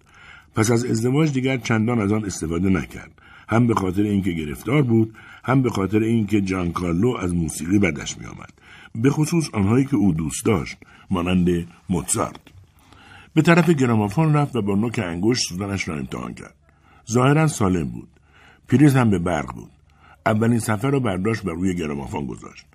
پس 0.55 0.71
از 0.71 0.85
ازدواج 0.85 1.33
دیگر 1.33 1.57
چندان 1.57 2.01
از 2.01 2.13
آن 2.13 2.25
استفاده 2.25 2.69
نکرد. 2.69 3.23
هم 3.49 3.67
به 3.67 3.75
خاطر 3.75 4.03
اینکه 4.03 4.33
گرفتار 4.33 4.83
بود 4.83 5.15
هم 5.45 5.63
به 5.63 5.71
خاطر 5.71 5.99
اینکه 5.99 6.41
جان 6.41 6.73
کارلو 6.73 7.17
از 7.17 7.35
موسیقی 7.35 7.79
بدش 7.79 8.19
میآمد. 8.19 8.53
به 8.95 9.11
خصوص 9.11 9.49
آنهایی 9.53 9.85
که 9.85 9.97
او 9.97 10.13
دوست 10.13 10.45
داشت 10.45 10.77
مانند 11.11 11.67
موتزارت 11.89 12.41
به 13.35 13.43
طرف 13.43 13.71
گرامافون 13.71 14.35
رفت 14.35 14.57
و 14.57 14.63
با 14.63 14.75
نوک 14.75 14.99
انگشت 14.99 15.49
سوزنش 15.49 15.89
را 15.89 15.97
امتحان 15.97 16.35
کرد. 16.35 16.55
ظاهرا 17.11 17.47
سالم 17.47 17.89
بود. 17.89 18.09
پریز 18.69 18.97
هم 18.97 19.11
به 19.11 19.19
برق 19.19 19.55
بود. 19.55 19.71
اولین 20.27 20.59
سفر 20.59 20.91
را 20.91 21.01
برداشت 21.01 21.43
بر 21.43 21.53
روی 21.53 21.75
گرامافون 21.75 22.27
گذاشت. 22.27 22.67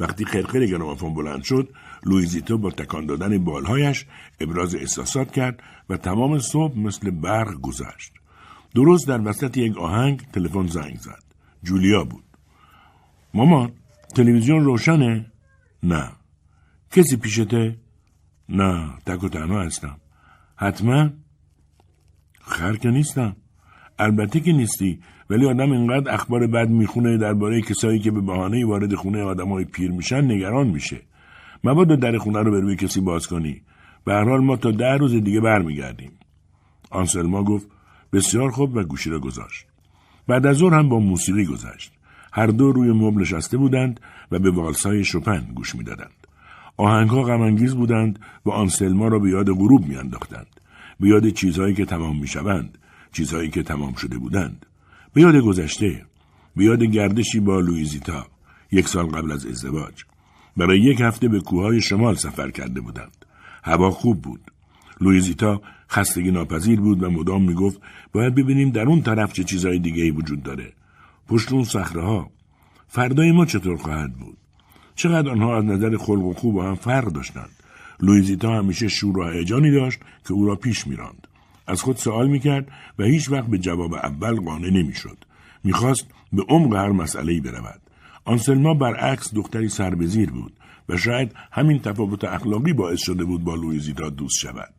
وقتی 0.00 0.24
قرقر 0.24 0.66
گرامافون 0.66 1.14
بلند 1.14 1.42
شد 1.42 1.68
لویزیتو 2.06 2.58
با 2.58 2.70
تکان 2.70 3.06
دادن 3.06 3.44
بالهایش 3.44 4.06
ابراز 4.40 4.74
احساسات 4.74 5.32
کرد 5.32 5.62
و 5.88 5.96
تمام 5.96 6.38
صبح 6.38 6.78
مثل 6.78 7.10
برق 7.10 7.60
گذشت. 7.60 8.12
درست 8.74 9.08
در 9.08 9.28
وسط 9.28 9.56
یک 9.56 9.78
آهنگ 9.78 10.22
تلفن 10.32 10.66
زنگ 10.66 10.98
زد. 10.98 11.22
جولیا 11.62 12.04
بود. 12.04 12.24
مامان 13.34 13.72
تلویزیون 14.14 14.64
روشنه؟ 14.64 15.32
نه. 15.82 16.12
کسی 16.90 17.16
پیشته؟ 17.16 17.76
نه 18.48 18.92
تک 19.06 19.24
و 19.24 19.28
تنها 19.28 19.62
هستم. 19.62 19.96
حتما؟ 20.56 21.10
خر 22.40 22.76
که 22.76 22.90
نیستم. 22.90 23.36
البته 23.98 24.40
که 24.40 24.52
نیستی 24.52 24.98
ولی 25.30 25.46
آدم 25.46 25.72
اینقدر 25.72 26.14
اخبار 26.14 26.46
بد 26.46 26.68
می‌خونه 26.68 27.18
درباره 27.18 27.62
کسایی 27.62 27.98
که 27.98 28.10
به 28.10 28.20
بهانه 28.20 28.66
وارد 28.66 28.94
خونه 28.94 29.22
آدمای 29.22 29.64
پیر 29.64 29.90
میشن 29.90 30.24
نگران 30.24 30.66
میشه. 30.66 31.00
مبادا 31.64 31.96
در 31.96 32.18
خونه 32.18 32.42
رو 32.42 32.50
به 32.50 32.60
روی 32.60 32.76
کسی 32.76 33.00
باز 33.00 33.26
کنی. 33.26 33.62
به 34.04 34.12
هر 34.12 34.24
حال 34.24 34.40
ما 34.40 34.56
تا 34.56 34.70
ده 34.70 34.96
روز 34.96 35.14
دیگه 35.14 35.40
برمیگردیم. 35.40 36.12
آنسلما 36.90 37.44
گفت 37.44 37.68
بسیار 38.12 38.50
خوب 38.50 38.76
و 38.76 38.82
گوشی 38.82 39.10
را 39.10 39.18
گذاشت. 39.18 39.66
بعد 40.28 40.46
از 40.46 40.56
ظهر 40.56 40.74
هم 40.74 40.88
با 40.88 40.98
موسیقی 40.98 41.44
گذشت. 41.44 41.92
هر 42.32 42.46
دو 42.46 42.72
روی 42.72 42.92
مبل 42.92 43.20
نشسته 43.20 43.56
بودند 43.56 44.00
و 44.32 44.38
به 44.38 44.50
والسای 44.50 45.04
شپن 45.04 45.46
گوش 45.54 45.74
می‌دادند. 45.74 46.26
آهنگها 46.76 47.22
غمانگیز 47.22 47.74
بودند 47.74 48.18
و 48.46 48.50
آنسلما 48.50 49.08
را 49.08 49.18
به 49.18 49.30
یاد 49.30 49.50
غروب 49.50 49.86
میانداختند. 49.86 50.60
به 51.00 51.08
یاد 51.08 51.28
چیزهایی 51.28 51.74
که 51.74 51.84
تمام 51.84 52.20
می‌شوند. 52.20 52.78
چیزهایی 53.16 53.50
که 53.50 53.62
تمام 53.62 53.94
شده 53.94 54.18
بودند. 54.18 54.66
به 55.12 55.20
یاد 55.20 55.36
گذشته 55.36 56.06
به 56.56 56.64
یاد 56.64 56.82
گردشی 56.82 57.40
با 57.40 57.60
لویزیتا 57.60 58.26
یک 58.72 58.88
سال 58.88 59.06
قبل 59.06 59.32
از 59.32 59.46
ازدواج. 59.46 60.04
برای 60.56 60.80
یک 60.80 61.00
هفته 61.00 61.28
به 61.28 61.40
کوههای 61.40 61.80
شمال 61.80 62.14
سفر 62.14 62.50
کرده 62.50 62.80
بودند. 62.80 63.24
هوا 63.64 63.90
خوب 63.90 64.22
بود. 64.22 64.40
لویزیتا 65.00 65.62
خستگی 65.90 66.30
ناپذیر 66.30 66.80
بود 66.80 67.02
و 67.02 67.10
مدام 67.10 67.42
می‌گفت 67.44 67.80
باید 68.12 68.34
ببینیم 68.34 68.70
در 68.70 68.82
اون 68.82 69.02
طرف 69.02 69.32
چه 69.32 69.44
چیزهای 69.44 69.78
دیگه 69.78 70.02
ای 70.02 70.10
وجود 70.10 70.42
داره. 70.42 70.72
پشت 71.28 71.52
اون 71.52 71.64
صخره 71.64 72.02
ها 72.02 72.30
فردای 72.88 73.32
ما 73.32 73.46
چطور 73.46 73.76
خواهد 73.76 74.12
بود؟ 74.12 74.36
چقدر 74.94 75.30
آنها 75.30 75.58
از 75.58 75.64
نظر 75.64 75.96
خلق 75.96 76.24
و 76.24 76.32
خوب 76.32 76.54
با 76.54 76.68
هم 76.68 76.74
فرق 76.74 77.06
داشتند. 77.12 77.50
لویزیتا 78.00 78.58
همیشه 78.58 78.88
شور 78.88 79.18
و 79.18 79.30
هیجانی 79.30 79.70
داشت 79.70 80.00
که 80.26 80.32
او 80.32 80.46
را 80.46 80.56
پیش 80.56 80.86
میراند. 80.86 81.26
از 81.66 81.82
خود 81.82 81.96
سوال 81.96 82.28
می‌کرد 82.28 82.68
و 82.98 83.04
هیچ 83.04 83.30
وقت 83.30 83.46
به 83.46 83.58
جواب 83.58 83.94
اول 83.94 84.40
قانع 84.40 84.70
نمی‌شد. 84.70 85.18
می‌خواست 85.64 86.06
به 86.32 86.42
عمق 86.48 86.74
هر 86.74 86.90
مسئله 86.90 87.40
برود. 87.40 87.80
آنسلما 88.24 88.74
برعکس 88.74 89.34
دختری 89.34 89.68
سربزیر 89.68 90.30
بود 90.30 90.52
و 90.88 90.96
شاید 90.96 91.34
همین 91.52 91.78
تفاوت 91.78 92.24
اخلاقی 92.24 92.72
باعث 92.72 93.00
شده 93.00 93.24
بود 93.24 93.44
با 93.44 93.54
لویزیتا 93.54 94.10
دوست 94.10 94.38
شود. 94.38 94.74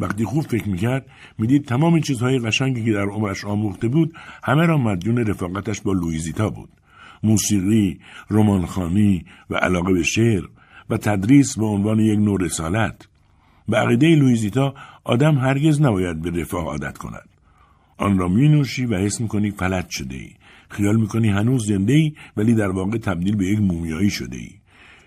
وقتی 0.00 0.24
خوب 0.24 0.42
فکر 0.42 0.68
می‌کرد 0.68 1.06
می‌دید 1.38 1.64
تمام 1.64 2.00
چیزهای 2.00 2.38
قشنگی 2.38 2.84
که 2.84 2.92
در 2.92 3.06
عمرش 3.06 3.44
آموخته 3.44 3.88
بود 3.88 4.14
همه 4.44 4.66
را 4.66 4.78
مدیون 4.78 5.18
رفاقتش 5.18 5.80
با 5.80 5.92
لویزیتا 5.92 6.50
بود. 6.50 6.68
موسیقی 7.22 8.00
رمانخانی 8.30 9.24
و 9.50 9.56
علاقه 9.56 9.92
به 9.92 10.02
شعر 10.02 10.44
و 10.90 10.96
تدریس 10.96 11.58
به 11.58 11.66
عنوان 11.66 12.00
یک 12.00 12.18
نوع 12.18 12.42
رسالت. 12.42 13.08
به 13.68 13.76
عقیده 13.76 14.14
لویزیتا 14.14 14.74
آدم 15.08 15.38
هرگز 15.38 15.80
نباید 15.80 16.22
به 16.22 16.40
رفاه 16.40 16.64
عادت 16.64 16.98
کند 16.98 17.28
آن 17.96 18.18
را 18.18 18.28
می 18.28 18.48
نوشی 18.48 18.86
و 18.86 18.96
حس 18.96 19.20
می‌کنی 19.20 19.50
فلج 19.50 19.90
شده 19.90 20.16
ای 20.16 20.30
خیال 20.68 20.96
می‌کنی 20.96 21.28
هنوز 21.28 21.66
زنده 21.66 21.92
ای 21.92 22.12
ولی 22.36 22.54
در 22.54 22.70
واقع 22.70 22.98
تبدیل 22.98 23.36
به 23.36 23.46
یک 23.46 23.60
مومیایی 23.60 24.10
شده 24.10 24.36
ای 24.36 24.50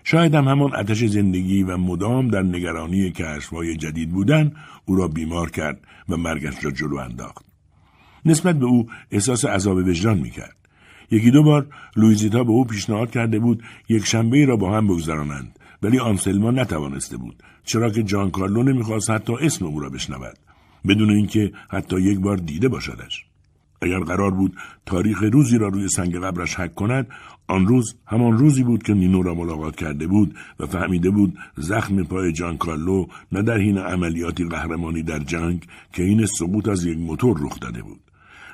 شاید 0.04 0.34
هم 0.34 0.48
همان 0.48 0.74
آتش 0.74 1.04
زندگی 1.04 1.62
و 1.62 1.76
مدام 1.76 2.28
در 2.28 2.42
نگرانی 2.42 3.10
کشفهای 3.10 3.76
جدید 3.76 4.10
بودن 4.10 4.52
او 4.84 4.96
را 4.96 5.08
بیمار 5.08 5.50
کرد 5.50 5.80
و 6.08 6.16
مرگش 6.16 6.64
را 6.64 6.70
جلو 6.70 6.96
انداخت. 6.96 7.44
نسبت 8.24 8.58
به 8.58 8.66
او 8.66 8.88
احساس 9.10 9.44
عذاب 9.44 9.76
وجدان 9.76 10.18
می‌کرد. 10.18 10.56
یکی 11.10 11.30
دو 11.30 11.42
بار 11.42 11.66
لویزیتا 11.96 12.44
به 12.44 12.50
او 12.50 12.64
پیشنهاد 12.64 13.10
کرده 13.10 13.38
بود 13.38 13.62
یک 13.88 14.06
شنبه 14.06 14.44
را 14.44 14.56
با 14.56 14.76
هم 14.76 14.86
بگذرانند 14.86 15.58
ولی 15.82 15.98
آنسلما 15.98 16.50
نتوانسته 16.50 17.16
بود 17.16 17.42
چرا 17.64 17.90
که 17.90 18.02
جان 18.02 18.30
کارلو 18.30 18.62
نمی‌خواست 18.62 19.10
حتی 19.10 19.32
اسم 19.40 19.66
او 19.66 19.80
را 19.80 19.88
بشنود 19.88 20.36
بدون 20.88 21.10
اینکه 21.10 21.52
حتی 21.70 22.00
یک 22.00 22.20
بار 22.20 22.36
دیده 22.36 22.68
باشدش. 22.68 23.24
اگر 23.82 24.00
قرار 24.00 24.30
بود 24.30 24.56
تاریخ 24.86 25.22
روزی 25.22 25.58
را 25.58 25.68
روی 25.68 25.88
سنگ 25.88 26.16
قبرش 26.16 26.54
حک 26.54 26.74
کند 26.74 27.06
آن 27.48 27.66
روز 27.66 27.94
همان 28.06 28.38
روزی 28.38 28.62
بود 28.62 28.82
که 28.82 28.94
نینو 28.94 29.22
را 29.22 29.34
ملاقات 29.34 29.76
کرده 29.76 30.06
بود 30.06 30.34
و 30.60 30.66
فهمیده 30.66 31.10
بود 31.10 31.38
زخم 31.56 32.02
پای 32.02 32.32
جان 32.32 32.56
کارلو 32.56 33.06
نه 33.32 33.42
در 33.42 33.58
حین 33.58 33.78
عملیاتی 33.78 34.44
قهرمانی 34.44 35.02
در 35.02 35.18
جنگ 35.18 35.66
که 35.92 36.02
این 36.02 36.26
سقوط 36.26 36.68
از 36.68 36.84
یک 36.84 36.98
موتور 36.98 37.38
رخ 37.40 37.60
داده 37.60 37.82
بود. 37.82 38.00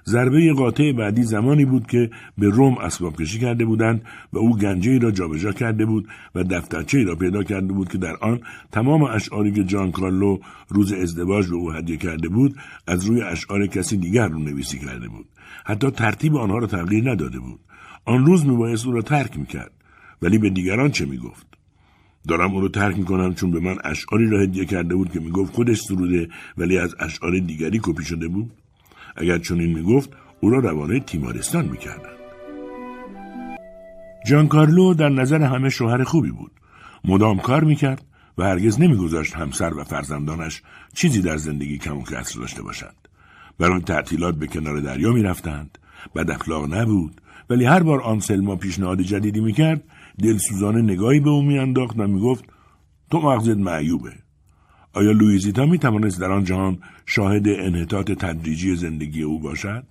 ضربه 0.07 0.53
قاطع 0.53 0.93
بعدی 0.93 1.23
زمانی 1.23 1.65
بود 1.65 1.87
که 1.87 2.11
به 2.39 2.49
روم 2.49 2.79
اسباب 2.79 3.17
کشی 3.17 3.39
کرده 3.39 3.65
بودند 3.65 4.03
و 4.33 4.39
او 4.39 4.57
گنجه 4.57 4.99
را 4.99 5.11
جابجا 5.11 5.53
کرده 5.53 5.87
بود 5.87 6.09
و 6.35 6.45
دفترچه 6.45 7.05
را 7.05 7.15
پیدا 7.15 7.43
کرده 7.43 7.73
بود 7.73 7.89
که 7.89 7.99
در 7.99 8.17
آن 8.21 8.41
تمام 8.73 9.03
اشعاری 9.03 9.53
که 9.53 9.65
جان 9.65 9.93
کارلو 9.93 10.39
روز 10.69 10.93
ازدواج 10.93 11.49
به 11.49 11.57
او 11.57 11.73
هدیه 11.73 11.97
کرده 11.97 12.29
بود 12.29 12.57
از 12.87 13.05
روی 13.05 13.23
اشعار 13.23 13.67
کسی 13.67 13.97
دیگر 13.97 14.29
رو 14.29 14.39
نویسی 14.39 14.79
کرده 14.79 15.09
بود. 15.09 15.27
حتی 15.65 15.91
ترتیب 15.91 16.37
آنها 16.37 16.59
را 16.59 16.67
تغییر 16.67 17.11
نداده 17.11 17.39
بود. 17.39 17.61
آن 18.05 18.27
روز 18.27 18.47
میبایست 18.47 18.87
او 18.87 18.93
را 18.93 19.03
ترک 19.03 19.39
می‌کرد. 19.39 19.73
ولی 20.23 20.39
به 20.39 20.51
دیگران 20.51 20.91
چه 20.91 21.07
می‌گفت؟ 21.07 21.47
دارم 22.29 22.55
او 22.55 22.61
را 22.61 22.69
ترک 22.69 22.99
می‌کنم 22.99 23.35
چون 23.35 23.51
به 23.51 23.61
من 23.61 23.77
اشعاری 23.85 24.31
را 24.31 24.41
هدیه 24.43 24.65
کرده 24.65 24.95
بود 24.95 25.13
که 25.13 25.21
می‌گفت 25.21 25.53
خودش 25.55 25.81
سروده 25.81 26.29
ولی 26.59 26.79
از 26.79 26.95
اشعار 27.01 27.39
دیگری 27.39 27.81
کپی 27.83 28.05
شده 28.05 28.29
بود؟ 28.29 28.51
اگر 29.19 29.39
چنین 29.39 29.75
می‌گفت 29.75 30.11
او 30.41 30.51
را 30.51 30.59
روانه 30.59 31.01
تیمارستان 31.01 31.65
می‌کردند. 31.65 32.19
جان 34.27 34.49
کارلو 34.49 34.95
در 34.95 35.09
نظر 35.09 35.43
همه 35.43 35.71
شوهر 35.71 36.05
خوبی 36.05 36.31
بود. 36.31 36.53
مدام 37.05 37.39
کار 37.39 37.65
می‌کرد 37.65 38.05
و 38.39 38.43
هرگز 38.43 38.81
نمیگذاشت 38.81 39.35
همسر 39.35 39.75
و 39.75 39.85
فرزندانش 39.85 40.63
چیزی 40.95 41.23
در 41.23 41.37
زندگی 41.37 41.79
کم 41.79 41.99
و 41.99 42.03
کسر 42.03 42.41
داشته 42.41 42.63
باشند. 42.63 43.09
برای 43.59 43.81
تعطیلات 43.81 44.35
به 44.35 44.47
کنار 44.47 44.81
دریا 44.81 45.13
می‌رفتند. 45.13 45.79
بد 46.15 46.31
اخلاق 46.31 46.75
نبود 46.75 47.21
ولی 47.51 47.65
هر 47.65 47.83
بار 47.83 48.03
آنسلما 48.03 48.57
پیشنهاد 48.57 49.01
جدیدی 49.01 49.41
می‌کرد 49.41 49.85
دلسوزانه 50.23 50.83
نگاهی 50.83 51.21
به 51.21 51.31
او 51.31 51.43
میانداخت 51.43 51.99
و 51.99 52.07
می‌گفت 52.07 52.45
تو 53.11 53.21
مغزت 53.21 53.57
معیوبه. 53.57 54.13
آیا 54.99 55.13
لویزیتا 55.13 55.67
می 55.67 55.79
توانست 55.79 56.21
در 56.21 56.33
آن 56.33 56.45
جهان 56.45 56.79
شاهد 57.07 57.49
انحطاط 57.49 58.11
تدریجی 58.11 58.77
زندگی 58.77 59.23
او 59.23 59.41
باشد؟ 59.41 59.85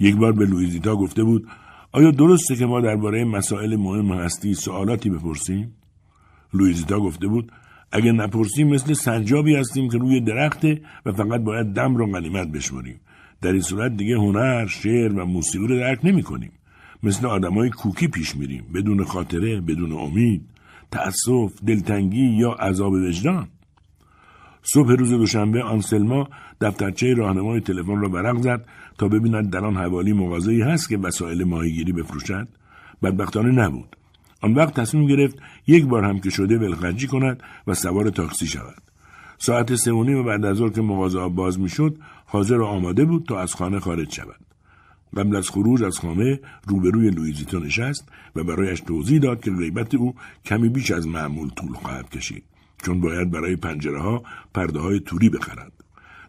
یک 0.00 0.16
بار 0.16 0.32
به 0.32 0.46
لویزیتا 0.46 0.96
گفته 0.96 1.24
بود 1.24 1.48
آیا 1.92 2.10
درسته 2.10 2.56
که 2.56 2.66
ما 2.66 2.80
درباره 2.80 3.24
مسائل 3.24 3.76
مهم 3.76 4.12
هستی 4.12 4.54
سوالاتی 4.54 5.10
بپرسیم؟ 5.10 5.74
لویزیتا 6.54 7.00
گفته 7.00 7.26
بود 7.26 7.52
اگر 7.92 8.12
نپرسیم 8.12 8.68
مثل 8.68 8.92
سنجابی 8.92 9.54
هستیم 9.56 9.88
که 9.90 9.98
روی 9.98 10.20
درخته 10.20 10.80
و 11.06 11.12
فقط 11.12 11.40
باید 11.40 11.66
دم 11.66 11.96
را 11.96 12.06
غنیمت 12.06 12.48
بشماریم. 12.48 13.00
در 13.42 13.52
این 13.52 13.62
صورت 13.62 13.96
دیگه 13.96 14.16
هنر، 14.16 14.66
شعر 14.66 15.12
و 15.12 15.26
موسیقی 15.26 15.66
رو 15.66 15.76
درک 15.78 16.00
نمی 16.04 16.22
کنیم. 16.22 16.52
مثل 17.02 17.26
آدمای 17.26 17.70
کوکی 17.70 18.08
پیش 18.08 18.36
میریم 18.36 18.64
بدون 18.74 19.04
خاطره، 19.04 19.60
بدون 19.60 19.92
امید، 19.92 20.42
تأسف، 20.90 21.52
دلتنگی 21.66 22.26
یا 22.26 22.50
عذاب 22.50 22.92
وجدان. 22.92 23.48
صبح 24.62 24.92
روز 24.92 25.10
دوشنبه 25.10 25.62
آنسلما 25.62 26.28
دفترچه 26.60 27.14
راهنمای 27.14 27.60
تلفن 27.60 28.00
را 28.00 28.08
ورق 28.08 28.40
زد 28.40 28.64
تا 28.98 29.08
ببیند 29.08 29.50
در 29.50 29.64
آن 29.64 29.76
حوالی 29.76 30.12
مغازه‌ای 30.12 30.62
هست 30.62 30.88
که 30.88 30.96
وسایل 30.96 31.44
ماهیگیری 31.44 31.92
بفروشد. 31.92 32.48
بدبختانه 33.02 33.50
نبود. 33.50 33.96
آن 34.40 34.54
وقت 34.54 34.80
تصمیم 34.80 35.06
گرفت 35.06 35.38
یک 35.66 35.86
بار 35.86 36.04
هم 36.04 36.20
که 36.20 36.30
شده 36.30 36.58
ولخرجی 36.58 37.06
کند 37.06 37.42
و 37.66 37.74
سوار 37.74 38.10
تاکسی 38.10 38.46
شود. 38.46 38.82
ساعت 39.38 39.74
سه 39.74 39.92
و 39.92 40.22
بعد 40.22 40.44
از 40.44 40.56
ظهر 40.56 40.70
که 40.70 40.82
مغازه 40.82 41.28
باز 41.28 41.60
می‌شد 41.60 41.96
حاضر 42.26 42.60
و 42.60 42.64
آماده 42.64 43.04
بود 43.04 43.24
تا 43.28 43.40
از 43.40 43.54
خانه 43.54 43.80
خارج 43.80 44.12
شود. 44.12 44.40
قبل 45.16 45.36
از 45.36 45.50
خروج 45.50 45.82
از 45.82 45.98
خانه 45.98 46.40
روبروی 46.66 47.10
لویزیتو 47.10 47.60
نشست 47.60 48.08
و 48.36 48.44
برایش 48.44 48.80
توضیح 48.80 49.18
داد 49.18 49.44
که 49.44 49.50
غیبت 49.50 49.94
او 49.94 50.14
کمی 50.44 50.68
بیش 50.68 50.90
از 50.90 51.06
معمول 51.06 51.48
طول 51.48 51.72
خواهد 51.72 52.10
کشید. 52.10 52.44
چون 52.82 53.00
باید 53.00 53.30
برای 53.30 53.56
پنجره 53.56 54.00
ها 54.00 54.22
پرده 54.54 54.80
های 54.80 55.00
توری 55.00 55.28
بخرد. 55.28 55.72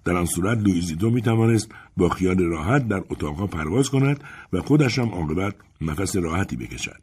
در 0.05 0.17
آن 0.17 0.25
صورت 0.25 0.57
لویزیتو 0.57 1.09
می 1.09 1.21
توانست 1.21 1.71
با 1.97 2.09
خیال 2.09 2.39
راحت 2.39 2.87
در 2.87 3.03
اتاقها 3.09 3.47
پرواز 3.47 3.89
کند 3.89 4.23
و 4.53 4.61
خودش 4.61 4.99
هم 4.99 5.09
عاقبت 5.09 5.55
نفس 5.81 6.15
راحتی 6.15 6.55
بکشد. 6.55 7.01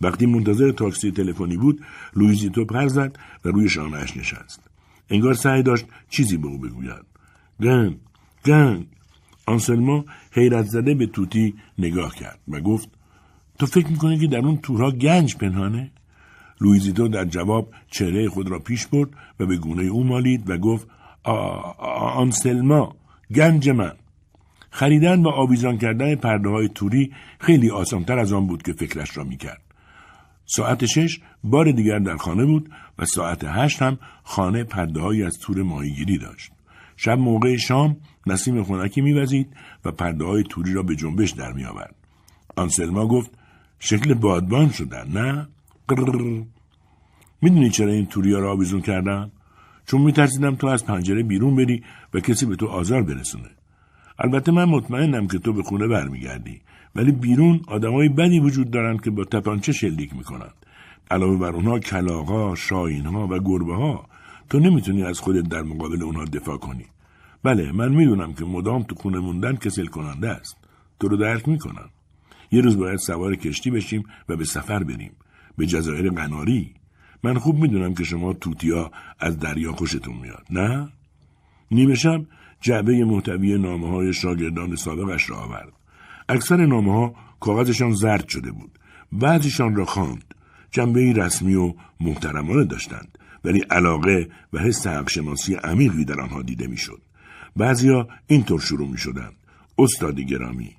وقتی 0.00 0.26
منتظر 0.26 0.72
تاکسی 0.72 1.10
تلفنی 1.10 1.56
بود 1.56 1.80
لویزیتو 2.16 2.64
پر 2.64 2.88
زد 2.88 3.18
و 3.44 3.48
روی 3.48 3.68
شانهاش 3.68 4.16
نشست. 4.16 4.60
انگار 5.10 5.34
سعی 5.34 5.62
داشت 5.62 5.86
چیزی 6.08 6.36
به 6.36 6.46
او 6.46 6.58
بگوید. 6.58 7.04
گنج 7.60 7.96
گنج. 8.44 8.86
آنسلما 9.46 10.04
حیرت 10.32 10.64
زده 10.64 10.94
به 10.94 11.06
طوطی 11.06 11.54
نگاه 11.78 12.14
کرد 12.14 12.38
و 12.48 12.60
گفت 12.60 12.88
تو 13.58 13.66
فکر 13.66 13.86
می‌کنی 13.86 14.18
که 14.18 14.26
در 14.26 14.38
اون 14.38 14.56
تورها 14.56 14.90
گنج 14.90 15.36
پنهانه؟ 15.36 15.90
لویزیتو 16.62 17.08
در 17.08 17.24
جواب 17.24 17.68
چهره 17.90 18.28
خود 18.28 18.50
را 18.50 18.58
پیش 18.58 18.86
برد 18.86 19.10
و 19.40 19.46
به 19.46 19.56
گونه 19.56 19.82
او 19.82 20.04
مالید 20.04 20.50
و 20.50 20.58
گفت 20.58 20.86
آنسلما 22.14 22.94
گنج 23.34 23.68
من 23.70 23.92
خریدن 24.70 25.22
و 25.22 25.28
آویزان 25.28 25.78
کردن 25.78 26.14
پرده 26.14 26.48
های 26.48 26.68
توری 26.68 27.12
خیلی 27.38 27.70
آسانتر 27.70 28.18
از 28.18 28.32
آن 28.32 28.46
بود 28.46 28.62
که 28.62 28.72
فکرش 28.72 29.16
را 29.16 29.24
می‌کرد 29.24 29.62
ساعت 30.46 30.86
شش 30.86 31.20
بار 31.44 31.72
دیگر 31.72 31.98
در 31.98 32.16
خانه 32.16 32.44
بود 32.44 32.70
و 32.98 33.04
ساعت 33.04 33.44
هشت 33.44 33.82
هم 33.82 33.98
خانه 34.22 34.64
پرده 34.64 35.26
از 35.26 35.38
تور 35.38 35.62
ماهیگیری 35.62 36.18
داشت. 36.18 36.52
شب 36.96 37.18
موقع 37.18 37.56
شام 37.56 37.96
نسیم 38.26 38.62
خونکی 38.62 39.00
میوزید 39.00 39.56
و 39.84 39.92
پرده 39.92 40.24
های 40.24 40.42
توری 40.42 40.74
را 40.74 40.82
به 40.82 40.96
جنبش 40.96 41.30
در 41.30 41.52
می 41.52 41.64
آورد. 41.64 41.94
آنسلما 42.56 43.06
گفت 43.06 43.30
شکل 43.78 44.14
بادبان 44.14 44.70
شدن 44.70 45.08
نه؟ 45.08 45.48
می‌دونی 47.42 47.70
چرا 47.70 47.92
این 47.92 48.06
توری 48.06 48.32
ها 48.32 48.38
را 48.38 48.52
آویزون 48.52 48.80
کردم؟ 48.80 49.30
چون 49.86 50.00
میترسیدم 50.00 50.54
تو 50.54 50.66
از 50.66 50.86
پنجره 50.86 51.22
بیرون 51.22 51.56
بری 51.56 51.82
و 52.14 52.20
کسی 52.20 52.46
به 52.46 52.56
تو 52.56 52.66
آزار 52.66 53.02
برسونه. 53.02 53.50
البته 54.18 54.52
من 54.52 54.64
مطمئنم 54.64 55.26
که 55.26 55.38
تو 55.38 55.52
به 55.52 55.62
خونه 55.62 55.86
برمیگردی 55.86 56.60
ولی 56.94 57.12
بیرون 57.12 57.60
آدمای 57.68 58.08
بدی 58.08 58.40
وجود 58.40 58.70
دارند 58.70 59.00
که 59.00 59.10
با 59.10 59.24
تپانچه 59.24 59.72
شلیک 59.72 60.16
می‌کنند. 60.16 60.54
علاوه 61.10 61.38
بر 61.38 61.50
اونها 61.50 61.78
کلاغا 61.78 62.54
شاینها 62.54 63.26
و 63.26 63.38
گربه 63.38 63.74
ها 63.74 64.06
تو 64.50 64.58
نمی‌تونی 64.58 65.02
از 65.02 65.20
خودت 65.20 65.48
در 65.48 65.62
مقابل 65.62 66.02
اونها 66.02 66.24
دفاع 66.24 66.56
کنی. 66.56 66.84
بله 67.42 67.72
من 67.72 67.92
می‌دونم 67.92 68.32
که 68.32 68.44
مدام 68.44 68.82
تو 68.82 68.94
خونه 68.94 69.18
موندن 69.18 69.56
کسل 69.56 69.86
کننده 69.86 70.28
است. 70.28 70.56
تو 71.00 71.08
رو 71.08 71.16
درک 71.16 71.48
می‌کنم 71.48 71.90
یه 72.52 72.60
روز 72.60 72.78
باید 72.78 72.98
سوار 72.98 73.36
کشتی 73.36 73.70
بشیم 73.70 74.04
و 74.28 74.36
به 74.36 74.44
سفر 74.44 74.82
بریم. 74.82 75.12
به 75.58 75.66
جزایر 75.66 76.10
قناری. 76.10 76.74
من 77.22 77.38
خوب 77.38 77.58
می‌دونم 77.58 77.94
که 77.94 78.04
شما 78.04 78.32
توتیا 78.32 78.90
از 79.18 79.38
دریا 79.38 79.72
خوشتون 79.72 80.16
میاد 80.16 80.46
نه 80.50 80.88
نیمه 81.70 81.94
شب 81.94 82.24
جعبه 82.60 83.04
محتوی 83.04 83.58
نامه 83.58 83.88
های 83.88 84.12
شاگردان 84.14 84.76
سابقش 84.76 85.30
را 85.30 85.36
آورد 85.36 85.72
اکثر 86.28 86.66
نامه 86.66 86.92
ها 86.92 87.14
کاغذشان 87.40 87.92
زرد 87.92 88.28
شده 88.28 88.52
بود. 88.52 88.78
بعضیشان 89.12 89.76
را 89.76 89.84
خواند. 89.84 90.34
جنبه 90.70 91.12
رسمی 91.12 91.54
و 91.54 91.74
محترمانه 92.00 92.64
داشتند 92.64 93.18
ولی 93.44 93.60
علاقه 93.60 94.28
و 94.52 94.58
حس 94.58 94.86
حقشناسی 94.86 95.54
عمیقی 95.54 96.04
در 96.04 96.20
آنها 96.20 96.42
دیده 96.42 96.66
می‌شد. 96.66 97.02
بعضیها 97.56 98.08
اینطور 98.26 98.60
شروع 98.60 98.88
می 98.88 98.98
شدند. 98.98 99.36
استادی 99.78 100.24
گرامی. 100.24 100.70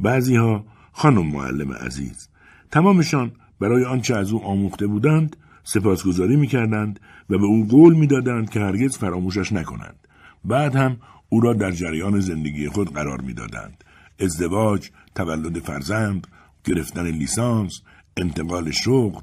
بعضیها 0.00 0.64
خانم 0.92 1.26
معلم 1.26 1.72
عزیز. 1.72 2.28
تمامشان 2.70 3.32
برای 3.60 3.84
آنچه 3.84 4.16
از 4.16 4.32
او 4.32 4.44
آموخته 4.44 4.86
بودند 4.86 5.36
سپاسگزاری 5.64 6.36
می 6.36 6.46
کردند 6.46 7.00
و 7.30 7.38
به 7.38 7.44
او 7.44 7.66
قول 7.70 7.94
می 7.94 8.06
دادند 8.06 8.50
که 8.50 8.60
هرگز 8.60 8.98
فراموشش 8.98 9.52
نکنند. 9.52 10.06
بعد 10.44 10.76
هم 10.76 10.96
او 11.28 11.40
را 11.40 11.52
در 11.52 11.70
جریان 11.70 12.20
زندگی 12.20 12.68
خود 12.68 12.94
قرار 12.94 13.20
می 13.20 13.34
دادند. 13.34 13.84
ازدواج، 14.20 14.90
تولد 15.14 15.58
فرزند، 15.58 16.26
گرفتن 16.64 17.06
لیسانس، 17.06 17.80
انتقال 18.16 18.70
شغل 18.70 19.20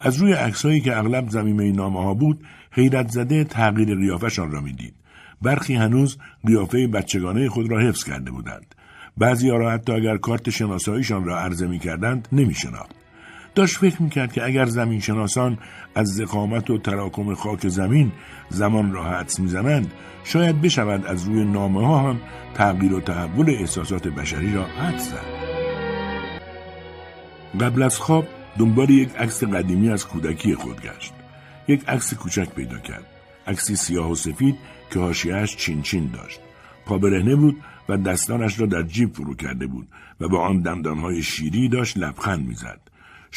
از 0.00 0.16
روی 0.16 0.32
عکسهایی 0.32 0.80
که 0.80 0.98
اغلب 0.98 1.30
زمینه 1.30 1.72
نامه 1.72 2.02
ها 2.02 2.14
بود 2.14 2.44
حیرت 2.72 3.08
زده 3.10 3.44
تغییر 3.44 3.94
قیافشان 3.94 4.50
را 4.52 4.60
می‌دید 4.60 4.94
برخی 5.42 5.74
هنوز 5.74 6.18
قیافه 6.46 6.86
بچگانه 6.86 7.48
خود 7.48 7.70
را 7.70 7.80
حفظ 7.80 8.04
کرده 8.04 8.30
بودند 8.30 8.74
بعضی 9.16 9.50
را 9.50 9.70
حتی 9.70 9.92
اگر 9.92 10.16
کارت 10.16 10.50
شناساییشان 10.50 11.24
را 11.24 11.38
عرضه 11.38 11.66
می 11.66 11.78
کردند 11.78 12.28
نمی 12.32 12.54
شناخت. 12.54 12.97
داشت 13.58 13.76
فکر 13.76 14.02
می‌کرد 14.02 14.32
که 14.32 14.44
اگر 14.44 14.66
زمین 14.66 15.00
شناسان 15.00 15.58
از 15.94 16.08
زقامت 16.08 16.70
و 16.70 16.78
تراکم 16.78 17.34
خاک 17.34 17.68
زمین 17.68 18.12
زمان 18.48 18.92
را 18.92 19.04
حدس 19.04 19.40
می‌زنند 19.40 19.92
شاید 20.24 20.60
بشود 20.60 21.06
از 21.06 21.24
روی 21.24 21.44
نامه 21.44 21.86
ها 21.86 22.10
هم 22.10 22.20
تغییر 22.54 22.94
و 22.94 23.00
تحول 23.00 23.50
احساسات 23.50 24.08
بشری 24.08 24.54
را 24.54 24.64
حدس 24.64 25.10
زد. 25.10 25.26
قبل 27.60 27.82
از 27.82 27.98
خواب 27.98 28.26
دنبال 28.58 28.90
یک 28.90 29.16
عکس 29.16 29.44
قدیمی 29.44 29.90
از 29.90 30.06
کودکی 30.06 30.54
خود 30.54 30.80
گشت. 30.80 31.12
یک 31.68 31.88
عکس 31.88 32.14
کوچک 32.14 32.50
پیدا 32.54 32.78
کرد. 32.78 33.06
عکسی 33.46 33.76
سیاه 33.76 34.10
و 34.10 34.14
سفید 34.14 34.56
که 34.90 34.98
حاشیهاش 34.98 35.56
چین 35.56 35.82
چین 35.82 36.10
داشت. 36.10 36.40
پا 36.86 36.98
برهنه 36.98 37.36
بود 37.36 37.56
و 37.88 37.96
دستانش 37.96 38.60
را 38.60 38.66
در 38.66 38.82
جیب 38.82 39.14
فرو 39.14 39.34
کرده 39.34 39.66
بود 39.66 39.88
و 40.20 40.28
با 40.28 40.40
آن 40.40 40.60
دندانهای 40.62 41.22
شیری 41.22 41.68
داشت 41.68 41.98
لبخند 41.98 42.48
می‌زد. 42.48 42.87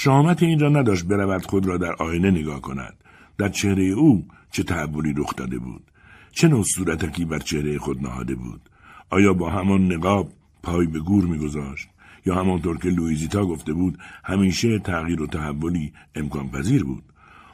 شامت 0.03 0.43
این 0.43 0.59
را 0.59 0.69
نداشت 0.69 1.05
برود 1.05 1.45
خود 1.45 1.65
را 1.65 1.77
در 1.77 1.93
آینه 1.93 2.31
نگاه 2.31 2.61
کند. 2.61 2.93
در 3.37 3.49
چهره 3.49 3.83
او 3.83 4.25
چه 4.51 4.63
تحولی 4.63 5.13
رخ 5.17 5.35
داده 5.35 5.59
بود؟ 5.59 5.83
چه 6.31 6.47
نوع 6.47 6.63
صورتکی 6.63 7.25
بر 7.25 7.39
چهره 7.39 7.77
خود 7.77 8.01
نهاده 8.01 8.35
بود؟ 8.35 8.61
آیا 9.09 9.33
با 9.33 9.49
همان 9.49 9.93
نقاب 9.93 10.31
پای 10.63 10.87
به 10.87 10.99
گور 10.99 11.23
میگذاشت؟ 11.23 11.87
یا 12.25 12.35
همانطور 12.35 12.77
که 12.77 12.89
لویزیتا 12.89 13.45
گفته 13.45 13.73
بود 13.73 13.97
همیشه 14.23 14.79
تغییر 14.79 15.21
و 15.21 15.27
تحولی 15.27 15.93
امکان 16.15 16.49
پذیر 16.49 16.83
بود؟ 16.83 17.03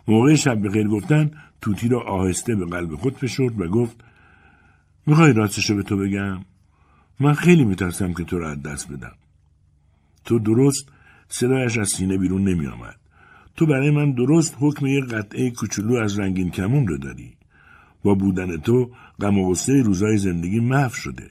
موقع 0.08 0.36
شب 0.36 0.62
به 0.62 0.70
غیر 0.70 0.88
گفتن 0.88 1.32
توتی 1.62 1.88
را 1.88 2.02
آهسته 2.02 2.56
به 2.56 2.66
قلب 2.66 2.96
خود 2.96 3.18
فشرد 3.18 3.62
و 3.62 3.68
گفت 3.68 4.04
می‌خوای 5.06 5.34
راستشو 5.34 5.76
به 5.76 5.84
تو 5.84 5.98
بگم؟ 5.98 6.40
من 7.20 7.34
خیلی 7.34 7.66
میترسم 7.66 8.14
که 8.14 8.24
تو 8.24 8.40
را 8.40 8.52
از 8.52 8.64
دست 8.64 8.92
بدم. 8.92 9.16
تو 10.26 10.40
درست 10.40 10.97
صدایش 11.30 11.78
از 11.78 11.90
سینه 11.90 12.18
بیرون 12.18 12.44
نمی 12.44 12.68
آمد. 12.68 12.96
تو 13.56 13.66
برای 13.66 13.92
من 13.92 14.12
درست 14.12 14.56
حکم 14.60 14.86
یک 14.86 15.06
قطعه 15.06 15.52
کوچولو 15.52 15.96
از 15.96 16.20
رنگین 16.20 16.52
کمون 16.52 16.88
رو 16.88 16.98
داری. 16.98 17.34
با 18.04 18.14
بودن 18.14 18.58
تو 18.58 18.92
غم 19.22 19.38
و 19.38 19.50
غصه 19.50 19.82
روزای 19.82 20.18
زندگی 20.18 20.60
محو 20.60 20.94
شده. 20.94 21.30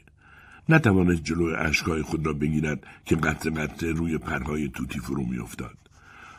نتوانست 0.68 1.24
جلوی 1.24 1.54
اشکای 1.54 2.02
خود 2.02 2.26
را 2.26 2.32
بگیرد 2.32 2.86
که 3.04 3.16
قطع 3.16 3.50
قطع 3.50 3.86
روی 3.86 4.18
پرهای 4.18 4.68
توتی 4.68 4.98
فرو 4.98 5.24
میافتاد. 5.24 5.76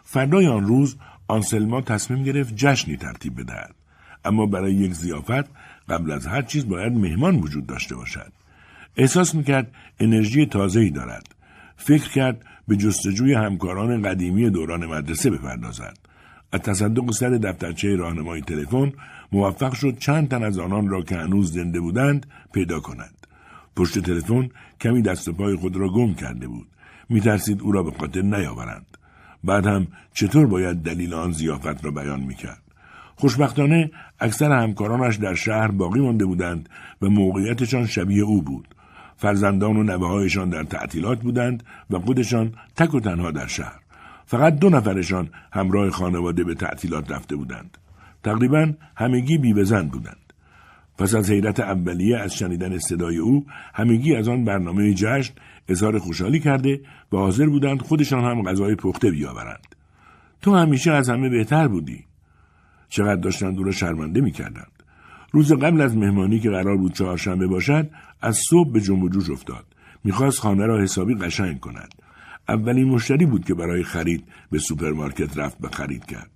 فردای 0.04 0.48
آن 0.48 0.68
روز 0.68 0.96
آنسلما 1.28 1.82
تصمیم 1.82 2.24
گرفت 2.24 2.56
جشنی 2.56 2.98
ترتیب 2.98 3.42
بدهد. 3.42 3.76
اما 4.26 4.46
برای 4.46 4.74
یک 4.74 4.94
زیافت 4.94 5.50
قبل 5.90 6.12
از 6.12 6.28
هر 6.28 6.42
چیز 6.42 6.68
باید 6.68 6.94
مهمان 6.94 7.36
وجود 7.36 7.66
داشته 7.68 7.96
باشد. 7.96 8.32
احساس 8.98 9.36
می‌کرد 9.36 9.72
انرژی 10.00 10.46
تازه‌ای 10.46 10.90
دارد. 10.90 11.36
فکر 11.78 12.10
کرد 12.10 12.46
به 12.68 12.76
جستجوی 12.76 13.34
همکاران 13.34 14.02
قدیمی 14.02 14.50
دوران 14.50 14.86
مدرسه 14.86 15.30
بپردازد. 15.30 15.98
از 16.52 16.62
تصدق 16.62 17.12
سر 17.12 17.30
دفترچه 17.30 17.96
راهنمای 17.96 18.42
تلفن 18.42 18.94
موفق 19.32 19.74
شد 19.74 19.98
چند 19.98 20.30
تن 20.30 20.44
از 20.44 20.60
آنان 20.60 20.88
را 20.90 21.02
که 21.02 21.16
هنوز 21.16 21.54
زنده 21.54 21.80
بودند 21.80 22.26
پیدا 22.54 22.80
کند. 22.80 23.28
پشت 23.76 24.00
تلفن 24.00 24.50
کمی 24.82 25.02
دست 25.02 25.30
پای 25.30 25.56
خود 25.56 25.76
را 25.76 25.90
گم 25.90 26.14
کرده 26.14 26.48
بود. 26.48 26.68
میترسید 27.10 27.62
او 27.62 27.72
را 27.72 27.84
به 27.84 27.92
خاطر 27.92 28.22
نیاورند. 28.22 28.98
بعد 29.44 29.66
هم 29.66 29.88
چطور 30.14 30.48
باید 30.48 30.78
دلیل 30.78 31.14
آن 31.14 31.32
زیافت 31.32 31.86
را 31.86 31.92
بیان 31.92 32.20
می‌کرد. 32.20 32.62
خوشبختانه 33.16 33.92
اکثر 34.20 34.52
همکارانش 34.52 35.16
در 35.16 35.34
شهر 35.36 35.68
باقی 35.68 36.00
مانده 36.00 36.26
بودند 36.26 36.70
و 37.02 37.10
موقعیتشان 37.10 37.86
شبیه 37.86 38.24
او 38.24 38.42
بود. 38.42 38.68
فرزندان 39.18 39.78
و 39.78 39.84
نوههایشان 39.84 40.50
در 40.50 40.64
تعطیلات 40.64 41.22
بودند 41.22 41.64
و 41.90 42.00
خودشان 42.00 42.54
تک 42.76 42.94
و 42.94 43.00
تنها 43.00 43.32
در 43.32 43.48
شهر. 43.48 43.80
فقط 44.26 44.60
دو 44.60 44.70
نفرشان 44.70 45.30
همراه 45.54 45.90
خانواده 45.90 46.44
به 46.44 46.56
تعطیلات 46.56 47.12
رفته 47.12 47.36
بودند. 47.36 47.78
تقریبا 48.24 48.74
همگی 48.96 49.38
بیوزن 49.38 49.88
بودند. 49.88 50.34
پس 50.98 51.16
از 51.16 51.32
حیرت 51.32 51.60
اولیه 51.60 52.18
از 52.18 52.36
شنیدن 52.36 52.78
صدای 52.78 53.18
او 53.18 53.46
همگی 53.74 54.16
از 54.16 54.28
آن 54.28 54.46
برنامه 54.46 54.94
جشن 54.94 55.34
اظهار 55.68 56.00
خوشحالی 56.00 56.40
کرده 56.40 56.82
و 57.12 57.18
حاضر 57.18 57.46
بودند 57.46 57.82
خودشان 57.82 58.24
هم 58.24 58.44
غذای 58.44 58.76
پخته 58.76 59.12
بیاورند. 59.12 59.76
تو 60.42 60.56
همیشه 60.56 60.92
از 60.92 61.10
همه 61.10 61.30
بهتر 61.30 61.68
بودی. 61.68 62.06
چقدر 62.90 63.22
داشتند 63.22 63.58
او 63.58 63.64
را 63.64 63.72
شرمنده 63.72 64.22
می‌کردند. 64.22 64.72
روز 65.32 65.54
قبل 65.54 65.82
از 65.82 65.98
مهمانی 65.98 66.40
که 66.40 66.50
قرار 66.50 66.78
بود 66.78 66.94
چهارشنبه 66.94 67.48
باشد 67.48 67.90
از 68.22 68.38
صبح 68.50 68.72
به 68.72 68.82
جنب 68.82 69.10
جوش 69.10 69.30
افتاد. 69.30 69.66
می‌خواست 70.04 70.40
خانه 70.40 70.66
را 70.66 70.82
حسابی 70.82 71.16
قشنگ 71.16 71.60
کند. 71.60 71.94
اولین 72.50 72.88
مشتری 72.88 73.26
بود 73.26 73.46
که 73.46 73.54
برای 73.54 73.84
خرید 73.84 74.24
به 74.52 74.60
سوپرمارکت 74.60 75.38
رفت 75.38 75.58
و 75.62 75.68
خرید 75.68 76.06
کرد. 76.06 76.32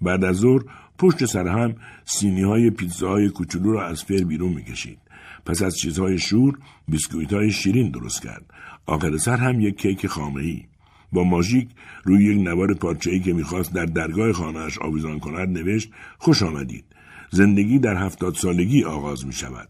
بعد 0.00 0.24
از 0.24 0.36
ظهر 0.36 0.62
پشت 0.98 1.24
سر 1.24 1.48
هم 1.48 1.74
سینی 2.04 2.42
های 2.42 2.70
پیتزاهای 2.70 3.28
کوچولو 3.28 3.72
را 3.72 3.86
از 3.86 4.04
فر 4.04 4.24
بیرون 4.24 4.52
می‌کشید. 4.52 4.98
پس 5.46 5.62
از 5.62 5.76
چیزهای 5.76 6.18
شور 6.18 6.58
بیسکویت 6.88 7.32
های 7.32 7.50
شیرین 7.50 7.90
درست 7.90 8.22
کرد. 8.22 8.44
آخر 8.86 9.16
سر 9.16 9.36
هم 9.36 9.60
یک 9.60 9.78
کیک 9.78 10.06
خامه 10.06 10.42
ای 10.42 10.64
با 11.12 11.24
ماژیک 11.24 11.68
روی 12.04 12.24
یک 12.24 12.48
نوار 12.48 12.74
پارچه 12.74 13.10
ای 13.10 13.20
که 13.20 13.32
می‌خواست 13.32 13.72
در 13.72 13.86
درگاه 13.86 14.32
خانهاش 14.32 14.78
آویزان 14.78 15.18
کند 15.18 15.58
نوشت 15.58 15.90
خوش 16.18 16.42
آمدید. 16.42 16.84
زندگی 17.30 17.78
در 17.78 17.96
هفتاد 17.96 18.34
سالگی 18.34 18.84
آغاز 18.84 19.26
می 19.26 19.32
شود 19.32 19.68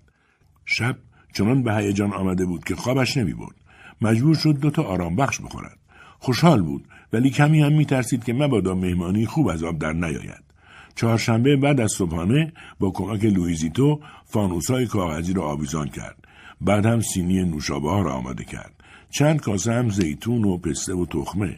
شب 0.65 0.97
چنان 1.37 1.63
به 1.63 1.75
هیجان 1.75 2.13
آمده 2.13 2.47
بود 2.47 2.65
که 2.65 2.77
خوابش 2.77 3.17
نمی 3.17 3.33
برد. 3.35 3.55
مجبور 4.01 4.35
شد 4.35 4.59
دوتا 4.61 4.83
آرام 4.83 5.17
بخش 5.17 5.41
بخورد. 5.41 5.79
خوشحال 6.19 6.63
بود 6.63 6.85
ولی 7.13 7.31
کمی 7.31 7.63
هم 7.63 7.73
میترسید 7.73 8.25
که 8.25 8.33
مبادا 8.33 8.75
مهمانی 8.75 9.27
خوب 9.27 9.49
از 9.49 9.65
آب 9.65 9.79
در 9.79 9.93
نیاید. 9.93 10.45
چهارشنبه 10.95 11.57
بعد 11.57 11.81
از 11.81 11.93
صبحانه 11.93 12.53
با 12.81 12.91
کمک 12.91 13.25
لویزیتو 13.25 14.01
فانوسای 14.25 14.87
کاغذی 14.87 15.33
را 15.33 15.43
آویزان 15.43 15.89
کرد. 15.89 16.17
بعد 16.61 16.87
هم 16.87 17.01
سینی 17.01 17.45
نوشابه 17.45 17.91
ها 17.91 18.03
را 18.03 18.13
آماده 18.13 18.45
کرد. 18.45 18.73
چند 19.11 19.41
کاسه 19.41 19.73
هم 19.73 19.91
زیتون 19.91 20.45
و 20.45 20.57
پسته 20.57 20.95
و 20.95 21.07
تخمه. 21.07 21.57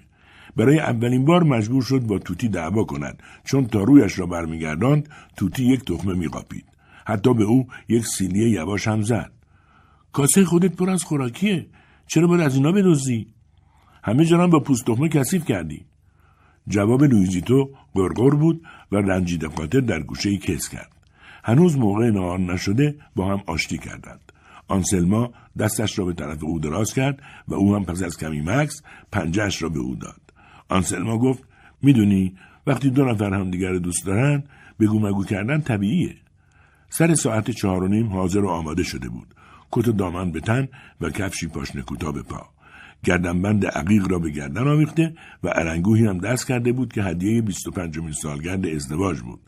برای 0.57 0.79
اولین 0.79 1.25
بار 1.25 1.43
مجبور 1.43 1.83
شد 1.83 2.01
با 2.01 2.19
توتی 2.19 2.49
دعوا 2.49 2.85
کند. 2.85 3.23
چون 3.45 3.67
تا 3.67 3.83
رویش 3.83 4.19
را 4.19 4.27
برمیگرداند 4.27 5.09
توتی 5.37 5.65
یک 5.65 5.85
تخمه 5.85 6.15
میقاپید. 6.15 6.65
حتی 7.07 7.35
به 7.35 7.45
او 7.45 7.67
یک 7.89 8.07
سیلی 8.07 8.51
یواش 8.51 8.89
هم 8.89 9.03
زد. 9.03 9.38
کاسه 10.19 10.45
خودت 10.45 10.77
پر 10.77 10.91
از 10.91 11.05
خوراکیه. 11.05 11.67
چرا 12.07 12.27
باید 12.27 12.41
از 12.41 12.55
اینا 12.55 12.73
بدزدی 12.73 13.27
همه 14.05 14.25
جران 14.25 14.51
با 14.51 14.61
پوست 14.61 14.87
تخمه 14.87 15.09
کثیف 15.09 15.45
کردی. 15.45 15.85
جواب 16.69 17.05
لویزیتو 17.05 17.71
گرگر 17.95 18.31
بود 18.31 18.67
و 18.93 18.97
رنجیده 18.97 19.49
قاطر 19.49 19.81
در 19.81 20.03
گوشه 20.03 20.37
کس 20.37 20.69
کرد. 20.69 20.93
هنوز 21.45 21.77
موقع 21.77 22.11
نهار 22.11 22.39
نشده 22.39 22.97
با 23.17 23.33
هم 23.33 23.43
آشتی 23.47 23.79
کردند. 23.79 24.33
آنسلما 24.69 25.31
دستش 25.59 25.99
را 25.99 26.05
به 26.05 26.13
طرف 26.13 26.45
او 26.45 26.59
دراز 26.59 26.95
کرد 26.95 27.23
و 27.49 27.55
او 27.55 27.75
هم 27.75 27.85
پس 27.85 28.03
از 28.03 28.17
کمی 28.17 28.41
مکس 28.41 28.83
پنجهش 29.13 29.63
را 29.63 29.69
به 29.69 29.79
او 29.79 29.95
داد. 29.95 30.21
آنسلما 30.69 31.19
گفت 31.19 31.43
می‌دونی 31.83 32.37
وقتی 32.67 32.91
دو 32.91 33.05
نفر 33.05 33.35
همدیگر 33.35 33.73
دوست 33.73 34.07
دارن 34.07 34.43
بگو 34.81 35.01
مگو 35.01 35.25
کردن 35.25 35.61
طبیعیه. 35.61 36.17
سر 36.91 37.15
ساعت 37.15 37.51
چهار 37.51 37.83
و 37.85 37.89
نیم 37.89 38.09
حاضر 38.09 38.41
و 38.41 38.49
آماده 38.49 38.83
شده 38.83 39.09
بود. 39.09 39.35
کت 39.73 39.91
دامن 39.91 40.33
به 40.33 40.41
تن 40.41 40.69
و 41.01 41.11
کفشی 41.11 41.47
پاشنه 41.47 41.83
کوتاه 41.83 42.13
به 42.13 42.23
پا. 42.23 42.47
گردنبند 43.05 43.67
عقیق 43.67 44.11
را 44.11 44.19
به 44.19 44.31
گردن 44.31 44.69
آویخته 44.69 45.15
و 45.45 45.49
ارنگوهی 45.49 46.07
هم 46.07 46.19
دست 46.19 46.47
کرده 46.47 46.73
بود 46.73 46.93
که 46.93 47.03
هدیه 47.03 47.43
25 47.43 48.15
سالگرد 48.15 48.67
ازدواج 48.67 49.21
بود. 49.21 49.41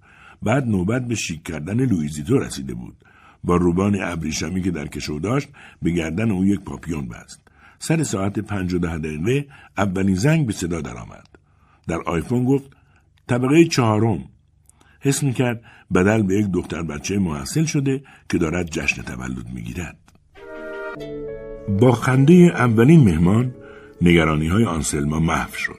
بعد 0.42 0.68
نوبت 0.68 1.08
به 1.08 1.14
شیک 1.14 1.42
کردن 1.42 1.84
لویزیتو 1.84 2.38
رسیده 2.38 2.74
بود. 2.74 2.96
با 3.44 3.56
روبان 3.56 4.02
ابریشمی 4.02 4.62
که 4.62 4.70
در 4.70 4.86
کشو 4.86 5.20
داشت 5.22 5.48
به 5.82 5.90
گردن 5.90 6.30
او 6.30 6.44
یک 6.44 6.60
پاپیون 6.60 7.08
بست. 7.08 7.40
سر 7.78 8.02
ساعت 8.02 8.38
پنج 8.38 8.74
و 8.74 8.78
ده 8.78 8.98
دقیقه 8.98 9.46
اولین 9.78 10.14
زنگ 10.14 10.46
به 10.46 10.52
صدا 10.52 10.80
درآمد. 10.80 11.26
در 11.88 12.00
آیفون 12.06 12.44
گفت 12.44 12.70
طبقه 13.26 13.64
چهارم. 13.64 14.24
حس 15.00 15.24
کرد 15.24 15.62
بدل 15.94 16.22
به 16.22 16.34
یک 16.34 16.46
دختر 16.46 16.82
بچه 16.82 17.18
محصل 17.18 17.64
شده 17.64 18.02
که 18.28 18.38
دارد 18.38 18.70
جشن 18.70 19.02
تولد 19.02 19.48
می‌گیرد. 19.52 20.09
با 21.80 21.93
خنده 21.93 22.32
اولین 22.34 23.05
مهمان 23.05 23.55
نگرانی 24.03 24.49
های 24.49 24.64
آنسلما 24.64 25.20
محو 25.20 25.55
شد. 25.55 25.78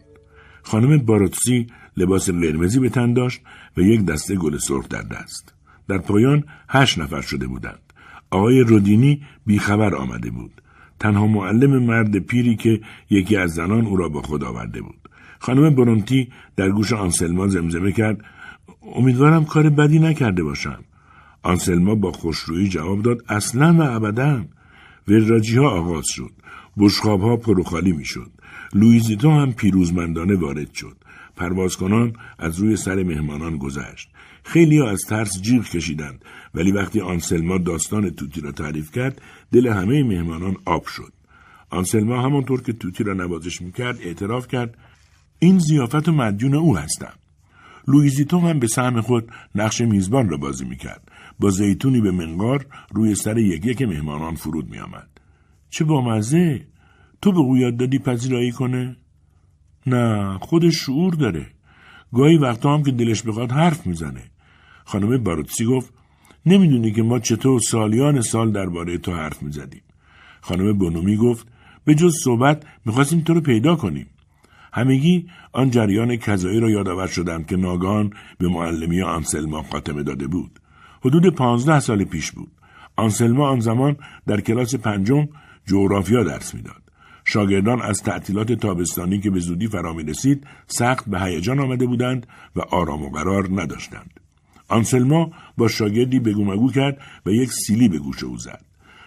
خانم 0.61 0.97
باروتسی 0.97 1.67
لباس 1.97 2.29
قرمزی 2.29 2.79
به 2.79 2.89
تن 2.89 3.13
داشت 3.13 3.41
و 3.77 3.81
یک 3.81 4.05
دسته 4.05 4.35
گل 4.35 4.57
سرخ 4.57 4.87
در 4.89 5.01
دست. 5.01 5.53
در 5.87 5.97
پایان 5.97 6.43
هشت 6.69 6.99
نفر 6.99 7.21
شده 7.21 7.47
بودند. 7.47 7.79
آقای 8.31 8.59
رودینی 8.59 9.21
بیخبر 9.45 9.95
آمده 9.95 10.29
بود. 10.29 10.61
تنها 10.99 11.27
معلم 11.27 11.83
مرد 11.83 12.19
پیری 12.19 12.55
که 12.55 12.81
یکی 13.09 13.37
از 13.37 13.51
زنان 13.51 13.85
او 13.85 13.97
را 13.97 14.09
با 14.09 14.21
خود 14.21 14.43
آورده 14.43 14.81
بود. 14.81 15.09
خانم 15.39 15.75
برونتی 15.75 16.29
در 16.55 16.69
گوش 16.69 16.93
آنسلما 16.93 17.47
زمزمه 17.47 17.91
کرد 17.91 18.21
امیدوارم 18.95 19.45
کار 19.45 19.69
بدی 19.69 19.99
نکرده 19.99 20.43
باشم. 20.43 20.79
آنسلما 21.43 21.95
با 21.95 22.11
خوشرویی 22.11 22.69
جواب 22.69 23.01
داد 23.01 23.23
اصلا 23.29 23.75
و 23.79 23.81
ابدا. 23.81 24.45
وراجی 25.07 25.57
ها 25.57 25.69
آغاز 25.69 26.05
شد. 26.07 26.31
بشخاب 26.77 27.21
ها 27.21 27.37
پروخالی 27.37 27.91
می 27.91 28.05
شد 28.05 28.31
لویزیتو 28.73 29.31
هم 29.31 29.53
پیروزمندانه 29.53 30.35
وارد 30.35 30.73
شد. 30.73 30.97
پروازکنان 31.35 32.13
از 32.39 32.59
روی 32.59 32.75
سر 32.75 33.03
مهمانان 33.03 33.57
گذشت. 33.57 34.09
خیلی 34.43 34.77
ها 34.77 34.89
از 34.89 35.01
ترس 35.09 35.41
جیغ 35.41 35.69
کشیدند. 35.69 36.25
ولی 36.53 36.71
وقتی 36.71 37.01
آنسلما 37.01 37.57
داستان 37.57 38.09
توتی 38.09 38.41
را 38.41 38.51
تعریف 38.51 38.91
کرد 38.91 39.21
دل 39.51 39.67
همه 39.67 40.03
مهمانان 40.03 40.55
آب 40.65 40.85
شد. 40.85 41.13
آنسلما 41.69 42.21
همانطور 42.21 42.61
که 42.61 42.73
توتی 42.73 43.03
را 43.03 43.13
نوازش 43.13 43.61
می‌کرد 43.61 43.99
اعتراف 44.01 44.47
کرد 44.47 44.77
این 45.39 45.59
زیافت 45.59 46.09
و 46.09 46.11
مدیون 46.11 46.55
او 46.55 46.77
هستم. 46.77 47.13
لویزیتو 47.87 48.39
هم 48.39 48.59
به 48.59 48.67
سهم 48.67 49.01
خود 49.01 49.31
نقش 49.55 49.81
میزبان 49.81 50.29
را 50.29 50.37
بازی 50.37 50.65
می‌کرد. 50.65 51.10
با 51.41 51.49
زیتونی 51.49 52.01
به 52.01 52.11
منقار 52.11 52.65
روی 52.91 53.15
سر 53.15 53.37
یک 53.37 53.65
یک 53.65 53.81
مهمانان 53.81 54.35
فرود 54.35 54.69
میآمد. 54.69 55.07
چه 55.69 55.85
بامزه 55.85 56.67
تو 57.21 57.31
به 57.31 57.59
یاد 57.59 57.77
دادی 57.77 57.99
پذیرایی 57.99 58.51
کنه؟ 58.51 58.95
نه 59.87 60.37
خودش 60.37 60.75
شعور 60.75 61.13
داره. 61.13 61.47
گاهی 62.13 62.37
وقتا 62.37 62.73
هم 62.73 62.83
که 62.83 62.91
دلش 62.91 63.21
بخواد 63.21 63.51
حرف 63.51 63.87
می‌زنه. 63.87 64.23
خانم 64.85 65.23
باروتسی 65.23 65.65
گفت 65.65 65.93
نمی‌دونی 66.45 66.91
که 66.91 67.03
ما 67.03 67.19
چطور 67.19 67.59
سالیان 67.59 68.21
سال 68.21 68.51
درباره 68.51 68.97
تو 68.97 69.13
حرف 69.13 69.43
می‌زدیم. 69.43 69.81
خانم 70.41 70.77
بونومی 70.77 71.17
گفت 71.17 71.47
به 71.85 71.95
جز 71.95 72.15
صحبت 72.23 72.63
می‌خواستیم 72.85 73.21
تو 73.21 73.33
رو 73.33 73.41
پیدا 73.41 73.75
کنیم. 73.75 74.07
همگی 74.73 75.27
آن 75.53 75.69
جریان 75.69 76.15
کذایی 76.15 76.59
را 76.59 76.69
یادآور 76.69 77.07
شدند 77.07 77.47
که 77.47 77.55
ناگان 77.55 78.13
به 78.37 78.47
معلمی 78.47 79.01
آنسلما 79.01 79.63
خاتمه 79.63 80.03
داده 80.03 80.27
بود. 80.27 80.60
حدود 81.01 81.35
پانزده 81.35 81.79
سال 81.79 82.03
پیش 82.03 82.31
بود 82.31 82.51
آنسلما 82.95 83.49
آن 83.49 83.59
زمان 83.59 83.97
در 84.27 84.41
کلاس 84.41 84.75
پنجم 84.75 85.27
جغرافیا 85.65 86.23
درس 86.23 86.53
می‌داد 86.55 86.81
شاگردان 87.25 87.81
از 87.81 88.03
تعطیلات 88.03 88.51
تابستانی 88.51 89.19
که 89.19 89.29
به 89.29 89.39
زودی 89.39 89.67
فرا 89.67 89.93
می 89.93 90.03
رسید 90.03 90.47
سخت 90.67 91.09
به 91.09 91.21
هیجان 91.21 91.59
آمده 91.59 91.85
بودند 91.85 92.27
و 92.55 92.61
آرام 92.61 93.03
و 93.03 93.09
قرار 93.09 93.61
نداشتند. 93.61 94.19
آنسلما 94.67 95.31
با 95.57 95.67
شاگردی 95.67 96.19
بگو 96.19 96.45
مگو 96.45 96.71
کرد 96.71 96.97
و 97.25 97.31
یک 97.31 97.51
سیلی 97.51 97.87
به 97.87 97.97
گوش 97.97 98.23
او 98.23 98.37
زد. 98.37 98.61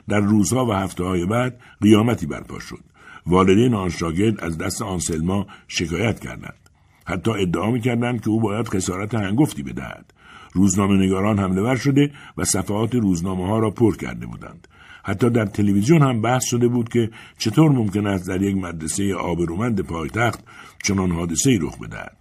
در 0.09 0.21
روزها 0.21 0.67
و 0.67 0.73
هفته 0.73 1.05
های 1.05 1.27
بعد 1.27 1.61
قیامتی 1.81 2.27
برپا 2.27 2.59
شد. 2.59 2.85
والدین 3.27 3.75
آن 3.75 3.89
شاگرد 3.89 4.45
از 4.45 4.59
دست 4.59 4.83
آنسلما 4.83 5.47
شکایت 5.69 6.21
کردند. 6.21 6.71
حتی 7.07 7.31
ادعا 7.31 7.71
می 7.71 7.81
کردند 7.81 8.21
که 8.21 8.31
او 8.31 8.41
باید 8.41 8.69
خسارت 8.69 9.15
هنگفتی 9.15 9.63
بدهد. 9.63 10.14
روزنامه 10.55 10.95
نگاران 10.95 11.39
حمله 11.39 11.63
ور 11.63 11.77
شده 11.77 12.11
و 12.37 12.45
صفحات 12.45 12.95
روزنامه 12.95 13.47
ها 13.47 13.59
را 13.59 13.71
پر 13.71 13.97
کرده 13.97 14.27
بودند. 14.27 14.69
حتی 15.05 15.31
در 15.31 15.47
تلویزیون 15.47 16.03
هم 16.03 16.21
بحث 16.21 16.45
شده 16.45 16.69
بود 16.69 16.89
که 16.89 17.11
چطور 17.39 17.71
ممکن 17.71 18.07
است 18.07 18.29
در 18.29 18.43
یک 18.43 18.57
مدرسه 18.57 19.15
آبرومند 19.15 19.81
پایتخت 19.81 20.45
چنان 20.83 21.11
حادثه 21.11 21.59
رخ 21.61 21.79
بدهد. 21.79 22.17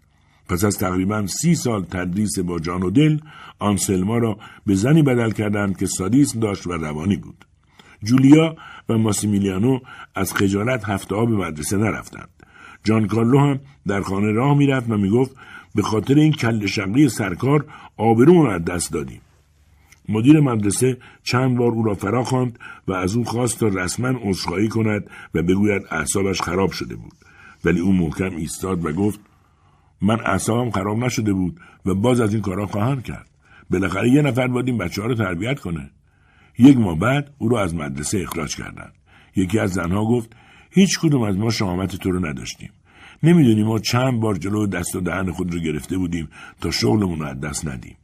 پس 0.50 0.64
از 0.64 0.78
تقریبا 0.78 1.28
سی 1.28 1.56
سال 1.56 1.84
تدریس 1.84 2.40
با 2.40 2.60
جان 2.60 2.84
و 2.84 2.90
دل 2.90 3.18
آنسلما 3.60 4.18
را 4.18 4.38
به 4.66 4.76
زنی 4.76 5.04
بدل 5.04 5.32
کردند 5.32 5.78
که 5.78 5.86
سادیسم 5.86 6.40
داشت 6.40 6.68
و 6.68 6.72
روانی 6.72 7.16
بود. 7.16 7.46
جولیا 8.04 8.56
و 8.90 8.98
ماسیمیلیانو 8.98 9.80
از 10.16 10.34
خجالت 10.34 10.90
هفته 10.90 11.16
به 11.16 11.36
مدرسه 11.36 11.78
نرفتند. 11.78 12.30
جان 12.84 13.08
کارلو 13.08 13.40
هم 13.40 13.60
در 13.88 14.02
خانه 14.02 14.32
راه 14.32 14.58
می‌رفت 14.58 14.90
و 14.90 14.98
می‌گفت 14.98 15.36
به 15.76 15.82
خاطر 15.82 16.16
این 16.16 16.32
کل 16.32 16.66
شقی 16.66 17.10
سرکار 17.10 17.66
آبرومون 17.98 18.50
از 18.50 18.66
دست 18.66 18.94
دادیم. 18.94 19.22
مدیر 20.10 20.40
مدرسه 20.40 20.98
چند 21.24 21.58
بار 21.58 21.72
او 21.72 21.84
را 21.84 21.94
فرا 21.94 22.24
خواند 22.24 22.60
و 22.88 22.94
از 22.94 23.16
او 23.16 23.24
خواست 23.24 23.60
تا 23.60 23.68
رسما 23.68 24.08
عذرخواهی 24.08 24.68
کند 24.68 25.10
و 25.34 25.44
بگوید 25.44 25.82
اعصابش 25.92 26.42
خراب 26.42 26.72
شده 26.72 26.96
بود. 26.96 27.14
ولی 27.66 27.80
او 27.80 27.94
محکم 27.94 28.36
ایستاد 28.36 28.86
و 28.86 28.92
گفت 28.92 29.20
من 30.02 30.20
اعصابم 30.20 30.72
خراب 30.72 30.98
نشده 30.98 31.34
بود 31.34 31.60
و 31.86 31.94
باز 31.94 32.22
از 32.22 32.34
این 32.34 32.42
کارا 32.42 32.66
خواهم 32.66 33.02
کرد. 33.02 33.30
بالاخره 33.70 34.10
یه 34.10 34.22
نفر 34.22 34.48
باید 34.48 34.68
این 34.68 34.78
بچه 34.78 35.02
ها 35.02 35.08
رو 35.08 35.16
تربیت 35.16 35.60
کنه. 35.60 35.92
یک 36.60 36.78
ماه 36.78 37.00
بعد 37.00 37.34
او 37.38 37.50
را 37.50 37.62
از 37.62 37.76
مدرسه 37.76 38.22
اخراج 38.22 38.56
کردند. 38.56 38.94
یکی 39.36 39.60
از 39.60 39.72
زنها 39.72 40.06
گفت 40.06 40.36
هیچ 40.72 41.00
کدوم 41.00 41.22
از 41.22 41.38
ما 41.38 41.50
شهامت 41.50 41.96
تو 41.96 42.12
رو 42.12 42.26
نداشتیم. 42.26 42.70
نمی‌دونیم 43.24 43.66
ما 43.66 43.80
چند 43.80 44.20
بار 44.20 44.36
جلو 44.36 44.68
دست 44.68 44.96
و 44.96 45.02
دهن 45.02 45.32
خود 45.32 45.54
رو 45.54 45.60
گرفته 45.60 45.98
بودیم 45.98 46.30
تا 46.62 46.72
شغلمون 46.72 47.20
رو 47.20 47.26
از 47.26 47.40
دست 47.40 47.68
ندیم 47.68 47.96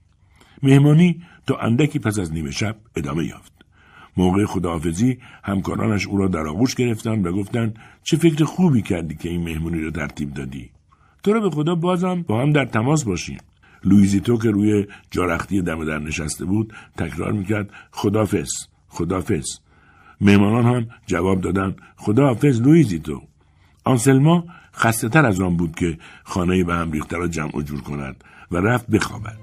مهمانی 0.64 1.22
تا 1.48 1.58
اندکی 1.58 2.00
پس 2.00 2.20
از 2.20 2.34
نیمه 2.34 2.52
شب 2.52 2.76
ادامه 2.96 3.26
یافت. 3.26 3.54
موقع 4.18 4.46
خداحافظی 4.46 5.18
همکارانش 5.44 6.08
او 6.08 6.18
را 6.18 6.28
در 6.28 6.48
آغوش 6.48 6.76
گرفتند 6.76 7.26
و 7.26 7.32
گفتند 7.32 7.80
چه 8.04 8.18
فکر 8.18 8.46
خوبی 8.46 8.82
کردی 8.82 9.16
که 9.16 9.30
این 9.30 9.44
مهمونی 9.44 9.82
را 9.82 9.92
ترتیب 9.92 10.34
دادی. 10.34 10.70
تو 11.24 11.34
را 11.34 11.40
به 11.40 11.50
خدا 11.50 11.76
بازم 11.76 12.22
با 12.22 12.42
هم 12.42 12.52
در 12.52 12.66
تماس 12.66 13.04
باشیم. 13.04 13.38
لویزیتو 13.84 14.38
که 14.38 14.52
روی 14.52 14.88
جارختی 15.12 15.62
دم 15.62 15.86
در 15.86 16.00
نشسته 16.00 16.46
بود 16.46 16.74
تکرار 16.98 17.32
می‌کرد 17.32 17.70
خدافس 17.92 18.50
خدافس 18.88 19.60
مهمانان 20.22 20.66
هم 20.66 20.88
جواب 21.06 21.42
دادن 21.42 21.76
خداحافظ 21.96 22.62
لویزیتو 22.62 23.22
آنسلما 23.84 24.44
خسته 24.80 25.10
تر 25.10 25.26
از 25.26 25.42
آن 25.42 25.58
بود 25.58 25.76
که 25.76 25.98
خانه 26.24 26.64
به 26.64 26.76
هم 26.76 26.92
ریخته 26.92 27.18
را 27.18 27.28
جمع 27.28 27.56
و 27.56 27.62
جور 27.62 27.82
کند 27.82 28.24
و 28.52 28.58
رفت 28.58 28.88
بخوابد 28.88 29.38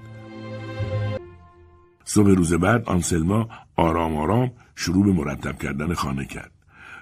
صبح 2.04 2.30
روز 2.30 2.54
بعد 2.54 2.84
آنسلما 2.84 3.48
آرام 3.76 4.16
آرام 4.16 4.52
شروع 4.74 5.04
به 5.04 5.12
مرتب 5.12 5.58
کردن 5.58 5.94
خانه 5.94 6.24
کرد 6.24 6.50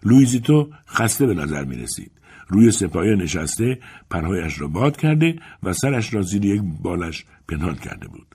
لویزیتو 0.03 0.71
خسته 0.89 1.27
به 1.27 1.35
نظر 1.35 1.65
می 1.65 1.77
رسید. 1.77 2.11
روی 2.49 2.71
سپایه 2.71 3.17
نشسته 3.17 3.79
پرهایش 4.11 4.61
را 4.61 4.69
باد 4.69 4.97
کرده 4.97 5.39
و 5.63 5.73
سرش 5.73 6.15
را 6.15 6.23
زیر 6.23 6.45
یک 6.45 6.63
بالش 6.83 7.25
پنهان 7.49 7.75
کرده 7.75 8.09
بود. 8.09 8.27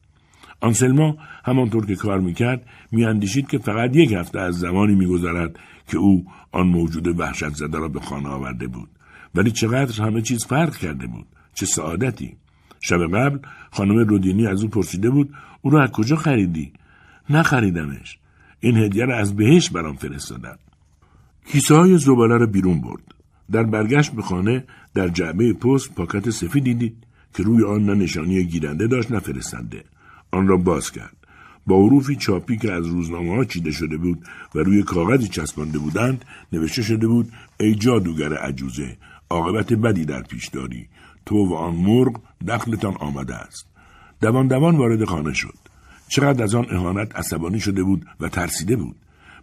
آنسلما 0.61 1.17
همانطور 1.45 1.85
که 1.85 1.95
کار 1.95 2.19
می‌کرد 2.19 2.65
میاندیشید 2.91 3.47
که 3.47 3.57
فقط 3.57 3.95
یک 3.95 4.11
هفته 4.11 4.39
از 4.39 4.59
زمانی 4.59 4.95
میگذرد 4.95 5.59
که 5.87 5.97
او 5.97 6.25
آن 6.51 6.67
موجود 6.67 7.19
وحشت 7.19 7.53
زده 7.53 7.77
را 7.77 7.87
به 7.87 7.99
خانه 7.99 8.29
آورده 8.29 8.67
بود 8.67 8.89
ولی 9.35 9.51
چقدر 9.51 10.03
همه 10.03 10.21
چیز 10.21 10.45
فرق 10.45 10.75
کرده 10.75 11.07
بود. 11.07 11.25
چه 11.53 11.65
سعادتی. 11.65 12.37
شب 12.81 13.07
قبل 13.07 13.39
خانم 13.71 13.97
رودینی 13.97 14.47
از 14.47 14.63
او 14.63 14.69
پرسیده 14.69 15.09
بود 15.09 15.33
او 15.61 15.71
را 15.71 15.83
از 15.83 15.91
کجا 15.91 16.15
خریدی؟ 16.15 16.73
نخریدمش. 17.29 18.19
این 18.59 18.77
هدیه 18.77 19.05
را 19.05 19.17
از 19.17 19.35
بهش 19.35 19.69
برام 19.69 19.95
فرستادم 19.95 20.57
کیسه 21.45 21.75
های 21.75 21.97
زباله 21.97 22.37
را 22.37 22.45
بیرون 22.45 22.81
برد. 22.81 23.03
در 23.51 23.63
برگشت 23.63 24.11
به 24.11 24.21
خانه 24.21 24.63
در 24.93 25.07
جعبه 25.07 25.53
پست 25.53 25.95
پاکت 25.95 26.29
سفیدی 26.29 26.73
دید 26.73 26.97
که 27.33 27.43
روی 27.43 27.63
آن 27.63 27.85
نه 27.85 27.93
نشانی 27.93 28.43
گیرنده 28.43 28.87
داشت 28.87 29.11
نه 29.11 29.19
فرستنده. 29.19 29.83
آن 30.31 30.47
را 30.47 30.57
باز 30.57 30.91
کرد. 30.91 31.15
با 31.67 31.85
حروفی 31.85 32.15
چاپی 32.15 32.57
که 32.57 32.71
از 32.71 32.87
روزنامه 32.87 33.35
ها 33.35 33.45
چیده 33.45 33.71
شده 33.71 33.97
بود 33.97 34.25
و 34.55 34.59
روی 34.59 34.83
کاغذی 34.83 35.27
چسبانده 35.27 35.79
بودند 35.79 36.25
نوشته 36.53 36.81
شده 36.81 37.07
بود 37.07 37.31
ای 37.59 37.75
جادوگر 37.75 38.33
عجوزه 38.33 38.97
عاقبت 39.29 39.73
بدی 39.73 40.05
در 40.05 40.21
پیش 40.21 40.47
داری 40.47 40.87
تو 41.25 41.35
و 41.47 41.53
آن 41.53 41.75
مرغ 41.75 42.21
دخلتان 42.47 42.95
آمده 42.95 43.35
است 43.35 43.67
دوان 44.21 44.47
دوان 44.47 44.77
وارد 44.77 45.05
خانه 45.05 45.33
شد 45.33 45.57
چقدر 46.07 46.43
از 46.43 46.55
آن 46.55 46.65
اهانت 46.69 47.15
عصبانی 47.15 47.59
شده 47.59 47.83
بود 47.83 48.05
و 48.19 48.29
ترسیده 48.29 48.75
بود 48.75 48.95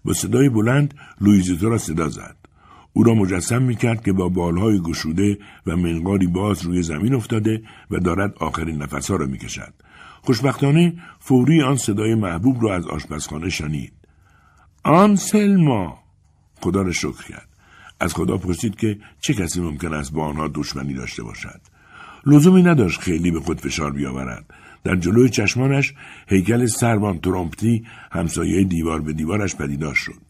با 0.05 0.13
صدای 0.13 0.49
بلند 0.49 0.95
لویزیتو 1.21 1.69
را 1.69 1.79
صدا 1.79 2.09
زد 2.09 2.37
او 2.97 3.03
را 3.03 3.15
مجسم 3.15 3.63
می 3.63 3.77
کرد 3.77 4.05
که 4.05 4.13
با 4.13 4.29
بالهای 4.29 4.81
گشوده 4.81 5.39
و 5.67 5.77
منقاری 5.77 6.27
باز 6.27 6.63
روی 6.63 6.83
زمین 6.83 7.15
افتاده 7.15 7.63
و 7.91 7.99
دارد 7.99 8.35
آخرین 8.39 8.83
نفسها 8.83 9.17
را 9.17 9.27
می 9.27 9.39
کشد. 9.39 9.75
خوشبختانه 10.23 10.95
فوری 11.19 11.63
آن 11.63 11.77
صدای 11.77 12.15
محبوب 12.15 12.65
را 12.65 12.75
از 12.75 12.87
آشپزخانه 12.87 13.49
شنید. 13.49 13.93
آن 14.85 15.17
سلما 15.17 15.99
خدا 16.61 16.83
را 16.83 16.93
شکر 16.93 17.25
کرد. 17.29 17.49
از 18.01 18.15
خدا 18.15 18.37
پرسید 18.37 18.77
که 18.77 18.99
چه 19.21 19.35
کسی 19.35 19.61
ممکن 19.61 19.95
است 19.95 20.13
با 20.13 20.25
آنها 20.25 20.49
دشمنی 20.49 20.95
داشته 20.95 21.23
باشد. 21.23 21.61
لزومی 22.27 22.63
نداشت 22.63 23.01
خیلی 23.01 23.31
به 23.31 23.41
خود 23.41 23.61
فشار 23.61 23.93
بیاورد. 23.93 24.45
در 24.85 24.97
جلوی 24.97 25.29
چشمانش 25.29 25.95
هیکل 26.29 26.67
سروان 26.67 27.19
ترومپتی 27.19 27.85
همسایه 28.13 28.65
دیوار 28.65 29.01
به 29.01 29.13
دیوارش 29.13 29.57
پدیدار 29.57 29.95
شد. 29.95 30.23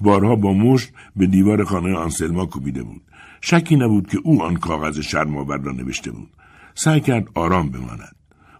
بارها 0.00 0.36
با 0.36 0.52
مشت 0.52 0.92
به 1.16 1.26
دیوار 1.26 1.64
خانه 1.64 1.94
آنسلما 1.94 2.46
کوبیده 2.46 2.82
بود. 2.82 3.02
شکی 3.40 3.76
نبود 3.76 4.06
که 4.06 4.18
او 4.24 4.42
آن 4.42 4.56
کاغذ 4.56 5.00
شرمآور 5.00 5.58
را 5.58 5.72
نوشته 5.72 6.10
بود. 6.10 6.28
سعی 6.74 7.00
کرد 7.00 7.28
آرام 7.34 7.70
بماند. 7.70 8.16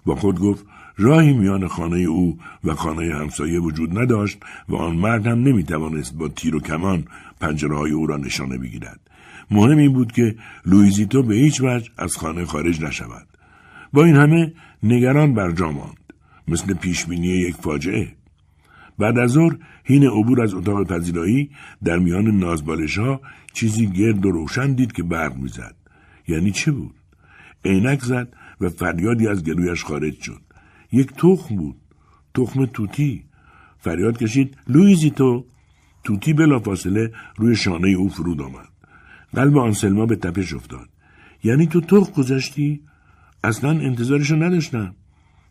با 0.07 0.15
خود 0.17 0.41
گفت 0.41 0.67
راهی 0.97 1.33
میان 1.33 1.69
خانه 1.69 1.99
او 1.99 2.39
و 2.65 2.75
خانه 2.75 3.15
همسایه 3.15 3.61
وجود 3.61 3.99
نداشت 3.99 4.39
و 4.69 4.77
آن 4.77 4.97
مرد 4.97 5.27
هم 5.27 5.39
نمی‌توانست 5.39 6.15
با 6.15 6.29
تیر 6.29 6.57
و 6.57 6.61
کمان 6.61 7.05
پنجره 7.41 7.77
های 7.77 7.91
او 7.91 8.07
را 8.07 8.17
نشانه 8.17 8.59
بگیرد. 8.59 9.01
مهم 9.51 9.79
این 9.79 9.93
بود 9.93 10.13
که 10.13 10.37
لویزیتو 10.67 11.23
به 11.23 11.35
هیچ 11.35 11.61
وجه 11.61 11.91
از 11.99 12.17
خانه 12.17 12.45
خارج 12.45 12.83
نشود. 12.83 13.27
با 13.93 14.05
این 14.05 14.17
همه 14.17 14.53
نگران 14.83 15.35
بر 15.35 15.51
جا 15.53 15.71
ماند 15.71 15.97
مثل 16.49 16.75
پیشبینی 16.75 17.29
یک 17.29 17.55
فاجعه 17.55 18.09
بعد 18.99 19.19
از 19.19 19.31
ظهر 19.31 19.57
هین 19.85 20.07
عبور 20.07 20.43
از 20.43 20.55
اتاق 20.55 20.87
پذیرایی 20.87 21.51
در 21.85 21.99
میان 21.99 22.39
نازبالش 22.39 22.99
ها 22.99 23.21
چیزی 23.53 23.87
گرد 23.87 24.27
و 24.27 24.31
روشن 24.31 24.73
دید 24.73 24.93
که 24.93 25.03
برق 25.03 25.37
می‌زد 25.37 25.75
یعنی 26.29 26.51
چه 26.51 26.73
بود 26.73 26.95
عینک 27.65 28.03
زد 28.03 28.37
و 28.61 28.69
فریادی 28.69 29.29
از 29.29 29.45
گلویش 29.45 29.85
خارج 29.85 30.21
شد 30.21 30.42
یک 30.93 31.13
تخم 31.13 31.57
بود. 31.57 31.77
تخم 32.35 32.67
توتی. 32.67 33.25
فریاد 33.79 34.19
کشید 34.19 34.57
لویزی 34.69 35.11
تو. 35.11 35.45
توتی 36.05 36.33
بلافاصله 36.33 37.13
روی 37.37 37.57
شانه 37.57 37.89
او 37.89 38.09
فرود 38.09 38.41
آمد. 38.41 38.69
قلب 39.35 39.59
آنسلما 39.59 40.07
به 40.07 40.17
تپش 40.17 40.55
افتاد. 40.55 40.89
یعنی 41.45 41.67
تو 41.67 41.81
تخم 41.81 42.13
گذاشتی 42.13 42.81
اصلا 43.45 43.71
انتظارشو 43.71 44.37
نداشتم. 44.37 44.95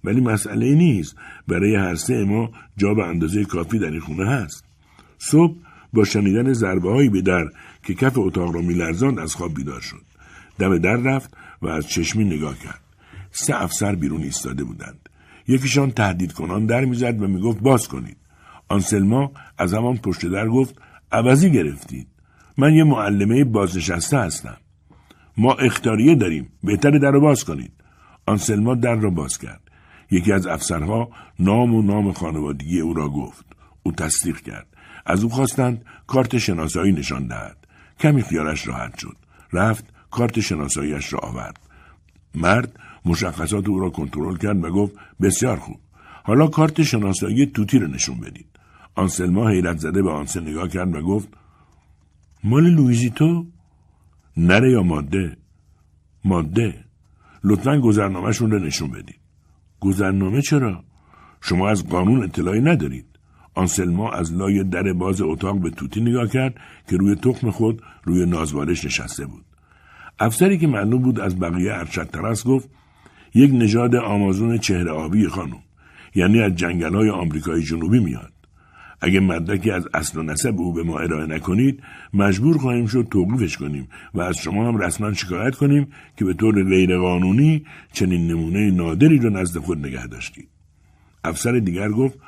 ولی 0.04 0.22
مسئله 0.22 0.76
نیست. 0.76 1.16
برای 1.48 1.76
هر 1.76 1.96
سه 1.96 2.24
ما 2.24 2.52
جا 2.78 2.94
به 2.94 3.04
اندازه 3.04 3.46
کافی 3.46 3.80
در 3.80 3.92
این 3.92 4.00
خونه 4.00 4.30
هست. 4.30 4.66
صبح 5.18 5.56
با 5.94 6.04
شنیدن 6.04 6.54
ضربه 6.54 6.92
هایی 6.92 7.10
به 7.10 7.22
در 7.22 7.46
که 7.84 7.94
کف 7.94 8.18
اتاق 8.18 8.56
را 8.56 8.62
میلرزاند 8.62 9.20
از 9.20 9.36
خواب 9.36 9.54
بیدار 9.54 9.82
شد. 9.82 10.06
دم 10.60 10.78
در 10.78 10.96
رفت 10.96 11.38
و 11.62 11.68
از 11.68 11.90
چشمی 11.90 12.24
نگاه 12.24 12.60
کرد. 12.60 12.82
سه 13.32 13.64
افسر 13.64 13.96
بیرون 13.96 14.22
ایستاده 14.22 14.64
بودند. 14.64 15.10
یکیشان 15.48 15.92
تهدید 15.92 16.34
کنان 16.34 16.66
در 16.66 16.86
می‌زد 16.86 17.22
و 17.22 17.28
می‌گفت 17.28 17.60
باز 17.60 17.88
کنید. 17.88 18.18
آنسلما 18.68 19.32
از 19.58 19.74
همان 19.74 19.98
پشت 19.98 20.26
در 20.26 20.48
گفت 20.48 20.82
عوضی 21.12 21.52
گرفتید. 21.52 22.08
من 22.58 22.74
یه 22.74 22.84
معلمه 22.84 23.44
بازنشسته 23.44 24.18
هستم. 24.18 24.58
ما 25.38 25.54
اختاریه 25.54 26.16
داریم. 26.16 26.50
بهتر 26.64 26.92
در 26.92 27.12
رو 27.12 27.22
باز 27.22 27.44
کنید. 27.44 27.72
آنسلما 28.26 28.76
در 28.76 28.96
را 28.96 29.10
باز 29.10 29.38
کرد. 29.38 29.62
یکی 30.12 30.32
از 30.32 30.48
افسرها 30.48 31.10
نام 31.40 31.76
و 31.76 31.82
نام 31.82 32.12
خانوادگی 32.12 32.80
او 32.80 32.94
را 32.94 33.10
گفت. 33.10 33.46
او 33.84 33.92
تصدیق 33.92 34.42
کرد. 34.42 34.68
از 35.06 35.24
او 35.24 35.30
خواستند 35.30 35.86
کارت 36.08 36.38
شناسایی 36.38 36.92
نشان 36.92 37.28
دهد. 37.28 37.58
کمی 38.00 38.24
خیالش 38.24 38.68
راحت 38.68 38.98
شد. 38.98 39.16
رفت 39.54 39.86
کارت 40.12 40.40
شناساییش 40.40 41.14
را 41.14 41.20
آورد. 41.20 41.60
مرد 42.36 42.80
مشخصات 43.06 43.70
او 43.70 43.80
را 43.80 43.90
کنترل 43.90 44.38
کرد 44.38 44.64
و 44.64 44.70
گفت 44.70 44.96
بسیار 45.22 45.58
خوب. 45.58 45.80
حالا 46.24 46.48
کارت 46.48 46.84
شناسایی 46.84 47.46
توتی 47.46 47.80
را 47.80 47.88
نشون 47.88 48.20
بدید. 48.20 48.48
آنسلما 48.96 49.50
حیرت 49.50 49.78
زده 49.78 50.02
به 50.02 50.12
آنسه 50.12 50.42
نگاه 50.42 50.68
کرد 50.68 50.96
و 50.96 51.02
گفت 51.02 51.28
مال 52.44 52.70
لویزی 52.70 53.10
تو؟ 53.10 53.46
نره 54.38 54.72
یا 54.72 54.84
ماده؟ 54.84 55.38
ماده. 56.26 56.86
لطفا 57.44 57.80
گذرنامهشون 57.80 58.52
رو 58.52 58.60
نشون 58.60 58.92
بدید. 58.92 59.20
گذرنامه 59.80 60.42
چرا؟ 60.42 60.84
شما 61.42 61.70
از 61.70 61.88
قانون 61.88 62.24
اطلاعی 62.24 62.62
ندارید. 62.62 63.06
آنسلما 63.54 64.12
از 64.12 64.34
لای 64.34 64.64
در 64.64 64.94
باز 64.94 65.22
اتاق 65.22 65.60
به 65.60 65.70
توتی 65.70 66.02
نگاه 66.02 66.28
کرد 66.28 66.56
که 66.90 66.98
روی 66.98 67.16
تخم 67.16 67.52
خود 67.52 67.82
روی 68.04 68.26
نازوارش 68.26 68.86
نشسته 68.86 69.26
بود. 69.26 69.46
افسری 70.20 70.58
که 70.58 70.68
معلوم 70.68 71.02
بود 71.02 71.20
از 71.20 71.40
بقیه 71.40 71.74
ارشد 71.74 72.10
ترس 72.10 72.46
گفت 72.46 72.70
یک 73.34 73.52
نژاد 73.54 73.96
آمازون 73.96 74.58
چهره 74.58 74.92
آبی 74.92 75.28
خانم 75.28 75.64
یعنی 76.16 76.42
از 76.42 76.56
جنگل 76.56 76.96
های 76.96 77.10
آمریکای 77.10 77.64
جنوبی 77.64 78.00
میاد. 78.00 78.32
اگه 79.02 79.20
مدرکی 79.20 79.72
از 79.72 79.88
اصل 79.94 80.20
و 80.20 80.24
نسب 80.24 80.56
او 80.58 80.74
به 80.74 80.84
ما 80.84 81.00
ارائه 81.00 81.26
نکنید 81.26 81.84
مجبور 82.14 82.58
خواهیم 82.58 82.86
شد 82.86 83.08
توقیفش 83.12 83.58
کنیم 83.58 83.88
و 84.14 84.22
از 84.22 84.38
شما 84.38 84.68
هم 84.68 84.78
رسما 84.78 85.14
شکایت 85.14 85.56
کنیم 85.56 85.88
که 86.18 86.26
به 86.26 86.34
طور 86.34 86.64
غیرقانونی 86.64 87.66
چنین 87.94 88.28
نمونه 88.28 88.72
نادری 88.72 89.18
رو 89.18 89.30
نزد 89.30 89.58
خود 89.58 89.86
نگه 89.86 90.08
داشتید. 90.08 90.48
افسر 91.24 91.52
دیگر 91.52 91.90
گفت 91.90 92.20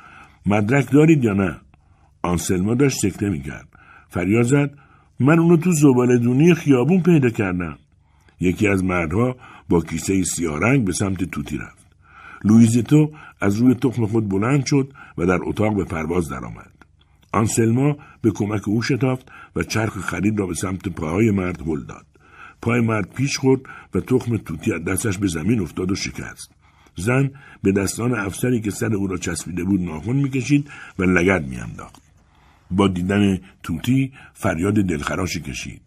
مدرک 0.46 0.90
دارید 0.90 1.24
یا 1.24 1.32
نه؟ 1.32 1.56
آنسلما 2.22 2.74
داشت 2.74 2.98
سکته 2.98 3.28
می‌کرد. 3.28 3.68
فریاد 4.08 4.42
زد 4.42 4.70
من 5.20 5.38
اونو 5.38 5.56
تو 5.56 5.72
زباله 5.72 6.18
دونی 6.18 6.54
خیابون 6.54 7.02
پیدا 7.02 7.30
کردم. 7.30 7.78
یکی 8.40 8.68
از 8.68 8.84
مردها 8.84 9.36
با 9.68 9.80
کیسه 9.80 10.22
سیارنگ 10.22 10.84
به 10.84 10.92
سمت 10.92 11.24
توتی 11.24 11.58
رفت 11.58 11.84
لویزیتو 12.44 13.12
از 13.40 13.56
روی 13.56 13.74
تخم 13.74 14.06
خود 14.06 14.28
بلند 14.28 14.66
شد 14.66 14.92
و 15.18 15.26
در 15.26 15.38
اتاق 15.42 15.76
به 15.76 15.84
پرواز 15.84 16.28
درآمد. 16.28 16.72
آنسلما 17.32 17.96
به 18.22 18.30
کمک 18.30 18.68
او 18.68 18.82
شتافت 18.82 19.28
و 19.56 19.62
چرخ 19.62 19.98
خرید 19.98 20.38
را 20.38 20.46
به 20.46 20.54
سمت 20.54 20.88
پاهای 20.88 21.30
مرد 21.30 21.60
هل 21.60 21.80
داد. 21.80 22.06
پای 22.62 22.80
مرد 22.80 23.14
پیش 23.14 23.36
خورد 23.36 23.60
و 23.94 24.00
تخم 24.00 24.36
توتی 24.36 24.72
از 24.72 24.84
دستش 24.84 25.18
به 25.18 25.26
زمین 25.26 25.60
افتاد 25.60 25.90
و 25.90 25.94
شکست. 25.94 26.50
زن 26.96 27.30
به 27.62 27.72
دستان 27.72 28.14
افسری 28.14 28.60
که 28.60 28.70
سر 28.70 28.94
او 28.94 29.06
را 29.06 29.16
چسبیده 29.16 29.64
بود 29.64 29.80
ناخن 29.80 30.16
می‌کشید 30.16 30.70
و 30.98 31.02
لگد 31.02 31.48
میانداخت. 31.48 32.02
با 32.70 32.88
دیدن 32.88 33.40
توتی 33.62 34.12
فریاد 34.34 34.74
دلخراشی 34.74 35.40
کشید. 35.40 35.80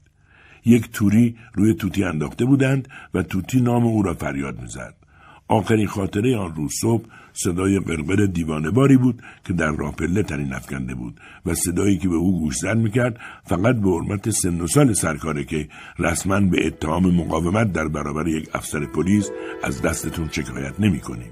یک 0.68 0.92
توری 0.92 1.36
روی 1.54 1.74
توتی 1.74 2.04
انداخته 2.04 2.46
بودند 2.46 2.88
و 3.14 3.24
توتی 3.24 3.62
نام 3.62 3.86
او 3.86 4.04
را 4.04 4.14
فریاد 4.14 4.62
می‌زد. 4.62 4.94
آخرین 5.48 5.88
خاطره 5.88 6.38
آن 6.38 6.56
روز 6.56 6.72
صبح 6.82 7.06
صدای 7.34 7.80
قرقر 7.80 8.26
دیوانه 8.26 8.70
باری 8.70 8.98
بود 8.98 9.22
که 9.46 9.54
در 9.54 9.72
راه 9.72 9.96
پله 9.96 10.24
تنین 10.24 10.54
افکنده 10.54 10.96
بود 10.96 11.20
و 11.46 11.54
صدایی 11.54 11.98
که 11.98 12.10
به 12.10 12.16
او 12.16 12.40
گوش 12.40 12.58
زد 12.58 12.78
می‌کرد 12.78 13.20
فقط 13.46 13.76
به 13.76 13.90
حرمت 13.90 14.30
سن 14.30 14.62
و 14.62 14.68
سال 14.68 14.94
سرکاره 14.94 15.44
که 15.44 15.68
رسما 16.00 16.40
به 16.40 16.68
اتهام 16.68 17.16
مقاومت 17.16 17.74
در 17.74 17.88
برابر 17.88 18.28
یک 18.28 18.50
افسر 18.54 18.86
پلیس 18.86 19.30
از 19.64 19.82
دستتون 19.82 20.30
شکایت 20.32 20.80
نمی 20.80 21.00
کنیم. 21.00 21.32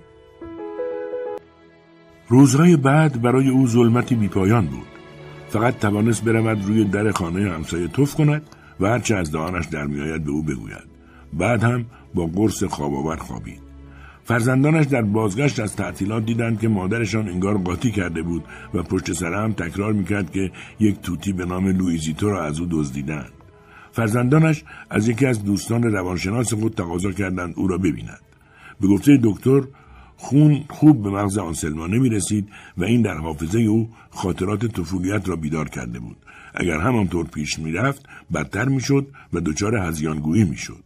روزهای 2.28 2.78
بعد 2.78 3.22
برای 3.22 3.50
او 3.50 3.68
ظلمتی 3.68 4.16
بیپایان 4.16 4.66
بود. 4.66 4.88
فقط 5.50 5.80
توانست 5.80 6.24
برود 6.24 6.66
روی 6.66 6.84
در 6.84 7.12
خانه 7.12 7.52
همسایه 7.52 7.88
توف 7.88 8.16
کند 8.16 8.42
و 8.80 8.88
هرچه 8.88 9.16
از 9.16 9.32
دهانش 9.32 9.66
در 9.66 9.86
میآید 9.86 10.24
به 10.24 10.32
او 10.32 10.44
بگوید. 10.44 10.96
بعد 11.34 11.64
هم 11.64 11.86
با 12.14 12.26
قرص 12.26 12.64
خواب 12.64 13.16
خوابید. 13.16 13.66
فرزندانش 14.24 14.86
در 14.86 15.02
بازگشت 15.02 15.60
از 15.60 15.76
تعطیلات 15.76 16.26
دیدند 16.26 16.60
که 16.60 16.68
مادرشان 16.68 17.30
انگار 17.30 17.58
قاطی 17.58 17.92
کرده 17.92 18.22
بود 18.22 18.44
و 18.74 18.84
پشت 18.84 19.14
سر 19.14 19.34
هم 19.34 19.54
تکرار 19.54 19.94
می‌کرد 19.94 20.32
که 20.32 20.52
یک 20.80 21.02
توتی 21.02 21.34
به 21.34 21.46
نام 21.46 21.68
لویزیتو 21.68 22.30
را 22.30 22.44
از 22.44 22.60
او 22.60 22.68
دزدیدند. 22.72 23.32
فرزندانش 23.92 24.64
از 24.90 25.08
یکی 25.08 25.26
از 25.26 25.44
دوستان 25.44 25.84
روانشناس 25.84 26.54
خود 26.54 26.74
تقاضا 26.74 27.12
کردند 27.12 27.54
او 27.58 27.68
را 27.68 27.78
ببیند. 27.78 28.22
به 28.82 28.88
گفته 28.88 29.20
دکتر 29.24 29.62
خون 30.18 30.64
خوب 30.70 31.04
به 31.04 31.10
مغز 31.10 31.38
آنسلما 31.38 31.88
نمی 31.88 32.10
رسید 32.10 32.50
و 32.78 32.84
این 32.84 33.02
در 33.02 33.18
حافظه 33.18 33.60
او 33.60 33.90
خاطرات 34.10 34.66
طفولیت 34.66 35.30
را 35.30 35.36
بیدار 35.36 35.70
کرده 35.70 36.00
بود. 36.00 36.18
اگر 36.58 36.80
همانطور 36.80 37.26
پیش 37.26 37.60
می‌رفت 37.60 38.06
بدتر 38.34 38.66
می‌شد 38.66 39.08
و 39.34 39.40
دچار 39.40 39.76
هزیانگویی 39.76 40.44
می‌شد. 40.44 40.84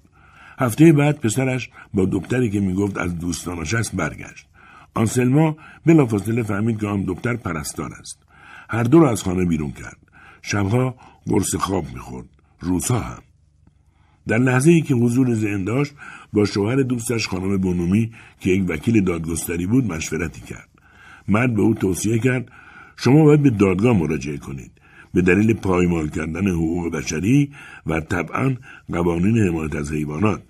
هفته 0.60 0.94
بعد 0.94 1.20
پسرش 1.20 1.70
با 1.94 2.08
دکتری 2.12 2.50
که 2.50 2.60
می‌گفت 2.60 2.98
از 2.98 3.20
دوستانش 3.20 3.74
است 3.74 3.96
برگشت. 3.96 4.46
آنسلما 4.94 5.58
بلافاصله 5.86 6.44
فهمید 6.44 6.80
که 6.80 6.88
آن 6.88 7.04
دکتر 7.08 7.36
پرستار 7.36 7.94
است. 7.94 8.20
هر 8.70 8.84
دو 8.84 9.00
را 9.00 9.12
از 9.12 9.24
خانه 9.24 9.46
بیرون 9.46 9.72
کرد. 9.72 9.98
شبها 10.42 10.96
قرص 11.28 11.56
خواب 11.56 11.86
می‌خورد. 11.94 12.28
روزها 12.60 13.00
هم. 13.00 13.22
در 14.28 14.38
لحظه 14.38 14.72
ای 14.72 14.82
که 14.82 14.94
حضور 14.94 15.34
ذهن 15.34 15.64
داشت 15.64 15.94
با 16.34 16.46
شوهر 16.46 16.76
دوستش 16.76 17.28
خانم 17.28 17.58
بونومی 17.58 18.12
که 18.40 18.50
یک 18.50 18.70
وکیل 18.70 19.02
دادگستری 19.04 19.68
بود 19.68 19.92
مشورتی 19.92 20.42
کرد. 20.42 20.70
مرد 21.28 21.56
به 21.56 21.62
او 21.62 21.74
توصیه 21.74 22.20
کرد 22.20 22.52
شما 22.98 23.24
باید 23.24 23.44
به 23.44 23.50
دادگاه 23.50 23.98
مراجعه 23.98 24.38
کنید. 24.38 24.72
به 25.14 25.22
دلیل 25.22 25.54
پایمال 25.54 26.10
کردن 26.10 26.48
حقوق 26.48 26.92
بشری 26.92 27.52
و 27.88 28.00
طبعا 28.00 28.56
قوانین 28.92 29.38
حمایت 29.48 29.76
از 29.76 29.92
حیوانات. 29.92 30.42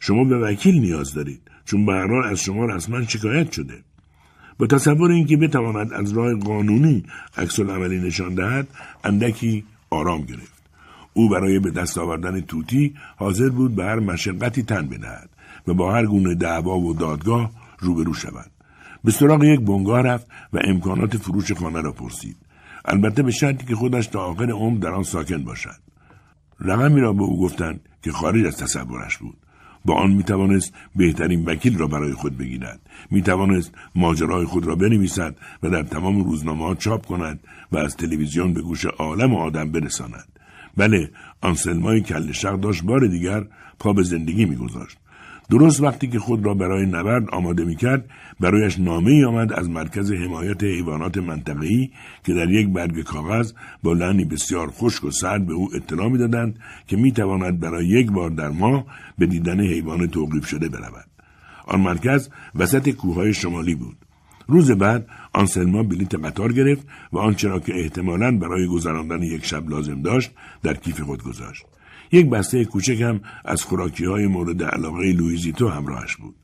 شما 0.00 0.24
به 0.24 0.38
وکیل 0.38 0.80
نیاز 0.80 1.14
دارید 1.14 1.40
چون 1.64 1.86
به 1.86 1.92
از 2.26 2.40
شما 2.40 2.66
رسما 2.66 3.02
شکایت 3.02 3.52
شده. 3.52 3.74
با 4.58 4.66
تصور 4.66 5.10
اینکه 5.10 5.36
بتواند 5.36 5.92
از 5.92 6.12
راه 6.12 6.34
قانونی 6.34 7.04
عکس 7.36 7.60
عملی 7.60 8.00
نشان 8.00 8.34
دهد 8.34 8.68
اندکی 9.04 9.64
آرام 9.90 10.22
گرفت. 10.22 10.58
او 11.14 11.28
برای 11.28 11.58
به 11.58 11.70
دست 11.70 11.98
آوردن 11.98 12.40
توتی 12.40 12.94
حاضر 13.16 13.48
بود 13.48 13.74
به 13.74 13.84
هر 13.84 13.98
مشقتی 13.98 14.62
تن 14.62 14.86
بدهد 14.86 15.30
و 15.66 15.74
با 15.74 15.92
هر 15.92 16.06
گونه 16.06 16.34
دعوا 16.34 16.78
و 16.78 16.94
دادگاه 16.94 17.50
روبرو 17.78 18.14
شود. 18.14 18.50
به 19.04 19.10
سراغ 19.10 19.44
یک 19.44 19.60
بنگاه 19.60 20.02
رفت 20.02 20.26
و 20.52 20.58
امکانات 20.64 21.16
فروش 21.16 21.52
خانه 21.52 21.80
را 21.80 21.92
پرسید. 21.92 22.36
البته 22.88 23.22
به 23.22 23.30
شرطی 23.30 23.66
که 23.66 23.74
خودش 23.74 24.06
تا 24.06 24.20
آخر 24.20 24.50
عمر 24.50 24.78
در 24.78 24.90
آن 24.90 25.02
ساکن 25.02 25.44
باشد. 25.44 25.80
رقمی 26.60 27.00
را 27.00 27.12
به 27.12 27.22
او 27.22 27.40
گفتند 27.40 27.80
که 28.02 28.12
خارج 28.12 28.46
از 28.46 28.56
تصورش 28.56 29.16
بود. 29.18 29.36
با 29.84 29.94
آن 29.94 30.10
می 30.10 30.22
توانست 30.22 30.72
بهترین 30.96 31.44
وکیل 31.44 31.78
را 31.78 31.86
برای 31.86 32.12
خود 32.12 32.38
بگیرد. 32.38 32.80
می 33.10 33.22
توانست 33.22 33.72
ماجرای 33.94 34.44
خود 34.44 34.66
را 34.66 34.74
بنویسد 34.74 35.36
و 35.62 35.70
در 35.70 35.82
تمام 35.82 36.24
روزنامه 36.24 36.64
ها 36.64 36.74
چاپ 36.74 37.06
کند 37.06 37.40
و 37.72 37.76
از 37.76 37.96
تلویزیون 37.96 38.52
به 38.52 38.62
گوش 38.62 38.84
عالم 38.84 39.34
و 39.34 39.38
آدم 39.38 39.72
برساند. 39.72 40.28
بله 40.76 41.10
آنسلمای 41.40 42.00
کل 42.00 42.32
شق 42.32 42.60
داشت 42.60 42.84
بار 42.84 43.06
دیگر 43.06 43.44
پا 43.78 43.92
به 43.92 44.02
زندگی 44.02 44.44
میگذاشت. 44.44 44.98
درست 45.50 45.80
وقتی 45.80 46.08
که 46.08 46.18
خود 46.18 46.46
را 46.46 46.54
برای 46.54 46.86
نبرد 46.86 47.30
آماده 47.30 47.64
می 47.64 47.76
کرد 47.76 48.10
برایش 48.40 48.78
نامه 48.78 49.10
ای 49.10 49.24
آمد 49.24 49.52
از 49.52 49.70
مرکز 49.70 50.12
حمایت 50.12 50.62
حیوانات 50.62 51.18
منطقه‌ای 51.18 51.90
که 52.24 52.34
در 52.34 52.50
یک 52.50 52.68
برگ 52.68 53.02
کاغذ 53.02 53.52
با 53.82 53.92
لعنی 53.92 54.24
بسیار 54.24 54.70
خشک 54.70 55.04
و 55.04 55.10
سرد 55.10 55.46
به 55.46 55.52
او 55.52 55.68
اطلاع 55.74 56.08
می‌دادند 56.08 56.58
که 56.86 56.96
می 56.96 57.12
تواند 57.12 57.60
برای 57.60 57.86
یک 57.86 58.10
بار 58.10 58.30
در 58.30 58.48
ماه 58.48 58.86
به 59.18 59.26
دیدن 59.26 59.60
حیوان 59.60 60.06
توقیف 60.06 60.46
شده 60.46 60.68
برود. 60.68 61.06
آن 61.66 61.80
مرکز 61.80 62.28
وسط 62.54 62.88
کوههای 62.88 63.34
شمالی 63.34 63.74
بود. 63.74 63.96
روز 64.46 64.70
بعد 64.70 65.06
آنسلما 65.32 65.82
بلیت 65.82 66.14
قطار 66.14 66.52
گرفت 66.52 66.86
و 67.12 67.18
آنچه 67.18 67.60
که 67.60 67.80
احتمالا 67.80 68.38
برای 68.38 68.66
گذراندن 68.66 69.22
یک 69.22 69.44
شب 69.44 69.68
لازم 69.68 70.02
داشت 70.02 70.30
در 70.62 70.74
کیف 70.74 71.00
خود 71.00 71.22
گذاشت. 71.22 71.66
یک 72.12 72.30
بسته 72.30 72.64
کوچک 72.64 73.00
هم 73.00 73.20
از 73.44 73.62
خوراکی 73.62 74.04
های 74.04 74.26
مورد 74.26 74.62
علاقه 74.62 75.12
لویزیتو 75.12 75.68
همراهش 75.68 76.16
بود. 76.16 76.34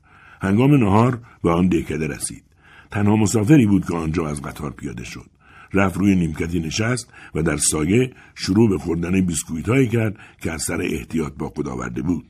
هنگام 0.41 0.75
نهار 0.75 1.19
به 1.43 1.51
آن 1.51 1.67
دهکده 1.67 2.07
رسید. 2.07 2.43
تنها 2.91 3.15
مسافری 3.15 3.65
بود 3.65 3.85
که 3.85 3.95
آنجا 3.95 4.27
از 4.27 4.41
قطار 4.41 4.71
پیاده 4.71 5.03
شد. 5.03 5.29
رفت 5.73 5.97
روی 5.97 6.15
نیمکتی 6.15 6.59
نشست 6.59 7.09
و 7.35 7.43
در 7.43 7.57
سایه 7.57 8.13
شروع 8.35 8.69
به 8.69 8.77
خوردن 8.77 9.21
بیسکویت 9.21 9.69
هایی 9.69 9.87
کرد 9.87 10.15
که 10.41 10.51
از 10.51 10.61
سر 10.61 10.81
احتیاط 10.81 11.33
با 11.33 11.49
خود 11.49 11.67
آورده 11.67 12.01
بود. 12.01 12.25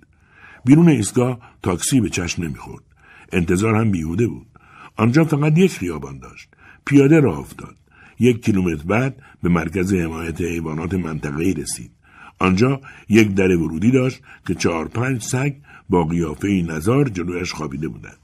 بیرون 0.65 0.89
ایستگاه 0.89 1.39
تاکسی 1.63 2.01
به 2.01 2.09
چشم 2.09 2.43
نمی‌خورد. 2.43 2.83
انتظار 3.31 3.75
هم 3.75 3.91
بیهوده 3.91 4.27
بود. 4.27 4.47
آنجا 4.95 5.25
فقط 5.25 5.57
یک 5.57 5.71
خیابان 5.71 6.19
داشت. 6.19 6.49
پیاده 6.85 7.19
راه 7.19 7.39
افتاد. 7.39 7.75
یک 8.19 8.45
کیلومتر 8.45 8.83
بعد 8.83 9.21
به 9.43 9.49
مرکز 9.49 9.93
حمایت 9.93 10.41
حیوانات 10.41 10.93
منطقه‌ای 10.93 11.53
رسید. 11.53 11.91
آنجا 12.39 12.81
یک 13.09 13.33
در 13.33 13.57
ورودی 13.57 13.91
داشت 13.91 14.21
که 14.47 14.55
چهار 14.55 14.87
پنج 14.87 15.21
سگ 15.21 15.53
با 15.89 16.03
قیافه 16.03 16.47
نزار 16.47 17.09
جلویش 17.09 17.53
خوابیده 17.53 17.87
بودند. 17.87 18.17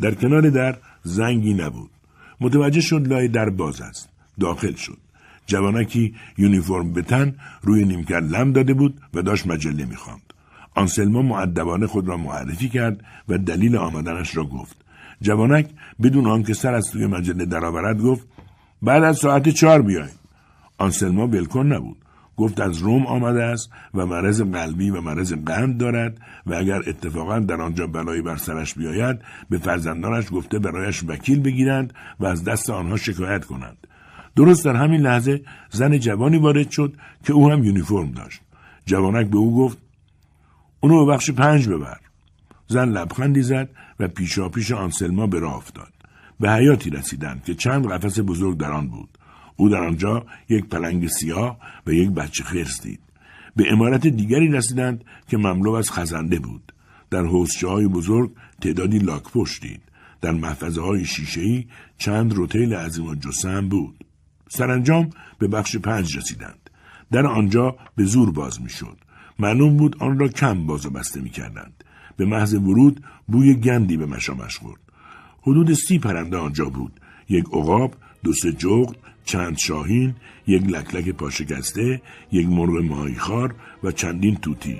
در 0.00 0.14
کنار 0.14 0.50
در 0.50 0.76
زنگی 1.02 1.54
نبود. 1.54 1.90
متوجه 2.40 2.80
شد 2.80 3.08
لای 3.08 3.28
در 3.28 3.50
باز 3.50 3.80
است. 3.80 4.08
داخل 4.40 4.74
شد. 4.74 4.98
جوانکی 5.46 6.14
یونیفرم 6.38 6.92
به 6.92 7.02
تن 7.02 7.34
روی 7.62 7.84
نیمکت 7.84 8.22
لم 8.22 8.52
داده 8.52 8.74
بود 8.74 9.00
و 9.14 9.22
داشت 9.22 9.46
مجله 9.46 9.84
می‌خواند. 9.84 10.32
آنسلما 10.74 11.22
معدبانه 11.22 11.86
خود 11.86 12.08
را 12.08 12.16
معرفی 12.16 12.68
کرد 12.68 13.04
و 13.28 13.38
دلیل 13.38 13.76
آمدنش 13.76 14.36
را 14.36 14.44
گفت. 14.44 14.76
جوانک 15.22 15.70
بدون 16.02 16.26
آنکه 16.26 16.54
سر 16.54 16.74
از 16.74 16.90
توی 16.90 17.06
مجله 17.06 17.44
درآورد 17.44 18.00
گفت 18.00 18.26
بعد 18.82 19.04
از 19.04 19.18
ساعت 19.18 19.48
چهار 19.48 19.82
بیاین. 19.82 20.10
آنسلما 20.78 21.26
بلکن 21.26 21.66
نبود. 21.66 21.96
گفت 22.36 22.60
از 22.60 22.78
روم 22.78 23.06
آمده 23.06 23.42
است 23.42 23.70
و 23.94 24.06
مرض 24.06 24.42
قلبی 24.42 24.90
و 24.90 25.00
مرض 25.00 25.32
قند 25.32 25.78
دارد 25.78 26.18
و 26.46 26.54
اگر 26.54 26.82
اتفاقا 26.86 27.38
در 27.38 27.60
آنجا 27.60 27.86
بلایی 27.86 28.22
بر 28.22 28.36
سرش 28.36 28.74
بیاید 28.74 29.18
به 29.50 29.58
فرزندانش 29.58 30.26
گفته 30.32 30.58
برایش 30.58 31.04
وکیل 31.06 31.40
بگیرند 31.40 31.92
و 32.20 32.26
از 32.26 32.44
دست 32.44 32.70
آنها 32.70 32.96
شکایت 32.96 33.44
کنند. 33.44 33.86
درست 34.36 34.64
در 34.64 34.76
همین 34.76 35.00
لحظه 35.00 35.40
زن 35.70 35.98
جوانی 35.98 36.38
وارد 36.38 36.70
شد 36.70 36.96
که 37.24 37.32
او 37.32 37.50
هم 37.50 37.64
یونیفرم 37.64 38.10
داشت. 38.10 38.40
جوانک 38.86 39.26
به 39.26 39.36
او 39.36 39.56
گفت 39.56 39.78
اونو 40.80 41.06
به 41.06 41.12
بخش 41.12 41.30
پنج 41.30 41.68
ببر. 41.68 41.96
زن 42.68 42.88
لبخندی 42.88 43.42
زد 43.42 43.68
و 44.00 44.08
پیشا 44.08 44.48
پیش 44.48 44.72
آنسلما 44.72 45.26
به 45.26 45.38
راه 45.38 45.56
افتاد. 45.56 45.92
به 46.40 46.50
حیاتی 46.50 46.90
رسیدند 46.90 47.44
که 47.44 47.54
چند 47.54 47.86
قفس 47.86 48.20
بزرگ 48.20 48.58
در 48.58 48.72
آن 48.72 48.88
بود. 48.88 49.08
او 49.56 49.68
در 49.68 49.82
آنجا 49.84 50.26
یک 50.48 50.64
پلنگ 50.64 51.06
سیاه 51.06 51.58
و 51.86 51.92
یک 51.92 52.10
بچه 52.10 52.44
خرس 52.44 52.82
دید. 52.82 53.00
به 53.56 53.72
امارت 53.72 54.06
دیگری 54.06 54.48
رسیدند 54.48 55.04
که 55.28 55.36
مملو 55.36 55.72
از 55.72 55.90
خزنده 55.90 56.38
بود. 56.38 56.72
در 57.10 57.22
حوزچه 57.22 57.68
های 57.68 57.86
بزرگ 57.86 58.32
تعدادی 58.60 58.98
لاک 58.98 59.22
پشت 59.22 59.62
دید. 59.62 59.80
در 60.20 60.32
محفظه 60.32 60.80
های 60.80 61.04
شیشهی 61.04 61.66
چند 61.98 62.34
روتیل 62.34 62.74
و 62.74 63.14
جسم 63.14 63.68
بود. 63.68 64.04
سرانجام 64.48 65.10
به 65.38 65.48
بخش 65.48 65.76
پنج 65.76 66.16
رسیدند. 66.18 66.70
در 67.12 67.26
آنجا 67.26 67.76
به 67.96 68.04
زور 68.04 68.30
باز 68.30 68.62
می‌شد. 68.62 68.98
معلوم 69.38 69.76
بود 69.76 69.96
آن 70.00 70.18
را 70.18 70.28
کم 70.28 70.66
باز 70.66 70.86
و 70.86 70.90
بسته 70.90 71.20
می 71.20 71.30
کردند. 71.30 71.84
به 72.16 72.24
محض 72.24 72.54
ورود 72.54 73.04
بوی 73.28 73.54
گندی 73.54 73.96
به 73.96 74.06
مشامش 74.06 74.58
خورد. 74.58 74.80
حدود 75.42 75.72
سی 75.72 75.98
پرنده 75.98 76.36
آنجا 76.36 76.64
بود. 76.64 77.00
یک 77.28 77.44
عقاب، 77.44 77.94
دو 78.24 78.32
سه 78.32 78.52
جغد، 78.52 78.96
چند 79.26 79.56
شاهین، 79.58 80.14
یک 80.46 80.62
لکلک 80.62 81.08
پاشکسته، 81.08 82.02
یک 82.32 82.46
مرغ 82.46 82.84
ماهیخوار 82.84 83.54
و 83.84 83.92
چندین 83.92 84.36
توتی. 84.36 84.78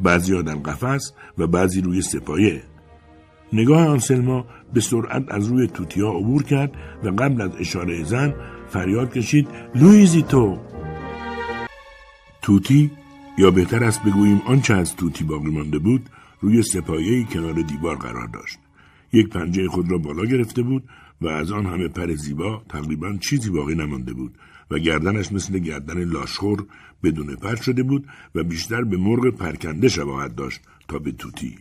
بعضی 0.00 0.42
در 0.42 0.54
قفس 0.54 1.12
و 1.38 1.46
بعضی 1.46 1.80
روی 1.80 2.02
سپایه. 2.02 2.62
نگاه 3.52 3.86
آنسلما 3.86 4.46
به 4.74 4.80
سرعت 4.80 5.24
از 5.28 5.46
روی 5.46 5.66
توتی 5.66 6.00
ها 6.00 6.10
عبور 6.10 6.42
کرد 6.42 6.72
و 7.04 7.08
قبل 7.08 7.40
از 7.40 7.50
اشاره 7.58 8.04
زن 8.04 8.34
فریاد 8.68 9.12
کشید 9.12 9.48
لویزی 9.74 10.22
تو 10.22 10.58
توتی 12.42 12.90
یا 13.38 13.50
بهتر 13.50 13.84
است 13.84 14.02
بگوییم 14.02 14.42
آنچه 14.46 14.74
از 14.74 14.96
توتی 14.96 15.24
باقی 15.24 15.50
مانده 15.50 15.78
بود 15.78 16.08
روی 16.40 16.62
سپایه 16.62 17.24
کنار 17.24 17.54
دیوار 17.54 17.96
قرار 17.96 18.26
داشت 18.26 18.58
یک 19.12 19.28
پنجه 19.28 19.68
خود 19.68 19.90
را 19.90 19.98
بالا 19.98 20.24
گرفته 20.24 20.62
بود 20.62 20.82
و 21.22 21.28
از 21.28 21.52
آن 21.52 21.66
همه 21.66 21.88
پر 21.88 22.14
زیبا 22.14 22.62
تقریبا 22.68 23.16
چیزی 23.16 23.50
باقی 23.50 23.74
نمانده 23.74 24.12
بود 24.12 24.38
و 24.70 24.78
گردنش 24.78 25.32
مثل 25.32 25.58
گردن 25.58 26.04
لاشخور 26.04 26.66
بدون 27.02 27.36
پر 27.36 27.56
شده 27.56 27.82
بود 27.82 28.06
و 28.34 28.44
بیشتر 28.44 28.84
به 28.84 28.96
مرغ 28.96 29.30
پرکنده 29.30 29.88
شباهت 29.88 30.36
داشت 30.36 30.60
تا 30.88 30.98
به 30.98 31.12
توتی. 31.12 31.58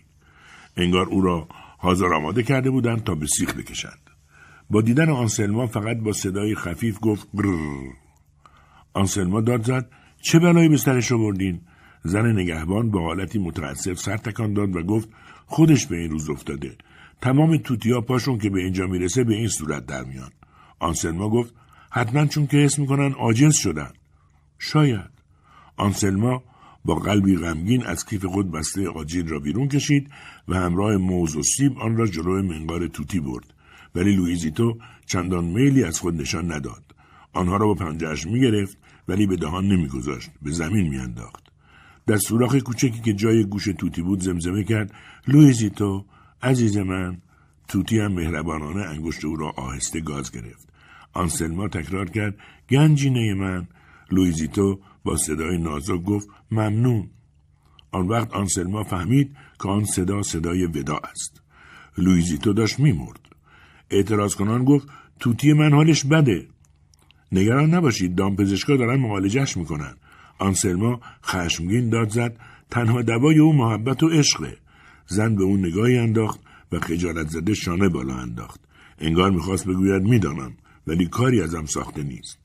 انگار 0.78 1.05
او 1.05 1.22
را 1.22 1.47
حاضر 1.78 2.14
آماده 2.14 2.43
کرده 2.43 2.70
بودند 2.70 3.03
تا 3.03 3.16
به 3.16 3.28
سیخ 3.28 3.55
بکشند. 3.55 4.09
با 4.70 4.82
دیدن 4.82 5.09
آنسلما 5.09 5.68
فقط 5.68 5.97
با 5.97 6.14
صدای 6.14 6.55
خفیف 6.55 6.97
گفت 7.01 7.28
برر. 7.34 7.89
آنسلما 8.93 9.41
داد 9.41 9.66
زد 9.66 9.89
چه 10.22 10.39
بلایی 10.39 10.70
به 10.70 10.78
سرش 10.78 11.12
آوردین؟ 11.12 11.62
زن 12.03 12.32
نگهبان 12.32 12.91
با 12.91 13.01
حالتی 13.01 13.39
متاسف 13.39 13.99
سر 13.99 14.18
تکان 14.18 14.53
داد 14.53 14.76
و 14.76 14.84
گفت 14.84 15.09
خودش 15.45 15.88
به 15.88 15.97
این 15.97 16.12
روز 16.12 16.30
افتاده. 16.30 16.76
تمام 17.22 17.57
توتیا 17.57 18.01
پاشون 18.01 18.38
که 18.38 18.49
به 18.49 18.59
اینجا 18.59 18.88
می‌رسه 18.88 19.24
به 19.24 19.34
این 19.34 19.47
صورت 19.47 19.86
در 19.86 20.03
میان. 20.03 20.32
آنسلما 20.80 21.30
گفت 21.30 21.53
حتما 21.91 22.26
چون 22.26 22.47
که 22.47 22.57
حس 22.57 22.80
می‌کنن 22.80 23.11
عاجز 23.11 23.55
شدن. 23.55 23.91
شاید. 24.59 25.11
آنسلما 25.78 26.43
با 26.86 26.95
قلبی 26.95 27.36
غمگین 27.38 27.86
از 27.86 28.05
کیف 28.05 28.26
خود 28.26 28.51
بسته 28.51 28.89
آجیل 28.89 29.28
را 29.28 29.39
بیرون 29.39 29.67
کشید 29.67 30.11
و 30.47 30.55
همراه 30.55 30.97
موز 30.97 31.36
و 31.36 31.43
سیب 31.43 31.80
آن 31.80 31.97
را 31.97 32.07
جلوی 32.07 32.41
منقار 32.41 32.88
توتی 32.88 33.19
برد. 33.19 33.53
ولی 33.95 34.15
لویزیتو 34.15 34.78
چندان 35.05 35.45
میلی 35.45 35.84
از 35.84 35.99
خود 35.99 36.22
نشان 36.22 36.51
نداد. 36.51 36.84
آنها 37.34 37.57
را 37.57 37.67
با 37.67 37.74
پنجهاش 37.74 38.26
می‌گرفت 38.26 38.78
ولی 39.07 39.28
به 39.28 39.36
دهان 39.36 39.67
نمیگذاشت 39.67 40.30
به 40.41 40.51
زمین 40.51 40.89
میانداخت. 40.89 41.51
در 42.07 42.17
سوراخ 42.17 42.55
کوچکی 42.55 43.01
که 43.01 43.13
جای 43.13 43.43
گوش 43.43 43.65
طوطی 43.66 44.01
بود 44.01 44.19
زمزمه 44.19 44.63
کرد 44.63 44.93
لویزیتو 45.28 46.05
عزیز 46.44 46.78
من 46.78 47.18
طوطی 47.68 47.99
هم 48.00 48.12
مهربانانه 48.12 48.82
انگشت 48.82 49.26
او 49.26 49.36
را 49.36 49.50
آهسته 49.50 50.00
گاز 50.00 50.32
گرفت. 50.32 50.70
آنسلما 51.14 51.68
تکرار 51.68 52.10
کرد 52.10 52.36
گنجینه 52.70 53.34
من. 53.34 53.68
لویزیتو 54.12 54.80
با 55.04 55.18
صدای 55.18 55.58
نازک 55.58 56.04
گفت 56.04 56.28
ممنون. 56.52 57.10
آن 57.92 58.08
وقت 58.08 58.34
آنسلما 58.34 58.84
فهمید 58.84 59.36
که 59.64 59.70
آن 59.70 59.86
صدا 59.86 60.22
صدای 60.22 60.66
وداع 60.66 60.97
است. 60.98 61.42
لویزیتو 61.98 62.54
داشت 62.54 62.80
میمرد. 62.80 63.20
اعتراض 63.89 64.36
کنان 64.36 64.64
گفت 64.66 64.88
طوطی 65.20 65.53
من 65.54 65.74
حالش 65.74 66.06
بده. 66.06 66.48
نگران 67.32 67.74
نباشید 67.74 68.16
دامپزشکا 68.16 68.76
دارن 68.76 69.00
معالجهش 69.00 69.58
می‌کنن. 69.58 69.96
آنسلما 70.39 71.00
خشمگین 71.24 71.89
داد 71.89 72.10
زد 72.10 72.38
تنها 72.72 73.02
دوای 73.02 73.39
او 73.39 73.54
محبت 73.54 74.04
و 74.04 74.10
عشقه. 74.10 74.58
زن 75.12 75.36
به 75.36 75.43
اون 75.43 75.66
نگاهی 75.66 75.97
انداخت 75.97 76.39
و 76.72 76.80
خجالت 76.80 77.28
زده 77.28 77.53
شانه 77.53 77.89
بالا 77.89 78.16
انداخت. 78.16 78.59
انگار 78.99 79.32
می‌خواست 79.32 79.68
بگوید 79.68 80.03
می‌دانم 80.03 80.53
ولی 80.88 81.05
کاری 81.05 81.41
ازم 81.41 81.66
ساخته 81.66 82.03
نیست. 82.03 82.39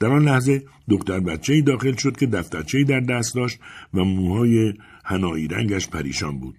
در 0.00 0.08
آن 0.08 0.22
لحظه 0.22 0.64
دکتر 0.90 1.20
بچه 1.20 1.60
داخل 1.60 1.96
شد 1.96 2.16
که 2.16 2.26
دفترچه 2.26 2.84
در 2.84 3.00
دست 3.00 3.34
داشت 3.34 3.58
و 3.94 4.04
موهای 4.04 4.74
هنایی 5.04 5.48
رنگش 5.48 5.88
پریشان 5.88 6.38
بود. 6.38 6.56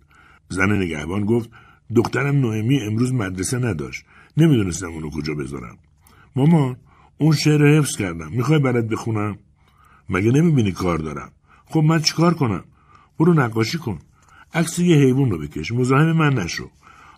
زن 0.50 0.72
نگهبان 0.72 1.26
گفت 1.26 1.50
دخترم 1.96 2.36
نوئمی 2.36 2.80
امروز 2.80 3.14
مدرسه 3.14 3.60
نداشت. 3.60 4.06
نمی‌دونستم 4.38 4.88
اونو 4.88 5.10
کجا 5.10 5.34
بذارم. 5.34 5.78
مامان 6.36 6.78
اون 7.18 7.36
شعر 7.36 7.78
حفظ 7.78 7.98
کردم. 7.98 8.32
می‌خوای 8.32 8.60
برات 8.60 8.86
بخونم؟ 8.86 9.38
مگه 10.10 10.32
نمی‌بینی 10.32 10.72
کار 10.72 10.98
دارم. 10.98 11.32
خب 11.66 11.80
من 11.80 12.00
چیکار 12.02 12.34
کنم؟ 12.34 12.64
برو 13.20 13.34
نقاشی 13.34 13.78
کن. 13.78 14.00
عکس 14.54 14.80
یه 14.80 14.98
حیوان 14.98 15.32
رو 15.32 15.38
بکش. 15.38 15.72
مزاحم 15.72 16.12
من 16.12 16.34
نشو. 16.34 16.70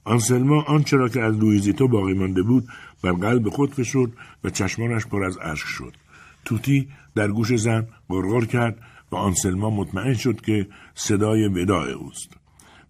آنسلما 0.04 0.62
آنچه 0.62 0.98
را 0.98 1.10
که 1.10 1.22
از 1.22 1.38
لویزیتو 1.38 1.88
باقی 1.88 2.14
مانده 2.14 2.42
بود 2.42 2.68
بر 3.04 3.12
قلب 3.12 3.50
خود 3.50 3.74
فشرد 3.74 4.12
و 4.44 4.50
چشمانش 4.50 5.06
پر 5.06 5.24
از 5.24 5.38
اشک 5.42 5.68
شد. 5.68 5.94
توتی 6.46 6.88
در 7.16 7.28
گوش 7.28 7.56
زن 7.56 7.88
غرغر 8.10 8.46
کرد 8.46 8.78
و 9.12 9.16
آنسلما 9.16 9.70
مطمئن 9.70 10.14
شد 10.14 10.42
که 10.42 10.68
صدای 10.96 11.48
وداع 11.48 11.90
اوست. 11.90 12.30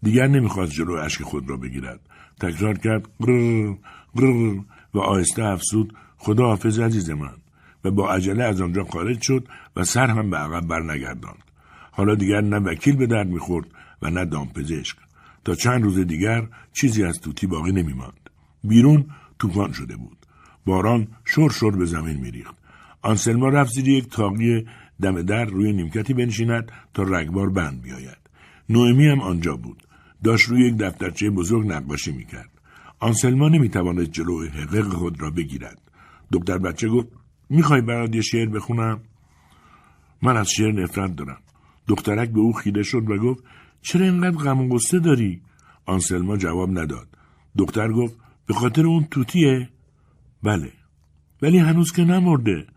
دیگر 0.04 0.28
نمی‌خواست 0.28 0.72
جلو 0.72 0.93
اشک 0.93 1.22
خود 1.22 1.50
را 1.50 1.58
بگیرد. 1.58 2.00
تکرار 2.39 2.78
کرد 2.78 3.08
قرر 3.20 3.74
قرر 4.16 4.60
و 4.93 5.00
آهسته 5.00 5.43
افسود 5.43 5.93
خدا 6.18 6.46
حافظ 6.46 6.80
عزیز 6.80 7.10
من. 7.10 7.36
و 7.84 7.91
با 7.91 8.12
عجله 8.12 8.43
از 8.43 8.62
آنجا 8.62 8.84
خارج 8.84 9.22
شد 9.22 9.48
و 9.76 9.84
سر 9.84 10.08
هم 10.08 10.30
به 10.30 10.38
عقب 10.38 10.68
برنگرداند. 10.68 11.43
حالا 11.91 12.16
دیگر 12.16 12.41
نه 12.41 12.58
وکیل 12.58 12.96
به 12.96 13.08
درد 13.08 13.28
می‌خورد 13.28 13.68
و 14.02 14.10
نه 14.10 14.26
دامپزشک. 14.26 14.98
تا 15.46 15.56
چند 15.56 15.84
روز 15.84 16.00
دیگر 16.00 16.48
چیزی 16.74 17.04
از 17.04 17.20
توتی 17.20 17.48
باقی 17.48 17.72
نمیماند. 17.72 18.30
بیرون 18.64 19.06
طوفان 19.39 19.72
شده 19.72 19.96
بود. 19.96 20.18
باران 20.66 21.08
شور 21.26 21.52
شور 21.52 21.76
به 21.76 21.86
زمین 21.86 22.18
میریخت. 22.18 22.56
آنسلما 23.02 23.50
رفت 23.50 23.72
زیر 23.72 23.88
یک 23.88 24.10
تاقی 24.10 24.66
دم 25.02 25.22
در 25.22 25.46
روی 25.46 25.74
نیمکتی 25.74 26.14
بنشیند 26.14 26.72
تا 26.93 27.04
رگبار 27.04 27.50
بند 27.50 27.82
بیاید. 27.82 28.18
نوئمی 28.70 29.08
هم 29.08 29.22
آنجا 29.22 29.56
بود. 29.56 29.84
داشت 30.24 30.50
روی 30.50 30.68
یک 30.68 30.78
دفترچه 30.78 31.30
بزرگ 31.30 31.68
نقاشی 31.68 32.12
می‌کرد. 32.12 32.50
آنسلما 33.00 33.50
نمی‌توانست 33.50 34.12
جلو 34.12 34.48
حقق 34.48 34.93
خود 34.93 35.22
را 35.22 35.30
بگیرد. 35.30 35.82
دکتر 36.32 36.58
بچه 36.58 36.89
گفت 36.89 37.08
می‌خوای 37.50 37.82
برات 37.82 38.16
یه 38.16 38.22
شعر 38.22 38.50
بخونم؟ 38.50 39.00
من 40.22 40.38
از 40.38 40.50
شعر 40.50 40.72
نفرت 40.72 41.16
دارم. 41.16 41.38
دخترک 41.88 42.30
به 42.30 42.39
او 42.39 42.54
خیره 42.54 42.84
شد 42.84 43.10
و 43.10 43.18
گفت 43.18 43.43
چرا 43.86 44.06
اینقدر 44.06 44.38
غم 44.38 44.62
و 44.62 44.68
غصه 44.68 45.00
داری؟ 45.00 45.42
آنسلما 45.86 46.38
جواب 46.38 46.80
نداد. 46.80 47.08
دختر 47.58 47.92
گفت 47.92 48.18
به 48.46 48.54
خاطر 48.54 48.86
اون 48.86 49.08
توتیه؟ 49.12 49.70
بله. 50.44 50.72
ولی 51.42 51.58
هنوز 51.58 51.92
که 51.92 52.04
نمرده. 52.04 52.68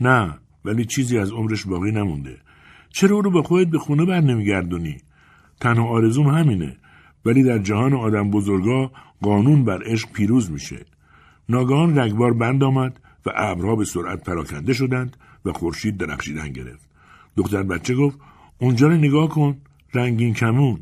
نه 0.00 0.38
ولی 0.64 0.84
چیزی 0.84 1.18
از 1.18 1.30
عمرش 1.30 1.66
باقی 1.66 1.90
نمونده. 1.90 2.38
چرا 2.88 3.16
او 3.16 3.22
رو 3.22 3.30
با 3.30 3.42
خودت 3.42 3.70
به 3.70 3.78
خونه 3.78 4.04
بر 4.04 4.20
نمیگردونی؟ 4.20 4.96
تنها 5.60 5.88
آرزوم 5.88 6.26
همینه. 6.26 6.76
ولی 7.24 7.42
در 7.42 7.58
جهان 7.58 7.94
آدم 7.94 8.30
بزرگا 8.30 8.92
قانون 9.22 9.64
بر 9.64 9.82
عشق 9.86 10.12
پیروز 10.12 10.50
میشه. 10.50 10.86
ناگهان 11.48 11.98
رگبار 11.98 12.32
بند 12.32 12.64
آمد 12.64 13.00
و 13.26 13.30
ابرها 13.34 13.76
به 13.76 13.84
سرعت 13.84 14.24
پراکنده 14.24 14.72
شدند 14.72 15.16
و 15.44 15.52
خورشید 15.52 15.96
درخشیدن 15.96 16.48
گرفت. 16.48 16.88
دختر 17.36 17.62
بچه 17.62 17.94
گفت 17.94 18.18
اونجا 18.58 18.88
رو 18.88 18.94
نگاه 18.94 19.28
کن. 19.28 19.56
رنگین 19.98 20.34
کمون. 20.34 20.80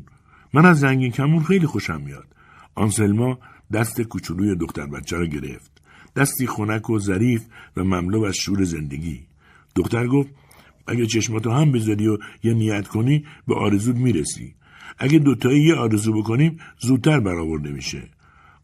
من 0.53 0.65
از 0.65 0.83
رنگین 0.83 1.11
کمون 1.11 1.43
خیلی 1.43 1.67
خوشم 1.67 2.01
میاد. 2.01 2.27
آنسلما 2.75 3.39
دست 3.73 4.01
کوچولوی 4.01 4.55
دختر 4.55 4.85
بچه 4.85 5.17
را 5.17 5.25
گرفت. 5.25 5.71
دستی 6.15 6.47
خنک 6.47 6.89
و 6.89 6.99
ظریف 6.99 7.45
و 7.77 7.83
مملو 7.83 8.23
از 8.23 8.35
شور 8.35 8.63
زندگی. 8.63 9.19
دختر 9.75 10.07
گفت 10.07 10.29
اگه 10.87 11.05
چشماتو 11.05 11.51
هم 11.51 11.71
بذاری 11.71 12.07
و 12.07 12.17
یه 12.43 12.53
نیت 12.53 12.87
کنی 12.87 13.25
به 13.47 13.55
آرزود 13.55 13.97
می‌رسی. 13.97 14.55
اگه 14.99 15.19
دوتایی 15.19 15.63
یه 15.63 15.75
آرزو 15.75 16.13
بکنیم 16.13 16.57
زودتر 16.79 17.19
برآورده 17.19 17.69
میشه. 17.69 18.03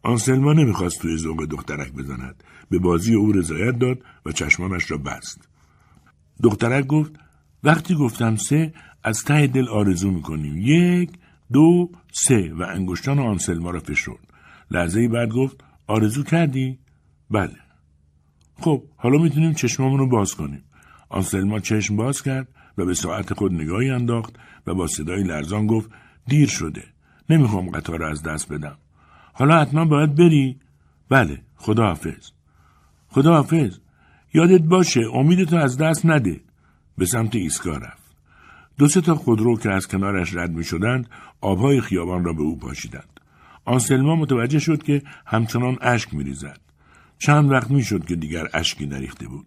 آنسلما 0.02 0.52
نمی‌خواست 0.52 1.00
توی 1.00 1.16
ذوق 1.16 1.44
دخترک 1.44 1.92
بزند. 1.92 2.44
به 2.70 2.78
بازی 2.78 3.14
او 3.14 3.32
رضایت 3.32 3.78
داد 3.78 3.98
و 4.26 4.32
چشمانش 4.32 4.90
را 4.90 4.98
بست. 4.98 5.48
دخترک 6.42 6.86
گفت 6.86 7.12
وقتی 7.64 7.94
گفتم 7.94 8.36
سه 8.36 8.72
از 9.04 9.24
ته 9.24 9.46
دل 9.46 9.68
آرزو 9.68 10.10
می‌کنیم. 10.10 10.56
یک 10.58 11.10
دو 11.52 11.90
سه. 12.12 12.52
و 12.54 12.62
انگشتان 12.62 13.18
آنسلما 13.18 13.70
را 13.70 13.80
فشرد. 13.80 14.32
لحظه 14.70 15.08
بعد 15.08 15.28
گفت 15.28 15.64
آرزو 15.86 16.22
کردی؟ 16.22 16.78
بله. 17.30 17.56
خب 18.60 18.82
حالا 18.96 19.18
می‌تونیم 19.18 19.52
چشمامون 19.52 19.98
رو 19.98 20.08
باز 20.08 20.34
کنیم. 20.34 20.64
آنسلما 21.08 21.60
چشم 21.60 21.96
باز 21.96 22.22
کرد 22.22 22.48
و 22.78 22.84
به 22.84 22.94
ساعت 22.94 23.34
خود 23.34 23.52
نگاهی 23.52 23.90
انداخت 23.90 24.36
و 24.66 24.74
با 24.74 24.86
صدای 24.86 25.22
لرزان 25.22 25.66
گفت 25.66 25.90
دیر 26.26 26.48
شده. 26.48 26.84
نمی‌خوام 27.30 27.70
قطار 27.70 28.02
از 28.02 28.22
دست 28.22 28.52
بدم. 28.52 28.78
حالا 29.32 29.60
حتما 29.60 29.84
باید 29.84 30.14
بری؟ 30.14 30.60
بله 31.08 31.42
خداحافظ. 31.56 32.30
خداحافظ. 33.08 33.78
یادت 34.34 34.62
باشه 34.62 35.00
امیدتو 35.14 35.56
از 35.56 35.76
دست 35.76 36.06
نده. 36.06 36.40
به 36.98 37.06
سمت 37.06 37.34
ایستگاه 37.34 37.78
رفت 37.78 38.04
دو 38.78 38.88
سه 38.88 39.00
تا 39.00 39.14
خودرو 39.14 39.56
که 39.56 39.70
از 39.70 39.86
کنارش 39.86 40.34
رد 40.34 40.50
می 40.50 40.64
شدند 40.64 41.08
آبهای 41.40 41.80
خیابان 41.80 42.24
را 42.24 42.32
به 42.32 42.42
او 42.42 42.58
پاشیدند 42.58 43.14
آنسلما 43.64 44.16
متوجه 44.16 44.58
شد 44.58 44.82
که 44.82 45.02
همچنان 45.26 45.78
اشک 45.80 46.14
می 46.14 46.24
ریزد. 46.24 46.60
چند 47.18 47.50
وقت 47.50 47.70
می 47.70 47.82
شد 47.82 48.04
که 48.04 48.16
دیگر 48.16 48.48
اشکی 48.54 48.86
نریخته 48.86 49.28
بود. 49.28 49.46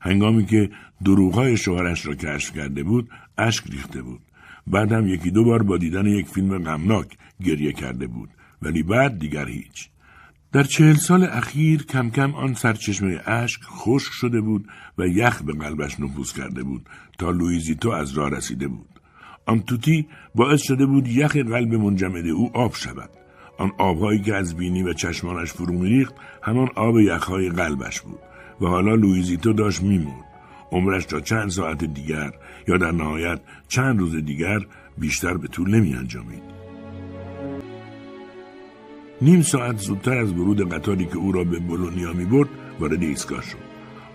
هنگامی 0.00 0.46
که 0.46 0.70
دروغهای 1.04 1.56
شوهرش 1.56 2.06
را 2.06 2.14
کشف 2.14 2.52
کرده 2.52 2.82
بود 2.82 3.10
اشک 3.38 3.64
ریخته 3.70 4.02
بود. 4.02 4.20
بعدم 4.66 5.06
یکی 5.06 5.30
دو 5.30 5.44
بار 5.44 5.62
با 5.62 5.76
دیدن 5.76 6.06
یک 6.06 6.26
فیلم 6.26 6.58
غمناک 6.58 7.18
گریه 7.44 7.72
کرده 7.72 8.06
بود 8.06 8.30
ولی 8.62 8.82
بعد 8.82 9.18
دیگر 9.18 9.48
هیچ. 9.48 9.88
در 10.52 10.62
چهل 10.62 10.94
سال 10.94 11.24
اخیر 11.24 11.82
کم 11.82 12.10
کم 12.10 12.34
آن 12.34 12.54
سرچشمه 12.54 13.20
اشک 13.26 13.60
خشک 13.64 14.12
شده 14.12 14.40
بود 14.40 14.68
و 14.98 15.06
یخ 15.06 15.42
به 15.42 15.52
قلبش 15.52 16.00
نفوذ 16.00 16.32
کرده 16.32 16.62
بود 16.62 16.86
تا 17.18 17.30
لویزیتو 17.30 17.90
از 17.90 18.12
راه 18.12 18.30
رسیده 18.30 18.68
بود. 18.68 19.00
آن 19.46 19.62
طوطی 19.62 20.06
باعث 20.34 20.62
شده 20.62 20.86
بود 20.86 21.08
یخ 21.08 21.36
قلب 21.36 21.74
منجمد 21.74 22.26
او 22.26 22.50
آب 22.56 22.74
شود. 22.74 23.10
آن 23.58 23.72
آبهایی 23.78 24.20
که 24.22 24.34
از 24.34 24.56
بینی 24.56 24.82
و 24.82 24.92
چشمانش 24.92 25.52
فرو 25.52 25.72
میریخت 25.72 26.14
همان 26.42 26.68
آب 26.74 26.98
یخهای 26.98 27.50
قلبش 27.50 28.00
بود 28.00 28.18
و 28.60 28.66
حالا 28.66 28.94
لویزیتو 28.94 29.52
داشت 29.52 29.82
میمرد 29.82 30.24
عمرش 30.72 31.04
تا 31.04 31.20
چند 31.20 31.50
ساعت 31.50 31.84
دیگر 31.84 32.32
یا 32.68 32.76
در 32.76 32.92
نهایت 32.92 33.40
چند 33.68 33.98
روز 33.98 34.16
دیگر 34.16 34.60
بیشتر 34.98 35.36
به 35.36 35.48
طول 35.48 35.74
نمی 35.74 35.94
انجامید. 35.94 36.57
نیم 39.22 39.42
ساعت 39.42 39.78
زودتر 39.78 40.18
از 40.18 40.32
ورود 40.32 40.72
قطاری 40.72 41.06
که 41.06 41.16
او 41.16 41.32
را 41.32 41.44
به 41.44 41.58
بولونیا 41.58 42.12
می 42.12 42.24
برد 42.24 42.48
وارد 42.80 43.02
ایستگاه 43.02 43.42
شد. 43.42 43.58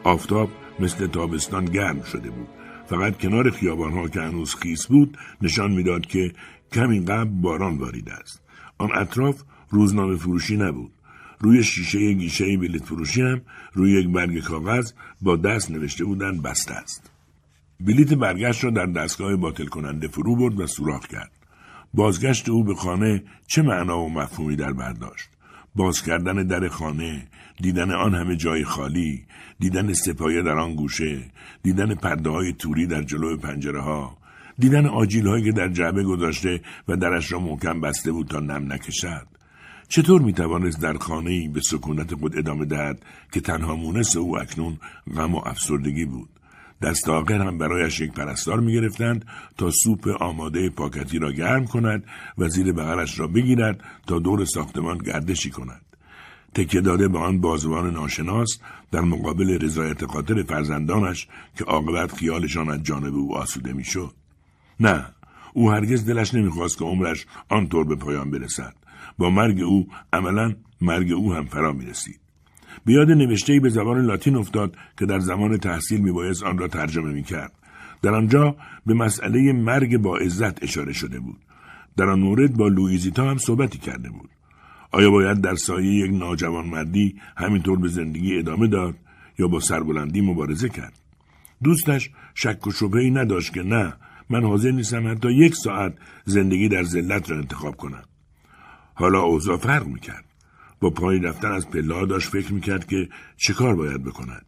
آفتاب 0.03 0.49
مثل 0.79 1.07
تابستان 1.07 1.65
گرم 1.65 2.01
شده 2.01 2.29
بود. 2.29 2.47
فقط 2.89 3.17
کنار 3.17 3.51
خیابانها 3.51 4.07
که 4.07 4.21
هنوز 4.21 4.55
خیس 4.55 4.85
بود 4.87 5.17
نشان 5.41 5.71
می‌داد 5.71 6.05
که 6.05 6.31
کمی 6.71 6.99
قبل 6.99 7.29
باران 7.29 7.77
وارید 7.77 8.09
است. 8.09 8.41
آن 8.77 8.89
اطراف 8.95 9.41
روزنامه 9.69 10.15
فروشی 10.15 10.57
نبود. 10.57 10.91
روی 11.39 11.63
شیشه 11.63 12.13
گیشه 12.13 12.57
بلیت 12.57 12.85
فروشی 12.85 13.21
هم 13.21 13.41
روی 13.73 13.91
یک 13.91 14.07
برگ 14.07 14.39
کاغذ 14.39 14.91
با 15.21 15.35
دست 15.35 15.71
نوشته 15.71 16.05
بودن 16.05 16.41
بسته 16.41 16.73
است. 16.73 17.11
بلیت 17.79 18.13
برگشت 18.13 18.63
را 18.63 18.69
در 18.69 18.85
دستگاه 18.85 19.35
باطل 19.35 19.65
کننده 19.65 20.07
فرو 20.07 20.35
برد 20.35 20.59
و 20.59 20.67
سوراخ 20.67 21.07
کرد. 21.07 21.31
بازگشت 21.93 22.49
او 22.49 22.63
به 22.63 22.75
خانه 22.75 23.23
چه 23.47 23.61
معنا 23.61 23.99
و 23.99 24.09
مفهومی 24.09 24.55
در 24.55 24.73
برداشت؟ 24.73 25.29
باز 25.75 26.01
کردن 26.01 26.47
در 26.47 26.67
خانه، 26.67 27.27
دیدن 27.61 27.91
آن 27.91 28.15
همه 28.15 28.35
جای 28.35 28.63
خالی، 28.63 29.23
دیدن 29.59 29.93
سپایه 29.93 30.41
در 30.41 30.57
آن 30.57 30.75
گوشه، 30.75 31.21
دیدن 31.63 31.95
پرده 31.95 32.29
های 32.29 32.53
توری 32.53 32.87
در 32.87 33.03
جلو 33.03 33.37
پنجره 33.37 33.81
ها، 33.81 34.17
دیدن 34.59 34.85
آجیل 34.85 35.27
هایی 35.27 35.43
که 35.43 35.51
در 35.51 35.67
جعبه 35.67 36.03
گذاشته 36.03 36.61
و 36.87 36.95
درش 36.95 37.31
را 37.31 37.39
محکم 37.39 37.81
بسته 37.81 38.11
بود 38.11 38.27
تا 38.27 38.39
نم 38.39 38.73
نکشد. 38.73 39.27
چطور 39.87 40.21
می 40.21 40.33
توانست 40.33 40.81
در 40.81 40.93
خانه 40.93 41.31
ای 41.31 41.47
به 41.47 41.61
سکونت 41.61 42.15
خود 42.15 42.37
ادامه 42.37 42.65
دهد 42.65 43.05
که 43.31 43.41
تنها 43.41 43.75
مونس 43.75 44.15
او 44.17 44.39
اکنون 44.39 44.77
غم 45.15 45.35
و 45.35 45.41
افسردگی 45.45 46.05
بود؟ 46.05 46.29
دست 46.83 47.09
آخر 47.09 47.41
هم 47.41 47.57
برایش 47.57 47.99
یک 47.99 48.11
پرستار 48.11 48.59
می 48.59 48.73
گرفتند 48.73 49.25
تا 49.57 49.71
سوپ 49.71 50.07
آماده 50.21 50.69
پاکتی 50.69 51.19
را 51.19 51.31
گرم 51.31 51.67
کند 51.67 52.03
و 52.37 52.49
زیر 52.49 52.71
بغلش 52.71 53.19
را 53.19 53.27
بگیرد 53.27 53.83
تا 54.07 54.19
دور 54.19 54.45
ساختمان 54.45 54.97
گردشی 54.97 55.49
کند. 55.49 55.81
تکه 56.55 56.81
داده 56.81 57.07
به 57.07 57.19
آن 57.19 57.41
بازوان 57.41 57.93
ناشناس 57.93 58.57
در 58.91 59.01
مقابل 59.01 59.57
رضایت 59.61 60.05
خاطر 60.05 60.43
فرزندانش 60.43 61.27
که 61.57 61.63
عاقبت 61.63 62.15
خیالشان 62.15 62.69
از 62.69 62.83
جانب 62.83 63.15
او 63.15 63.37
آسوده 63.37 63.73
می‌شد. 63.73 64.13
نه 64.79 65.05
او 65.53 65.71
هرگز 65.71 66.05
دلش 66.05 66.33
نمی‌خواست 66.33 66.77
که 66.77 66.85
عمرش 66.85 67.25
آنطور 67.49 67.85
به 67.85 67.95
پایان 67.95 68.31
برسد 68.31 68.73
با 69.17 69.29
مرگ 69.29 69.61
او 69.61 69.87
عملا 70.13 70.55
مرگ 70.81 71.11
او 71.11 71.33
هم 71.33 71.45
فرا 71.45 71.71
می 71.71 71.85
رسید. 71.85 72.22
به 72.85 72.93
یاد 72.93 73.11
نوشته 73.11 73.59
به 73.59 73.69
زبان 73.69 74.05
لاتین 74.05 74.35
افتاد 74.35 74.75
که 74.99 75.05
در 75.05 75.19
زمان 75.19 75.57
تحصیل 75.57 76.01
میبایست 76.01 76.43
آن 76.43 76.57
را 76.57 76.67
ترجمه 76.67 77.13
می 77.13 77.23
کرد. 77.23 77.51
در 78.01 78.13
آنجا 78.15 78.55
به 78.85 78.93
مسئله 78.93 79.53
مرگ 79.53 79.97
با 79.97 80.17
عزت 80.17 80.63
اشاره 80.63 80.93
شده 80.93 81.19
بود. 81.19 81.37
در 81.97 82.09
آن 82.09 82.19
مورد 82.19 82.57
با 82.57 82.67
لویزیتا 82.67 83.29
هم 83.29 83.37
صحبتی 83.37 83.77
کرده 83.77 84.09
بود. 84.09 84.29
آیا 84.91 85.11
باید 85.11 85.41
در 85.41 85.55
سایه 85.55 85.93
یک 85.93 86.11
مردی 86.51 87.15
همینطور 87.37 87.79
به 87.79 87.87
زندگی 87.87 88.39
ادامه 88.39 88.67
داد 88.67 88.95
یا 89.39 89.47
با 89.47 89.59
سربلندی 89.59 90.21
مبارزه 90.21 90.69
کرد؟ 90.69 90.93
دوستش 91.63 92.09
شک 92.33 92.67
و 92.67 92.71
شبهی 92.71 93.11
نداشت 93.11 93.53
که 93.53 93.63
نه 93.63 93.93
من 94.29 94.43
حاضر 94.43 94.71
نیستم 94.71 95.11
حتی 95.11 95.31
یک 95.31 95.55
ساعت 95.55 95.93
زندگی 96.25 96.69
در 96.69 96.83
ذلت 96.83 97.31
را 97.31 97.37
انتخاب 97.37 97.75
کنم. 97.75 98.03
حالا 98.93 99.21
اوضاع 99.21 99.57
فرق 99.57 99.87
می‌کرد. 99.87 100.25
با 100.83 100.89
پایین 100.89 101.23
رفتن 101.23 101.51
از 101.51 101.69
پله 101.69 102.05
داشت 102.05 102.29
فکر 102.29 102.53
می‌کرد 102.53 102.87
که 102.87 103.09
چه 103.37 103.53
کار 103.53 103.75
باید 103.75 104.03
بکند. 104.03 104.45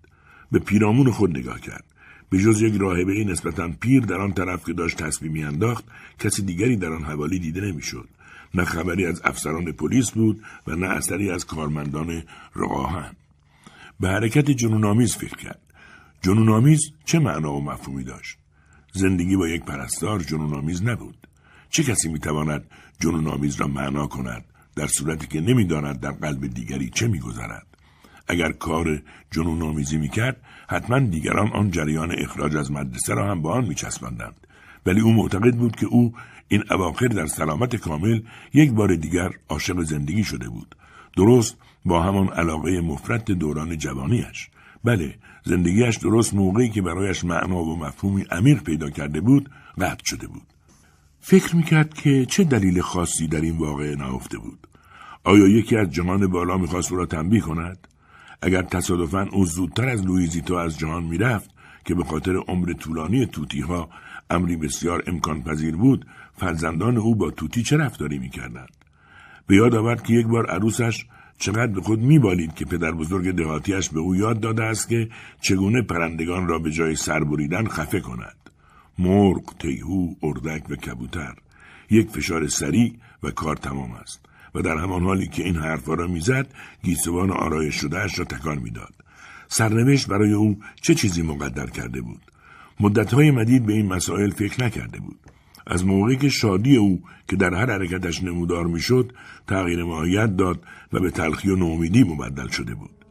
به 0.51 0.59
پیرامون 0.59 1.11
خود 1.11 1.37
نگاه 1.37 1.59
کرد. 1.59 1.83
به 2.29 2.37
جز 2.37 2.61
یک 2.61 2.73
راهبه 2.77 3.23
نسبتا 3.23 3.69
پیر 3.79 4.03
در 4.03 4.21
آن 4.21 4.33
طرف 4.33 4.65
که 4.65 4.73
داشت 4.73 4.97
تصمیم 4.97 5.31
میانداخت 5.31 5.85
کسی 6.19 6.41
دیگری 6.41 6.77
در 6.77 6.93
آن 6.93 7.03
حوالی 7.03 7.39
دیده 7.39 7.61
نمی‌شد. 7.61 8.09
نه 8.53 8.65
خبری 8.65 9.05
از 9.05 9.21
افسران 9.23 9.71
پلیس 9.71 10.11
بود 10.11 10.43
و 10.67 10.75
نه 10.75 10.87
اثری 10.87 11.31
از 11.31 11.45
کارمندان 11.45 12.23
رقاهن. 12.55 13.15
به 13.99 14.07
حرکت 14.07 14.51
جنونآمیز 14.51 15.15
فکر 15.15 15.37
کرد. 15.37 15.61
جنونآمیز 16.21 16.81
چه 17.05 17.19
معنا 17.19 17.53
و 17.53 17.63
مفهومی 17.63 18.03
داشت؟ 18.03 18.37
زندگی 18.93 19.35
با 19.35 19.47
یک 19.47 19.63
پرستار 19.63 20.19
جنونآمیز 20.19 20.83
نبود. 20.83 21.27
چه 21.69 21.83
کسی 21.83 22.09
می‌تواند 22.09 22.63
جنون 22.99 23.27
آمیز 23.27 23.55
را 23.55 23.67
معنا 23.67 24.07
کند 24.07 24.45
در 24.75 24.87
صورتی 24.87 25.27
که 25.27 25.41
نمی‌داند 25.41 25.99
در 25.99 26.11
قلب 26.11 26.47
دیگری 26.47 26.89
چه 26.89 27.07
میگذرد. 27.07 27.67
اگر 28.27 28.51
کار 28.51 29.01
جنون 29.31 29.61
آمیزی 29.61 29.97
می‌کرد 29.97 30.41
حتما 30.67 30.99
دیگران 30.99 31.51
آن 31.51 31.71
جریان 31.71 32.11
اخراج 32.11 32.55
از 32.55 32.71
مدرسه 32.71 33.13
را 33.13 33.31
هم 33.31 33.41
با 33.41 33.53
آن 33.53 33.65
میچسباندند. 33.65 34.47
ولی 34.85 35.01
او 35.01 35.13
معتقد 35.13 35.55
بود 35.55 35.75
که 35.75 35.85
او 35.85 36.13
این 36.47 36.63
اواخر 36.71 37.07
در 37.07 37.25
سلامت 37.25 37.75
کامل 37.75 38.21
یک 38.53 38.71
بار 38.71 38.95
دیگر 38.95 39.29
عاشق 39.49 39.81
زندگی 39.81 40.23
شده 40.23 40.49
بود. 40.49 40.75
درست 41.17 41.57
با 41.85 42.03
همان 42.03 42.27
علاقه 42.27 42.81
مفرد 42.81 43.31
دوران 43.31 43.77
جوانیش 43.77 44.49
بله 44.83 45.15
زندگیش 45.43 45.97
درست 45.97 46.33
موقعی 46.33 46.69
که 46.69 46.81
برایش 46.81 47.23
معنا 47.23 47.63
و 47.63 47.79
مفهومی 47.79 48.25
عمیق 48.31 48.63
پیدا 48.63 48.89
کرده 48.89 49.21
بود 49.21 49.49
قطع 49.81 50.03
شده 50.05 50.27
بود. 50.27 50.54
فکر 51.27 51.55
می‌کرد 51.55 51.93
که 51.93 52.25
چه 52.25 52.43
دلیل 52.43 52.81
خاصی 52.81 53.27
در 53.27 53.41
این 53.41 53.57
واقعه 53.57 53.95
نهفته 53.95 54.37
بود. 54.37 54.67
آیا 55.23 55.47
یکی 55.47 55.77
از 55.77 55.89
جهان 55.89 56.27
بالا 56.27 56.57
می‌خواست 56.57 56.91
او 56.91 56.97
را 56.97 57.05
تنبیه 57.05 57.41
کند؟ 57.41 57.87
اگر 58.41 58.61
تصادفا 58.61 59.27
او 59.31 59.45
زودتر 59.45 59.89
از 59.89 60.05
لویزیتو 60.05 60.53
از 60.53 60.79
جهان 60.79 61.03
می‌رفت 61.03 61.49
که 61.85 61.95
به 61.95 62.03
خاطر 62.03 62.35
عمر 62.35 62.73
طولانی 62.73 63.25
توتی 63.25 63.61
ها 63.61 63.89
امری 64.29 64.55
بسیار 64.55 65.03
امکان 65.07 65.43
پذیر 65.43 65.75
بود 65.75 66.05
فرزندان 66.37 66.97
او 66.97 67.15
با 67.15 67.31
توتی 67.31 67.63
چه 67.63 67.77
رفتاری 67.77 68.19
می‌کردند 68.19 68.69
به 69.47 69.55
یاد 69.55 69.75
آورد 69.75 70.03
که 70.03 70.13
یک 70.13 70.27
بار 70.27 70.45
عروسش 70.45 71.05
چقدر 71.37 71.71
به 71.71 71.81
خود 71.81 71.99
میبالید 71.99 72.53
که 72.53 72.65
پدر 72.65 72.91
بزرگ 72.91 73.31
دهاتیش 73.31 73.89
به 73.89 73.99
او 73.99 74.15
یاد 74.15 74.39
داده 74.39 74.63
است 74.63 74.89
که 74.89 75.09
چگونه 75.41 75.81
پرندگان 75.81 76.47
را 76.47 76.59
به 76.59 76.71
جای 76.71 76.95
سر 76.95 77.23
بریدن 77.23 77.67
خفه 77.67 77.99
کند 77.99 78.44
مرغ، 78.99 79.57
تیهو، 79.59 80.13
اردک 80.23 80.69
و 80.69 80.75
کبوتر. 80.75 81.35
یک 81.89 82.09
فشار 82.09 82.47
سریع 82.47 82.93
و 83.23 83.31
کار 83.31 83.55
تمام 83.55 83.91
است. 83.91 84.25
و 84.55 84.61
در 84.61 84.77
همان 84.77 85.03
حالی 85.03 85.27
که 85.27 85.43
این 85.43 85.55
حرفها 85.55 85.93
را 85.93 86.07
می‌زد 86.07 86.47
گیسوان 86.83 87.31
آرایش 87.31 87.75
شدهاش 87.75 88.19
را 88.19 88.25
تکان 88.25 88.57
می‌داد. 88.57 88.93
سرنوشت 89.47 90.07
برای 90.07 90.33
او 90.33 90.57
چه 90.81 90.95
چیزی 90.95 91.21
مقدر 91.21 91.65
کرده 91.65 92.01
بود؟ 92.01 92.21
مدتهای 92.79 93.31
مدید 93.31 93.65
به 93.65 93.73
این 93.73 93.85
مسائل 93.85 94.29
فکر 94.29 94.63
نکرده 94.63 94.99
بود. 94.99 95.19
از 95.67 95.85
موقعی 95.85 96.17
که 96.17 96.29
شادی 96.29 96.75
او 96.77 97.01
که 97.27 97.35
در 97.35 97.53
هر 97.53 97.65
حرکتش 97.65 98.23
نمودار 98.23 98.67
می‌شد 98.67 99.11
تغییر 99.47 99.83
ماهیت 99.83 100.37
داد 100.37 100.63
و 100.93 100.99
به 100.99 101.11
تلخی 101.11 101.49
و 101.49 101.55
نومیدی 101.55 102.03
مبدل 102.03 102.47
شده 102.47 102.75
بود. 102.75 103.05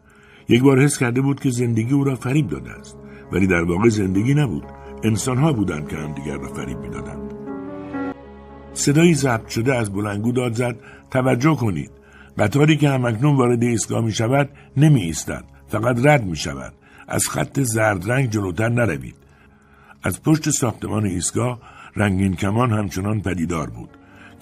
یک 0.49 0.63
بار 0.63 0.83
حس 0.83 0.99
کرده 0.99 1.21
بود 1.21 1.41
که 1.41 1.51
زندگی 1.51 1.95
او 1.95 2.05
را 2.05 2.17
فریب 2.17 2.49
داده 2.49 2.71
است. 2.71 2.97
ولی 3.33 3.47
در 3.47 3.63
واقع 3.63 3.89
زندگی 3.89 4.35
نبود. 4.35 4.65
انسانها 5.05 5.53
بودند 5.53 5.89
که 5.89 5.97
همدیگر 5.97 6.37
را 6.37 6.49
فریب 6.49 6.79
می‌دادند. 6.79 7.35
صدایی 8.75 9.15
ضبط 9.15 9.49
شده 9.49 9.75
از 9.75 9.93
بلنگو 9.93 10.33
داد 10.33 10.53
زد 10.53 10.77
توجه 11.11 11.57
کنید. 11.57 11.91
قطاری 12.39 12.77
که 12.77 12.91
همکنون 12.91 13.37
وارد 13.37 13.63
ایستگاه 13.63 14.05
می 14.05 14.13
شود 14.13 14.49
نمی 14.77 15.03
ایستد 15.03 15.45
فقط 15.69 16.07
رد 16.07 16.25
می 16.25 16.37
شود 16.37 16.73
از 17.09 17.29
خط 17.29 17.61
زرد 17.61 18.11
رنگ 18.11 18.31
جلوتر 18.31 18.69
نروید. 18.69 19.17
از 20.03 20.23
پشت 20.23 20.51
ساختمان 20.51 21.07
ایستگاه 21.07 21.59
رنگین 21.97 22.37
کمان 22.37 22.73
همچنان 22.73 23.21
پدیدار 23.21 23.71
بود. 23.71 23.91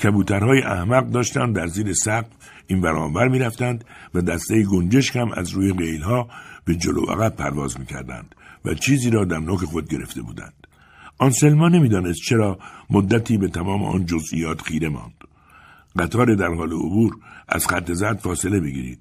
کبوترهای 0.02 0.62
احمق 0.62 1.10
داشتند 1.10 1.56
در 1.56 1.66
زیر 1.66 1.92
سقف 1.92 2.26
این 2.66 2.80
برانور 2.80 3.28
می 3.28 3.38
رفتند 3.38 3.84
و 4.14 4.20
دسته 4.20 4.62
گنجشک 4.62 5.16
هم 5.16 5.32
از 5.32 5.50
روی 5.50 5.72
قیلها 5.72 6.28
به 6.64 6.74
جلو 6.74 7.00
عقب 7.00 7.36
پرواز 7.36 7.80
می 7.80 7.86
کردند 7.86 8.34
و 8.64 8.74
چیزی 8.74 9.10
را 9.10 9.24
در 9.24 9.38
نوک 9.38 9.58
خود 9.58 9.88
گرفته 9.88 10.22
بودند. 10.22 10.66
آنسلما 11.18 11.68
نمی‌دانست 11.68 12.20
چرا 12.22 12.58
مدتی 12.90 13.38
به 13.38 13.48
تمام 13.48 13.84
آن 13.84 14.06
جزئیات 14.06 14.62
خیره 14.62 14.88
ماند. 14.88 15.24
قطار 15.98 16.34
در 16.34 16.54
حال 16.54 16.72
عبور 16.72 17.16
از 17.48 17.66
خط 17.66 17.92
زد 17.92 18.18
فاصله 18.18 18.60
بگیرید. 18.60 18.98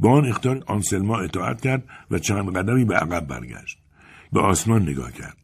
با 0.00 0.10
آن 0.10 0.26
اختار 0.26 0.62
آنسلما 0.66 1.18
اطاعت 1.18 1.60
کرد 1.60 1.84
و 2.10 2.18
چند 2.18 2.56
قدمی 2.56 2.84
به 2.84 2.94
عقب 2.94 3.26
برگشت. 3.26 3.78
به 4.32 4.40
آسمان 4.40 4.82
نگاه 4.82 5.12
کرد. 5.12 5.36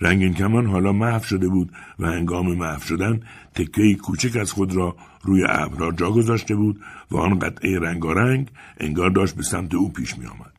رنگین 0.00 0.34
کمان 0.34 0.66
حالا 0.66 0.92
محو 0.92 1.22
شده 1.22 1.48
بود 1.48 1.72
و 1.98 2.06
هنگام 2.06 2.54
محو 2.54 2.80
شدن 2.80 3.20
تکه 3.54 3.94
کوچک 3.94 4.36
از 4.36 4.52
خود 4.52 4.76
را 4.76 4.96
روی 5.22 5.44
ابرها 5.48 5.92
جا 5.92 6.10
گذاشته 6.10 6.54
بود 6.54 6.80
و 7.10 7.16
آن 7.16 7.38
قطعه 7.38 7.78
رنگارنگ 7.78 8.50
انگار 8.80 9.10
داشت 9.10 9.36
به 9.36 9.42
سمت 9.42 9.74
او 9.74 9.92
پیش 9.92 10.18
می 10.18 10.26
آمد. 10.26 10.51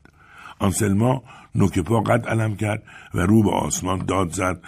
آنسلما 0.64 1.23
نوک 1.56 1.80
پا 1.80 2.02
قد 2.02 2.27
علم 2.27 2.56
کرد 2.56 2.84
و 3.14 3.19
رو 3.19 3.44
به 3.44 3.52
آسمان 3.52 4.06
داد 4.06 4.30
زد. 4.31 4.61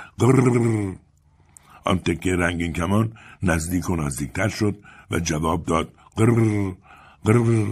آن 1.85 1.99
تکه 1.99 2.35
رنگین 2.35 2.73
کمان 2.73 3.11
نزدیک 3.43 3.89
و 3.89 3.95
نزدیکتر 3.95 4.47
شد 4.47 4.76
و 5.11 5.19
جواب 5.19 5.65
داد. 5.65 5.89
قرر 6.15 6.72
قرر 7.26 7.65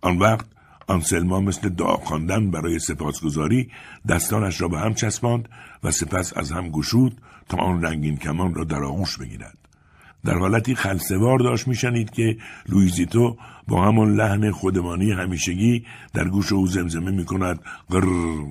آن 0.00 0.18
وقت 0.18 0.46
آنسلما 0.86 1.40
مثل 1.40 1.68
دعا 1.68 1.96
خواندن 1.96 2.50
برای 2.50 2.78
سپاسگزاری 2.78 3.70
دستانش 4.08 4.60
را 4.60 4.68
به 4.68 4.78
هم 4.78 4.94
چسباند 4.94 5.48
و 5.84 5.90
سپس 5.90 6.36
از 6.36 6.52
هم 6.52 6.70
گشود 6.70 7.20
تا 7.48 7.56
آن 7.56 7.82
رنگین 7.82 8.16
کمان 8.16 8.54
را 8.54 8.64
در 8.64 8.84
آغوش 8.84 9.18
بگیرد. 9.18 9.67
در 10.24 10.34
حالتی 10.34 10.74
خلسه‌وار 10.74 11.38
داشت 11.38 11.68
میشنید 11.68 12.10
که 12.10 12.36
لویزیتو 12.68 13.36
با 13.68 13.84
همان 13.84 14.14
لحن 14.14 14.50
خودمانی 14.50 15.12
همیشگی 15.12 15.84
در 16.14 16.28
گوش 16.28 16.52
او 16.52 16.66
زمزمه 16.66 17.10
می 17.10 17.24
کند 17.24 17.60
قرر 17.90 18.44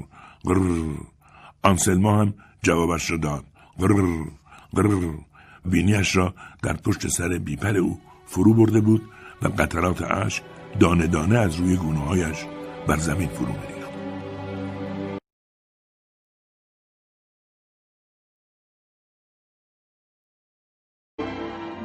قرر 0.44 0.96
آنسلما 1.64 2.22
هم 2.22 2.34
جوابش 2.64 3.12
را 3.12 3.18
داد. 3.18 3.44
قرر 3.80 4.26
قرر 4.76 5.14
بینیش 5.66 6.16
را 6.16 6.34
در 6.64 6.74
پشت 6.74 7.08
سر 7.08 7.30
بی‌پر 7.38 7.78
او 7.78 8.00
فرو 8.26 8.54
برده 8.54 8.82
بود 8.82 9.02
و 9.42 9.48
قطرات 9.48 10.02
اشک 10.02 10.44
دانه 10.80 11.08
دانه 11.08 11.38
از 11.38 11.56
روی 11.56 11.76
گونه 11.76 12.34
بر 12.88 12.98
زمین 12.98 13.28
فرو 13.28 13.48
میریخت. 13.48 13.77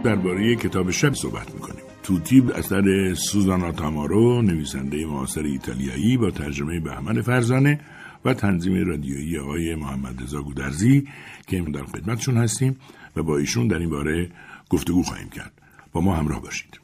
درباره 0.03 0.57
کتاب 0.57 0.91
شب 0.91 1.15
صحبت 1.15 1.55
می‌کنیم. 1.55 1.83
توتیب 2.03 2.51
اثر 2.51 3.15
سوزانا 3.15 3.73
تامارو 3.73 4.43
نویسنده 4.43 5.07
معاصر 5.07 5.43
ایتالیایی 5.43 6.17
با 6.17 6.31
ترجمه 6.31 6.81
بهمن 6.81 7.23
فرزانه 7.23 7.81
و 8.25 8.35
تنظیم 8.35 8.87
رادیویی 8.87 9.39
آقای 9.39 9.75
محمد 9.75 10.23
رضا 10.23 10.43
گودرزی 10.43 11.09
که 11.47 11.61
در 11.61 11.85
خدمتشون 11.85 12.37
هستیم 12.37 12.77
و 13.17 13.23
با 13.23 13.39
ایشون 13.39 13.69
در 13.69 13.79
این 13.79 13.91
باره 13.91 14.31
گفتگو 14.71 15.03
خواهیم 15.03 15.29
کرد. 15.29 15.53
با 15.93 16.01
ما 16.01 16.17
همراه 16.17 16.43
باشید. 16.43 16.81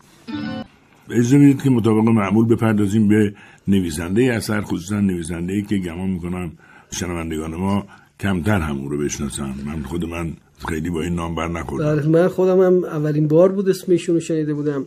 اجازه 1.10 1.38
بدید 1.38 1.62
که 1.62 1.70
مطابق 1.70 2.08
معمول 2.08 2.46
بپردازیم 2.46 3.08
به 3.08 3.34
نویسنده 3.68 4.22
اثر 4.22 4.60
خصوصا 4.60 5.00
نویسنده 5.00 5.52
ای 5.52 5.62
که 5.62 5.78
گمان 5.78 6.10
می‌کنم 6.10 6.52
شنوندگان 6.90 7.54
ما 7.54 7.86
کمتر 8.20 8.60
هم 8.60 8.78
او 8.78 8.88
رو 8.88 8.98
بشناسن. 8.98 9.54
من 9.66 9.82
خود 9.82 10.04
من 10.04 10.32
خیلی 10.68 10.90
با 10.90 11.02
این 11.02 11.14
نام 11.14 11.34
بر 11.34 11.48
نخوردم 11.48 12.08
من 12.08 12.28
خودم 12.28 12.60
هم 12.60 12.84
اولین 12.84 13.28
بار 13.28 13.52
بود 13.52 13.68
اسم 13.68 13.92
ایشون 13.92 14.14
رو 14.14 14.20
شنیده 14.20 14.54
بودم. 14.54 14.86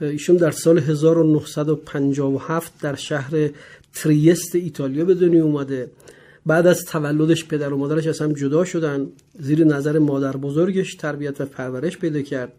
ایشون 0.00 0.36
در 0.36 0.50
سال 0.50 0.78
1957 0.78 2.72
در 2.80 2.94
شهر 2.94 3.50
تریست 3.94 4.54
ایتالیا 4.54 5.04
به 5.04 5.14
دنیا 5.14 5.44
اومده. 5.44 5.90
بعد 6.46 6.66
از 6.66 6.84
تولدش 6.84 7.44
پدر 7.44 7.72
و 7.72 7.76
مادرش 7.76 8.06
از 8.06 8.20
هم 8.20 8.32
جدا 8.32 8.64
شدن. 8.64 9.06
زیر 9.38 9.64
نظر 9.64 9.98
مادر 9.98 10.36
بزرگش 10.36 10.94
تربیت 10.94 11.40
و 11.40 11.46
پرورش 11.46 11.98
پیدا 11.98 12.22
کرد. 12.22 12.52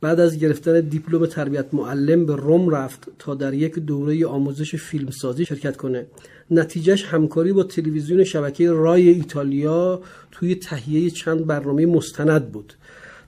بعد 0.00 0.20
از 0.20 0.38
گرفتن 0.38 0.80
دیپلم 0.80 1.26
تربیت 1.26 1.66
معلم 1.72 2.26
به 2.26 2.36
روم 2.36 2.70
رفت 2.70 3.08
تا 3.18 3.34
در 3.34 3.54
یک 3.54 3.74
دوره 3.74 4.26
آموزش 4.26 4.74
فیلمسازی 4.74 5.44
شرکت 5.44 5.76
کنه. 5.76 6.06
نتیجهش 6.52 7.04
همکاری 7.04 7.52
با 7.52 7.62
تلویزیون 7.62 8.24
شبکه 8.24 8.70
رای 8.70 9.08
ایتالیا 9.08 10.00
توی 10.30 10.54
تهیه 10.54 11.10
چند 11.10 11.46
برنامه 11.46 11.86
مستند 11.86 12.52
بود. 12.52 12.74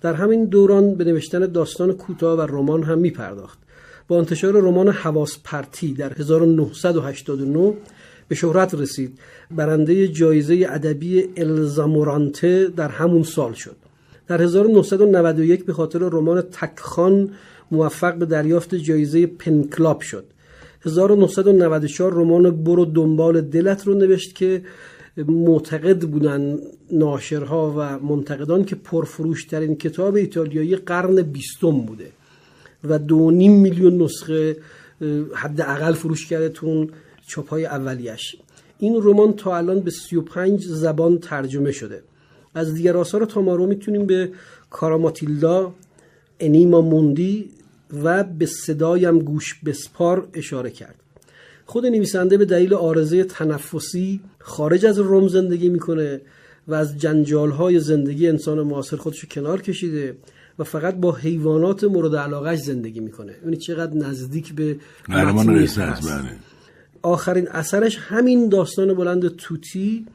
در 0.01 0.15
همین 0.15 0.45
دوران 0.45 0.95
به 0.95 1.05
نوشتن 1.05 1.47
داستان 1.47 1.93
کوتاه 1.93 2.39
و 2.39 2.41
رمان 2.41 2.83
هم 2.83 2.99
می 2.99 3.11
پرداخت 3.11 3.59
با 4.09 4.19
انتشار 4.19 4.53
رمان 4.53 4.89
حواس 4.89 5.39
پرتی 5.45 5.95
در 5.95 6.13
1989 6.13 7.75
به 8.29 8.35
شهرت 8.35 8.75
رسید. 8.75 9.19
برنده 9.51 10.09
جایزه 10.09 10.67
ادبی 10.71 11.29
الزامورانته 11.37 12.69
در 12.77 12.89
همون 12.89 13.23
سال 13.23 13.53
شد. 13.53 13.77
در 14.27 14.43
1991 14.43 15.65
به 15.65 15.73
خاطر 15.73 15.99
رمان 15.99 16.41
تکخان 16.41 17.31
موفق 17.71 18.15
به 18.15 18.27
دریافت 18.27 18.75
جایزه 18.75 19.27
پنکلاب 19.27 20.01
شد. 20.01 20.25
1994 20.85 22.13
رمان 22.13 22.65
برو 22.65 22.85
دنبال 22.85 23.41
دلت 23.41 23.87
رو 23.87 23.95
نوشت 23.95 24.35
که 24.35 24.63
معتقد 25.17 26.01
بودن 26.01 26.59
ناشرها 26.93 27.75
و 27.79 27.99
منتقدان 27.99 28.65
که 28.65 28.77
پرفروشترین 28.77 29.77
کتاب 29.77 30.15
ایتالیایی 30.15 30.77
قرن 30.77 31.23
بیستم 31.23 31.81
بوده 31.81 32.11
و 32.85 32.99
دو 32.99 33.31
نیم 33.31 33.61
میلیون 33.61 34.03
نسخه 34.03 34.57
حداقل 35.35 35.93
فروش 35.93 36.27
کرده 36.27 36.49
تون 36.49 36.89
چاپ 37.27 37.49
های 37.49 37.67
اولیش. 37.67 38.37
این 38.79 39.01
رمان 39.03 39.33
تا 39.33 39.57
الان 39.57 39.81
به 39.81 39.91
35 39.91 40.65
زبان 40.65 41.19
ترجمه 41.19 41.73
شده. 41.73 42.03
از 42.55 42.75
دیگر 42.75 42.97
آثار 42.97 43.25
تامارو 43.25 43.67
می‌تونیم 43.67 44.07
به 44.07 44.31
کاراماتیلدا 44.71 45.75
انیما 46.41 46.81
موندی 46.81 47.51
و 48.03 48.25
به 48.25 48.47
صدایم 48.47 49.19
گوش 49.19 49.55
بسپار 49.65 50.29
اشاره 50.35 50.71
کرد. 50.71 50.95
خود 51.67 51.87
نویسنده 51.87 52.37
به 52.37 52.45
دلیل 52.45 52.75
آرزه 52.75 53.25
تنفسی 53.25 54.21
خارج 54.39 54.87
از 54.87 54.99
روم 54.99 55.29
زندگی 55.29 55.69
می‌کنه 55.69 56.21
و 56.69 56.75
از 56.75 56.99
جنجال 56.99 57.79
زندگی 57.79 58.29
انسان 58.29 58.63
معاصر 58.63 58.97
خودش 58.97 59.25
کنار 59.25 59.63
کشیده 59.63 60.17
و 60.59 60.65
فقط 60.65 60.95
با 60.95 61.13
حیوانات 61.13 61.85
مورد 61.85 62.17
علاقهش 62.17 62.59
زندگی 62.59 63.01
می‌کنه. 63.01 63.35
یعنی 63.45 63.57
چقدر 63.57 63.95
نزدیک 63.97 64.55
به 64.55 64.77
بله. 65.09 66.37
آخرین 67.03 67.49
اثرش 67.49 67.97
همین 67.97 68.49
داستان 68.49 68.95
بلند 68.95 69.29
طوطی 69.29 70.07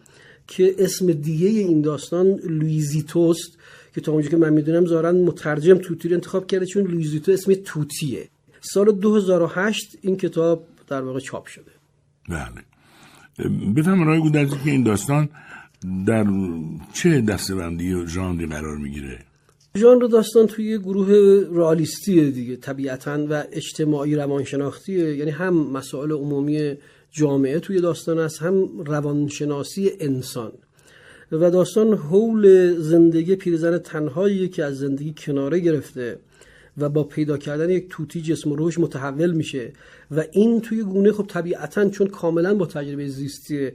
که 0.48 0.76
اسم 0.78 1.12
دیگه 1.12 1.48
این 1.48 1.82
داستان 1.82 2.28
لویزیتوست 2.28 3.58
که 3.96 4.02
تا 4.02 4.12
اونجا 4.12 4.30
که 4.30 4.38
من 4.38 4.54
می‌دونم 4.54 4.86
ظاهراً 4.86 5.16
مترجم 5.16 5.78
طوطی 5.78 6.10
رو 6.10 6.16
انتخاب 6.16 6.48
کرده 6.48 6.66
چون 6.66 6.84
لویزیتو 6.84 7.32
اسم 7.32 7.54
طوطیه. 7.54 8.30
سال 8.62 8.92
2008 8.92 9.98
این 10.02 10.18
کتاب 10.18 10.64
در 10.88 11.02
واقع 11.02 11.20
چاپ 11.20 11.46
شده. 11.46 11.72
بله. 12.30 12.64
بفرمایید 13.76 14.08
آقای 14.08 14.20
گودرزی 14.20 14.56
که 14.64 14.72
این 14.72 14.84
داستان 14.84 15.30
در 16.06 16.26
چه 16.94 17.22
دستبندی 17.22 17.94
و 17.94 18.06
ژانری 18.06 18.46
قرار 18.46 18.78
می‌گیره؟ 18.78 19.20
ژانر 19.78 20.08
داستان 20.08 20.48
توی 20.48 20.78
گروه 20.78 21.08
رئالیستیه 21.52 22.32
دیگه 22.32 22.56
طبیعتا 22.56 23.26
و 23.30 23.44
اجتماعی 23.52 24.16
روانشناختیه. 24.16 25.16
یعنی 25.16 25.32
هم 25.32 25.54
مسائل 25.72 26.12
عمومی 26.12 26.74
جامعه 27.12 27.60
توی 27.60 27.82
داستان 27.82 28.20
است 28.20 28.42
هم 28.42 28.82
روانشناسی 28.82 29.92
انسان. 30.00 30.52
و 31.32 31.52
داستان 31.52 31.94
حول 31.94 32.74
زندگی 32.80 33.36
پیرزن 33.36 33.78
تنهایی 33.78 34.50
که 34.50 34.64
از 34.64 34.78
زندگی 34.78 35.14
کناره 35.18 35.60
گرفته 35.60 36.20
و 36.78 36.90
با 36.90 37.04
پیدا 37.04 37.38
کردن 37.38 37.70
یک 37.70 37.86
توتی 37.90 38.22
جسم 38.22 38.52
و 38.52 38.56
روش 38.56 38.80
متحول 38.80 39.32
میشه 39.32 39.74
و 40.12 40.24
این 40.32 40.62
توی 40.62 40.84
گونه 40.84 41.12
خب 41.12 41.26
طبیعتا 41.28 41.90
چون 41.90 42.08
کاملا 42.08 42.56
با 42.56 42.66
تجربه 42.66 43.08
زیستی 43.08 43.72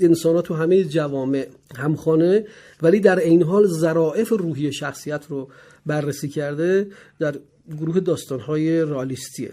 انسان 0.00 0.34
ها 0.34 0.42
تو 0.42 0.54
همه 0.54 0.84
جوامع 0.84 1.46
همخانه 1.76 2.46
ولی 2.82 3.00
در 3.00 3.18
این 3.18 3.42
حال 3.42 3.66
ظرائف 3.66 4.28
روحی 4.28 4.72
شخصیت 4.72 5.26
رو 5.28 5.48
بررسی 5.86 6.28
کرده 6.28 6.86
در 7.18 7.34
گروه 7.80 8.00
داستانهای 8.00 8.80
رالیستیه 8.80 9.52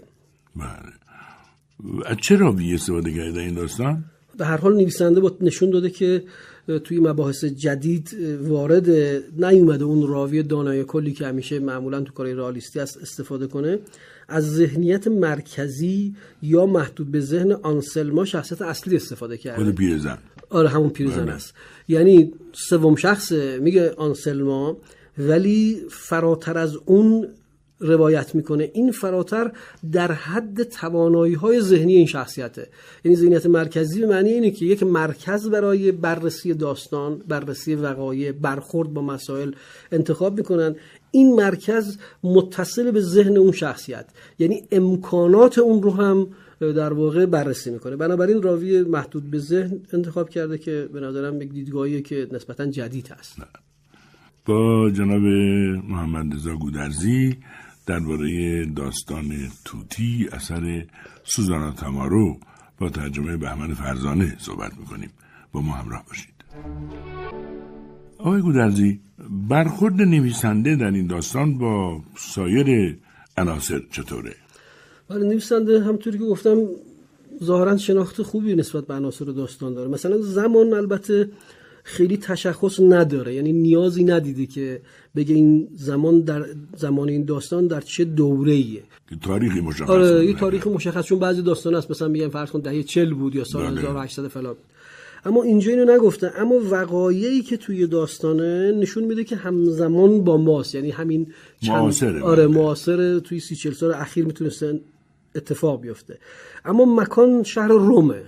بله 0.56 2.16
چه 2.20 2.36
راوی 2.36 2.74
استفاده 2.74 3.12
کرده 3.12 3.40
این 3.40 3.54
داستان؟ 3.54 4.04
در 4.38 4.46
هر 4.46 4.56
حال 4.56 4.74
نویسنده 4.74 5.20
با 5.20 5.36
نشون 5.40 5.70
داده 5.70 5.90
که 5.90 6.24
توی 6.84 7.00
مباحث 7.00 7.44
جدید 7.44 8.16
وارد 8.42 8.90
نیومده 9.44 9.84
اون 9.84 10.08
راوی 10.08 10.42
دانای 10.42 10.84
کلی 10.84 11.12
که 11.12 11.26
همیشه 11.26 11.58
معمولا 11.58 12.00
تو 12.00 12.12
کار 12.12 12.32
رالیستی 12.32 12.80
است 12.80 12.98
استفاده 13.02 13.46
کنه. 13.46 13.78
از 14.28 14.54
ذهنیت 14.54 15.08
مرکزی 15.08 16.14
یا 16.42 16.66
محدود 16.66 17.10
به 17.10 17.20
ذهن 17.20 17.52
آنسلما 17.52 18.24
شخصیت 18.24 18.62
اصلی 18.62 18.96
استفاده 18.96 19.36
کرده. 19.36 19.72
پیرزن. 19.72 20.18
آره 20.50 20.68
همون 20.68 20.90
پیرزن 20.90 21.24
بله. 21.24 21.32
است 21.32 21.54
یعنی 21.88 22.32
سوم 22.52 22.96
شخص 22.96 23.32
میگه 23.32 23.90
آنسلما 23.90 24.76
ولی 25.18 25.82
فراتر 25.90 26.58
از 26.58 26.76
اون 26.84 27.28
روایت 27.80 28.34
می‌کنه. 28.34 28.70
این 28.74 28.92
فراتر 28.92 29.52
در 29.92 30.12
حد 30.12 30.62
توانایی 30.62 31.34
های 31.34 31.60
ذهنی 31.60 31.94
این 31.94 32.06
شخصیته. 32.06 32.68
یعنی 33.04 33.16
ذهنیت 33.16 33.46
مرکزی 33.46 34.00
به 34.00 34.06
معنی 34.06 34.30
اینه 34.30 34.50
که 34.50 34.66
یک 34.66 34.82
مرکز 34.82 35.48
برای 35.48 35.92
بررسی 35.92 36.54
داستان 36.54 37.18
بررسی 37.28 37.74
وقایع 37.74 38.32
برخورد 38.32 38.94
با 38.94 39.02
مسائل 39.02 39.52
انتخاب 39.92 40.36
می‌کنن. 40.38 40.76
این 41.10 41.34
مرکز 41.34 41.98
متصل 42.22 42.90
به 42.90 43.00
ذهن 43.00 43.36
اون 43.36 43.52
شخصیت. 43.52 44.06
یعنی 44.38 44.62
امکانات 44.72 45.58
اون 45.58 45.82
رو 45.82 45.90
هم 45.90 46.28
در 46.60 46.92
واقع 46.92 47.26
بررسی 47.26 47.70
می‌کنه. 47.70 47.96
بنابراین 47.96 48.42
راوی 48.42 48.82
محدود 48.82 49.30
به 49.30 49.38
ذهن 49.38 49.80
انتخاب 49.92 50.28
کرده 50.28 50.58
که 50.58 50.88
به 50.92 51.00
نظرم 51.00 51.42
یک 51.42 51.52
دیدگاهی 51.52 52.02
که 52.02 52.28
نسبتا 52.32 52.66
جدید 52.66 53.08
هست 53.08 53.36
با 54.46 54.90
جناب 54.90 55.22
محمد 55.88 56.34
رضا 56.34 56.56
گودرزی 56.56 57.36
درباره 57.86 58.64
داستان 58.64 59.32
توتی 59.64 60.28
اثر 60.32 60.86
سوزانا 61.24 61.70
تمارو 61.70 62.38
با 62.78 62.88
ترجمه 62.88 63.36
بهمن 63.36 63.74
فرزانه 63.74 64.36
صحبت 64.38 64.78
می‌کنیم. 64.78 65.10
با 65.52 65.60
ما 65.60 65.72
همراه 65.72 66.04
باشید. 66.08 66.34
آقای 68.18 68.40
گودرزی 68.40 69.00
برخورد 69.48 69.94
نویسنده 69.94 70.76
در 70.76 70.90
این 70.90 71.06
داستان 71.06 71.58
با 71.58 72.02
سایر 72.16 72.98
عناصر 73.36 73.80
چطوره؟ 73.90 74.34
ولی 75.10 75.28
نویسنده 75.28 75.84
همطوری 75.84 76.18
که 76.18 76.24
گفتم 76.24 76.58
ظاهرا 77.44 77.76
شناخت 77.76 78.22
خوبی 78.22 78.54
نسبت 78.54 78.86
به 78.86 78.94
عناصر 78.94 79.24
داستان 79.24 79.74
داره. 79.74 79.90
مثلا 79.90 80.18
زمان 80.18 80.72
البته 80.72 81.28
خیلی 81.86 82.16
تشخص 82.16 82.80
نداره. 82.80 83.34
یعنی 83.34 83.52
نیازی 83.52 84.04
ندیده 84.04 84.46
که 84.46 84.80
بگه 85.16 85.34
این 85.34 85.68
زمان 85.74 86.20
در 86.20 86.46
زمان 86.76 87.08
این 87.08 87.24
داستان 87.24 87.66
در 87.66 87.80
چه 87.80 88.04
دوره 88.04 88.52
ایه 88.52 88.82
تاریخی 89.22 89.60
مشخص 89.60 89.90
آره 89.90 90.26
یه 90.26 90.34
تاریخ 90.34 90.66
مشخص 90.66 91.04
چون 91.04 91.18
بعضی 91.18 91.42
داستان 91.42 91.74
هست. 91.74 91.90
مثلا 91.90 92.08
میگن 92.08 92.28
فرض 92.28 92.50
کن 92.50 92.60
دهه 92.60 92.82
40 92.82 93.14
بود 93.14 93.34
یا 93.34 93.44
سال 93.44 93.78
1800 93.78 94.22
بله. 94.22 94.28
فلان. 94.28 94.56
اما 95.24 95.42
اینجا 95.42 95.70
اینو 95.70 95.94
نگفته 95.94 96.32
اما 96.40 96.54
وقایعی 96.70 97.42
که 97.42 97.56
توی 97.56 97.86
داستانه 97.86 98.72
نشون 98.72 99.04
میده 99.04 99.24
که 99.24 99.36
همزمان 99.36 100.24
با 100.24 100.36
ماست. 100.36 100.74
یعنی 100.74 100.90
همین 100.90 101.26
چند 101.60 101.76
معاصره 101.76 102.22
آره 102.22 102.48
بله. 102.48 102.56
معاصر 102.56 103.18
توی 103.18 103.40
سی 103.40 103.56
چل 103.56 103.72
سال 103.72 103.94
اخیر 103.94 104.24
می‌تونستن 104.24 104.80
اتفاق 105.34 105.80
بیفته. 105.80 106.18
اما 106.64 106.84
مکان 106.84 107.42
شهر 107.42 107.68
رومه. 107.68 108.22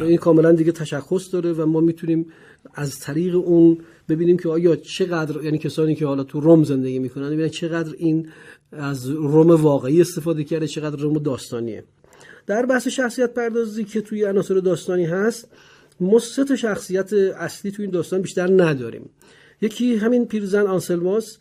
این 0.00 0.16
کاملا 0.16 0.52
دیگه 0.52 0.72
تشخص 0.72 1.32
داره 1.32 1.52
و 1.52 1.66
ما 1.66 1.80
می‌تونیم 1.80 2.26
از 2.74 2.98
طریق 2.98 3.34
اون 3.34 3.78
ببینیم 4.08 4.36
که 4.36 4.48
آیا 4.48 4.76
چقدر 4.76 5.44
یعنی 5.44 5.58
کسانی 5.58 5.94
که 5.94 6.06
حالا 6.06 6.24
تو 6.24 6.40
روم 6.40 6.64
زندگی 6.64 6.98
می‌کنن 6.98 7.30
ببینن 7.30 7.48
چقدر 7.48 7.94
این 7.98 8.28
از 8.72 9.08
روم 9.10 9.50
واقعی 9.50 10.00
استفاده 10.00 10.44
کرده 10.44 10.66
چقدر 10.66 10.96
روم 10.96 11.18
داستانیه. 11.18 11.84
در 12.46 12.66
بحث 12.66 12.88
شخصیت 12.88 13.34
پردازی 13.34 13.84
که 13.84 14.00
توی 14.00 14.24
عناصر 14.24 14.54
داستانی 14.54 15.04
هست 15.04 15.48
ما 16.00 16.18
سه 16.18 16.44
تا 16.44 16.56
شخصیت 16.56 17.12
اصلی 17.12 17.70
توی 17.70 17.84
این 17.84 17.94
داستان 17.94 18.22
بیشتر 18.22 18.64
نداریم. 18.64 19.10
یکی 19.60 19.96
همین 19.96 20.26
پیرزن 20.26 20.66
آنسلماس 20.66 21.38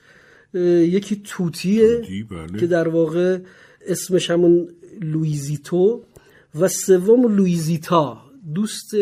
یکی 0.54 1.22
توتیه 1.24 2.02
بله. 2.30 2.60
که 2.60 2.68
در 2.68 2.88
واقع 2.88 3.40
اسمش 3.88 4.32
همون 4.32 4.70
لویزیتو 5.02 6.04
و 6.60 6.68
سوم 6.68 7.36
لویزیتا 7.36 8.27
دوست 8.54 8.96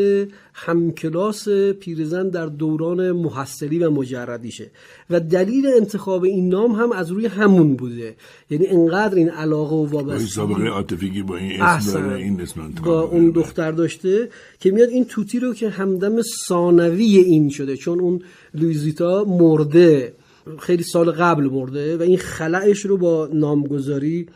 همکلاس 0.53 1.49
پیرزن 1.49 2.29
در 2.29 2.45
دوران 2.45 3.11
محصلی 3.11 3.79
و 3.79 3.89
مجردیشه. 3.89 4.71
و 5.09 5.19
دلیل 5.19 5.67
انتخاب 5.67 6.23
این 6.23 6.49
نام 6.49 6.71
هم 6.71 6.91
از 6.91 7.11
روی 7.11 7.25
همون 7.25 7.75
بوده. 7.75 8.15
یعنی 8.49 8.67
انقدر 8.67 9.15
این 9.15 9.29
علاقه 9.29 9.75
و 9.75 9.85
وابستگی 9.85 10.29
سابقه 10.29 10.67
عاطفی 10.67 11.23
با 11.23 11.37
این 11.37 11.61
اسم 11.61 12.09
این 12.09 12.41
اسم 12.41 12.71
با 12.85 13.01
اون 13.01 13.31
دختر 13.31 13.71
داشته 13.71 14.29
که 14.59 14.71
میاد 14.71 14.89
این 14.89 15.05
توتی 15.05 15.39
رو 15.39 15.53
که 15.53 15.69
همدم 15.69 16.21
ثانوی 16.47 17.17
این 17.17 17.49
شده 17.49 17.77
چون 17.77 17.99
اون 17.99 18.21
لویزیتا 18.53 19.23
مرده 19.23 20.13
خیلی 20.59 20.83
سال 20.83 21.11
قبل 21.11 21.43
مرده 21.43 21.97
و 21.97 22.01
این 22.01 22.17
خلعش 22.17 22.85
رو 22.85 22.97
با 22.97 23.29
نامگذاری 23.33 24.27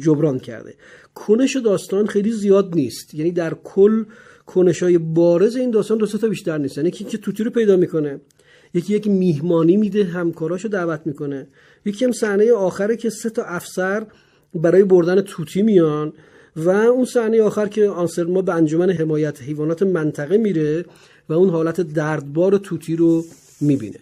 جبران 0.00 0.38
کرده. 0.38 0.74
کنش 1.14 1.56
داستان 1.56 2.06
خیلی 2.06 2.32
زیاد 2.32 2.74
نیست. 2.74 3.14
یعنی 3.14 3.30
در 3.30 3.54
کل 3.64 4.04
کنش 4.46 4.82
های 4.82 4.98
بارز 4.98 5.56
این 5.56 5.70
داستان 5.70 5.98
دو 5.98 6.06
تا 6.06 6.28
بیشتر 6.28 6.58
نیستن. 6.58 6.86
یکی 6.86 7.04
که 7.04 7.18
توتی 7.18 7.44
رو 7.44 7.50
پیدا 7.50 7.76
می‌کنه. 7.76 8.20
یکی 8.74 8.94
یک 8.94 9.06
میهمانی 9.06 9.76
میده 9.76 10.04
همکاراشو 10.04 10.68
دعوت 10.68 11.00
می‌کنه. 11.04 11.46
یکی 11.84 12.04
هم 12.04 12.12
صحنه 12.12 12.52
آخره 12.52 12.96
که 12.96 13.10
سه 13.10 13.30
تا 13.30 13.42
افسر 13.42 14.06
برای 14.54 14.84
بردن 14.84 15.20
توتی 15.20 15.62
میان 15.62 16.12
و 16.56 16.70
اون 16.70 17.04
صحنه 17.04 17.42
آخر 17.42 17.66
که 17.66 17.88
آنسرما 17.88 18.42
به 18.42 18.54
انجمن 18.54 18.90
حمایت 18.90 19.42
حیوانات 19.42 19.82
منطقه 19.82 20.38
میره 20.38 20.84
و 21.28 21.32
اون 21.32 21.48
حالت 21.50 21.80
دردبار 21.80 22.58
توتی 22.58 22.96
رو 22.96 23.24
می‌بینه. 23.60 23.98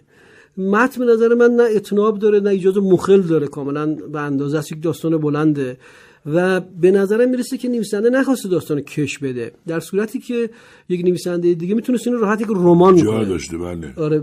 متن 0.57 1.07
به 1.07 1.13
نظر 1.13 1.35
من 1.35 1.51
نه 1.51 1.63
اتناب 1.63 2.19
داره 2.19 2.41
نه 2.41 2.51
ایجاز 2.51 2.77
مخل 2.77 3.21
داره. 3.21 3.47
کاملا 3.47 3.87
به 3.95 4.21
اندازه 4.21 4.59
یک 4.59 4.83
داستان 4.83 5.19
بلنده. 5.19 5.77
و 6.27 6.61
به 6.61 6.91
نظرم 6.91 7.31
می‌رسه 7.31 7.59
که 7.59 7.69
نویسنده 7.69 8.11
نخواسته 8.11 8.49
داستان 8.49 8.81
کش 8.81 9.19
بده. 9.19 9.53
در 9.67 9.81
صورتی 9.81 10.19
که 10.19 10.51
یک 10.89 11.05
نویسنده 11.05 11.55
دیگه 11.55 11.75
می‌تونست 11.75 12.07
اینو 12.07 12.19
راحت 12.19 12.41
یک 12.41 12.49
رمان 12.51 12.97
جا 12.97 13.25
داشته 13.25 13.59
بله. 13.59 13.93
آره 13.97 14.23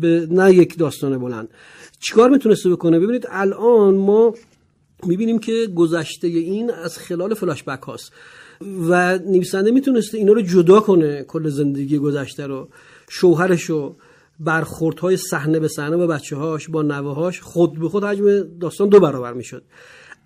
به 0.00 0.28
نه 0.30 0.54
یک 0.54 0.78
داستان 0.78 1.18
بلند. 1.18 1.48
چیکار 2.00 2.30
می‌تونسته 2.30 2.70
بکنه؟ 2.70 3.00
ببینید 3.00 3.26
الان 3.30 3.94
ما 3.94 4.34
می‌بینیم 5.06 5.38
که 5.38 5.66
گذشته 5.74 6.28
این 6.28 6.70
از 6.70 6.98
خلال 6.98 7.34
فلاش 7.34 7.62
بک 7.62 7.82
هاست 7.82 8.12
و 8.88 9.18
نویسنده 9.18 9.70
می‌تونسته 9.70 10.18
اینا 10.18 10.32
رو 10.32 10.42
جدا 10.42 10.80
کنه 10.80 11.22
کل 11.22 11.48
زندگی 11.48 11.98
گذشته 11.98 12.46
رو 12.46 12.68
شوهرش 13.08 13.62
رو 13.62 13.96
برخوردهای 14.40 15.16
صحنه 15.16 15.60
به 15.60 15.68
صحنه 15.68 15.96
با 15.96 16.06
بچه 16.06 16.36
هاش 16.36 16.68
با 16.68 16.82
نوه 16.82 17.14
هاش 17.14 17.40
خود 17.40 17.78
به 17.78 17.88
خود 17.88 18.04
حجم 18.04 18.58
داستان 18.60 18.88
دو 18.88 19.00
برابر 19.00 19.32
می‌شد. 19.32 19.62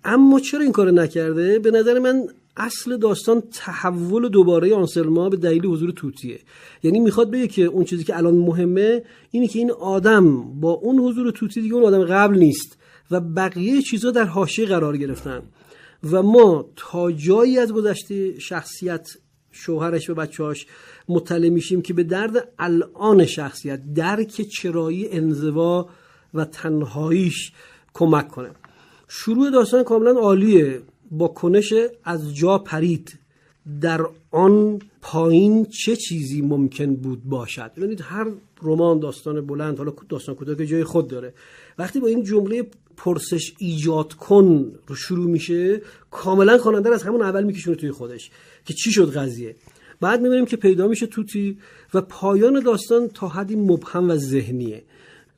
اما 0.03 0.39
چرا 0.39 0.61
این 0.61 0.71
کار 0.71 0.91
نکرده؟ 0.91 1.59
به 1.59 1.71
نظر 1.71 1.99
من 1.99 2.27
اصل 2.57 2.97
داستان 2.97 3.43
تحول 3.53 4.29
دوباره 4.29 4.75
آنسلما 4.75 5.29
به 5.29 5.37
دلیل 5.37 5.65
حضور 5.65 5.91
توتیه. 5.91 6.39
یعنی 6.83 6.99
می‌خواد 6.99 7.31
بگه 7.31 7.47
که 7.47 7.63
اون 7.63 7.83
چیزی 7.83 8.03
که 8.03 8.17
الان 8.17 8.35
مهمه 8.35 9.03
اینه 9.31 9.47
که 9.47 9.59
این 9.59 9.71
آدم 9.71 10.59
با 10.59 10.71
اون 10.71 10.99
حضور 10.99 11.31
توتی 11.31 11.61
دیگه 11.61 11.75
اون 11.75 11.83
آدم 11.83 12.03
قبل 12.03 12.37
نیست 12.37 12.77
و 13.11 13.19
بقیه 13.19 13.81
چیزا 13.81 14.11
در 14.11 14.23
حاشیه 14.23 14.65
قرار 14.65 14.97
گرفتن. 14.97 15.41
و 16.11 16.23
ما 16.23 16.65
تا 16.75 17.11
جایی 17.11 17.59
از 17.59 17.73
گذشته 17.73 18.39
شخصیت 18.39 19.09
شوهرش 19.51 20.09
و 20.09 20.15
بچهاش 20.15 20.65
مطلع 21.09 21.49
میشیم 21.49 21.81
که 21.81 21.93
به 21.93 22.03
درد 22.03 22.47
الان 22.59 23.25
شخصیت 23.25 23.93
درک 23.93 24.41
چرایی 24.41 25.09
انزوا 25.09 25.89
و 26.33 26.45
تنهاییش 26.45 27.51
کمک 27.93 28.27
کنه. 28.27 28.49
شروع 29.11 29.51
داستان 29.51 29.83
کاملا 29.83 30.11
عالیه. 30.11 30.81
با 31.11 31.27
کنش 31.27 31.73
از 32.03 32.35
جا 32.35 32.57
پرید. 32.57 33.19
در 33.81 34.05
آن 34.31 34.79
پایین 35.01 35.65
چه 35.65 35.95
چیزی 35.95 36.41
ممکن 36.41 36.95
بود 36.95 37.23
باشد؟ 37.23 37.71
ببینید 37.77 38.01
هر 38.01 38.25
رمان 38.61 38.99
داستان 38.99 39.45
بلند 39.45 39.77
حالا 39.77 39.93
داستان 40.09 40.35
کوتاه 40.35 40.55
که 40.55 40.65
جای 40.65 40.83
خود 40.83 41.07
داره. 41.07 41.33
وقتی 41.77 41.99
با 41.99 42.07
این 42.07 42.23
جمله 42.23 42.67
پرسش 42.97 43.53
ایجاد 43.57 44.13
کن 44.13 44.71
رو 44.87 44.95
شروع 44.95 45.29
میشه 45.29 45.81
کاملا 46.11 46.57
خواننده 46.57 46.93
از 46.93 47.03
همون 47.03 47.21
اول 47.21 47.43
میکشونه 47.43 47.75
توی 47.75 47.91
خودش 47.91 48.31
که 48.65 48.73
چی 48.73 48.91
شد 48.91 49.13
قضیه. 49.17 49.55
بعد 50.01 50.21
می‌بینیم 50.21 50.45
که 50.45 50.57
پیدا 50.57 50.87
میشه 50.87 51.05
توتی 51.05 51.57
و 51.93 52.01
پایان 52.01 52.59
داستان 52.59 53.07
تا 53.07 53.27
حدی 53.27 53.55
مبهم 53.55 54.09
و 54.09 54.15
ذهنیه 54.15 54.83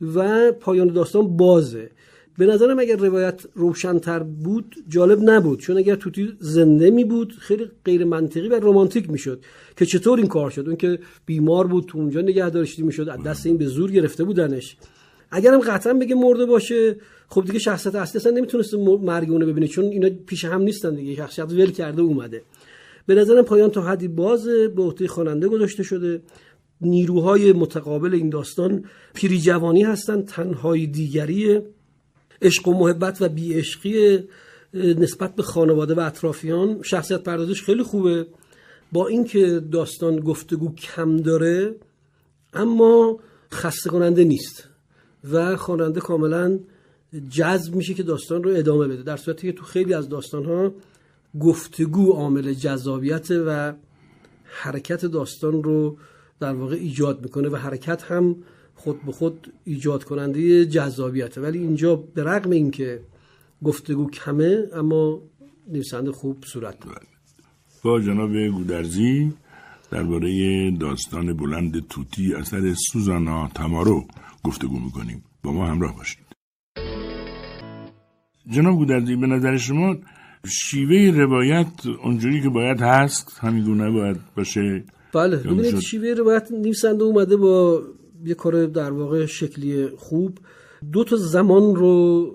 و 0.01 0.51
پایان 0.51 0.87
داستان 0.87 1.37
بازه. 1.37 1.89
به 2.37 2.45
نظرم 2.45 2.79
اگر 2.79 2.95
روایت 2.95 3.41
روشنتر 3.53 4.19
بود 4.19 4.75
جالب 4.87 5.29
نبود. 5.29 5.59
چون 5.59 5.77
اگر 5.77 5.95
توتی 5.95 6.33
زنده 6.39 6.89
می 6.89 7.03
بود 7.03 7.33
خیلی 7.39 7.71
غیر 7.85 8.05
منطقی 8.05 8.47
و 8.47 8.59
رمانتیک 8.59 9.09
می 9.09 9.17
شد 9.17 9.43
که 9.77 9.85
چطور 9.85 10.17
این 10.17 10.27
کار 10.27 10.49
شد؟ 10.49 10.67
اون 10.67 10.75
که 10.75 10.99
بیمار 11.25 11.67
بود 11.67 11.85
تو 11.85 11.97
اونجا 11.97 12.21
نگه 12.21 12.49
داشتی 12.49 12.81
می 12.81 12.91
شد 12.91 13.09
از 13.09 13.23
دست 13.23 13.45
این 13.45 13.57
به 13.57 13.65
زور 13.65 13.91
گرفته 13.91 14.23
بودنش. 14.23 14.77
اگرم 15.31 15.59
قطعا 15.59 15.93
بگه 15.93 16.15
مرده 16.15 16.45
باشه 16.45 16.95
خب 17.27 17.45
دیگه 17.45 17.59
شخصیت 17.59 17.95
اصلی 17.95 18.19
اصلا 18.19 18.31
نمی‌تونست 18.31 18.73
مرگ 18.73 19.29
ببینه 19.29 19.67
چون 19.67 19.85
اینا 19.85 20.09
پیش 20.25 20.45
هم 20.45 20.61
نیستن 20.61 20.95
دیگه 20.95 21.15
شخصیت 21.15 21.51
ول 21.51 21.71
کرده 21.71 22.01
اومده. 22.01 22.41
به 23.05 23.15
نظرم 23.15 23.43
پایان 23.43 23.69
تا 23.69 23.81
حدی 23.81 24.07
باز 24.07 24.47
به 24.47 24.81
عهده 24.81 25.07
خواننده 25.07 25.47
گذاشته 25.47 25.83
شده. 25.83 26.21
نیروهای 26.81 27.53
متقابل 27.53 28.13
این 28.13 28.29
داستان 28.29 28.85
پیری 29.13 29.39
جوانی 29.39 29.83
هستن 29.83 30.21
تنهایی 30.21 30.87
دیگریه. 30.87 31.65
عشق 32.41 32.67
و 32.67 32.73
محبت 32.73 33.21
و 33.21 33.29
بیعشقی 33.29 34.23
نسبت 34.73 35.35
به 35.35 35.43
خانواده 35.43 35.93
و 35.93 35.99
اطرافیان. 35.99 36.81
شخصیت 36.83 37.23
پردازش 37.23 37.61
خیلی 37.63 37.83
خوبه. 37.83 38.27
با 38.91 39.07
اینکه 39.07 39.59
داستان 39.71 40.19
گفتگو 40.19 40.75
کم 40.75 41.17
داره 41.17 41.75
اما 42.53 43.19
خسته 43.53 43.89
کننده 43.89 44.23
نیست 44.23 44.69
و 45.31 45.55
خواننده 45.55 45.99
کاملا 45.99 46.59
جذب 47.29 47.75
میشه 47.75 47.93
که 47.93 48.03
داستان 48.03 48.43
رو 48.43 48.51
ادامه 48.55 48.87
بده. 48.87 49.03
در 49.03 49.17
صورتی 49.17 49.47
که 49.47 49.57
تو 49.57 49.65
خیلی 49.65 49.93
از 49.93 50.09
داستان 50.09 50.45
ها 50.45 50.73
گفتگو 51.39 52.11
عامل 52.11 52.53
جذابیت 52.53 53.31
و 53.31 53.73
حرکت 54.43 55.05
داستان 55.05 55.63
رو 55.63 55.97
در 56.39 56.53
واقع 56.53 56.75
ایجاد 56.75 57.23
می‌کنه 57.23 57.49
و 57.49 57.55
حرکت 57.55 58.03
هم 58.03 58.35
خود 58.83 59.01
به 59.05 59.11
خود 59.11 59.53
ایجاد 59.63 60.03
کننده 60.03 60.65
جذابیته. 60.65 61.41
ولی 61.41 61.59
اینجا 61.59 61.95
به 61.95 62.23
رغم 62.23 62.51
اینکه 62.51 62.99
گفتگو 63.63 64.09
کمه 64.09 64.67
اما 64.73 65.21
نویسنده 65.73 66.11
خوب 66.11 66.43
صورت 66.45 66.79
داره. 66.79 67.07
با 67.83 67.99
جناب 67.99 68.47
گودرزی 68.57 69.33
درباره 69.91 70.71
داستان 70.71 71.37
بلند 71.37 71.87
توتی 71.87 72.33
اثر 72.33 72.73
سوزانا 72.91 73.47
تمارو 73.55 74.05
گفتگو 74.43 74.79
می‌کنیم. 74.79 75.23
با 75.43 75.51
ما 75.51 75.67
همراه 75.67 75.95
باشید. 75.97 76.25
جناب 78.49 78.75
گودرزی 78.75 79.15
به 79.15 79.27
نظر 79.27 79.57
شما 79.57 79.95
شیوه 80.47 81.17
روایت 81.17 81.71
اونجوری 82.03 82.41
که 82.41 82.49
باید 82.49 82.81
هست 82.81 83.39
همین 83.41 83.63
گونه 83.63 83.91
باید 83.91 84.17
باشه؟ 84.37 84.83
بله. 85.13 85.37
ببینید 85.37 85.79
شیوه 85.79 86.13
روایت 86.13 86.51
نویسنده 86.51 87.03
اومده 87.03 87.37
با 87.37 87.81
یه 88.25 88.33
کار 88.33 88.65
در 88.65 88.91
واقع 88.91 89.25
شکلی 89.25 89.87
خوب. 89.87 90.37
دو 90.91 91.03
تا 91.03 91.15
زمان 91.15 91.75
رو 91.75 92.25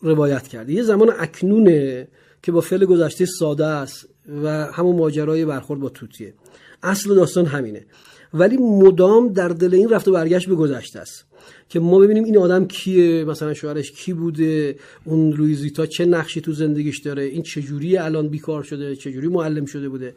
روایت 0.00 0.48
کرده 0.48 0.72
یه 0.72 0.82
زمان 0.82 1.12
اکنونه 1.18 2.08
که 2.42 2.52
با 2.52 2.60
فعل 2.60 2.84
گذشته 2.84 3.26
ساده 3.26 3.66
است 3.66 4.08
و 4.42 4.66
همون 4.66 4.96
ماجرای 4.96 5.44
برخورد 5.44 5.80
با 5.80 5.88
توتیه. 5.88 6.34
اصل 6.82 7.14
داستان 7.14 7.46
همینه. 7.46 7.86
ولی 8.34 8.56
مدام 8.56 9.32
در 9.32 9.48
دل 9.48 9.74
این 9.74 9.88
رفت 9.88 10.08
و 10.08 10.12
برگشت 10.12 10.48
به 10.48 10.54
گذشته 10.54 10.98
است 10.98 11.26
که 11.68 11.80
ما 11.80 11.98
ببینیم 11.98 12.24
این 12.24 12.38
آدم 12.38 12.66
کیه 12.66 13.24
مثلا 13.24 13.54
شوهرش 13.54 13.92
کی 13.92 14.12
بوده 14.12 14.76
اون 15.04 15.30
لویزیتا 15.30 15.86
چه 15.86 16.04
نقشی 16.04 16.40
تو 16.40 16.52
زندگیش 16.52 16.98
داره 16.98 17.22
این 17.22 17.42
چجوری 17.42 17.96
الان 17.96 18.28
بیکار 18.28 18.62
شده 18.62 18.96
چجوری 18.96 19.28
معلم 19.28 19.64
شده 19.64 19.88
بوده. 19.88 20.14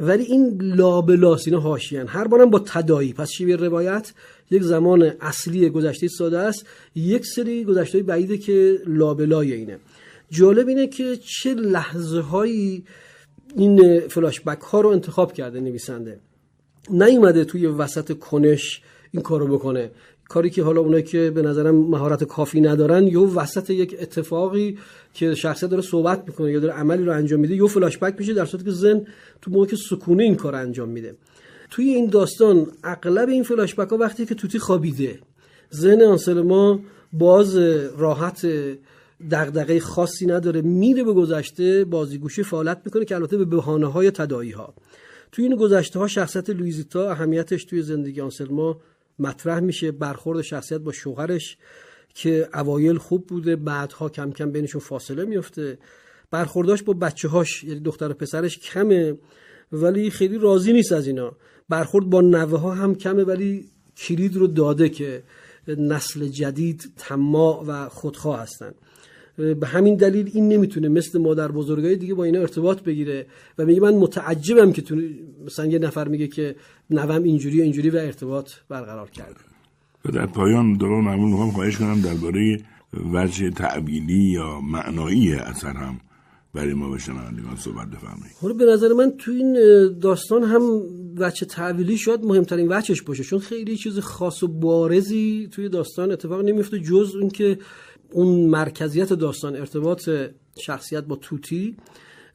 ولی 0.00 0.24
این 0.24 0.62
لابلاس 0.62 1.42
اینا 1.46 1.60
هاشیان 1.60 2.06
هر 2.06 2.28
بارم 2.28 2.50
با 2.50 2.58
تدایی 2.58 3.12
پس 3.12 3.30
شیوه 3.30 3.56
روایت؟ 3.56 4.12
یک 4.52 4.62
زمان 4.62 5.12
اصلی 5.20 5.70
گذشته 5.70 6.08
ساده 6.08 6.38
است 6.38 6.66
یک 6.94 7.26
سری 7.26 7.64
گذشته 7.64 8.02
بعیده 8.02 8.38
که 8.38 8.78
لابلای 8.86 9.52
اینه. 9.52 9.78
جالب 10.30 10.68
اینه 10.68 10.86
که 10.86 11.16
چه 11.16 11.54
لحظه 11.54 12.20
هایی 12.20 12.84
این 13.56 14.00
فلاشبک 14.00 14.60
ها 14.60 14.80
رو 14.80 14.88
انتخاب 14.88 15.32
کرده 15.32 15.60
نویسنده. 15.60 16.20
نیومده 16.90 17.44
توی 17.44 17.66
وسط 17.66 18.18
کنش 18.18 18.82
این 19.12 19.22
کارو 19.22 19.58
بکنه. 19.58 19.90
کاری 20.28 20.50
که 20.50 20.62
حالا 20.62 20.80
اونایی 20.80 21.02
که 21.02 21.30
به 21.30 21.42
نظرم 21.42 21.74
مهارت 21.74 22.24
کافی 22.24 22.60
ندارن 22.60 23.06
یا 23.06 23.30
وسط 23.34 23.70
یک 23.70 23.96
اتفاقی 24.00 24.78
که 25.14 25.34
شخصیت 25.34 25.70
داره 25.70 25.82
صحبت 25.82 26.22
می‌کنه 26.26 26.52
یا 26.52 26.60
داره 26.60 26.74
عملی 26.74 27.04
رو 27.04 27.12
انجام 27.12 27.40
میده 27.40 27.56
یا 27.56 27.66
فلاش 27.66 27.98
بک 27.98 28.14
میشه 28.18 28.34
در 28.34 28.44
صورتی 28.44 28.64
که 28.64 28.70
زن 28.70 29.06
تو 29.42 29.50
موقع 29.50 29.76
سکونه 29.90 30.22
این 30.22 30.34
کار 30.34 30.54
انجام 30.54 30.88
میده. 30.88 31.14
توی 31.72 31.84
این 31.84 32.06
داستان 32.06 32.66
اغلب 32.84 33.28
این 33.28 33.42
فلاش 33.42 33.74
بک 33.74 33.88
ها 33.88 33.96
وقتی 33.96 34.26
که 34.26 34.34
توتی 34.34 34.58
خوابیده 34.58 35.18
زن 35.70 36.02
آنسلما 36.02 36.80
باز 37.12 37.56
راحت 37.96 38.46
دغدغه 39.30 39.80
خاصی 39.80 40.26
نداره 40.26 40.62
میره 40.62 41.04
به 41.04 41.12
گذشته 41.12 41.84
بازیگوشی 41.84 42.42
فعالت 42.42 42.80
می‌کنه 42.84 43.04
که 43.04 43.14
البته 43.14 43.36
به 43.36 43.44
بهانه 43.44 43.86
های 43.86 44.10
تدایی 44.10 44.50
ها 44.50 44.74
توی 45.32 45.44
این 45.44 45.56
گذشته 45.56 45.98
ها 45.98 46.08
شخصیت 46.08 46.50
لویزیتا 46.50 47.10
اهمیتش 47.10 47.64
توی 47.64 47.82
زندگی 47.82 48.20
آنسلما 48.20 48.80
مطرح 49.18 49.60
میشه 49.60 49.92
برخورد 49.92 50.42
شخصیت 50.42 50.80
با 50.80 50.92
شوهرش 50.92 51.56
که 52.14 52.48
اوایل 52.54 52.98
خوب 52.98 53.26
بوده 53.26 53.56
بعدها 53.56 54.08
کم 54.08 54.32
کم 54.32 54.50
بینشون 54.50 54.80
فاصله 54.80 55.24
میفته 55.24 55.78
برخورداش 56.30 56.82
با 56.82 56.92
بچه 56.92 57.28
هاش 57.28 57.64
یعنی 57.64 57.80
دختر 57.80 58.10
و 58.10 58.14
پسرش 58.14 58.58
کمه 58.58 59.16
ولی 59.72 60.10
خیلی 60.10 60.38
راضی 60.38 60.72
نیست 60.72 60.92
از 60.92 61.06
اینا. 61.06 61.36
برخورد 61.68 62.10
با 62.10 62.20
نوه 62.20 62.58
ها 62.58 62.74
هم 62.74 62.94
کمه 62.94 63.24
ولی 63.24 63.68
کلید 63.96 64.36
رو 64.36 64.46
داده 64.46 64.88
که 64.88 65.22
نسل 65.68 66.28
جدید 66.28 66.92
تماع 66.96 67.64
و 67.66 67.88
خودخواه 67.88 68.40
هستن. 68.40 68.72
به 69.36 69.66
همین 69.66 69.94
دلیل 69.96 70.30
این 70.34 70.48
نمی‌تونه 70.48 70.88
مثل 70.88 71.18
مادر 71.18 71.52
بزرگای 71.52 71.96
دیگه 71.96 72.14
با 72.14 72.24
اینا 72.24 72.40
ارتباط 72.40 72.82
بگیره 72.82 73.26
و 73.58 73.64
میگه 73.64 73.80
من 73.80 73.94
متعجبم 73.94 74.72
که 74.72 74.82
تو 74.82 75.00
مثلا 75.46 75.66
یه 75.66 75.78
نفر 75.78 76.08
میگه 76.08 76.26
که 76.26 76.56
نوم 76.90 77.22
اینجوری 77.22 77.60
و 77.60 77.62
اینجوری 77.62 77.90
و 77.90 77.96
ارتباط 77.96 78.50
برقرار 78.68 79.10
کرده. 79.10 79.40
و 80.04 80.12
در 80.12 80.26
پایان 80.26 80.72
دوباره 80.72 81.00
معمول 81.00 81.30
می‌خوام 81.30 81.50
خواهش 81.50 81.76
کنم 81.76 82.00
درباره 82.00 82.60
وجه 83.12 83.50
تعبیلی 83.50 84.22
یا 84.22 84.60
معنایی 84.60 85.34
اثر 85.34 85.72
هم 85.72 86.00
برای 86.54 86.74
ما 86.74 86.90
به 86.90 86.98
شنوندگان 86.98 87.56
صحبت 87.56 87.86
بفرمایید. 87.86 88.36
حالا 88.40 88.54
به 88.54 88.64
نظر 88.64 88.92
من 88.92 89.10
تو 89.18 89.30
این 89.30 89.52
داستان 90.00 90.42
هم 90.42 90.82
وجه 91.16 91.46
تعبیلی 91.46 91.98
شاید 91.98 92.24
مهمترین 92.24 92.68
وجهش 92.70 93.02
باشه 93.02 93.24
چون 93.24 93.38
خیلی 93.38 93.76
چیز 93.76 93.98
خاص 93.98 94.42
و 94.42 94.48
بارزی 94.48 95.48
توی 95.52 95.68
داستان 95.68 96.12
اتفاق 96.12 96.40
نمیفته 96.40 96.78
جز 96.78 97.12
اینکه 97.20 97.58
اون 98.12 98.48
مرکزیت 98.48 99.12
داستان 99.12 99.56
ارتباط 99.56 100.10
شخصیت 100.58 101.04
با 101.04 101.16
توتی 101.16 101.76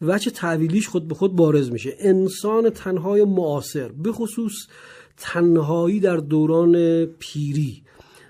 وچه 0.01 0.31
تعویلیش 0.31 0.87
خود 0.87 1.07
به 1.07 1.15
خود 1.15 1.35
بارز 1.35 1.71
میشه. 1.71 1.95
انسان 1.99 2.69
تنهای 2.69 3.23
معاصر 3.23 3.87
به 3.87 4.11
خصوص 4.11 4.53
تنهایی 5.17 5.99
در 5.99 6.17
دوران 6.17 7.05
پیری. 7.05 7.83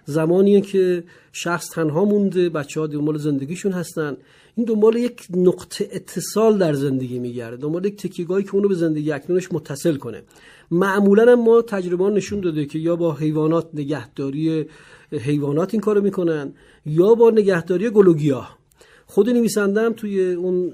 زمانیه 0.06 0.62
که 0.62 1.04
شخص 1.32 1.70
تنها 1.70 2.06
مونده 2.06 2.50
بچه 2.50 2.80
ها 2.80 2.88
دنبال 2.88 3.18
زندگیشون 3.18 3.72
هستن. 3.72 4.18
این 4.58 4.66
دنبال 4.66 4.96
یک 4.96 5.28
نقطه 5.36 5.90
اتصال 5.92 6.58
در 6.58 6.74
زندگی 6.74 7.20
میگرده 7.20 7.58
دنبال 7.58 7.86
یک 7.86 7.96
تکیگاهی 7.96 8.44
که 8.44 8.56
اونو 8.56 8.68
به 8.68 8.76
زندگی 8.76 9.12
اکنونش 9.12 9.52
متصل 9.52 9.96
کنه. 9.96 10.24
معمولا 10.72 11.36
ما 11.36 11.62
تجربه 11.62 12.10
نشون 12.10 12.40
داده 12.40 12.66
که 12.66 12.80
یا 12.80 12.96
با 12.96 13.14
حیوانات 13.14 13.68
نگهداری 13.74 14.66
حیوانات 15.12 15.74
این 15.74 15.82
کارو 15.82 16.02
می‌کنن 16.02 16.54
یا 16.86 17.16
با 17.16 17.30
نگهداری 17.30 17.90
گلوگیاه 17.90 18.58
خود 19.06 19.30
نویسنده 19.30 19.90
توی 19.90 20.34
اون 20.34 20.72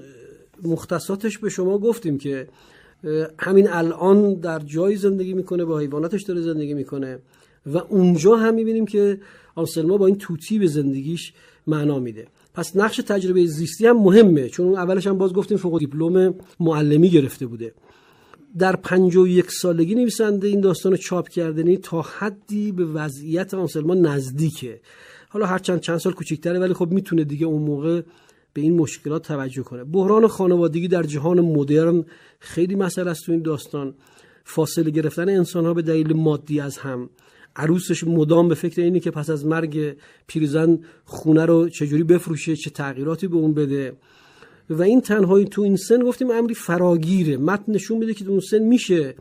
مختصاتش 0.62 1.38
به 1.38 1.48
شما 1.48 1.78
گفتیم 1.78 2.18
که 2.18 2.48
همین 3.38 3.68
الان 3.68 4.34
در 4.34 4.58
جایی 4.58 4.96
زندگی 4.96 5.34
می‌کنه 5.34 5.64
با 5.64 5.78
حیواناتش 5.78 6.22
داره 6.22 6.40
زندگی 6.40 6.74
می‌کنه 6.74 7.18
و 7.66 7.78
اونجا 7.78 8.36
هم 8.36 8.54
می‌بینیم 8.54 8.86
که 8.86 9.20
آنسلما 9.54 9.96
با 9.96 10.06
این 10.06 10.16
توتی 10.16 10.58
به 10.58 10.66
زندگیش 10.66 11.32
معنا 11.66 11.98
میده. 11.98 12.26
پس 12.54 12.76
نقش 12.76 12.96
تجربه 12.96 13.46
زیستی 13.46 13.86
هم 13.86 13.96
مهمه 13.96 14.48
چون 14.48 14.74
اولش 14.74 15.06
هم 15.06 15.18
باز 15.18 15.32
گفتیم 15.32 15.58
فوق 15.58 15.78
دیپلم 15.78 16.34
معلمی 16.60 17.10
گرفته 17.10 17.46
بوده. 17.46 17.74
در 18.58 18.76
پنج 18.76 19.16
و 19.16 19.26
یک 19.26 19.50
سالگی 19.50 19.94
نویسنده 19.94 20.48
این 20.48 20.60
داستان 20.60 20.96
چاپ 20.96 21.28
کردنی 21.28 21.76
تا 21.76 22.02
حدی 22.02 22.72
به 22.72 22.84
وضعیت 22.84 23.54
آنسلما 23.54 23.94
نزدیکه. 23.94 24.80
حالا 25.28 25.46
هرچند 25.46 25.80
چند 25.80 25.98
سال 25.98 26.12
کوچیکتره 26.12 26.58
ولی 26.58 26.74
خب 26.74 26.90
می‌تونه 26.90 27.24
دیگه 27.24 27.46
اون 27.46 27.62
موقع 27.62 28.02
به 28.52 28.60
این 28.60 28.76
مشکلات 28.76 29.22
توجه 29.26 29.62
کنه. 29.62 29.84
بحران 29.84 30.26
خانوادگی 30.26 30.88
در 30.88 31.02
جهان 31.02 31.40
مدرن 31.40 32.04
خیلی 32.38 32.74
مسئله 32.74 33.10
است 33.10 33.26
تو 33.26 33.32
این 33.32 33.42
داستان. 33.42 33.94
فاصله 34.44 34.90
گرفتن 34.90 35.28
انسان 35.28 35.64
ها 35.64 35.74
به 35.74 35.82
دلیل 35.82 36.12
مادی 36.12 36.60
از 36.60 36.78
هم. 36.78 37.10
عروسش 37.56 38.04
مدام 38.04 38.48
به 38.48 38.54
فکر 38.54 38.82
اینه 38.82 39.00
که 39.00 39.10
پس 39.10 39.30
از 39.30 39.46
مرگ 39.46 39.96
پیرزن 40.26 40.78
خونه 41.04 41.46
رو 41.46 41.68
چجوری 41.68 42.02
بفروشه 42.02 42.56
چه 42.56 42.70
تغییراتی 42.70 43.28
به 43.28 43.36
اون 43.36 43.54
بده. 43.54 43.92
و 44.70 44.82
این 44.82 45.00
تنهایی 45.00 45.44
تو 45.44 45.62
این 45.62 45.76
سن 45.76 46.02
گفتیم 46.02 46.30
امری 46.30 46.54
فراگیره. 46.54 47.36
متن 47.36 47.72
نشون 47.72 47.98
میده 47.98 48.14
که 48.14 48.24
تو 48.24 48.30
اون 48.30 48.40
سن 48.40 48.58
میشه 48.58 49.14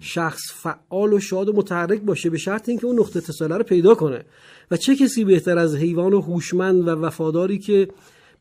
شخص 0.00 0.40
فعال 0.54 1.12
و 1.12 1.20
شاد 1.20 1.48
و 1.48 1.52
متحرک 1.52 2.00
باشه 2.00 2.30
به 2.30 2.38
شرط 2.38 2.68
اینکه 2.68 2.86
اون 2.86 2.98
نقطه 2.98 3.16
اتصاله 3.16 3.56
رو 3.56 3.64
پیدا 3.64 3.94
کنه. 3.94 4.24
و 4.70 4.76
چه 4.76 4.96
کسی 4.96 5.24
بهتر 5.24 5.58
از 5.58 5.76
حیوان 5.76 6.12
و 6.12 6.20
هوشمند 6.20 6.88
و 6.88 6.90
وفاداری 6.90 7.58
که 7.58 7.88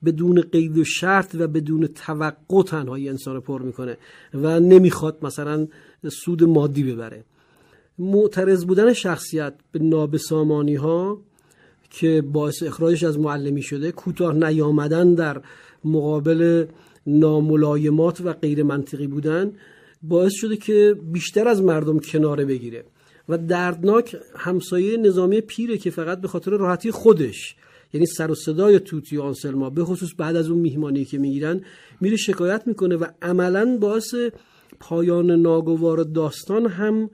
بدون 0.05 0.41
قید 0.41 0.77
و 0.77 0.83
شرط 0.83 1.35
و 1.39 1.47
بدون 1.47 1.87
توقع 1.87 2.63
تنهایی 2.63 3.09
انسان 3.09 3.35
رو 3.35 3.41
پر 3.41 3.61
می‌کنه 3.61 3.97
و 4.33 4.59
نمی‌خواد 4.59 5.17
مثلا 5.21 5.67
سود 6.11 6.43
مادی 6.43 6.83
ببره. 6.83 7.23
معترض 7.99 8.65
بودن 8.65 8.93
شخصیت 8.93 9.53
به 9.71 9.79
نابسامانی 9.79 10.75
ها 10.75 11.21
که 11.89 12.21
باعث 12.21 12.63
اخراجش 12.63 13.03
از 13.03 13.19
معلمی 13.19 13.61
شده 13.61 13.91
کوتاه 13.91 14.33
نیامدن 14.33 15.13
در 15.13 15.41
مقابل 15.83 16.65
ناملایمات 17.07 18.21
و 18.21 18.33
غیر 18.33 18.63
منطقی 18.63 19.07
بودن 19.07 19.51
باعث 20.03 20.33
شده 20.33 20.57
که 20.57 20.95
بیشتر 21.11 21.47
از 21.47 21.61
مردم 21.61 21.99
کناره 21.99 22.45
بگیره. 22.45 22.83
و 23.29 23.37
دردناک 23.37 24.17
همسایه 24.35 24.97
نظامی 24.97 25.41
پیره 25.41 25.77
که 25.77 25.89
فقط 25.89 26.21
به 26.21 26.27
خاطر 26.27 26.51
راحتی 26.51 26.91
خودش 26.91 27.55
یعنی 27.93 28.05
سر 28.05 28.31
و 28.31 28.35
صدای 28.35 28.79
توتی 28.79 29.17
و 29.17 29.21
آنسلما 29.21 29.69
به 29.69 29.83
خصوص 29.83 30.09
بعد 30.17 30.35
از 30.35 30.49
اون 30.49 30.59
میهمانی 30.59 31.05
که 31.05 31.17
می‌گیرن 31.17 31.61
میره 32.01 32.17
شکایت 32.17 32.63
می‌کنه 32.65 32.95
و 32.95 33.05
عملا 33.21 33.77
باعث 33.81 34.15
پایان 34.79 35.31
ناگوار 35.31 36.03
داستان 36.03 36.65
هم 36.65 37.09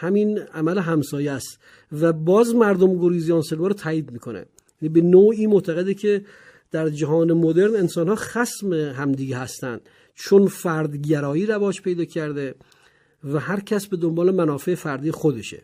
همین 0.00 0.38
عمل 0.38 0.78
همسایه 0.78 1.32
است 1.32 1.58
و 1.92 2.12
باز 2.12 2.54
مردم 2.54 2.98
گریزی 2.98 3.32
آنسلما 3.32 3.66
رو 3.66 3.74
تایید 3.74 4.10
می‌کنه. 4.10 4.44
یعنی 4.82 4.94
به 4.94 5.00
نوعی 5.00 5.46
معتقده 5.46 5.94
که 5.94 6.24
در 6.70 6.88
جهان 6.88 7.32
مدرن 7.32 7.76
انسان 7.76 8.08
ها 8.08 8.14
خسم 8.14 8.72
همدیگه 8.72 9.36
هستند. 9.36 9.80
چون 10.14 10.46
فردگرایی 10.46 11.46
رواج 11.46 11.80
پیدا 11.80 12.04
کرده 12.04 12.54
و 13.24 13.38
هر 13.38 13.60
کس 13.60 13.86
به 13.86 13.96
دنبال 13.96 14.30
منافع 14.30 14.74
فردی 14.74 15.10
خودشه. 15.10 15.62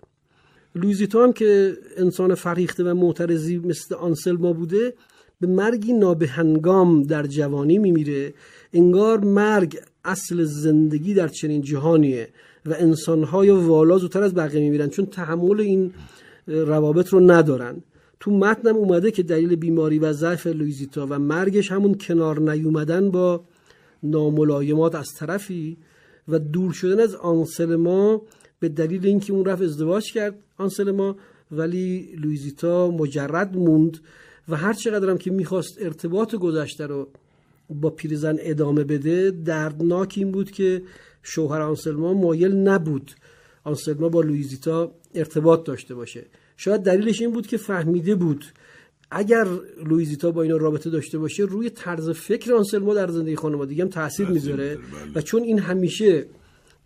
لویزیتو 0.75 1.23
هم 1.23 1.33
که 1.33 1.77
انسان 1.97 2.35
فرهیخته 2.35 2.85
و 2.85 2.95
معترضی 2.95 3.59
مثل 3.59 3.95
آنسلما 3.95 4.53
بوده 4.53 4.95
به 5.41 5.47
مرگی 5.47 5.93
نابهنگام 5.93 7.03
در 7.03 7.27
جوانی 7.27 7.79
میمیره. 7.79 8.35
انگار 8.73 9.25
مرگ 9.25 9.79
اصل 10.05 10.45
زندگی 10.45 11.15
در 11.15 11.29
چنین 11.29 11.63
جهانیه. 11.63 12.29
و 12.67 12.75
انسانهای 12.79 13.51
والا 13.51 13.99
زودتر 13.99 14.23
از 14.23 14.35
بقیه 14.35 14.61
میمیرن 14.61 14.89
چون 14.89 15.07
تحمل 15.07 15.61
این 15.61 15.93
روابط 16.49 17.09
رو 17.09 17.21
ندارن. 17.21 17.83
تو 18.21 18.31
متنم 18.31 18.77
اومده 18.77 19.11
که 19.11 19.23
دلیل 19.23 19.57
بیماری 19.57 19.99
و 19.99 20.13
ضعف 20.13 20.47
لویزیتا 20.47 21.07
و 21.11 21.19
مرگش 21.19 21.73
همون 21.73 21.95
کنار 21.95 22.41
نیومدن 22.41 23.11
با 23.11 23.45
ناملایمات 24.03 24.95
از 24.95 25.15
طرفی 25.15 25.77
و 26.29 26.39
دور 26.39 26.73
شدن 26.73 27.01
از 27.01 27.15
آنسلما 27.15 28.23
به 28.61 28.69
دلیل 28.69 29.07
اینکه 29.07 29.33
اون 29.33 29.45
رفت 29.45 29.63
ازدواج 29.63 30.13
کرد 30.13 30.35
آنسلما 30.59 31.17
ولی 31.51 32.17
لویزیتا 32.21 32.91
مجرد 32.91 33.57
موند 33.57 33.99
و 34.49 34.57
هر 34.57 34.73
چقدر 34.73 35.11
هم 35.11 35.19
که 35.19 35.31
می‌خواست 35.31 35.79
ارتباط 35.81 36.35
گذشته 36.35 36.87
رو 36.87 37.09
با 37.71 37.91
پیرزن 37.91 38.37
ادامه 38.41 38.85
بده 38.85 39.31
دردناک 39.31 40.15
این 40.17 40.33
بود 40.33 40.51
که 40.51 40.83
شوهر 41.27 41.61
آنسلما 41.61 42.15
مایل 42.15 42.53
نبود 42.53 43.11
آنسلما 43.65 44.09
با 44.09 44.21
لویزیتا 44.21 44.93
ارتباط 45.15 45.65
داشته 45.65 45.95
باشه 45.95 46.27
شاید 46.57 46.81
دلیلش 46.81 47.21
این 47.21 47.31
بود 47.31 47.47
که 47.47 47.57
فهمیده 47.57 48.15
بود 48.15 48.45
اگر 49.11 49.47
لویزیتا 49.87 50.31
با 50.31 50.43
اینا 50.43 50.57
رابطه 50.57 50.91
داشته 50.91 51.19
باشه 51.19 51.43
روی 51.43 51.71
طرز 51.71 52.11
فکر 52.11 52.55
آنسلما 52.55 52.95
در 52.95 53.09
زندگی 53.09 53.37
خانوادگی 53.37 53.81
هم 53.81 53.89
تاثیر 53.89 54.29
می‌ذاره 54.29 54.75
بله. 54.75 54.83
و 55.15 55.21
چون 55.21 55.43
این 55.43 55.59
همیشه 55.59 56.27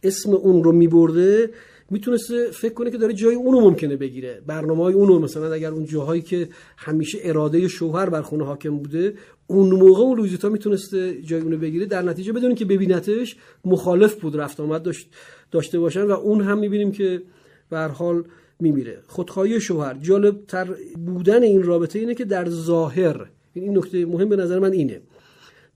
اسم 0.02 0.30
اون 0.30 0.64
رو 0.64 0.72
میبرده 0.72 1.50
می‌تونسته 1.90 2.50
فکر 2.50 2.74
کنه 2.74 2.90
که 2.90 2.98
داره 2.98 3.12
جای 3.12 3.34
اونو 3.34 3.60
ممکنه 3.60 3.96
بگیره. 3.96 4.42
برنامه 4.46 4.82
های 4.82 4.94
اونو 4.94 5.18
مثلا 5.18 5.52
اگر 5.52 5.70
اون 5.70 5.84
جاهایی 5.84 6.22
که 6.22 6.48
همیشه 6.76 7.18
اراده 7.22 7.68
شوهر 7.68 8.10
بر 8.10 8.22
خونه 8.22 8.44
حاکم 8.44 8.78
بوده 8.78 9.14
اون 9.46 9.70
موقع 9.70 10.02
اون 10.02 10.18
لویزیتا 10.18 10.48
می‌تونسته 10.48 11.22
جای 11.22 11.40
اونو 11.40 11.58
بگیره. 11.58 11.86
در 11.86 12.02
نتیجه 12.02 12.32
بدون 12.32 12.54
که 12.54 12.64
ببینتش 12.64 13.36
مخالف 13.64 14.14
بود 14.14 14.36
رفت 14.36 14.60
آمد 14.60 14.82
داشت 14.82 15.08
داشته 15.50 15.78
باشن 15.78 16.02
و 16.02 16.10
اون 16.10 16.40
هم 16.40 16.58
می‌بینیم 16.58 16.92
که 16.92 17.22
به 17.70 17.78
حال 17.78 18.24
میمیره. 18.60 19.02
خودخواهی 19.06 19.60
شوهر. 19.60 19.94
جالب 19.94 20.46
تر 20.46 20.68
بودن 21.06 21.42
این 21.42 21.62
رابطه 21.62 21.98
اینه 21.98 22.14
که 22.14 22.24
در 22.24 22.48
ظاهر 22.48 23.30
این 23.52 23.78
نکته 23.78 24.06
مهم 24.06 24.28
به 24.28 24.36
نظر 24.36 24.58
من 24.58 24.72
اینه. 24.72 25.00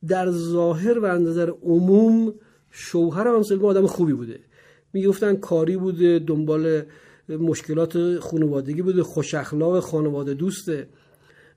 در 0.09 0.31
ظاهر 0.31 0.99
و 0.99 1.19
نظر 1.19 1.51
عموم 1.63 2.35
شوهر 2.71 3.29
آنسلما 3.29 3.69
آدم 3.69 3.87
خوبی 3.87 4.13
بوده. 4.13 4.41
می‌گفتن 4.95 5.37
کاری 5.37 5.77
بوده 5.77 6.19
دنبال 6.19 6.83
مشکلات 7.29 8.19
خانوادگی 8.19 8.83
بوده 8.83 9.03
خوش 9.03 9.35
اخلاق 9.35 9.81
خانواده 9.81 10.35
دوسته. 10.35 10.89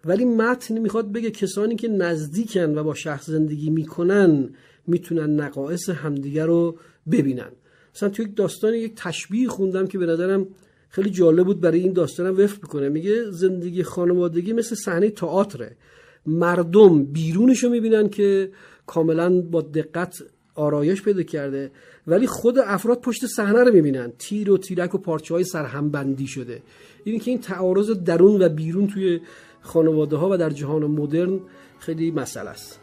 ولی 0.05 0.25
متن 0.25 0.77
می‌خواد 0.77 1.11
بگه 1.11 1.31
کسانی 1.31 1.75
که 1.75 1.87
نزدیکن 1.87 2.77
و 2.77 2.83
با 2.83 2.93
شخص 2.93 3.29
زندگی 3.29 3.69
می‌کنن 3.69 4.49
می‌تونن 4.87 5.39
نقایص 5.39 5.89
همدیگر 5.89 6.45
رو 6.45 6.77
ببینن. 7.11 7.51
مثلا 7.95 8.09
توی 8.09 8.25
یک 8.25 8.35
داستان 8.35 8.73
یک 8.73 8.93
تشبیه 8.95 9.47
خوندم 9.47 9.87
که 9.87 9.97
به 9.97 10.05
نظرم 10.05 10.47
خیلی 10.89 11.09
جالب 11.09 11.45
بود 11.45 11.61
برای 11.61 11.79
این 11.79 11.93
داستانم 11.93 12.39
وفق 12.39 12.63
می‌کنه. 12.63 12.89
میگه 12.89 13.31
زندگی 13.31 13.83
خانوادگی 13.83 14.53
مثل 14.53 14.75
صحنه 14.75 15.09
تئاتره. 15.09 15.77
مردم 16.25 17.05
بیرونش 17.05 17.63
رو 17.63 17.69
می‌بینن 17.69 18.09
که 18.09 18.51
کاملا 18.85 19.41
با 19.41 19.61
دقت 19.61 20.23
آرایش 20.55 21.01
پیدا 21.01 21.23
کرده. 21.23 21.71
ولی 22.07 22.27
خود 22.27 22.59
افراد 22.59 23.01
پشت 23.01 23.25
صحنه 23.25 23.63
رو 23.63 23.73
می‌بینن. 23.73 24.11
تیر 24.19 24.51
و 24.51 24.57
تیرک 24.57 24.95
و 24.95 24.97
پارچه 24.97 25.33
های 25.33 25.43
سرهمبندی 25.43 26.27
شده. 26.27 26.61
این 27.03 27.19
که 27.19 27.31
این 27.31 27.39
تعارض 27.39 27.89
درون 27.89 28.41
و 28.41 28.49
بیرون 28.49 28.87
توی 28.87 29.19
خانواده 29.61 30.15
ها 30.15 30.29
و 30.29 30.37
در 30.37 30.49
جهان 30.49 30.85
مدرن 30.85 31.39
خیلی 31.79 32.11
مسئله 32.11 32.49
است. 32.49 32.79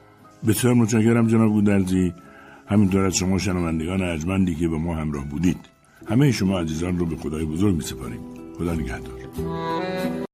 بسیار 0.49 0.75
متشکرم 0.75 1.27
جناب 1.27 1.53
بودرزی 1.53 2.15
همینطور 2.67 3.05
از 3.05 3.17
شما 3.17 3.39
شنوندگان 3.39 4.03
ارجمندی 4.03 4.55
که 4.55 4.69
به 4.69 4.77
ما 4.77 4.95
همراه 4.95 5.29
بودید. 5.29 5.57
همه 6.07 6.33
شما 6.33 6.61
عزیزان 6.61 6.99
رو 6.99 7.07
به 7.07 7.17
خدای 7.17 7.45
بزرگ 7.45 7.75
می 7.75 7.83
سپاریم 7.83 8.21
خدا 8.59 8.75
نگهدار. 8.75 10.25